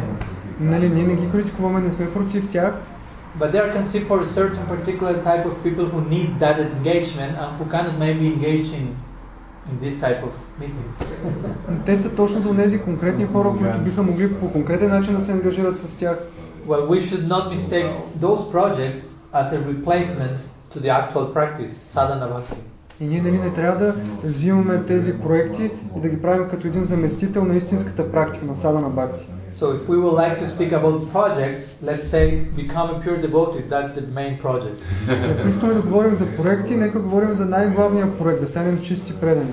Нали, 0.60 0.88
ние 0.88 1.04
не 1.04 1.14
ги 1.14 1.30
критикуваме, 1.30 1.80
не 1.80 1.90
сме 1.90 2.10
против 2.10 2.50
тях, 2.50 2.74
But 3.38 3.50
they 3.52 3.58
are 3.58 3.72
conceived 3.72 4.06
for 4.06 4.20
a 4.20 4.24
certain 4.24 4.64
particular 4.66 5.20
type 5.20 5.44
of 5.44 5.54
people 5.64 5.86
who 5.92 6.00
need 6.14 6.38
that 6.38 6.56
engagement 6.60 7.32
and 7.42 7.48
who 7.58 7.64
cannot 7.72 7.98
maybe 7.98 8.24
engage 8.34 8.68
in, 8.80 8.86
in 9.70 9.74
this 9.84 9.94
type 10.04 10.22
of 10.22 10.32
meetings. 10.60 10.92
но 11.68 11.78
те 11.84 11.96
са 11.96 12.16
точно 12.16 12.40
за 12.40 12.56
тези 12.56 12.78
конкретни 12.78 13.26
хора, 13.26 13.48
които 13.58 13.78
биха 13.78 14.02
могли 14.02 14.34
по 14.34 14.52
конкретен 14.52 14.90
начин 14.90 15.14
да 15.14 15.20
се 15.20 15.32
ангажират 15.32 15.76
с 15.76 15.96
тях. 15.96 16.16
well, 16.66 16.88
we 16.88 16.98
should 17.00 17.28
not 17.28 17.44
mistake 17.50 17.86
those 18.20 18.40
projects 18.52 19.00
as 19.32 19.52
a 19.52 19.58
replacement 19.72 20.36
to 20.72 20.80
the 20.80 20.90
actual 20.90 21.32
practice, 21.32 21.72
sadhana 21.86 22.28
bhakti. 22.28 22.56
И 23.00 23.04
ние 23.04 23.22
нали, 23.22 23.38
не 23.38 23.52
трябва 23.52 23.84
да 23.84 23.94
взимаме 24.24 24.82
тези 24.82 25.18
проекти 25.18 25.70
и 25.96 26.00
да 26.00 26.08
ги 26.08 26.22
правим 26.22 26.48
като 26.50 26.66
един 26.66 26.84
заместител 26.84 27.44
на 27.44 27.56
истинската 27.56 28.12
практика 28.12 28.44
на 28.46 28.54
сада 28.54 28.80
на 28.80 28.88
Бхакти. 28.88 29.26
So 29.52 29.64
if 29.72 29.88
we 29.88 29.96
would 30.02 30.16
like 30.24 30.36
to 30.42 30.46
speak 30.54 30.72
about 30.72 31.12
projects, 31.12 31.64
let's 31.88 32.06
say 32.14 32.24
become 32.62 32.86
a 32.94 33.00
pure 33.04 33.18
devotee, 33.26 33.62
that's 33.68 33.90
the 33.98 34.04
main 34.14 34.42
project. 34.42 34.78
Ако 35.38 35.48
искаме 35.48 35.74
да 35.74 35.82
говорим 35.82 36.14
за 36.14 36.26
проекти, 36.36 36.76
нека 36.76 36.98
говорим 37.00 37.34
за 37.34 37.46
най-главния 37.46 38.18
проект, 38.18 38.40
да 38.40 38.46
станем 38.46 38.82
чисти 38.82 39.20
предани. 39.20 39.52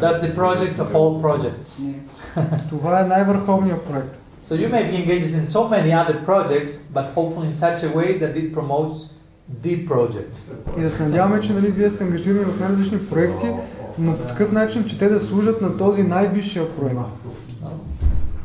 That's 0.00 0.20
the 0.20 0.36
project 0.36 0.76
of 0.76 0.92
all 0.92 1.22
projects. 1.22 1.94
Това 2.68 3.00
е 3.00 3.04
най-върховният 3.04 3.84
проект. 3.84 4.20
So 4.48 4.54
you 4.54 4.70
may 4.70 4.84
be 4.92 4.96
engaged 5.04 5.34
in 5.40 5.44
so 5.44 5.60
many 5.68 5.90
other 5.92 6.16
projects, 6.30 6.70
but 6.94 7.04
hopefully 7.16 7.46
in 7.46 7.56
such 7.66 7.78
a 7.88 7.90
way 7.98 8.08
that 8.22 8.32
it 8.36 8.52
promotes 8.52 8.96
the 9.63 9.87
project. 9.87 10.37
И 10.77 10.81
да 10.81 10.91
се 10.91 11.03
надяваме, 11.03 11.41
че 11.41 11.53
нали, 11.53 11.71
вие 11.71 11.89
сте 11.89 12.03
ангажирани 12.03 12.45
в 12.45 12.59
най-различни 12.59 12.99
проекти, 12.99 13.45
но 13.99 14.17
по 14.17 14.23
такъв 14.23 14.51
начин, 14.51 14.85
че 14.85 14.99
те 14.99 15.09
да 15.09 15.19
служат 15.19 15.61
на 15.61 15.77
този 15.77 16.03
най-висшия 16.03 16.75
проект. 16.75 16.99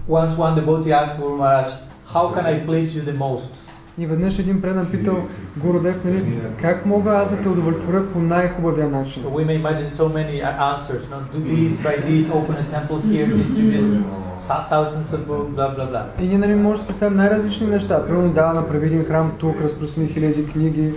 Once 0.09 0.36
one 0.36 0.55
devotee 0.60 0.93
asked 1.01 1.18
Guru 1.20 1.36
Maharaj, 1.43 1.70
how 2.14 2.24
can 2.35 2.44
I 2.52 2.66
please 2.66 2.89
you 2.94 3.02
the 3.05 3.18
most? 3.18 3.51
И 3.98 4.06
веднъж 4.06 4.39
един 4.39 4.60
предан 4.60 4.90
питал 4.90 5.16
Гурудев, 5.56 6.05
нали, 6.05 6.40
как 6.60 6.86
мога 6.86 7.10
аз 7.10 7.31
да 7.31 7.43
те 7.43 7.48
удовлетворя 7.48 8.10
по 8.12 8.18
най-хубавия 8.18 8.89
начин? 8.89 9.23
We 9.23 9.47
may 9.47 9.62
imagine 9.62 9.86
so 9.86 10.09
many 10.09 10.43
answers. 10.74 11.02
No? 11.10 11.16
Do 11.35 11.39
this, 11.39 11.73
by 11.86 11.94
this, 12.09 12.31
open 12.31 12.56
a 12.56 12.66
temple 12.74 13.01
here, 13.01 13.27
distribute 13.36 14.26
thousands 14.71 15.13
of 15.15 15.27
books. 15.27 16.21
И 16.21 16.29
ние 16.29 16.39
нали, 16.39 16.55
може 16.55 16.81
да 16.81 16.87
представим 16.87 17.17
най-различни 17.17 17.67
неща. 17.67 18.07
Примерно 18.07 18.33
да, 18.33 18.53
направи 18.53 18.87
един 18.87 19.05
храм 19.05 19.33
тук, 19.39 19.61
разпространи 19.61 20.09
хиляди 20.09 20.47
книги, 20.47 20.95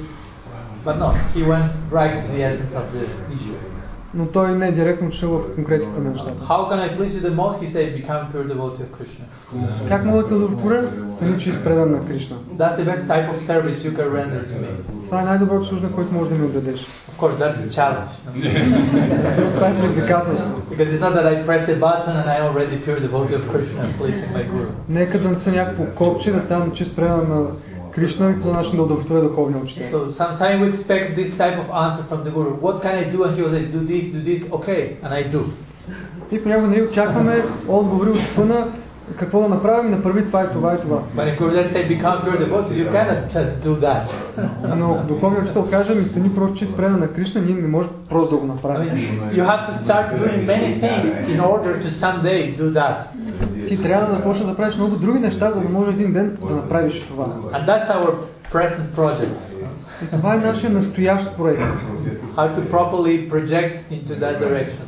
But 0.86 0.98
no, 0.98 1.10
he 1.36 1.44
went 1.44 1.70
right 1.92 2.22
to 2.24 2.28
the 2.32 2.42
essence 2.50 2.74
of 2.74 2.86
the 2.94 3.04
issue. 3.36 3.79
Но 4.14 4.26
той 4.26 4.56
не 4.56 4.68
е 4.68 4.72
директно 4.72 5.10
чул 5.10 5.30
в 5.30 5.56
конкретиката 5.56 6.00
на 6.02 6.12
нещата. 6.12 6.44
How 6.44 6.70
can 6.70 6.80
I 6.80 6.98
please 6.98 7.14
you 7.16 7.22
the 7.22 7.36
most? 7.36 7.56
He 7.62 7.68
said, 7.68 7.86
become 8.02 8.32
pure 8.32 8.48
devotee 8.48 8.82
of 8.82 8.92
Krishna. 8.98 9.26
Как 9.88 10.06
мога 10.06 10.24
да 10.24 10.28
те 10.28 10.34
удовлетворя? 10.34 10.84
Стани 11.12 11.40
чист 11.40 11.64
предан 11.64 11.92
на 11.92 12.06
Кришна. 12.06 12.36
That's 12.58 12.78
the 12.78 12.86
best 12.86 13.08
type 13.08 13.30
of 13.34 13.42
service 13.42 13.84
you 13.86 13.92
can 13.98 14.08
render 14.20 14.42
to 14.42 14.56
me. 14.64 14.70
Това 15.06 15.22
е 15.22 15.26
най-доброто 15.26 15.66
служение, 15.66 15.92
което 15.96 16.14
можеш 16.14 16.34
да 16.34 16.40
ми 16.40 16.46
отдадеш. 16.46 16.80
Of 16.80 17.22
course, 17.22 17.36
that's 17.38 17.52
a 17.52 17.70
challenge. 17.78 18.12
това 19.56 19.68
е 19.68 19.76
предизвикателство. 19.76 20.52
Because 20.72 20.86
it's 20.86 21.02
not 21.02 21.14
that 21.16 21.26
I 21.26 21.46
press 21.48 21.70
a 21.70 21.80
button 21.80 22.14
and 22.20 22.28
I'm 22.34 22.44
already 22.50 22.78
pure 22.86 23.00
devotee 23.00 23.36
of 23.36 23.46
Krishna, 23.54 23.84
pleasing 24.02 24.30
my 24.34 24.44
guru. 24.52 24.70
Нека 24.90 25.20
да 25.20 25.40
са 25.40 25.52
някакво 25.52 25.86
копче, 25.86 26.32
да 26.32 26.42
стана 26.42 26.74
чист 26.74 26.96
предан 26.96 27.30
на 27.30 27.46
Кришна 27.93 28.31
и 28.31 28.35
по 28.35 28.43
този 28.43 28.57
начин 28.57 28.77
да 28.77 28.83
удовлетворя 28.83 29.23
духовния 29.23 29.61
учител. 29.61 29.87
So 29.87 30.11
sometimes 30.11 30.61
we 30.61 30.69
expect 30.73 31.17
this 31.17 31.31
type 31.39 31.59
of 31.63 31.69
answer 31.85 32.03
from 32.11 32.25
the 32.25 32.31
guru. 32.31 32.51
What 32.67 32.83
can 32.83 32.95
I 33.03 33.05
do? 33.15 33.19
And 33.25 33.37
he 33.37 33.43
will 33.43 33.51
say, 33.51 33.65
do 33.77 33.81
this, 33.93 34.05
do 34.15 34.21
this, 34.31 34.41
okay, 34.57 34.83
and 35.03 35.15
I 35.15 35.23
do. 35.35 35.45
И 36.33 36.43
понякога 36.43 36.69
нали, 36.69 36.83
очакваме 36.83 37.45
отговори 37.69 38.11
от 38.11 38.37
пъна 38.37 38.67
какво 39.18 39.42
да 39.42 39.50
направим 39.50 39.88
и 39.94 39.96
направи 39.96 40.26
това 40.26 40.44
и 40.44 40.48
това 40.54 40.74
и 40.74 40.78
това. 40.78 41.00
Но 44.76 44.94
ако 44.94 45.08
духовният 45.08 45.46
учител 45.46 45.66
каже, 45.72 45.96
ми 45.96 46.06
стани 46.06 46.36
просто 46.36 46.58
чист 46.58 46.78
предан 46.78 47.00
на 47.00 47.08
Кришна, 47.08 47.42
ние 47.42 47.56
не 47.56 47.68
можем 47.68 47.92
просто 48.10 48.36
да 48.36 48.42
го 48.42 48.48
направим. 48.48 48.90
Ти 53.68 53.82
трябва 53.82 54.06
да 54.06 54.12
започнеш 54.12 54.48
да 54.50 54.56
правиш 54.56 54.76
много 54.76 54.96
други 54.96 55.20
неща, 55.20 55.52
за 55.52 55.62
да 55.62 55.70
може 55.70 55.92
един 55.92 56.14
ден 56.14 56.38
да 56.48 56.56
направиш 56.56 57.00
това. 57.00 57.26
Present 58.54 58.88
project. 58.98 59.40
Това 60.12 60.36
е 60.36 60.38
нашия 60.38 60.70
настоящ 60.70 61.38
проект. 61.38 61.62
How 62.36 62.56
to 62.56 62.62
properly 62.72 63.30
project 63.32 63.76
into 63.92 64.20
that 64.20 64.40
direction. 64.42 64.86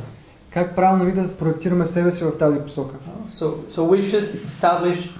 Как 0.54 0.74
правилно 0.74 1.04
ли 1.04 1.12
да 1.12 1.28
проектираме 1.28 1.86
себе 1.86 2.12
си 2.12 2.24
в 2.24 2.38
тази 2.38 2.58
посока. 2.58 2.94
So, 3.28 3.70
so 3.70 3.80
we 3.92 4.00
should 4.00 4.44
establish 4.44 5.10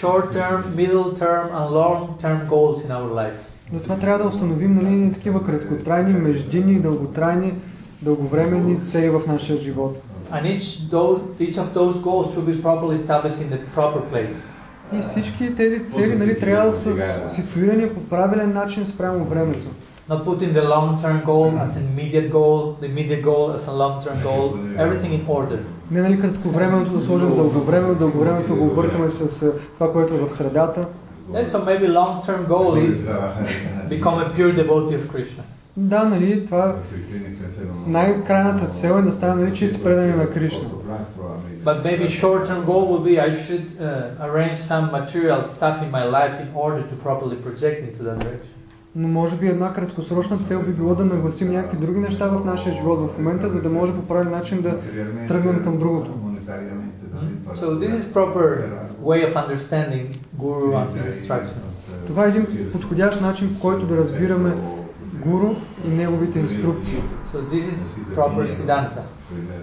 short-term, 0.00 0.58
middle-term, 0.76 1.44
and 1.58 1.66
long-term 1.80 2.38
goals 2.48 2.76
in 2.84 2.90
our 2.90 3.10
life. 3.10 3.38
Затова 3.72 3.96
трябва 3.96 4.18
да 4.18 4.28
установим 4.28 4.74
нали, 4.74 5.12
такива 5.12 5.44
краткотрайни, 5.44 6.12
междинни, 6.12 6.80
дълготрайни, 6.80 7.54
дълговременни 8.02 8.80
цели 8.80 9.10
в 9.10 9.22
нашия 9.26 9.58
живот. 9.58 10.02
And 10.32 10.42
each, 10.42 10.90
those, 10.90 11.20
each 11.38 11.58
of 11.58 11.74
those 11.74 11.94
goals 12.02 12.26
should 12.34 12.46
be 12.46 12.62
properly 12.62 12.94
established 12.94 13.40
in 13.44 13.50
the 13.50 13.60
proper 13.76 14.00
place. 14.12 14.46
И 14.92 15.00
всички 15.00 15.54
тези 15.54 15.84
цели 15.84 16.16
нали, 16.16 16.38
трябва 16.38 16.66
да 16.66 16.72
са 16.72 17.28
ситуирани 17.28 17.88
по 17.88 18.00
правилен 18.00 18.52
начин 18.52 18.86
спрямо 18.86 19.24
времето. 19.24 19.66
Not 20.09 20.23
putting 20.25 20.53
the 20.53 20.63
long-term 20.75 21.23
goal 21.23 21.49
as 21.63 21.75
an 21.77 21.83
immediate 21.91 22.29
goal, 22.31 22.77
the 22.81 22.87
immediate 22.87 23.21
goal 23.21 23.51
as 23.57 23.67
a 23.67 23.71
long-term 23.71 24.17
goal, 24.23 24.45
everything 24.83 25.11
in 25.13 25.23
order. 25.27 25.59
Не 25.91 26.01
нали 26.01 26.19
кратковременното 26.19 26.91
да 26.91 27.01
сложим 27.01 27.27
в 27.27 27.35
дълговремето, 27.35 27.95
дълговремето 27.95 28.55
го 28.55 28.65
объркаме 28.65 29.09
с 29.09 29.43
а, 29.43 29.51
това, 29.77 29.91
което 29.91 30.13
е 30.13 30.17
в 30.17 30.29
средата. 30.29 30.87
Yeah, 31.31 31.43
so 31.43 31.57
maybe 31.63 31.87
long-term 31.87 32.47
goal 32.47 32.71
is 32.87 32.95
become 33.89 34.17
a 34.25 34.27
pure 34.35 34.51
devotee 34.51 34.95
of 34.95 35.07
Krishna. 35.13 35.43
Да, 35.77 36.03
нали, 36.03 36.45
това 36.45 36.75
най-крайната 37.87 38.67
цел 38.67 38.99
е 38.99 39.01
да 39.01 39.11
стане 39.11 39.43
нали, 39.43 39.55
чисти 39.55 39.83
предани 39.83 40.13
на 40.13 40.29
Кришна. 40.29 40.69
But 41.65 41.83
maybe 41.83 42.07
short-term 42.21 42.65
goal 42.65 42.83
will 42.91 43.03
be 43.09 43.19
I 43.19 43.29
should 43.45 43.65
uh, 43.79 44.25
arrange 44.27 44.57
some 44.71 44.85
material 44.99 45.41
stuff 45.55 45.75
in 45.85 45.91
my 45.91 46.05
life 46.17 46.35
in 46.45 46.49
order 46.65 46.83
to 46.89 46.95
properly 47.05 47.37
project 47.47 47.77
into 47.87 48.01
that 48.07 48.17
direction. 48.23 48.55
Но 48.96 49.08
може 49.08 49.36
би 49.36 49.48
една 49.48 49.72
краткосрочна 49.72 50.38
цел 50.38 50.62
би 50.62 50.72
било 50.72 50.94
да 50.94 51.04
нагласим 51.04 51.52
някакви 51.52 51.76
други 51.76 52.00
неща 52.00 52.28
в 52.28 52.44
нашия 52.44 52.74
живот 52.74 53.10
в 53.10 53.18
момента, 53.18 53.50
за 53.50 53.62
да 53.62 53.70
може 53.70 53.92
по 53.92 54.02
правилен 54.02 54.32
начин 54.32 54.62
да 54.62 54.78
тръгнем 55.28 55.64
към 55.64 55.78
другото. 55.78 56.10
So 57.54 57.66
this 57.82 57.92
is 57.98 58.04
proper 58.18 58.46
way 59.10 59.20
of 59.28 59.32
understanding 59.44 60.04
Guru 60.42 60.70
and 60.80 60.88
his 60.96 61.06
instructions. 61.12 61.72
Това 62.06 62.24
е 62.24 62.28
един 62.28 62.46
подходящ 62.72 63.20
начин, 63.20 63.54
по 63.54 63.60
който 63.60 63.86
да 63.86 63.96
разбираме 63.96 64.54
гуру 65.26 65.54
и 65.84 65.88
неговите 65.88 66.38
инструкции. 66.38 67.02
So 67.26 67.36
this 67.52 67.70
is 67.70 67.98
proper 68.16 68.46
Siddhanta. 68.46 69.02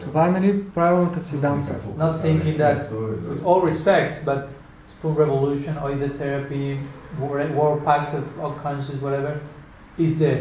Това 0.01 0.27
е 0.27 0.31
нали, 0.31 0.63
правилната 0.63 1.21
сиданта. 1.21 1.73
Not 1.99 2.21
thinking 2.23 2.57
that, 2.57 2.89
with 3.31 3.43
all 3.43 3.71
respect, 3.71 4.25
but 4.25 4.39
Spoon 5.00 5.14
Revolution, 5.14 5.74
Oida 5.84 6.08
Therapy, 6.18 6.78
World 7.20 7.54
World 7.56 7.84
Pact 7.84 8.14
of 8.14 8.24
All 8.42 8.54
Conscious, 8.62 9.00
whatever, 9.02 9.32
is 9.98 10.18
the 10.18 10.32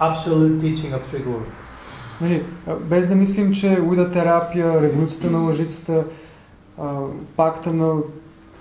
absolute 0.00 0.60
teaching 0.60 0.92
of 0.94 1.02
Sri 1.10 1.22
Guru. 1.22 1.44
Нали, 2.20 2.44
а, 2.66 2.74
без 2.74 3.08
да 3.08 3.14
мислим, 3.14 3.52
че 3.52 3.80
уида 3.80 4.10
терапия, 4.10 4.82
революцията 4.82 5.30
на 5.30 5.38
лъжицата, 5.38 6.04
а, 6.78 6.84
пакта 7.36 7.72
на, 7.72 7.94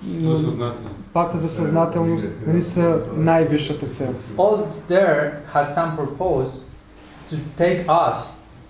на 0.04 0.38
съзнателност. 0.38 0.96
пакта 1.14 1.38
за 1.38 1.50
съзнателност 1.50 2.28
нали, 2.48 2.62
са 2.62 3.02
най-висшата 3.16 3.88
цел. 3.88 4.14
All 4.38 4.68
this 4.68 4.90
there 4.90 5.32
has 5.54 5.76
some 5.76 5.98
purpose 5.98 6.72
to 7.32 7.36
take 7.58 7.86
us 7.88 8.18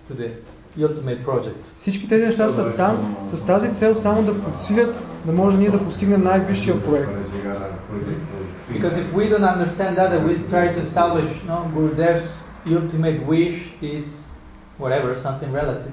to 0.09 0.13
the 0.13 0.29
ultimate 0.77 1.25
project. 1.25 1.75
Всички 1.77 2.07
тези 2.07 2.25
неща 2.25 2.49
са 2.49 2.75
там 2.75 3.17
с 3.23 3.45
тази 3.45 3.71
цел 3.71 3.95
само 3.95 4.23
да 4.23 4.41
подсилят, 4.43 4.97
да 5.24 5.32
може 5.32 5.58
ние 5.58 5.70
да 5.70 5.84
постигнем 5.84 6.22
най-висшия 6.22 6.82
проект. 6.84 7.24
Because 8.72 8.96
if 9.02 9.06
we 9.14 9.24
don't 9.32 9.48
understand 9.54 9.92
that, 9.98 10.10
we 10.26 10.32
try 10.54 10.66
to 10.76 10.80
establish 10.88 11.30
no, 11.50 11.56
Gurudev's 11.74 12.32
ultimate 12.78 13.18
wish 13.32 13.58
is 13.82 14.04
whatever, 14.78 15.14
something 15.14 15.50
relative. 15.52 15.92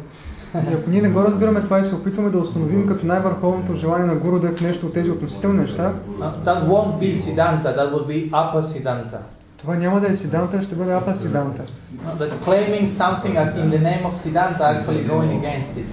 И 0.56 0.74
ако 0.74 0.90
ние 0.90 1.02
не 1.02 1.10
го 1.10 1.24
разбираме 1.24 1.62
това 1.62 1.80
и 1.80 1.84
се 1.84 1.96
опитваме 1.96 2.30
да 2.30 2.38
установим 2.38 2.88
като 2.88 3.06
най-върховното 3.06 3.76
желание 3.76 4.08
на 4.08 4.16
Гурудев 4.16 4.62
нещо 4.62 4.86
от 4.86 4.94
тези 4.94 5.12
относителни 5.12 5.60
неща, 5.60 5.94
Uh, 6.20 6.44
that 6.46 6.68
won't 6.68 6.94
be 7.00 7.14
Siddhanta, 7.14 7.70
that 7.78 7.94
will 7.94 8.08
be 8.08 8.32
Apasiddhanta. 8.32 9.20
Това 9.62 9.76
няма 9.76 10.00
да 10.00 10.08
е 10.08 10.14
Сиданта, 10.14 10.62
ще 10.62 10.76
бъде 10.76 10.94
Апа 10.94 11.14
Сиданта. 11.14 11.64
No, 12.06 12.16
that 12.20 12.32
claiming 12.46 12.88
something 12.88 13.34
as 13.44 13.50
in 13.62 13.70
the 13.76 13.82
name 13.90 14.04
of 14.10 14.14
Siddhanta 14.24 14.64
actually 14.74 15.04
going 15.14 15.32
against 15.42 15.78
it. 15.78 15.92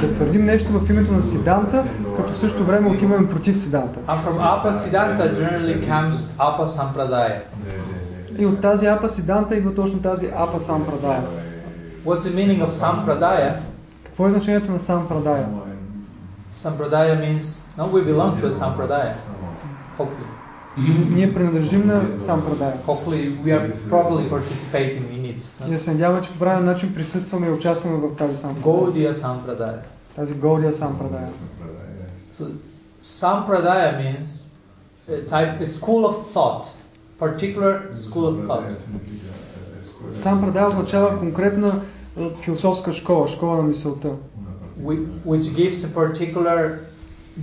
Да 0.00 0.10
твърдим 0.12 0.44
нещо 0.44 0.80
в 0.80 0.90
името 0.90 1.12
на 1.12 1.22
Сиданта, 1.22 1.84
като 2.16 2.32
в 2.32 2.36
същото 2.36 2.64
време 2.64 2.88
отиваме 2.88 3.28
против 3.28 3.58
Сиданта. 3.58 4.00
And 4.00 4.20
from 4.20 4.38
Apasiddhanta 4.38 5.34
generally 5.36 5.88
comes 5.88 6.14
Apasampradaya. 6.38 7.40
И 8.38 8.46
от 8.46 8.60
тази 8.60 8.86
Апа 8.86 9.08
Сиданта 9.08 9.56
идва 9.56 9.74
точно 9.74 10.02
тази 10.02 10.30
Апа 10.36 10.60
Сампрадая. 10.60 11.22
What's 12.06 12.18
the 12.18 12.34
meaning 12.34 12.66
of 12.66 12.70
Sampradaya? 12.70 13.54
Какво 14.04 14.26
е 14.26 14.30
значението 14.30 14.72
на 14.72 14.78
Сампрадая? 14.78 15.46
Sampradaya 16.52 17.14
means, 17.20 17.44
no, 17.78 17.84
we 17.92 18.00
belong 18.12 18.40
to 18.40 18.46
a 18.46 18.50
Sampradaya. 18.50 19.14
Hopefully. 19.98 20.37
Ние 21.11 21.33
принадлежим 21.33 21.85
на 21.85 22.19
Сампрадая. 22.19 22.73
Hopefully 22.87 23.37
we 23.45 23.51
are 23.51 23.71
probably 23.89 24.29
participating 24.29 25.03
in 25.11 25.23
it. 25.25 25.41
И 25.67 25.69
no? 25.69 25.73
да 25.73 25.79
се 25.79 25.91
надяваме, 25.91 26.21
че 26.21 26.31
по 26.31 26.39
правилен 26.39 26.65
начин 26.65 26.93
присъстваме 26.95 27.47
и 27.47 27.51
участваме 27.51 27.97
в 27.97 28.15
тази 28.15 28.35
Сампрадая. 28.35 28.63
Gaudiya 28.63 29.11
Sampradaya. 29.11 29.79
Тази 30.15 30.33
Голдия 30.35 30.73
Сампрадая. 30.73 31.29
So 32.33 32.45
Sampradaya 33.01 33.91
means 34.03 34.49
a 35.09 35.21
type, 35.33 35.61
a 35.61 35.65
school 35.65 36.05
of 36.05 36.15
thought, 36.33 36.65
particular 37.19 37.73
school 37.95 38.25
of 38.31 38.35
thought. 38.47 38.71
Сампрадая 40.13 40.67
означава 40.67 41.19
конкретна 41.19 41.81
е, 42.17 42.29
философска 42.41 42.93
школа, 42.93 43.27
школа 43.27 43.57
на 43.57 43.63
мисълта, 43.63 44.09
whi- 44.81 45.05
which 45.25 45.41
gives 45.55 45.75
a 45.75 45.87
particular 45.87 46.79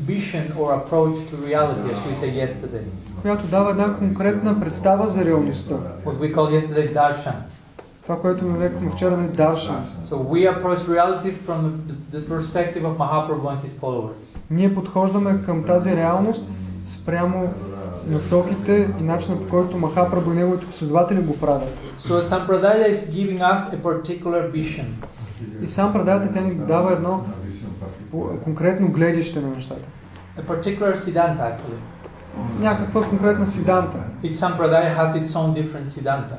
vision 0.06 0.44
or 0.58 0.72
approach 0.74 1.16
to 1.30 1.36
reality, 1.36 1.90
as 1.90 1.98
we 2.06 2.12
said 2.14 2.34
yesterday. 2.34 2.84
която 3.22 3.46
дава 3.46 3.70
една 3.70 3.96
конкретна 3.98 4.60
представа 4.60 5.06
за 5.06 5.24
реалността. 5.24 5.74
What 6.06 6.18
we 6.20 6.34
call 6.34 6.58
yesterday 6.60 6.94
darshan. 6.94 7.34
Това, 8.02 8.20
което 8.20 8.44
нарекохме 8.44 8.90
вчера 8.90 9.16
нали, 9.16 9.28
Даршан. 9.28 9.84
So 10.02 10.14
we 10.14 10.54
approach 10.54 10.78
reality 10.78 11.32
from 11.46 11.60
the, 11.88 12.16
the 12.16 12.28
perspective 12.28 12.84
of 12.84 12.96
Mahaprabhu 12.98 13.46
and 13.48 13.60
his 13.64 13.72
followers. 13.80 14.20
Ние 14.50 14.74
подхождаме 14.74 15.42
към 15.46 15.64
тази 15.64 15.96
реалност 15.96 16.46
спрямо 16.84 17.52
насоките 18.08 18.88
и 19.00 19.02
начина 19.02 19.36
по 19.38 19.48
който 19.48 19.78
Махапрабху 19.78 20.32
и 20.32 20.34
неговите 20.34 20.66
последователи 20.66 21.20
го 21.22 21.36
правят. 21.38 21.78
So 21.98 22.20
Sampradaya 22.20 22.92
is 22.92 23.10
giving 23.10 23.38
us 23.38 23.58
a 23.58 23.76
particular 23.82 24.52
vision. 24.52 24.84
И 25.62 25.68
сам 25.68 25.92
предавате 25.92 26.32
тя 26.32 26.40
ни 26.40 26.54
дава 26.54 26.92
едно 26.92 27.24
по- 27.24 27.53
конкретно 28.43 28.87
гледище 28.87 29.41
на 29.41 29.47
нещата. 29.47 29.89
A 30.37 30.43
particular 30.43 30.95
Siddhanta 30.95 31.39
actually. 31.39 31.79
Някаква 32.59 33.01
конкретна 33.01 33.47
сиданта. 33.47 33.97
Each 34.23 34.31
Sampradaya 34.31 34.97
has 34.97 35.15
its 35.15 35.35
own 35.35 35.53
different 35.53 35.87
Siddhanta. 35.87 36.35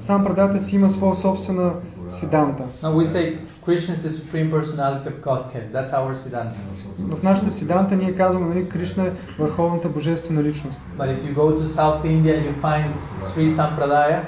Сам 0.00 0.24
предавате 0.24 0.60
си 0.60 0.76
има 0.76 0.88
своя 0.88 1.14
собствена 1.14 1.72
сиданта. 2.08 2.62
Now 2.82 2.94
we 2.94 3.04
say 3.04 3.38
Krishna 3.66 3.94
is 3.94 3.98
the 3.98 4.10
supreme 4.10 4.50
personality 4.50 5.06
of 5.06 5.20
Godhead. 5.22 5.72
That's 5.72 5.92
our 5.92 6.14
Siddhanta. 6.14 6.56
В 6.98 7.22
нашата 7.22 7.50
сиданта 7.50 7.96
ние 7.96 8.14
казваме, 8.14 8.54
нали, 8.54 8.68
Кришна 8.68 9.06
е 9.06 9.12
върховната 9.38 9.88
божествена 9.88 10.42
личност. 10.42 10.80
But 10.98 11.18
if 11.18 11.24
you 11.24 11.34
go 11.34 11.58
to 11.58 11.64
South 11.78 12.04
India 12.04 12.38
and 12.38 12.44
you 12.48 12.54
find 12.62 12.86
Sri 13.20 13.48
Sampradaya, 13.48 14.20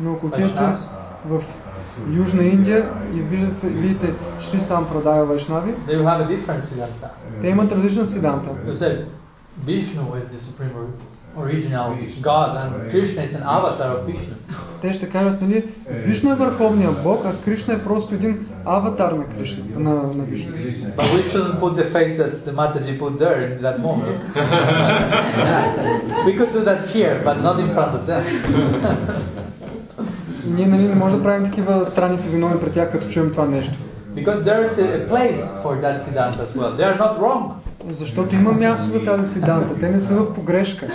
Но 0.00 0.12
ако 0.12 0.26
отидете 0.26 0.62
в 1.26 1.42
Южна 2.16 2.44
Индия 2.44 2.88
и 3.14 3.20
виждате, 3.20 3.68
видите 3.68 4.12
Шри 4.40 4.60
Сам 4.60 4.88
Прадая 4.88 5.24
Вайшнави, 5.24 5.74
те 7.40 7.48
имат 7.48 7.72
различна 7.72 8.06
original 11.38 11.96
God 12.20 12.50
and 12.56 12.90
Krishna 12.90 13.22
is 13.22 13.34
an 13.34 13.42
avatar 13.42 13.96
of 13.96 14.06
Vishnu. 14.06 14.34
Те 14.82 14.92
ще 14.92 15.08
кажат, 15.08 15.42
нали, 15.42 15.64
Вишну 15.90 16.32
е 16.32 16.34
върховният 16.34 17.02
бог, 17.02 17.24
а 17.24 17.44
Кришна 17.44 17.74
е 17.74 17.84
просто 17.84 18.14
един 18.14 18.46
аватар 18.64 19.12
на 19.12 19.24
Кришна, 19.24 19.64
на, 19.76 19.90
на 19.90 20.24
Вишну. 20.24 20.52
But 20.96 21.06
we 21.14 21.22
shouldn't 21.22 21.60
put 21.60 21.76
the 21.76 21.90
face 21.96 22.14
that 22.20 22.44
the 22.46 22.52
Mataji 22.52 22.98
put 22.98 23.18
there 23.18 23.38
in 23.46 23.62
that 23.66 23.78
moment. 23.88 24.20
we 26.26 26.32
could 26.38 26.52
do 26.52 26.60
that 26.70 26.80
here, 26.94 27.14
but 27.24 27.36
not 27.46 27.56
in 27.64 27.68
front 27.76 27.92
of 27.98 28.02
them. 28.10 28.22
И 30.48 30.50
ние 30.50 30.66
нали, 30.66 30.82
не 30.82 30.94
можем 30.94 31.18
да 31.18 31.24
правим 31.24 31.44
такива 31.44 31.86
странни 31.86 32.18
физиономи 32.18 32.60
пред 32.60 32.72
тях, 32.72 32.92
като 32.92 33.08
чуем 33.08 33.32
това 33.32 33.46
нещо. 33.46 33.74
because 34.18 34.42
there 34.42 34.62
is 34.62 34.78
a, 34.78 35.06
place 35.06 35.40
for 35.62 35.76
that 35.84 36.00
Siddhanta 36.00 36.40
as 36.40 36.54
well. 36.54 36.72
They 36.72 36.84
are 36.84 36.98
not 36.98 37.18
wrong. 37.20 37.54
Защото 37.90 38.34
има 38.34 38.52
място 38.52 38.90
за 38.90 39.04
тази 39.04 39.32
сиданта, 39.32 39.80
те 39.80 39.90
не 39.90 40.00
са 40.00 40.14
в 40.14 40.34
погрешка. 40.34 40.88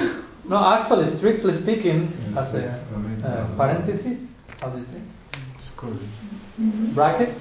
No, 0.49 0.57
actually, 0.77 1.05
strictly 1.05 1.53
speaking, 1.53 1.99
as 2.35 2.53
a 2.53 2.63
uh, 2.63 3.45
parenthesis, 3.57 4.17
how 4.61 4.67
do 4.71 4.77
you 4.81 4.87
say? 4.93 5.01
Brackets, 6.97 7.39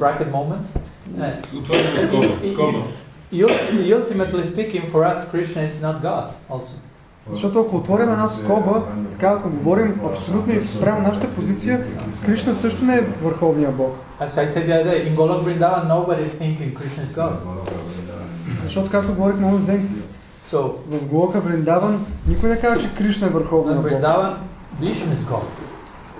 bracket 0.00 0.30
moment. 0.38 0.66
Uh, 1.20 1.30
ultimately 4.00 4.44
speaking, 4.52 4.90
for 4.92 5.00
us, 5.04 5.18
Krishna 5.30 5.62
is 5.62 5.80
not 5.80 6.02
God 6.02 6.26
also. 6.50 6.74
Защото 7.30 7.60
ако 7.60 7.76
отворим 7.76 8.12
една 8.12 8.28
скоба, 8.28 8.82
така 9.10 9.26
ако 9.26 9.50
говорим 9.50 10.00
абсолютно 10.10 10.54
и 10.54 10.66
спрямо 10.66 11.00
нашата 11.00 11.34
позиция, 11.34 11.86
Кришна 12.26 12.54
също 12.54 12.84
не 12.84 12.96
е 12.96 13.00
върховният 13.00 13.74
бог. 13.76 13.96
Защото 18.62 18.90
както 18.90 19.14
говорихме 19.14 19.46
онзи 19.46 19.66
ден, 19.66 20.02
в 20.88 21.06
Голока 21.06 21.40
Вриндаван 21.40 22.06
никой 22.28 22.48
не 22.48 22.60
казва, 22.60 22.88
че 22.88 22.94
Кришна 22.94 23.26
е 23.26 23.30
in 23.30 23.32
върховният 23.32 23.82
бог. 23.82 23.90
Vrindavan, 23.90 24.34
Vishnu 24.80 25.14
is 25.14 25.24
God. 25.30 25.42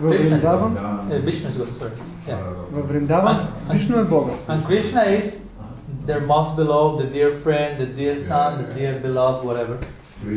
В 0.00 0.10
Krishna 0.10 0.18
is 0.18 0.28
Вриндаван, 0.28 0.76
God. 0.76 1.10
Uh, 1.10 1.30
Vishnu 1.30 1.48
is 1.48 1.56
God, 1.58 1.72
sorry. 1.80 1.90
Yeah. 2.28 2.38
в 2.72 2.88
Вриндаван 2.88 3.48
Вишну 3.70 3.98
е 3.98 4.04
Бога. 4.04 4.32
And 4.48 4.66
Krishna 4.66 5.04
is 5.20 5.42
their 6.06 6.20
most 6.20 6.56
beloved, 6.56 6.98
the 7.02 7.10
dear 7.16 7.30
friend, 7.44 7.78
the 7.78 7.86
dear 7.86 8.16
son, 8.16 8.48
the 8.62 8.68
dear 8.74 9.00
beloved, 9.02 9.44
whatever. 9.44 9.76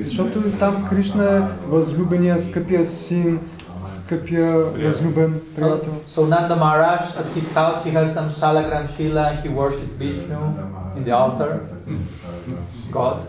Защото 0.05 0.43
там 0.59 0.89
Кришна 0.91 1.37
е 1.37 1.69
възлюбения, 1.69 2.39
скъпия 2.39 2.85
син, 2.87 3.41
скъпия 3.85 4.57
възлюбен 4.57 5.41
приятел. 5.57 5.93
So 6.09 6.21
Nanda 6.21 6.57
Maharaj, 6.65 7.03
at 7.21 7.29
his 7.37 7.49
house, 7.55 7.79
he 7.85 7.91
has 7.91 8.15
some 8.17 8.29
Salagram 8.41 8.87
Shila, 8.95 9.25
he 9.43 9.49
worshipped 9.49 9.97
Vishnu 9.99 10.41
in 10.97 11.03
the 11.05 11.13
altar, 11.23 11.61
God. 12.93 13.21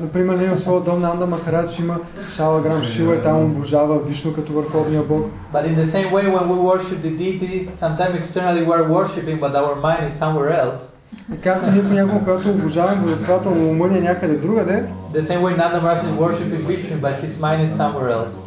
Например, 0.00 0.36
ние 0.36 0.50
в 0.50 0.56
своя 0.56 0.80
дом 0.80 1.00
на 1.00 1.10
Анда 1.10 1.26
Махарадж 1.26 1.78
има 1.78 1.96
Шалаграм 2.36 2.84
Шила 2.84 3.14
и 3.16 3.22
там 3.22 3.44
обожава 3.44 3.98
Вишну 3.98 4.32
като 4.32 4.52
върховния 4.52 5.02
бог. 5.02 5.26
But 5.54 5.64
in 5.66 5.76
the 5.76 5.84
same 5.84 6.10
way, 6.12 6.26
when 6.28 6.48
we 6.48 6.58
worship 6.72 7.02
the 7.02 7.16
deity, 7.22 7.68
sometimes 7.74 8.14
externally 8.14 8.62
we're 8.70 8.88
worshipping, 8.96 9.38
but 9.40 9.54
our 9.54 9.74
mind 9.86 10.02
is 10.08 10.12
somewhere 10.22 10.52
else. 10.62 10.92
И 11.35 11.41
както 11.41 11.71
ние 11.71 11.83
понякога, 11.83 12.19
когато 12.19 12.49
обожаваме 12.49 13.01
божествата, 13.01 13.49
ни 13.49 13.97
е 13.97 14.01
някъде 14.01 14.35
другаде, 14.35 14.85
The 15.13 15.19
same 15.19 15.41
way 15.41 15.55
Nanda 15.57 15.79
Maharaj 15.81 16.03
is 16.03 16.11
worshipping 16.23 16.63
Vishnu, 16.71 16.95
but 17.01 17.13
his 17.23 17.33
mind 17.39 17.61
is 17.65 17.71
somewhere 17.81 18.11
else. 18.11 18.37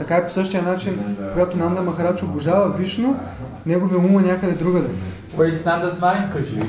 така 0.00 0.16
и 0.16 0.26
по 0.26 0.32
същия 0.32 0.62
начин, 0.62 1.16
когато 1.32 1.56
Нанда 1.56 1.82
Махарадж 1.82 2.22
обожава 2.22 2.68
Вишну, 2.68 3.16
неговия 3.66 3.98
ум 3.98 4.18
е 4.18 4.22
някъде 4.22 4.52
другаде. 4.52 4.88
Where 5.36 5.50
is 5.50 5.66
Nanda's 5.66 6.00
mind? 6.00 6.34
Krishna. 6.34 6.64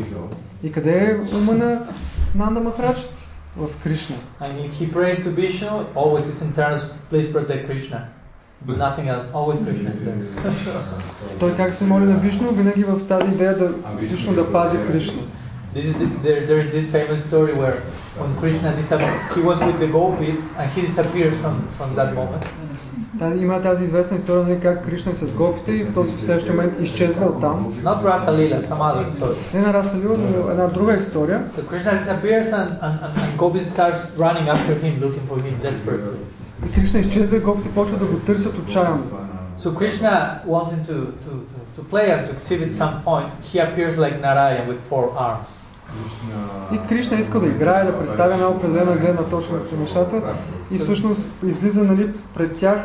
И 0.64 0.72
къде 0.72 0.92
е 0.92 1.36
ума 1.36 1.54
на 1.54 1.80
Нанда 2.36 2.60
Махарадж? 2.60 3.08
В 3.58 3.84
Кришна. 3.84 4.16
And 4.42 4.54
if 4.66 4.72
he 4.74 4.94
prays 4.94 5.18
to 5.24 5.30
Vishnu, 5.42 5.72
always 5.96 6.26
his 6.32 6.42
internals, 6.48 6.82
please 7.10 7.28
protect 7.34 7.62
Krishna. 7.70 8.00
Nothing 8.68 9.08
else, 9.14 9.28
always 9.34 9.60
Krishna 9.66 9.92
is. 10.24 10.30
Той 11.40 11.56
как 11.56 11.74
се 11.74 11.86
моли 11.86 12.06
на 12.06 12.18
Вишну? 12.18 12.52
Винаги 12.52 12.84
в 12.84 13.08
тази 13.08 13.28
идея 13.28 13.58
да 13.58 13.68
Вишну 14.00 14.34
да 14.34 14.52
пази 14.52 14.78
Кришна. 14.88 15.22
This 15.75 15.87
is 15.87 15.95
the, 15.99 16.07
there, 16.23 16.41
there 16.47 16.59
is 16.59 16.71
this 16.71 16.87
famous 16.91 17.23
story 17.23 17.53
where 17.53 17.83
when 18.17 18.35
Krishna 18.39 18.75
disappeared, 18.75 19.21
he 19.35 19.43
was 19.43 19.61
with 19.61 19.79
the 19.79 19.87
gopis 19.87 20.57
and 20.57 20.71
he 20.73 20.81
disappears 20.81 21.35
from, 21.43 21.69
from 21.77 21.95
that 21.97 22.15
moment. 22.15 22.45
Тази, 23.19 23.43
има 23.43 23.63
тази 23.63 23.85
известна 23.85 24.17
история, 24.17 24.45
нали, 24.45 24.61
как 24.61 24.85
Кришна 24.85 25.13
е 25.13 25.15
с 25.15 25.35
гопите 25.35 25.73
и 25.73 25.85
в 25.85 25.95
този 25.95 26.11
следващия 26.19 26.55
момент 26.55 26.81
изчезва 26.81 27.27
оттам. 27.27 27.75
Not 27.83 28.03
Rasa 28.03 28.31
Lila, 28.31 28.61
some 28.61 28.81
other 28.81 29.07
story. 29.07 29.55
Не 29.55 29.61
на 29.61 29.75
Раса 29.75 29.97
Лила, 29.97 30.17
но 30.19 30.51
една 30.51 30.67
друга 30.67 30.95
история. 30.95 31.45
So 31.49 31.63
Krishna 31.71 31.93
disappears 31.93 32.53
and, 32.53 32.69
and, 32.83 32.95
and, 33.05 33.13
and 33.23 33.39
gopis 33.39 33.67
starts 33.75 34.01
running 34.19 34.49
after 34.49 34.75
him, 34.85 35.01
looking 35.01 35.25
for 35.29 35.39
him 35.39 35.55
desperately. 35.63 36.19
И 36.67 36.73
Кришна 36.73 37.01
изчезва 37.01 37.37
и 37.37 37.41
гопите 37.41 37.69
почват 37.75 38.01
да 38.01 38.07
го 38.07 38.19
търсят 38.19 38.59
отчаяно. 38.59 39.05
So 39.57 39.71
Krishna 39.81 40.43
wanting 40.47 40.83
to, 40.91 40.97
to, 41.25 41.33
to, 41.51 41.59
to 41.77 41.81
play 41.93 42.07
and 42.15 42.27
to 42.27 42.33
exhibit 42.33 42.71
some 42.75 42.95
point, 43.09 43.31
he 43.49 43.57
appears 43.67 43.95
like 44.05 44.15
Narayan 44.21 44.69
with 44.69 44.81
four 44.91 45.05
arms. 45.29 45.49
И 46.74 46.88
Кришна 46.90 47.18
иска 47.18 47.40
да 47.40 47.48
играе, 47.48 47.84
да 47.84 48.00
представя 48.00 48.34
една 48.34 48.48
определена 48.48 48.96
гледна 48.96 49.24
точка 49.24 49.54
на 49.54 49.80
нещата 49.80 50.22
и 50.72 50.78
всъщност 50.78 51.34
излиза 51.46 51.84
нали, 51.84 52.14
пред 52.34 52.58
тях 52.58 52.78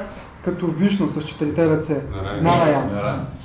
като 0.44 0.66
Вишну 0.66 1.08
с 1.08 1.22
четирите 1.22 1.68
ръце. 1.68 2.02
Нараян. 2.42 2.90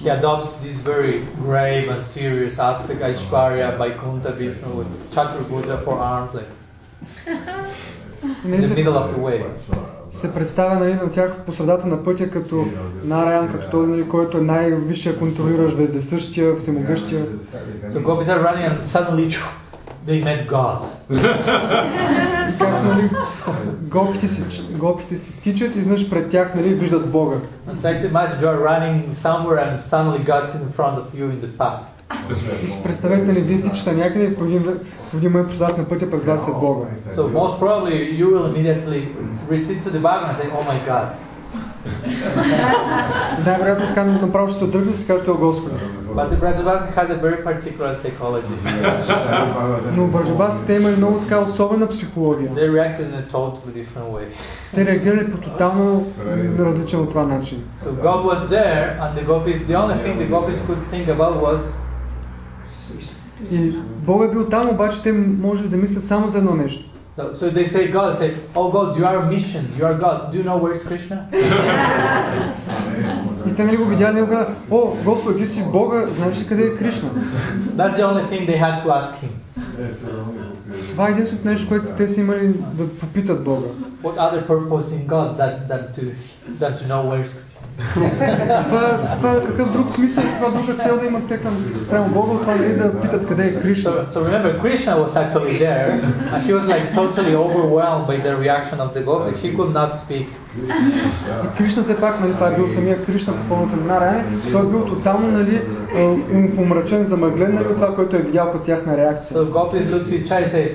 He 0.03 0.21
adopts 0.21 0.49
this 0.63 0.75
very 0.91 1.15
grave 1.45 1.89
and 1.93 2.01
serious 2.01 2.55
aspect, 2.71 2.99
Aishwarya, 3.01 3.77
Vaikuntha 3.77 4.31
Vishnu 4.39 4.69
with 4.79 4.89
Chaturbuddha 5.13 5.77
four 5.83 5.99
arms, 6.13 6.31
like 6.37 6.51
in 8.45 8.61
the 8.61 8.75
middle 8.79 8.97
of 9.01 9.07
the 9.13 9.19
way. 9.25 9.39
Се 10.11 10.33
представя 10.33 10.79
нали, 10.79 10.93
на 10.93 11.11
тях 11.11 11.37
по 11.45 11.53
средата 11.53 11.87
на 11.87 12.03
пътя 12.03 12.29
като 12.29 12.65
Нараян, 13.03 13.51
като 13.51 13.69
този, 13.69 13.91
нали, 13.91 14.09
който 14.09 14.37
е 14.37 14.41
най-висшия 14.41 15.19
контролиращ, 15.19 15.77
вездесъщия, 15.77 16.55
всемогъщия. 16.55 17.25
So 17.87 18.03
gopis 18.03 18.27
are 18.27 18.41
running 18.47 18.65
and 18.69 18.85
suddenly 18.85 19.37
they 20.07 20.23
met 20.23 20.47
God. 20.47 20.79
Как 22.59 22.83
нали, 22.83 23.09
гопите, 23.81 24.27
си, 24.27 24.43
гопите 24.77 25.17
си 25.17 25.41
тичат 25.41 25.75
и 25.75 25.79
изнъж 25.79 26.09
пред 26.09 26.29
тях 26.29 26.55
нали, 26.55 26.73
виждат 26.73 27.11
Бога. 27.11 27.35
And 27.69 27.81
try 27.81 28.01
to 28.01 28.11
imagine 28.11 28.39
you 28.41 28.47
are 28.47 28.61
running 28.69 29.13
somewhere 29.13 29.59
and 29.65 29.81
suddenly 29.91 30.19
God's 30.31 30.51
in 30.55 30.71
front 30.77 30.95
of 31.01 31.05
you 31.19 31.25
in 31.33 31.39
the 31.41 31.57
path. 31.57 31.81
Представете, 32.83 33.25
нали, 33.25 33.39
вие 33.39 33.61
тичате 33.61 33.93
някъде 33.93 34.25
и 34.25 34.27
в 34.27 34.41
един, 35.13 35.31
момент 35.31 35.47
по 35.59 35.77
на 35.77 35.83
пътя 35.83 36.09
пред 36.09 36.25
вас 36.25 36.47
е 36.47 36.51
Бога. 36.51 36.85
So 37.09 37.21
most 37.21 37.59
probably 37.59 37.95
you 38.19 38.25
will 38.31 38.45
immediately 38.51 39.01
recede 39.51 39.79
to 39.85 39.89
the 39.89 40.01
back 40.07 40.19
and 40.27 40.35
say, 40.37 40.47
Oh 40.57 40.63
my 40.71 40.79
God. 40.91 41.05
Най-вероятно 43.45 43.87
така 43.87 44.03
направо 44.03 44.47
ще 44.47 44.57
се 44.57 44.63
отдръгне 44.63 44.91
и 44.91 44.95
си 44.95 45.07
каже, 45.07 45.23
Господи. 45.27 45.75
But 46.15 46.29
the 46.29 46.37
Brajavasis 46.37 46.93
had 46.93 47.09
a 47.09 47.17
very 47.27 47.41
particular 47.43 47.93
psychology. 47.93 48.55
Но 49.95 50.07
бържабасите 50.07 50.73
имали 50.73 50.95
много 50.95 51.19
така 51.19 51.39
особена 51.39 51.87
психология. 51.87 52.49
They 52.49 52.69
reacted 52.69 52.99
in 52.99 53.13
a 53.13 53.31
totally 53.31 53.73
different 53.73 54.11
way. 54.11 54.23
Те 54.75 54.85
реагирали 54.85 55.31
по 55.31 55.37
тотално 55.37 56.07
различен 56.59 56.99
от 56.99 57.09
това 57.09 57.23
начин. 57.23 57.63
So 57.77 57.87
God 57.87 58.25
was 58.25 58.39
there, 58.49 58.99
and 59.01 59.15
the 59.19 59.25
gopis, 59.25 59.57
the 59.67 59.75
only 59.75 59.97
thing 60.03 60.17
the 60.17 60.29
gopis 60.35 60.59
could 60.67 60.81
think 60.91 61.07
about 61.07 61.35
was, 61.47 61.61
И 63.51 63.73
Бог 64.05 64.23
е 64.23 64.31
бил 64.31 64.45
там, 64.45 64.69
обаче 64.69 65.01
те 65.01 65.11
може 65.11 65.63
да 65.63 65.77
мислят 65.77 66.05
само 66.05 66.27
за 66.27 66.37
едно 66.37 66.55
нещо. 66.55 66.91
so, 67.17 67.33
so 67.33 67.49
they 67.49 67.65
say, 67.65 67.91
God, 67.91 68.15
say, 68.15 68.35
Oh 68.55 68.71
God, 68.71 68.97
you 68.97 69.05
are 69.05 69.17
a 69.17 69.25
mission, 69.25 69.71
you 69.77 69.85
are 69.85 69.97
God. 69.97 70.31
Do 70.31 70.37
you 70.37 70.43
know 70.43 70.57
where 70.57 70.71
is 70.71 70.83
Krishna? 70.83 71.27
И 73.47 73.55
те 73.55 73.63
нали 73.63 73.77
го 73.77 73.85
видяли 73.85 74.17
и 74.17 74.21
го 74.21 74.27
казаха, 74.27 74.55
о, 74.71 74.95
Господи, 75.05 75.39
ти 75.39 75.47
си 75.47 75.63
Бога, 75.71 76.07
значи 76.11 76.47
къде 76.47 76.63
е 76.63 76.75
Кришна? 76.75 77.09
That's 77.75 77.93
the 77.93 78.03
only 78.03 78.29
thing 78.29 78.47
they 78.47 78.57
had 78.57 78.83
to 78.83 78.87
ask 78.87 79.13
him. 79.23 79.31
Това 80.91 81.07
е 81.07 81.11
единственото 81.11 81.47
нещо, 81.47 81.67
което 81.67 81.95
те 81.97 82.07
са 82.07 82.21
имали 82.21 82.47
да 82.73 82.89
попитат 82.89 83.43
Бога. 83.43 83.67
What 84.03 84.15
other 84.17 84.47
purpose 84.47 84.87
in 84.97 85.05
God 85.07 85.37
than, 85.37 85.53
than, 85.69 85.81
to, 85.95 86.03
than 86.59 86.71
to 86.79 86.83
know 86.87 87.01
where 87.09 87.21
is 87.25 87.31
Krishna? 87.37 87.50
Това, 88.68 88.98
това 89.16 89.42
какъв 89.46 89.72
друг 89.72 89.90
смисъл, 89.90 90.24
това 90.40 90.50
друга 90.50 90.74
цел 90.82 90.98
да 90.98 91.06
имат 91.06 91.28
те 91.28 91.38
към 91.38 91.52
прямо 91.90 92.08
Бога, 92.08 92.40
това 92.40 92.54
нали 92.54 92.76
да 92.76 93.00
питат 93.00 93.28
къде 93.28 93.46
е 93.46 93.60
Кришна. 93.60 93.90
So, 93.90 94.06
so 94.06 94.24
remember, 94.24 94.60
Krishna 94.62 94.92
was 95.04 95.16
actually 95.16 95.58
there, 95.58 95.88
and 96.32 96.42
he 96.46 96.52
was 96.58 96.66
like 96.74 96.84
totally 97.00 97.34
overwhelmed 97.46 98.06
by 98.10 98.16
the 98.26 98.32
reaction 98.44 98.78
of 98.84 98.88
the 98.94 99.02
gopis. 99.08 99.36
He 99.42 99.50
could 99.56 99.72
not 99.80 99.90
speak. 99.94 100.26
И 101.44 101.56
Кришна 101.58 101.82
все 101.82 102.00
пак, 102.00 102.20
нали, 102.20 102.34
това 102.34 102.48
е 102.48 102.54
бил 102.54 102.66
самия 102.68 103.04
Кришна 103.04 103.36
по 103.36 103.42
формата 103.42 103.76
на 103.76 103.84
Нараяна, 103.94 104.24
той 104.52 104.62
е 104.62 104.66
бил 104.66 104.84
тотално 104.84 105.30
нали, 105.30 105.62
а, 105.96 105.98
ум- 105.98 106.56
помрачен, 106.56 107.04
замъглен 107.04 107.54
нали, 107.54 107.66
от 107.66 107.76
това, 107.76 107.94
което 107.94 108.16
е 108.16 108.18
видял 108.18 108.52
като 108.52 108.64
тяхна 108.64 108.96
реакция. 108.96 109.38
So 109.38 109.50
gopis 109.50 109.84
looked 109.84 110.06
to 110.08 110.22
each 110.22 110.30
other 110.30 110.44
and 110.44 110.50
said, 110.50 110.70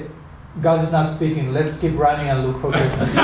God 0.61 0.77
is 0.83 0.91
not 0.97 1.07
speaking. 1.17 1.45
Let's 1.57 1.73
keep 1.81 1.93
running 2.05 2.27
and 2.31 2.39
look 2.45 2.57
for 2.61 2.71
Krishna. 2.71 3.15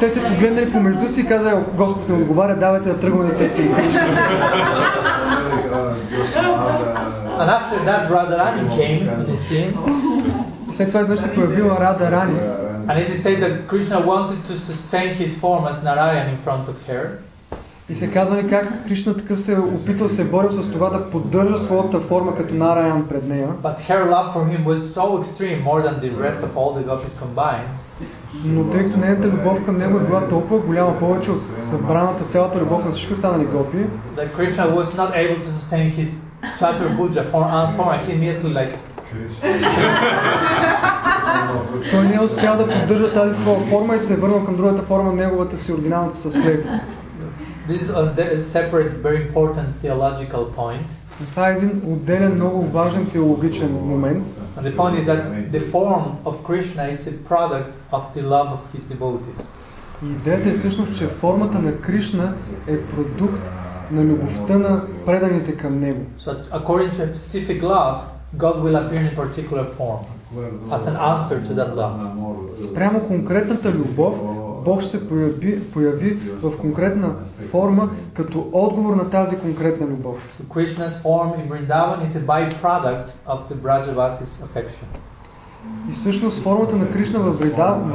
Те 0.00 0.10
се 0.10 0.24
погледнали 0.24 0.72
помежду 0.72 1.08
си 1.08 1.20
и 1.20 1.26
казали, 1.26 1.54
Господ 1.76 2.08
не 2.08 2.14
отговаря, 2.14 2.56
давайте 2.56 2.88
да 2.88 3.00
тръгваме 3.00 3.30
да 3.30 3.38
търсим 3.38 3.74
and 7.40 7.50
after 7.50 7.76
that, 7.84 8.02
Radharani 8.10 8.64
came 8.70 9.00
in 9.08 9.26
the 9.26 9.36
scene, 9.36 9.72
И 10.70 10.72
след 10.74 10.88
това 10.88 11.00
изведнъж 11.00 11.20
се 11.20 11.34
появила 11.34 11.76
Рада 11.80 12.10
Рани. 12.10 12.40
and 12.88 12.98
it 12.98 13.08
is 13.08 13.22
said 13.22 13.40
that 13.40 13.66
Krishna 13.66 13.98
wanted 14.00 14.44
to 14.44 14.58
sustain 14.58 15.14
his 15.14 15.34
form 15.36 15.66
as 15.66 15.82
Narayan 15.82 16.28
in 16.28 16.36
front 16.36 16.68
of 16.68 16.76
her. 16.86 17.18
И 17.88 17.94
се 17.94 18.10
казва 18.10 18.36
ли 18.36 18.48
как 18.48 18.86
Кришна 18.86 19.16
такъв 19.16 19.40
се 19.40 19.58
опитал, 19.58 20.08
се 20.08 20.22
е 20.22 20.24
борил 20.24 20.50
с 20.50 20.70
това 20.70 20.90
да 20.90 21.10
поддържа 21.10 21.58
своята 21.58 22.00
форма 22.00 22.36
като 22.36 22.54
Нараян 22.54 23.08
пред 23.08 23.28
нея. 23.28 23.48
But 23.62 23.80
her 23.80 24.10
love 24.10 24.32
for 24.34 24.44
him 24.52 24.64
was 24.64 24.78
so 24.94 25.04
extreme, 25.20 25.58
more 25.62 25.82
than 25.82 25.96
the 26.00 26.10
rest 26.24 26.40
of 26.42 26.56
all 26.56 26.72
the 26.78 26.84
gopis 26.90 27.14
combined, 27.24 27.78
Но 28.44 28.70
тъй 28.70 28.84
като 28.84 28.98
нейната 28.98 29.28
любов 29.28 29.64
към 29.64 29.78
него 29.78 29.98
е 29.98 30.00
била 30.00 30.28
толкова 30.28 30.58
голяма, 30.58 30.98
повече 30.98 31.30
от 31.30 31.42
събраната 31.42 32.24
цялата 32.24 32.60
любов 32.60 32.84
на 32.84 32.90
всички 32.90 33.12
останали 33.12 33.44
гопи, 33.44 33.86
that 34.16 34.28
Krishna 34.38 34.74
was 34.76 34.84
not 34.84 35.14
able 35.14 35.38
to 35.38 35.48
sustain 35.58 35.90
his 35.90 36.24
Chaturbuja 36.58 37.24
form, 37.32 37.48
uh, 37.50 37.76
form 37.76 37.88
and 37.94 38.02
he 38.06 38.12
immediately 38.12 38.52
like 38.52 38.76
той 41.90 42.04
не 42.04 42.14
е 42.14 42.20
успял 42.20 42.56
да 42.56 42.70
поддържа 42.70 43.12
тази 43.12 43.40
своя 43.40 43.60
форма 43.60 43.94
и 43.94 43.98
се 43.98 44.12
е 44.12 44.16
върнал 44.16 44.44
към 44.44 44.56
другата 44.56 44.82
форма, 44.82 45.12
неговата 45.12 45.58
си 45.58 45.72
оригиналната 45.72 46.16
с 46.16 46.40
клетите. 46.42 46.80
this 47.67 47.81
is 47.81 47.89
a 47.89 48.13
de- 48.15 48.41
separate, 48.41 48.91
very 49.07 49.27
important 49.27 49.75
theological 49.81 50.45
point. 50.45 50.89
И 51.21 51.25
това 51.25 51.49
е 51.49 51.51
един 51.51 51.81
отделен, 51.85 52.33
много 52.33 52.61
важен 52.61 53.09
теологичен 53.09 53.71
момент. 53.71 54.27
And 54.57 54.63
the 54.63 54.75
point 54.75 54.95
is 54.99 55.05
that 55.05 55.51
the 55.51 55.71
form 55.71 56.03
of 56.25 56.33
Krishna 56.43 56.83
is 56.91 57.07
a 57.07 57.13
product 57.29 57.73
of 57.91 58.01
the 58.13 58.21
love 58.21 58.49
of 58.57 58.61
his 58.75 58.93
devotees. 58.93 59.45
И 60.03 60.11
идеята 60.11 60.49
е 60.49 60.53
всъщност, 60.53 60.97
че 60.97 61.07
формата 61.07 61.59
на 61.59 61.77
Кришна 61.77 62.33
е 62.67 62.81
продукт 62.81 63.51
на 63.91 64.03
любовта 64.03 64.57
на 64.57 64.81
преданите 65.05 65.57
към 65.57 65.77
него. 65.77 66.01
So 66.19 66.49
according 66.51 66.91
to 66.91 67.03
a 67.03 67.15
specific 67.15 67.61
love, 67.61 67.95
God 68.37 68.55
will 68.63 68.75
appear 68.75 69.01
in 69.01 69.07
a 69.07 69.15
particular 69.15 69.65
form 69.77 70.01
as 70.77 70.87
an 70.87 70.97
answer 71.11 71.37
to 71.47 71.53
that 71.53 71.75
love. 71.75 71.93
Спрямо 72.57 73.07
конкретната 73.07 73.71
любов, 73.71 74.15
Бог 74.64 74.80
ще 74.80 74.90
се 74.90 75.08
появи, 75.08 75.60
появи 75.60 76.18
в 76.42 76.58
конкретна 76.58 77.14
форма 77.50 77.88
като 78.14 78.48
отговор 78.52 78.94
на 78.94 79.10
тази 79.10 79.38
конкретна 79.38 79.86
любов. 79.86 80.16
So 80.30 80.42
Krishna's 80.54 81.02
form 81.02 81.30
in 81.40 81.48
Vrindavan 81.48 81.98
is 82.06 82.16
a 82.16 82.22
byproduct 82.32 83.08
of 83.26 83.38
the 83.48 83.54
Brajavasis 83.54 84.42
affection. 84.46 84.86
И 85.90 85.92
всъщност 85.92 86.42
формата 86.42 86.76
на 86.76 86.90
Кришна 86.90 87.20
във 87.20 87.38
Вриндаван, 87.38 87.92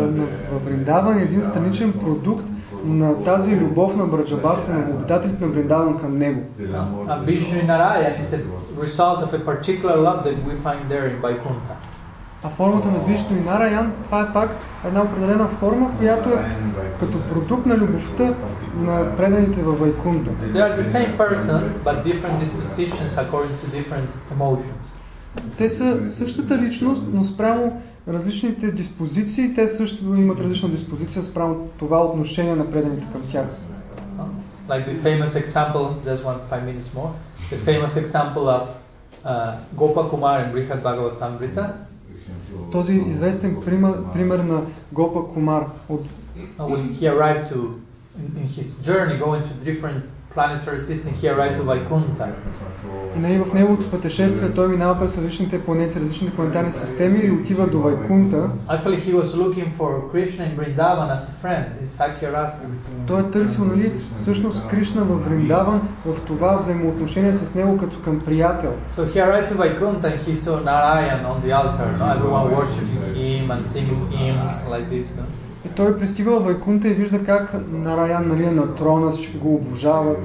във 0.52 0.66
Вриндаван 0.66 1.18
е 1.18 1.22
един 1.22 1.44
страничен 1.44 1.94
продукт 1.94 2.46
на 2.86 3.24
тази 3.24 3.58
любов 3.58 3.96
на 3.96 4.06
Браджабаса, 4.06 4.74
на 4.74 4.90
обитателите 4.96 5.46
на 5.46 5.52
Вриндаван 5.52 6.00
към 6.00 6.18
него. 6.18 6.42
Vishnu 7.26 7.66
Narayan 7.68 8.16
is 8.24 8.34
a 8.34 8.42
result 8.86 9.20
of 9.26 9.34
a 9.34 9.42
particular 9.52 9.96
love 10.08 10.20
that 10.26 10.36
we 10.48 10.54
find 10.66 10.82
there 10.90 11.06
in 11.12 11.22
Vaikuntha. 11.22 11.76
А 12.44 12.50
формата 12.50 12.92
на 12.92 13.00
Вишну 13.00 13.38
и 13.38 13.40
Нараян, 13.40 13.94
това 14.04 14.22
е 14.22 14.34
пак 14.34 14.50
една 14.86 15.02
определена 15.02 15.48
форма, 15.48 15.98
която 15.98 16.30
е 16.30 16.56
като 17.00 17.20
продукт 17.22 17.66
на 17.66 17.78
любовта 17.78 18.34
на 18.76 19.16
преданите 19.18 19.64
във 19.64 19.80
emotions. 24.38 24.60
Те 25.58 25.70
са 25.70 26.06
същата 26.06 26.58
личност, 26.58 27.04
но 27.14 27.24
спрямо 27.24 27.82
различните 28.08 28.72
диспозиции, 28.72 29.54
те 29.54 29.68
също 29.68 30.16
имат 30.16 30.40
различна 30.40 30.70
диспозиция 30.70 31.24
спрямо 31.24 31.68
това 31.80 32.06
отношение 32.06 32.56
на 32.56 32.72
преданите 32.72 33.08
към 33.12 33.22
тях. 33.32 33.46
Like 34.70 34.86
the 34.88 35.02
famous 35.02 35.34
example, 35.44 35.86
just 36.06 36.24
one 36.24 36.40
five 36.52 36.64
minutes 36.70 36.88
more, 36.98 37.12
the 37.52 37.58
famous 37.70 37.94
example 38.04 38.46
of 38.58 38.64
uh, 39.26 39.52
Gopa 39.80 40.04
Kumar 40.12 40.38
in 40.44 40.48
Brihad 40.54 40.82
Bhagavatamrita, 40.88 41.64
Този 42.72 43.04
известен 43.08 43.58
пример, 43.66 43.94
пример 44.14 44.40
на 44.40 44.62
Гопа 44.94 45.34
Кумар 45.34 45.66
от 45.90 46.06
uh, 46.58 46.68
when 46.68 46.94
he 46.94 47.08
arrived 47.08 47.48
to, 47.52 47.82
in 48.38 48.48
his 48.48 48.76
journey 48.88 49.18
going 49.18 49.44
to 49.50 49.54
different 49.66 50.04
planetary 50.35 50.81
systems, 50.81 51.21
he 51.21 51.29
arrived 51.29 51.57
to 51.57 51.63
Vaikuntha. 51.63 52.29
И 53.17 53.19
нали, 53.19 53.39
в 53.45 53.55
неговото 53.55 53.91
пътешествие 53.91 54.51
той 54.51 54.69
минава 54.69 54.99
през 54.99 55.19
различните 55.19 55.65
планети, 55.65 56.01
различните 56.01 56.35
планетарни 56.37 56.73
системи 56.73 57.19
и 57.19 57.31
отива 57.31 57.67
до 57.67 57.79
Вайкунта. 57.79 58.51
Actually, 58.69 58.99
he 58.99 59.15
was 59.23 59.35
looking 59.35 59.73
for 59.79 60.13
Krishna 60.13 60.45
in 60.49 60.57
Vrindavan 60.57 61.09
as 61.17 61.23
a 61.29 61.35
friend, 61.43 61.67
in 61.83 61.87
Sakya 61.87 62.33
Rasa. 62.33 62.61
Той 63.07 63.21
е 63.21 63.31
търсил 63.31 63.65
нали, 63.65 63.93
всъщност 64.17 64.69
Кришна 64.69 65.05
в 65.05 65.17
Вриндаван 65.17 65.89
в 66.07 66.21
това 66.21 66.57
взаимоотношение 66.57 67.33
с 67.33 67.55
него 67.55 67.79
като 67.79 68.01
към 68.01 68.21
приятел. 68.21 68.73
So 68.91 69.07
he 69.07 69.17
arrived 69.17 69.49
to 69.49 69.55
Vaikuntha 69.55 70.07
and 70.13 70.21
he 70.27 70.35
saw 70.35 70.55
Narayan 70.71 71.21
on 71.33 71.41
the 71.45 71.53
altar, 71.61 71.89
no? 71.99 72.07
everyone 72.17 72.47
worshipping 72.57 73.03
him 73.19 73.51
and 73.55 73.67
singing 73.73 74.01
hymns 74.11 74.55
like 74.73 74.87
this. 74.95 75.07
No? 75.17 75.25
И 75.66 75.70
той 75.70 75.98
пристига 75.98 76.32
в 76.32 76.44
Вайкунта 76.44 76.88
и 76.88 76.94
вижда 76.94 77.24
как 77.24 77.56
Нараян 77.72 78.28
нали, 78.28 78.46
е 78.46 78.52
на 78.52 78.76
трона, 78.76 79.12
всички 79.12 79.38
го 79.38 79.56
обожават. 79.56 80.18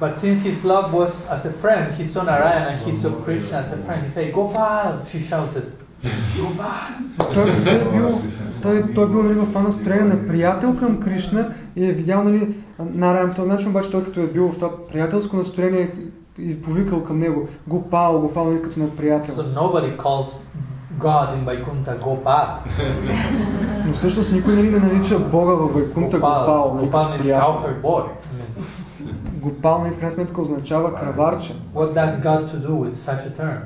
But 0.00 0.16
since 0.16 0.40
his 0.50 0.64
love 0.64 0.86
was 1.00 1.12
as 1.36 1.44
a 1.44 1.52
friend, 1.62 1.84
he 1.98 2.04
saw 2.12 2.22
Narayan 2.30 2.64
and 2.70 2.78
he 2.86 2.92
saw 3.00 3.10
Krishna 3.24 3.58
as 3.62 3.70
a 3.76 3.78
friend. 3.84 4.00
He 4.06 4.10
said, 4.14 4.32
Gopal, 4.32 5.04
she 5.10 5.18
shouted. 5.28 5.66
Gopal. 6.38 6.88
Той, 7.34 7.64
той 7.64 7.74
е 7.74 7.84
бил, 7.92 8.20
той, 8.62 8.94
той 8.94 9.04
е 9.04 9.08
бил 9.08 9.22
нали, 9.22 9.34
в 9.34 9.46
това 9.46 9.62
настроение 9.62 10.04
на 10.04 10.26
приятел 10.26 10.76
към 10.76 11.00
Кришна 11.00 11.54
и 11.76 11.86
е 11.86 11.92
видял 11.92 12.24
нали, 12.24 12.54
Нараян 12.78 13.30
по 13.30 13.36
този 13.36 13.48
начин, 13.48 13.68
обаче 13.68 13.90
той 13.90 14.04
като 14.04 14.20
е 14.20 14.26
бил 14.26 14.48
в 14.48 14.54
това 14.54 14.70
приятелско 14.92 15.36
настроение 15.36 15.90
и 16.38 16.62
повикал 16.62 17.04
към 17.04 17.18
него 17.18 17.48
Гопал, 17.66 18.20
Гопал 18.20 18.44
нали, 18.44 18.62
като 18.62 18.80
на 18.80 18.96
приятел. 18.96 19.34
So 19.34 19.54
nobody 19.54 19.96
calls 19.96 20.26
God 20.98 21.34
in 21.34 21.44
Vaikuntha 21.44 21.94
Gopal. 21.94 22.46
Но 23.86 23.92
всъщност 23.92 24.32
никой 24.32 24.54
нали, 24.54 24.70
не 24.70 24.78
нарича 24.78 25.18
Бога 25.18 25.52
във 25.54 25.74
Вайкунта 25.74 26.18
Гопал. 26.18 26.90
Приятел. 26.90 27.40
cowherd 27.40 27.82
boy. 27.82 28.02
I 28.02 28.04
mean, 28.04 28.29
Гопал 29.40 29.78
нали, 29.78 29.92
в 29.92 29.98
крайна 29.98 30.10
сметка 30.10 30.40
означава 30.40 30.94
краварче. 30.94 31.54
what 31.74 31.94
does 31.94 32.10
God 32.22 32.46
to 32.52 32.56
do 32.68 32.74
with 32.84 32.92
such 32.92 33.22
a 33.26 33.40
term? 33.40 33.58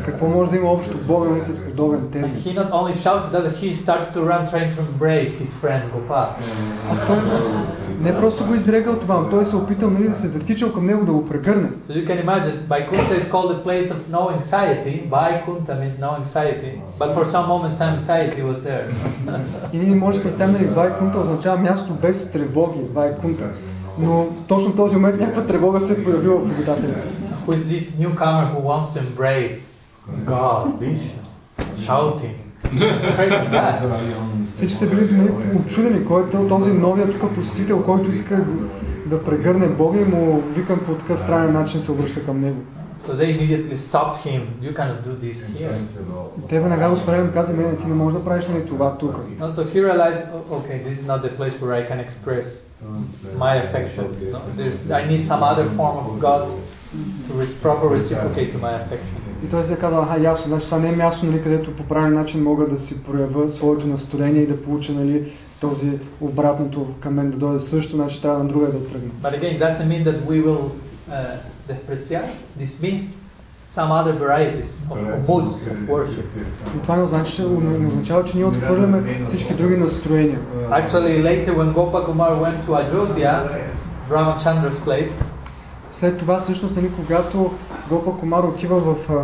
Какво 0.04 0.26
може 0.26 0.50
да 0.50 0.56
има 0.56 0.72
общо 0.72 0.98
Бога 0.98 1.28
нали, 1.30 1.40
с 1.40 1.64
подобен 1.64 2.00
And 2.00 2.12
термин? 2.12 2.34
he 2.34 2.54
not 2.58 2.70
only 2.70 2.94
shouted 2.94 3.30
that, 3.32 3.52
he 3.52 3.72
started 3.74 4.12
to 4.14 4.20
run 4.20 4.46
trying 4.52 4.70
to 4.76 4.80
embrace 4.80 5.30
his 5.42 5.50
friend 5.62 5.82
Gopal. 5.92 6.28
Той 7.06 7.16
не 8.00 8.16
просто 8.16 8.46
го 8.46 8.54
изрегал 8.54 8.94
това, 8.94 9.20
но 9.20 9.28
той 9.28 9.44
се 9.44 9.56
е 9.56 9.58
опитал 9.58 9.90
нали, 9.90 10.08
да 10.08 10.16
се 10.16 10.26
затичал 10.26 10.72
към 10.72 10.84
него 10.84 11.04
да 11.04 11.12
го 11.12 11.28
прегърне. 11.28 11.68
So 11.88 11.92
you 11.92 12.06
can 12.08 12.24
imagine, 12.26 12.56
Vaikuntha 12.68 13.18
is 13.20 13.30
called 13.32 13.50
a 13.50 13.64
place 13.66 13.90
of 13.90 13.98
no 14.10 14.40
anxiety. 14.40 15.08
Vaikuntha 15.10 15.74
means 15.82 15.98
no 16.00 16.10
anxiety. 16.22 16.72
But 16.98 17.08
for 17.16 17.24
some 17.24 17.46
moments, 17.52 17.76
some 17.80 17.90
anxiety 17.98 18.42
was 18.50 18.58
there. 18.68 18.84
И 19.72 19.78
ние 19.78 19.96
може 19.96 20.16
да 20.18 20.22
представим, 20.22 20.52
нали, 20.52 20.64
Вайкунта 20.64 21.18
означава 21.18 21.58
място 21.58 21.92
без 22.02 22.32
тревоги, 22.32 22.80
Вайкунта. 22.94 23.44
Но 23.98 24.24
в 24.24 24.42
точно 24.46 24.76
този 24.76 24.94
момент 24.94 25.20
някаква 25.20 25.42
тревога 25.42 25.80
се 25.80 25.92
е 25.92 26.04
появила 26.04 26.38
в 26.40 26.44
обитателя. 26.44 26.94
who 27.46 27.52
is 27.52 27.68
this 27.68 27.98
newcomer 27.98 28.44
who 28.52 28.60
wants 28.60 28.94
to 28.94 29.00
embrace 29.00 29.76
God, 30.24 30.78
Vishnu, 30.80 31.22
shouting? 31.76 32.34
Всички 34.54 34.76
са 34.76 34.86
били 34.86 35.12
нали, 35.12 35.30
очудени, 35.66 36.04
кой 36.04 36.22
е 36.22 36.48
този 36.48 36.72
новия 36.72 37.10
тук 37.10 37.34
посетител, 37.34 37.82
който 37.82 38.10
иска 38.10 38.44
да 39.06 39.24
прегърне 39.24 39.66
Бога 39.66 40.00
и 40.00 40.04
му 40.04 40.40
викам 40.40 40.78
по 40.86 40.94
такъв 40.94 41.20
странен 41.20 41.52
начин 41.52 41.80
се 41.80 41.92
обръща 41.92 42.24
към 42.24 42.40
него. 42.40 42.58
So 43.05 43.15
they 43.15 43.29
immediately 43.35 43.77
stopped 43.77 44.17
him. 44.17 44.41
You 44.61 44.73
cannot 44.73 44.99
do 45.05 45.13
this 45.23 45.37
here. 45.57 45.73
И 46.43 46.47
те 46.47 46.59
веднага 46.59 46.89
го 46.89 46.95
спряли 46.95 47.19
и 47.19 47.23
му 47.23 47.31
каза, 47.33 47.53
не, 47.53 47.63
не, 47.63 47.77
ти 47.77 47.87
не 47.87 47.93
можеш 47.93 48.19
да 48.19 48.25
правиш 48.25 48.47
нали, 48.47 48.65
това 48.67 48.97
тук. 48.97 49.15
Also 49.41 49.63
he 49.73 49.81
realized, 49.91 50.23
"Oh, 50.33 50.53
okay, 50.59 50.87
this 50.87 50.93
is 50.93 51.05
not 51.07 51.21
the 51.23 51.37
place 51.37 51.53
where 51.61 51.73
I 51.73 51.83
can 51.91 51.99
express 52.07 52.45
my 53.37 53.53
affection. 53.65 54.05
No? 54.33 54.39
There's, 54.57 54.77
I 54.91 55.03
need 55.11 55.23
some 55.31 55.41
other 55.51 55.65
form 55.77 55.95
of 56.03 56.19
God 56.27 56.43
to 57.27 57.31
res- 57.41 57.57
proper 57.65 57.87
reciprocate 57.97 58.49
to 58.53 58.59
my 58.67 58.73
affection. 58.81 59.15
И 59.45 59.49
той 59.49 59.63
се 59.63 59.75
каза, 59.75 59.97
аха, 59.97 60.21
ясно, 60.21 60.49
значи 60.49 60.65
това 60.65 60.79
не 60.79 60.89
е 60.89 60.95
място, 60.95 61.25
нали, 61.25 61.41
където 61.43 61.75
по 61.75 61.83
правилен 61.83 62.13
начин 62.13 62.43
мога 62.43 62.67
да 62.67 62.77
си 62.77 63.03
проявя 63.03 63.47
своето 63.47 63.87
настроение 63.87 64.41
и 64.41 64.47
да 64.47 64.61
получа 64.61 64.91
нали, 64.93 65.31
този 65.61 65.91
обратното 66.21 66.87
към 66.99 67.13
мен 67.13 67.31
да 67.31 67.37
дойде 67.37 67.59
също, 67.59 67.95
значи 67.95 68.21
трябва 68.21 68.43
на 68.43 68.49
друга 68.49 68.65
да 68.67 68.87
тръгна. 68.87 69.09
But 69.23 69.39
again, 69.41 69.59
doesn't 69.59 69.87
mean 69.87 70.03
that 70.03 70.17
we 70.29 70.45
will 70.45 70.71
uh, 71.08 71.38
despreciar. 71.68 72.22
Means 72.82 73.16
some 73.64 73.90
other 73.90 74.12
varieties 74.12 74.78
of, 74.90 74.98
of 74.98 75.28
moods 75.28 75.66
of 75.66 75.88
worship. 75.88 76.26
И 76.76 76.82
това 76.82 76.96
не 76.96 77.02
означава, 77.02 77.60
не 77.60 77.86
означава, 77.86 78.24
че 78.24 78.36
ние 78.36 78.44
отхвърляме 78.44 79.24
всички 79.26 79.54
други 79.54 79.76
настроения. 79.76 80.38
Actually, 80.70 81.22
later 81.22 81.54
when 81.54 81.72
Gopakumar 81.74 82.32
went 82.44 82.66
to 82.66 82.70
Ajodhya, 82.72 83.34
Ramachandra's 84.10 84.80
place, 84.86 85.12
След 85.90 86.18
това, 86.18 86.38
всъщност, 86.38 86.76
нали, 86.76 86.90
когато 86.96 87.52
Гопа 87.88 88.10
Комар 88.20 88.44
отива 88.44 88.80
в 88.80 89.10
а, 89.10 89.14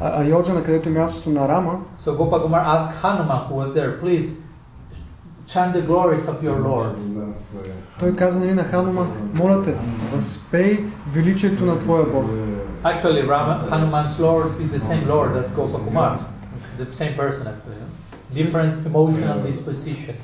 а, 0.00 0.22
Айоджана, 0.22 0.62
където 0.62 0.88
е 0.88 0.92
мястото 0.92 1.30
на 1.30 1.48
Рама, 1.48 1.78
so 1.98 2.16
Gopakumar 2.16 2.64
asked 2.66 2.92
Hanuman, 3.02 3.40
who 3.48 3.54
was 3.54 3.74
there, 3.74 4.00
please 4.02 4.45
chant 5.47 5.73
the 5.73 5.81
glories 5.81 6.27
of 6.27 6.43
your 6.43 6.57
Lord. 6.69 6.95
той 7.99 8.15
казва 8.15 8.39
нали, 8.39 8.53
на 8.53 8.63
Хануман, 8.63 9.07
моля 9.33 9.63
те, 9.63 9.75
възпей 10.13 10.85
величието 11.13 11.65
на 11.65 11.79
Твоя 11.79 12.05
Бог. 12.05 12.25
Actually, 12.83 13.21
Rama, 13.27 13.69
Hanuman's 13.69 14.13
Lord 14.19 14.47
is 14.63 14.69
the 14.77 14.83
same 14.89 15.03
Lord 15.07 15.31
as 15.41 15.47
Gopakumar, 15.57 16.19
the 16.79 16.87
same 17.01 17.15
person 17.15 17.43
actually. 17.51 17.77
no? 17.81 17.87
Different 18.41 18.73
emotional 18.85 19.37
disposition. 19.49 20.15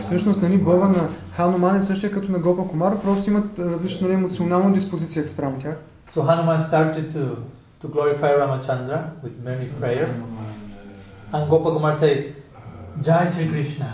Всъщност, 0.00 0.42
нали, 0.42 0.56
Бога 0.56 0.88
на 0.88 1.08
Хануман 1.36 1.76
е 1.76 1.82
същия 1.82 2.12
като 2.12 2.32
на 2.32 2.38
Гопа 2.38 2.68
Комар, 2.68 3.00
просто 3.02 3.30
имат 3.30 3.58
различна 3.58 4.08
нали, 4.08 4.18
емоционална 4.18 4.72
диспозиция 4.72 5.28
спрямо 5.28 5.58
тях. 5.58 5.76
So 6.14 6.22
Hanuman 6.22 6.58
started 6.70 7.06
to, 7.14 7.22
to 7.82 7.86
glorify 7.94 8.30
Ramachandra 8.40 9.00
with 9.24 9.34
many 9.44 9.66
prayers. 9.80 10.14
And 11.32 11.42
Gopakumar 11.50 11.94
said, 12.02 12.18
Jai 13.03 13.25
Sri 13.25 13.45
Krishna. 13.51 13.87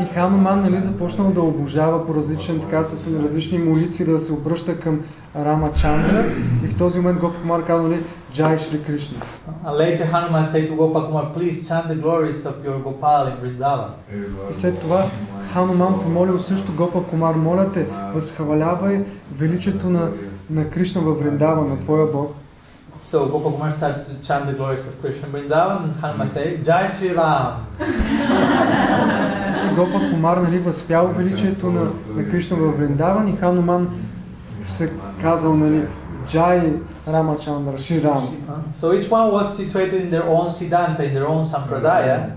И 0.00 0.04
Хануман 0.04 0.60
нали, 0.60 0.80
започнал 0.80 1.30
да 1.30 1.40
обожава 1.40 2.06
по 2.06 2.14
различен, 2.14 2.60
така 2.60 2.84
с 2.84 3.22
различни 3.22 3.58
молитви, 3.58 4.04
да 4.04 4.20
се 4.20 4.32
обръща 4.32 4.80
към 4.80 5.00
Рама 5.36 5.72
Чандра. 5.72 6.24
И 6.64 6.68
в 6.68 6.78
този 6.78 6.98
момент 6.98 7.20
Гопа 7.20 7.40
Комар 7.40 7.64
казва, 7.66 7.88
нали, 7.88 8.00
Джай 8.32 8.58
Шри 8.58 8.82
Кришна. 8.82 9.18
Later 9.64 10.06
Hanuman 10.12 10.44
said 10.44 10.68
to 10.68 10.74
Gopakumar, 10.76 11.34
please 11.34 11.68
chant 11.68 11.88
the 11.88 11.98
glories 12.04 12.40
of 12.50 12.54
your 12.64 12.78
Gopal 12.84 13.26
in 13.30 13.36
Vrindavan. 13.42 13.90
И 14.50 14.54
след 14.54 14.78
това 14.78 15.10
Хануман 15.52 16.00
помолил 16.00 16.38
също 16.38 16.72
Гопа 16.72 17.02
Комар, 17.02 17.34
моля 17.34 17.72
те, 17.72 17.86
възхвалявай 18.14 19.04
величието 19.32 19.90
на, 19.90 20.08
на 20.50 20.70
Кришна 20.70 21.00
във 21.00 21.18
Вриндава, 21.18 21.64
на 21.64 21.78
Твоя 21.78 22.06
Бог. 22.06 22.34
So 23.00 23.28
Gopakumar 23.28 23.72
started 23.72 24.04
to 24.04 24.26
chant 24.26 24.44
the 24.46 24.52
glories 24.52 24.84
of 24.86 25.00
Krishna 25.00 25.26
in 25.28 25.32
Vrindavan 25.32 25.84
and 25.84 25.94
Hanuman 25.94 26.26
said, 26.26 26.62
Jai 26.64 26.86
Sri 26.86 27.08
Ram. 27.12 27.66
Гопа 29.74 30.10
Комар 30.10 30.36
нали, 30.36 30.58
възпял 30.58 31.06
величието 31.06 31.66
на, 31.66 31.90
на 32.14 32.30
Кришна 32.30 32.56
във 32.56 32.76
Вриндаван 32.76 33.28
и 33.28 33.36
Хануман 33.36 33.90
се 34.68 34.92
казал, 35.22 35.56
нали, 35.56 35.86
Джай 36.29 36.73
Рама 37.07 37.37
Чандра, 37.37 37.77
Шри 37.77 38.01
Рам. 38.03 38.23
Uh, 38.23 38.73
So 38.73 38.93
each 38.93 39.09
one 39.11 39.31
was 39.31 39.55
situated 39.55 40.01
in 40.01 40.09
their 40.09 40.27
own 40.27 40.47
Siddhanta, 40.49 40.99
in 41.07 41.13
their 41.13 41.27
own 41.27 41.45
Sampradaya. 41.45 42.31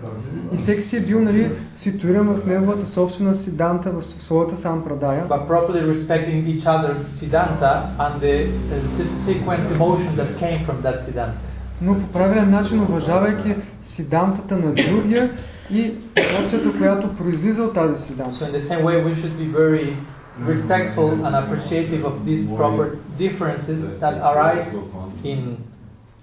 И 0.52 0.56
всеки 0.56 0.82
си 0.82 0.96
е 0.96 1.00
бил 1.00 1.20
нали, 1.20 1.50
ситуиран 1.76 2.34
в 2.36 2.46
неговата 2.46 2.86
собствена 2.86 3.34
сиданта, 3.34 3.90
в 3.90 4.02
своята 4.04 4.56
сампрадая, 4.56 5.24
but 5.28 5.46
properly 5.48 5.82
respecting 5.94 6.46
each 6.46 6.64
other's 6.66 7.00
siddhanta 7.18 7.72
and 7.98 8.20
the 8.20 8.36
uh, 8.46 8.84
subsequent 8.84 9.62
emotion 9.76 10.16
that 10.16 10.30
came 10.38 10.64
from 10.66 10.82
that 10.82 11.00
siddhanta. 11.00 11.40
но 11.82 11.94
по 11.94 12.06
правилен 12.12 12.50
начин 12.50 12.80
уважавайки 12.80 13.54
сидантата 13.80 14.56
на 14.56 14.72
другия 14.74 15.30
и 15.70 15.92
емоцията, 16.16 16.78
която 16.78 17.08
произлиза 17.16 17.62
от 17.62 17.74
тази 17.74 17.94
So 17.94 18.06
сиданта. 18.06 18.34
in 18.44 18.52
the 18.52 18.60
same 18.70 18.82
way, 18.84 19.04
we 19.04 19.12
should 19.14 19.36
be 19.38 19.52
very 19.56 19.96
respectful 20.39 21.25
and 21.25 21.35
appreciative 21.35 22.05
of 22.05 22.25
these 22.25 22.45
proper 22.47 22.97
differences 23.17 23.99
that 23.99 24.15
arise 24.17 24.75
in 25.23 25.57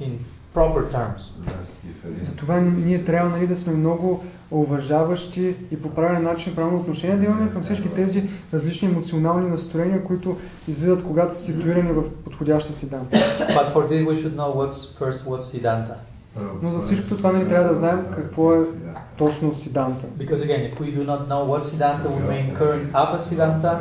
in 0.01 0.19
proper 0.55 0.83
terms. 0.91 1.33
Затова 2.23 2.61
ние 2.61 3.05
трябва 3.05 3.31
нали, 3.31 3.47
да 3.47 3.57
сме 3.57 3.73
много 3.73 4.25
уважаващи 4.51 5.57
и 5.71 5.83
по 5.83 5.91
правилен 5.91 6.23
начин, 6.23 6.55
правилно 6.55 6.79
отношение 6.79 7.17
да 7.17 7.25
имаме 7.25 7.51
към 7.51 7.63
всички 7.63 7.89
тези 7.89 8.29
различни 8.55 8.89
емоционални 8.89 9.51
настроения, 9.51 10.05
които 10.05 10.37
излизат, 10.69 11.05
когато 11.05 11.35
са 11.35 11.41
ситуирани 11.41 11.93
в 11.93 12.11
подходяща 12.25 12.75
седанта. 12.75 13.17
But 13.39 13.73
for 13.73 13.89
this, 13.89 14.05
we 14.07 14.17
should 14.23 14.35
know 14.35 14.55
what's 14.55 14.99
first 14.99 15.25
what's 15.25 15.43
siddhanta. 15.43 15.95
Но 16.63 16.71
за 16.71 16.79
всичкото 16.79 17.17
това 17.17 17.33
нали, 17.33 17.49
трябва 17.49 17.69
да 17.69 17.75
знаем 17.75 18.07
какво 18.15 18.55
е 18.55 18.65
точно 19.17 19.55
сиданта. 19.55 20.07
Because 20.19 20.37
again, 20.37 20.73
if 20.73 20.81
we 20.81 20.97
do 20.97 21.05
not 21.07 21.29
know 21.29 21.43
what 21.47 21.63
siddhanta, 21.63 22.07
we 22.17 22.23
may 22.31 22.41
incur 22.49 22.73
in 22.75 22.93
apasiddhanta, 22.93 23.81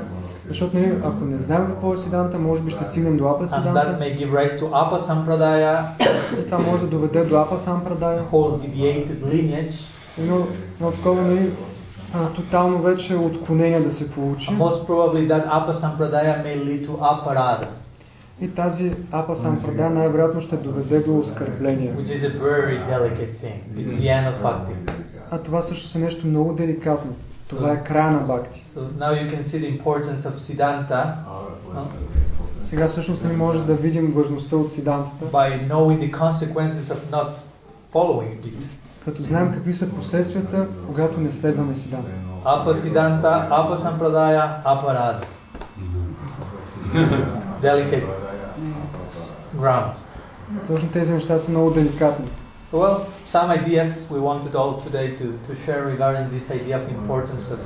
Защото 0.49 0.77
нали, 0.77 0.93
ако 1.03 1.25
не 1.25 1.39
знаем 1.39 1.67
какво 1.67 1.93
е 1.93 1.97
сиданта, 1.97 2.39
може 2.39 2.61
би 2.61 2.71
ще 2.71 2.85
стигнем 2.85 3.17
до 3.17 3.25
апа 3.25 3.45
and 3.45 3.47
that 3.47 3.57
сиданта 3.57 3.97
may 4.01 4.17
give 4.19 4.31
rise 4.31 4.59
to 4.59 4.69
apasampradaya, 4.69 5.85
и 6.41 6.45
това 6.45 6.59
може 6.59 6.83
да 6.83 6.87
доведе 6.89 7.23
до 7.23 7.35
апа 7.37 7.57
сампрадая. 7.57 8.23
whole 8.31 8.59
deviated 8.59 9.19
lineage. 9.25 9.73
Едно, 10.17 10.47
едно 10.79 10.91
такова 10.91 11.21
нали, 11.21 11.51
а, 12.13 12.29
тотално 12.33 12.81
вече 12.81 13.15
отклонение 13.15 13.79
да 13.79 13.91
се 13.91 14.11
получи. 14.11 14.49
Most 14.49 14.87
probably 14.87 15.27
that 15.27 15.47
apasampradaya 15.49 16.43
may 16.45 16.63
lead 16.63 16.87
to 16.87 16.91
aparada, 16.99 17.67
И 18.41 18.47
тази 18.47 18.91
апа 19.11 19.35
сампрадая 19.35 19.89
най-вероятно 19.89 20.41
ще 20.41 20.55
доведе 20.57 20.99
до 20.99 21.17
оскърбление. 21.19 21.93
which 21.97 22.15
is 22.15 22.23
a 22.23 22.41
very 22.43 22.89
delicate 22.89 23.33
thing. 23.43 23.77
It's 23.77 23.93
the 24.01 24.07
end 24.07 24.33
of 24.33 24.43
bhakti. 24.43 24.71
А 25.31 25.37
това 25.37 25.61
също 25.61 25.97
е 25.97 26.01
нещо 26.01 26.27
много 26.27 26.53
деликатно. 26.53 27.15
Това 27.49 27.71
е 27.71 27.83
края 27.83 28.11
на 28.11 28.19
бакти. 28.19 28.63
So 28.65 28.79
now 28.99 29.13
you 29.13 29.35
can 29.35 29.41
see 29.41 29.59
the 29.59 29.81
importance 29.81 30.15
of 30.15 30.37
siddhanta 30.37 31.13
Сега 32.63 32.87
всъщност 32.87 33.23
не 33.23 33.33
може 33.33 33.63
да 33.63 33.75
видим 33.75 34.11
важността 34.11 34.55
от 34.55 34.71
сидантата, 34.71 35.25
by 35.25 35.69
knowing 35.71 35.99
the 35.99 36.11
consequences 36.11 36.93
of 36.93 36.97
not 37.11 37.29
following 37.93 38.43
it. 38.43 38.69
като 39.05 39.23
знаем 39.23 39.53
какви 39.53 39.73
са 39.73 39.89
последствията, 39.89 40.67
когато 40.87 41.19
не 41.19 41.31
следваме 41.31 41.75
сидантата. 41.75 42.15
Apasiddhanta, 42.45 43.31
apasampradaya, 43.59 44.43
aparada. 44.63 45.23
Delicate 47.61 48.03
ground. 49.57 49.91
Точно 50.67 50.89
тези 50.89 51.13
неща 51.13 51.39
са 51.39 51.51
много 51.51 51.69
деликатни. 51.71 52.25
Well, 52.71 53.11
some 53.25 53.49
ideas 53.49 54.05
we 54.11 54.19
wanted 54.19 54.53
all 54.53 54.79
today 54.79 55.15
to, 55.15 55.39
to 55.47 55.55
share 55.55 55.85
regarding 55.85 56.29
this 56.29 56.51
idea 56.51 56.77
of 56.77 56.85
the 56.85 56.93
importance 56.93 57.49
of 57.49 57.59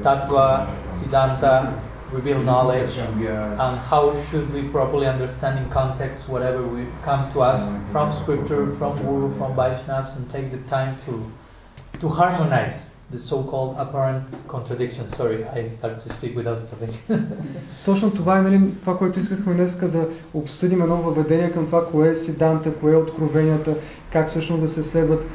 tattva, 0.00 0.66
siddhanta, 0.90 1.80
revealed 2.10 2.44
knowledge, 2.44 2.98
and 2.98 3.78
how 3.78 4.12
should 4.24 4.52
we 4.52 4.64
properly 4.64 5.06
understand 5.06 5.60
in 5.60 5.70
context 5.70 6.28
whatever 6.28 6.66
we 6.66 6.86
come 7.02 7.32
to 7.32 7.40
us 7.40 7.60
from 7.92 8.12
scripture, 8.12 8.74
from 8.78 8.96
guru, 8.96 9.32
from 9.38 9.54
Vaishnavas, 9.54 10.16
and 10.16 10.28
take 10.28 10.50
the 10.50 10.58
time 10.68 10.96
to 11.06 11.24
to 12.00 12.08
harmonize 12.08 12.91
the 13.12 13.18
so-called 13.18 13.76
apparent 13.78 14.24
contradiction. 14.48 15.08
Sorry, 15.08 15.44
I 15.44 15.68
started 15.68 16.00
to 16.00 16.08
speak 16.16 16.34
without 16.34 16.58
stopping. 16.58 16.92
Точно 17.84 18.10
това 18.10 18.38
е 18.38 18.42
нали, 18.42 18.60
това, 18.80 18.98
което 18.98 19.18
искахме 19.18 19.54
днес 19.54 19.76
да 19.76 20.06
обсъдим 20.34 20.82
едно 20.82 20.96
въведение 20.96 21.52
към 21.52 21.66
това, 21.66 21.86
кое 21.86 22.08
е 22.08 22.14
сиданта, 22.14 22.74
кое 22.74 22.92
е 22.92 22.96
откровенията, 22.96 23.74
как 24.12 24.28
всъщност 24.28 24.60
да 24.60 24.68
се 24.68 24.82
следват 24.82 25.26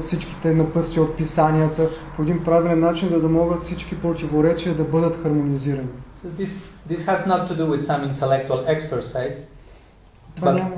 всичките 0.00 0.54
напътствия 0.54 1.02
от 1.02 1.16
писанията 1.16 1.88
по 2.16 2.22
един 2.22 2.44
правилен 2.44 2.80
начин, 2.80 3.08
за 3.08 3.20
да 3.20 3.28
могат 3.28 3.60
всички 3.60 4.00
противоречия 4.00 4.74
да 4.74 4.84
бъдат 4.84 5.22
хармонизирани. 5.22 5.88
so 6.24 6.28
this 6.42 6.52
this 6.88 7.02
has 7.02 7.26
not 7.26 7.46
to 7.48 7.54
do 7.54 7.66
with 7.66 7.82
some 7.82 8.02
intellectual 8.12 8.60
exercise, 8.66 9.36
Това 10.36 10.52
but 10.52 10.54
няма, 10.54 10.70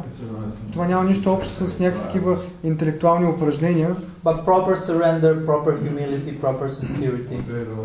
това 0.73 0.87
няма 0.87 1.05
нищо 1.05 1.33
общо 1.33 1.53
с 1.53 1.81
някакви 1.81 2.03
такива 2.03 2.37
интелектуални 2.65 3.27
упражнения, 3.27 3.97
but 4.25 4.45
proper 4.45 4.75
surrender, 4.75 5.47
proper 5.47 5.75
humility, 5.85 6.41
proper 6.41 6.69
sincerity. 6.69 7.37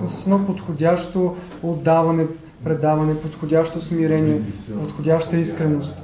с 0.07 0.27
едно 0.27 0.45
подходящо 0.45 1.35
отдаване, 1.63 2.27
предаване, 2.63 3.15
подходящо 3.15 3.81
смирение, 3.81 4.41
подходяща 4.79 5.37
искреност. 5.37 6.03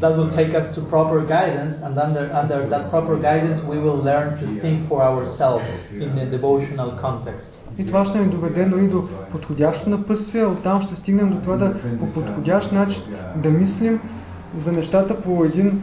That 0.00 0.16
will 0.18 0.28
take 0.40 0.52
us 0.60 0.66
to 0.76 0.80
proper 0.94 1.20
guidance, 1.36 1.74
and 1.84 1.94
under 2.06 2.24
under 2.42 2.58
that 2.72 2.84
proper 2.92 3.16
guidance, 3.28 3.58
we 3.72 3.78
will 3.84 4.00
learn 4.10 4.28
to 4.40 4.46
think 4.62 4.76
for 4.88 4.98
ourselves 5.10 5.72
in 6.04 6.10
a 6.24 6.26
devotional 6.36 6.90
context. 7.04 7.58
И 7.78 7.86
това 7.86 8.04
ще 8.04 8.18
ни 8.18 8.26
доведе 8.26 8.66
нали, 8.66 8.88
до 8.88 9.08
подходящо 9.30 9.90
напътствие, 9.90 10.44
оттам 10.46 10.82
ще 10.82 10.94
стигнем 10.94 11.30
до 11.30 11.40
това 11.40 11.56
да 11.56 11.74
по 11.98 12.06
подходящ 12.06 12.72
начин 12.72 13.02
да 13.36 13.50
мислим 13.50 14.00
за 14.55 14.71
нещата 14.71 15.21
по 15.21 15.45
един 15.45 15.81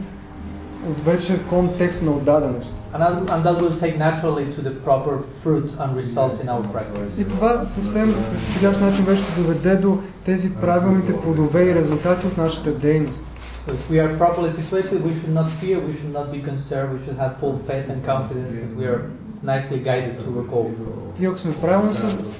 вече 1.05 1.39
контекст 1.49 2.03
на 2.03 2.11
отдаденост. 2.11 2.75
And 2.93 3.01
that, 3.01 3.13
and 3.33 3.43
that 3.43 3.55
will 3.61 3.75
take 3.85 3.97
naturally 3.97 4.45
to 4.55 4.61
the 4.61 4.73
proper 4.87 5.15
fruit 5.41 5.67
and 5.81 5.89
result 5.95 6.33
in 6.43 6.47
our 6.49 6.63
practice. 6.73 7.21
И 7.21 7.25
това 7.25 7.65
съвсем 7.67 8.05
в 8.05 8.31
подходящ 8.31 8.81
начин 8.81 9.05
вече 9.05 9.23
ще 9.23 9.41
доведе 9.41 9.75
до 9.75 9.97
тези 10.25 10.53
правилните 10.53 11.19
плодове 11.19 11.63
и 11.63 11.75
резултати 11.75 12.27
от 12.27 12.37
нашата 12.37 12.71
дейност. 12.71 13.25
So 13.67 13.73
if 13.73 13.91
we 13.91 13.99
are 13.99 14.17
properly 14.17 14.49
situated, 14.49 14.97
we 15.03 15.13
should 15.19 15.35
not 15.41 15.49
fear, 15.61 15.77
we 15.87 15.93
should 15.97 16.13
not 16.19 16.27
be 16.31 16.41
concerned, 16.51 16.89
we 16.95 16.99
should 17.05 17.19
have 17.23 17.31
full 17.41 17.55
faith 17.69 17.87
and 17.93 17.99
confidence 18.13 18.53
that 18.61 18.71
we 18.79 18.85
are 18.93 19.01
nicely 19.43 19.79
guided 19.89 20.13
to 20.23 20.29
a 20.39 20.43
goal. 20.51 20.71
И 21.19 21.25
ако 21.25 21.37
сме 21.37 21.53
правилно 21.61 21.93
с 21.93 22.39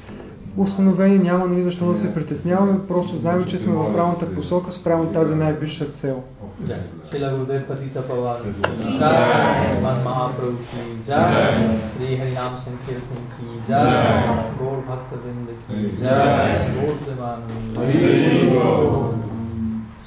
установени, 0.57 1.19
няма 1.19 1.47
нали 1.47 1.63
защо 1.63 1.87
да 1.87 1.97
се 1.97 2.15
притесняваме, 2.15 2.87
просто 2.89 3.19
знаем, 3.19 3.45
че 3.45 3.59
сме 3.59 3.73
в 3.73 3.93
правилната 3.93 4.35
посока 4.35 4.73
спрямо 4.73 5.07
тази 5.07 5.35
най-висша 5.35 5.85
цел. 5.85 6.23
Шила 7.11 7.31
Гурудев 7.31 7.67
Патита 7.67 8.09
Паван 8.09 8.37
ки 8.43 8.93
джай, 8.93 9.81
Ман 9.83 10.05
Махапрабhu 10.05 10.57
ки 10.71 11.05
джай, 11.05 11.55
Шри 11.93 12.19
Харинам 12.19 12.57
Sankirtan 12.57 13.23
ки 13.33 13.45
джай, 13.67 14.25
Гор 14.59 14.79
Бхакта 14.87 15.17
Винda 15.17 15.55
ки 15.67 15.97
джай, 15.97 16.71
Гор 16.75 16.95
Premanand. 17.05 17.53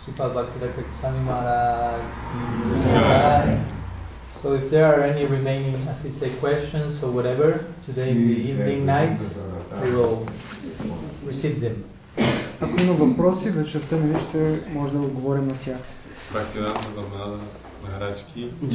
Sripad 0.05 0.33
Bhakti 0.33 0.83
Swami 1.01 1.21
Maharaj 1.27 2.05
ki 2.29 2.39
jai. 2.93 3.74
So 4.34 4.54
if 4.54 4.70
there 4.70 4.86
are 4.86 5.02
any 5.02 5.26
remaining, 5.26 5.76
as 5.88 6.02
he 6.02 6.10
said, 6.10 6.30
questions 6.40 7.02
or 7.02 7.10
whatever, 7.10 7.64
today 7.84 8.10
in 8.10 8.28
the 8.28 8.38
evening 8.50 8.86
night, 8.86 9.20
we 9.82 9.90
will 9.94 10.26
receive 11.26 11.60
them. 11.60 11.84
Ако 12.60 12.82
има 12.82 12.92
въпроси, 12.92 13.50
вечерта 13.50 13.96
нали 13.96 14.20
ще 14.20 14.60
може 14.72 14.92
да 14.92 14.98
отговорим 14.98 15.46
на 15.46 15.54
тях. 15.54 15.78
Бхактивинода 16.30 16.80
Бабада 16.96 17.38
Махарадж 17.82 18.24
ки. 18.34 18.48
Thank 18.62 18.72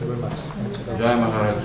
you 0.00 0.06
very 0.06 0.20
much. 0.24 0.98
Джай 0.98 1.16
Махарадж. 1.16 1.64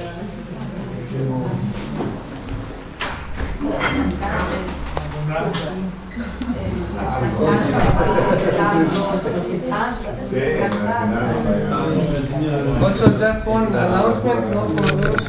also, 12.83 13.17
just 13.17 13.47
one 13.47 13.67
announcement, 13.69 14.51
not 14.51 14.69
for 14.69 14.97
those 14.97 15.29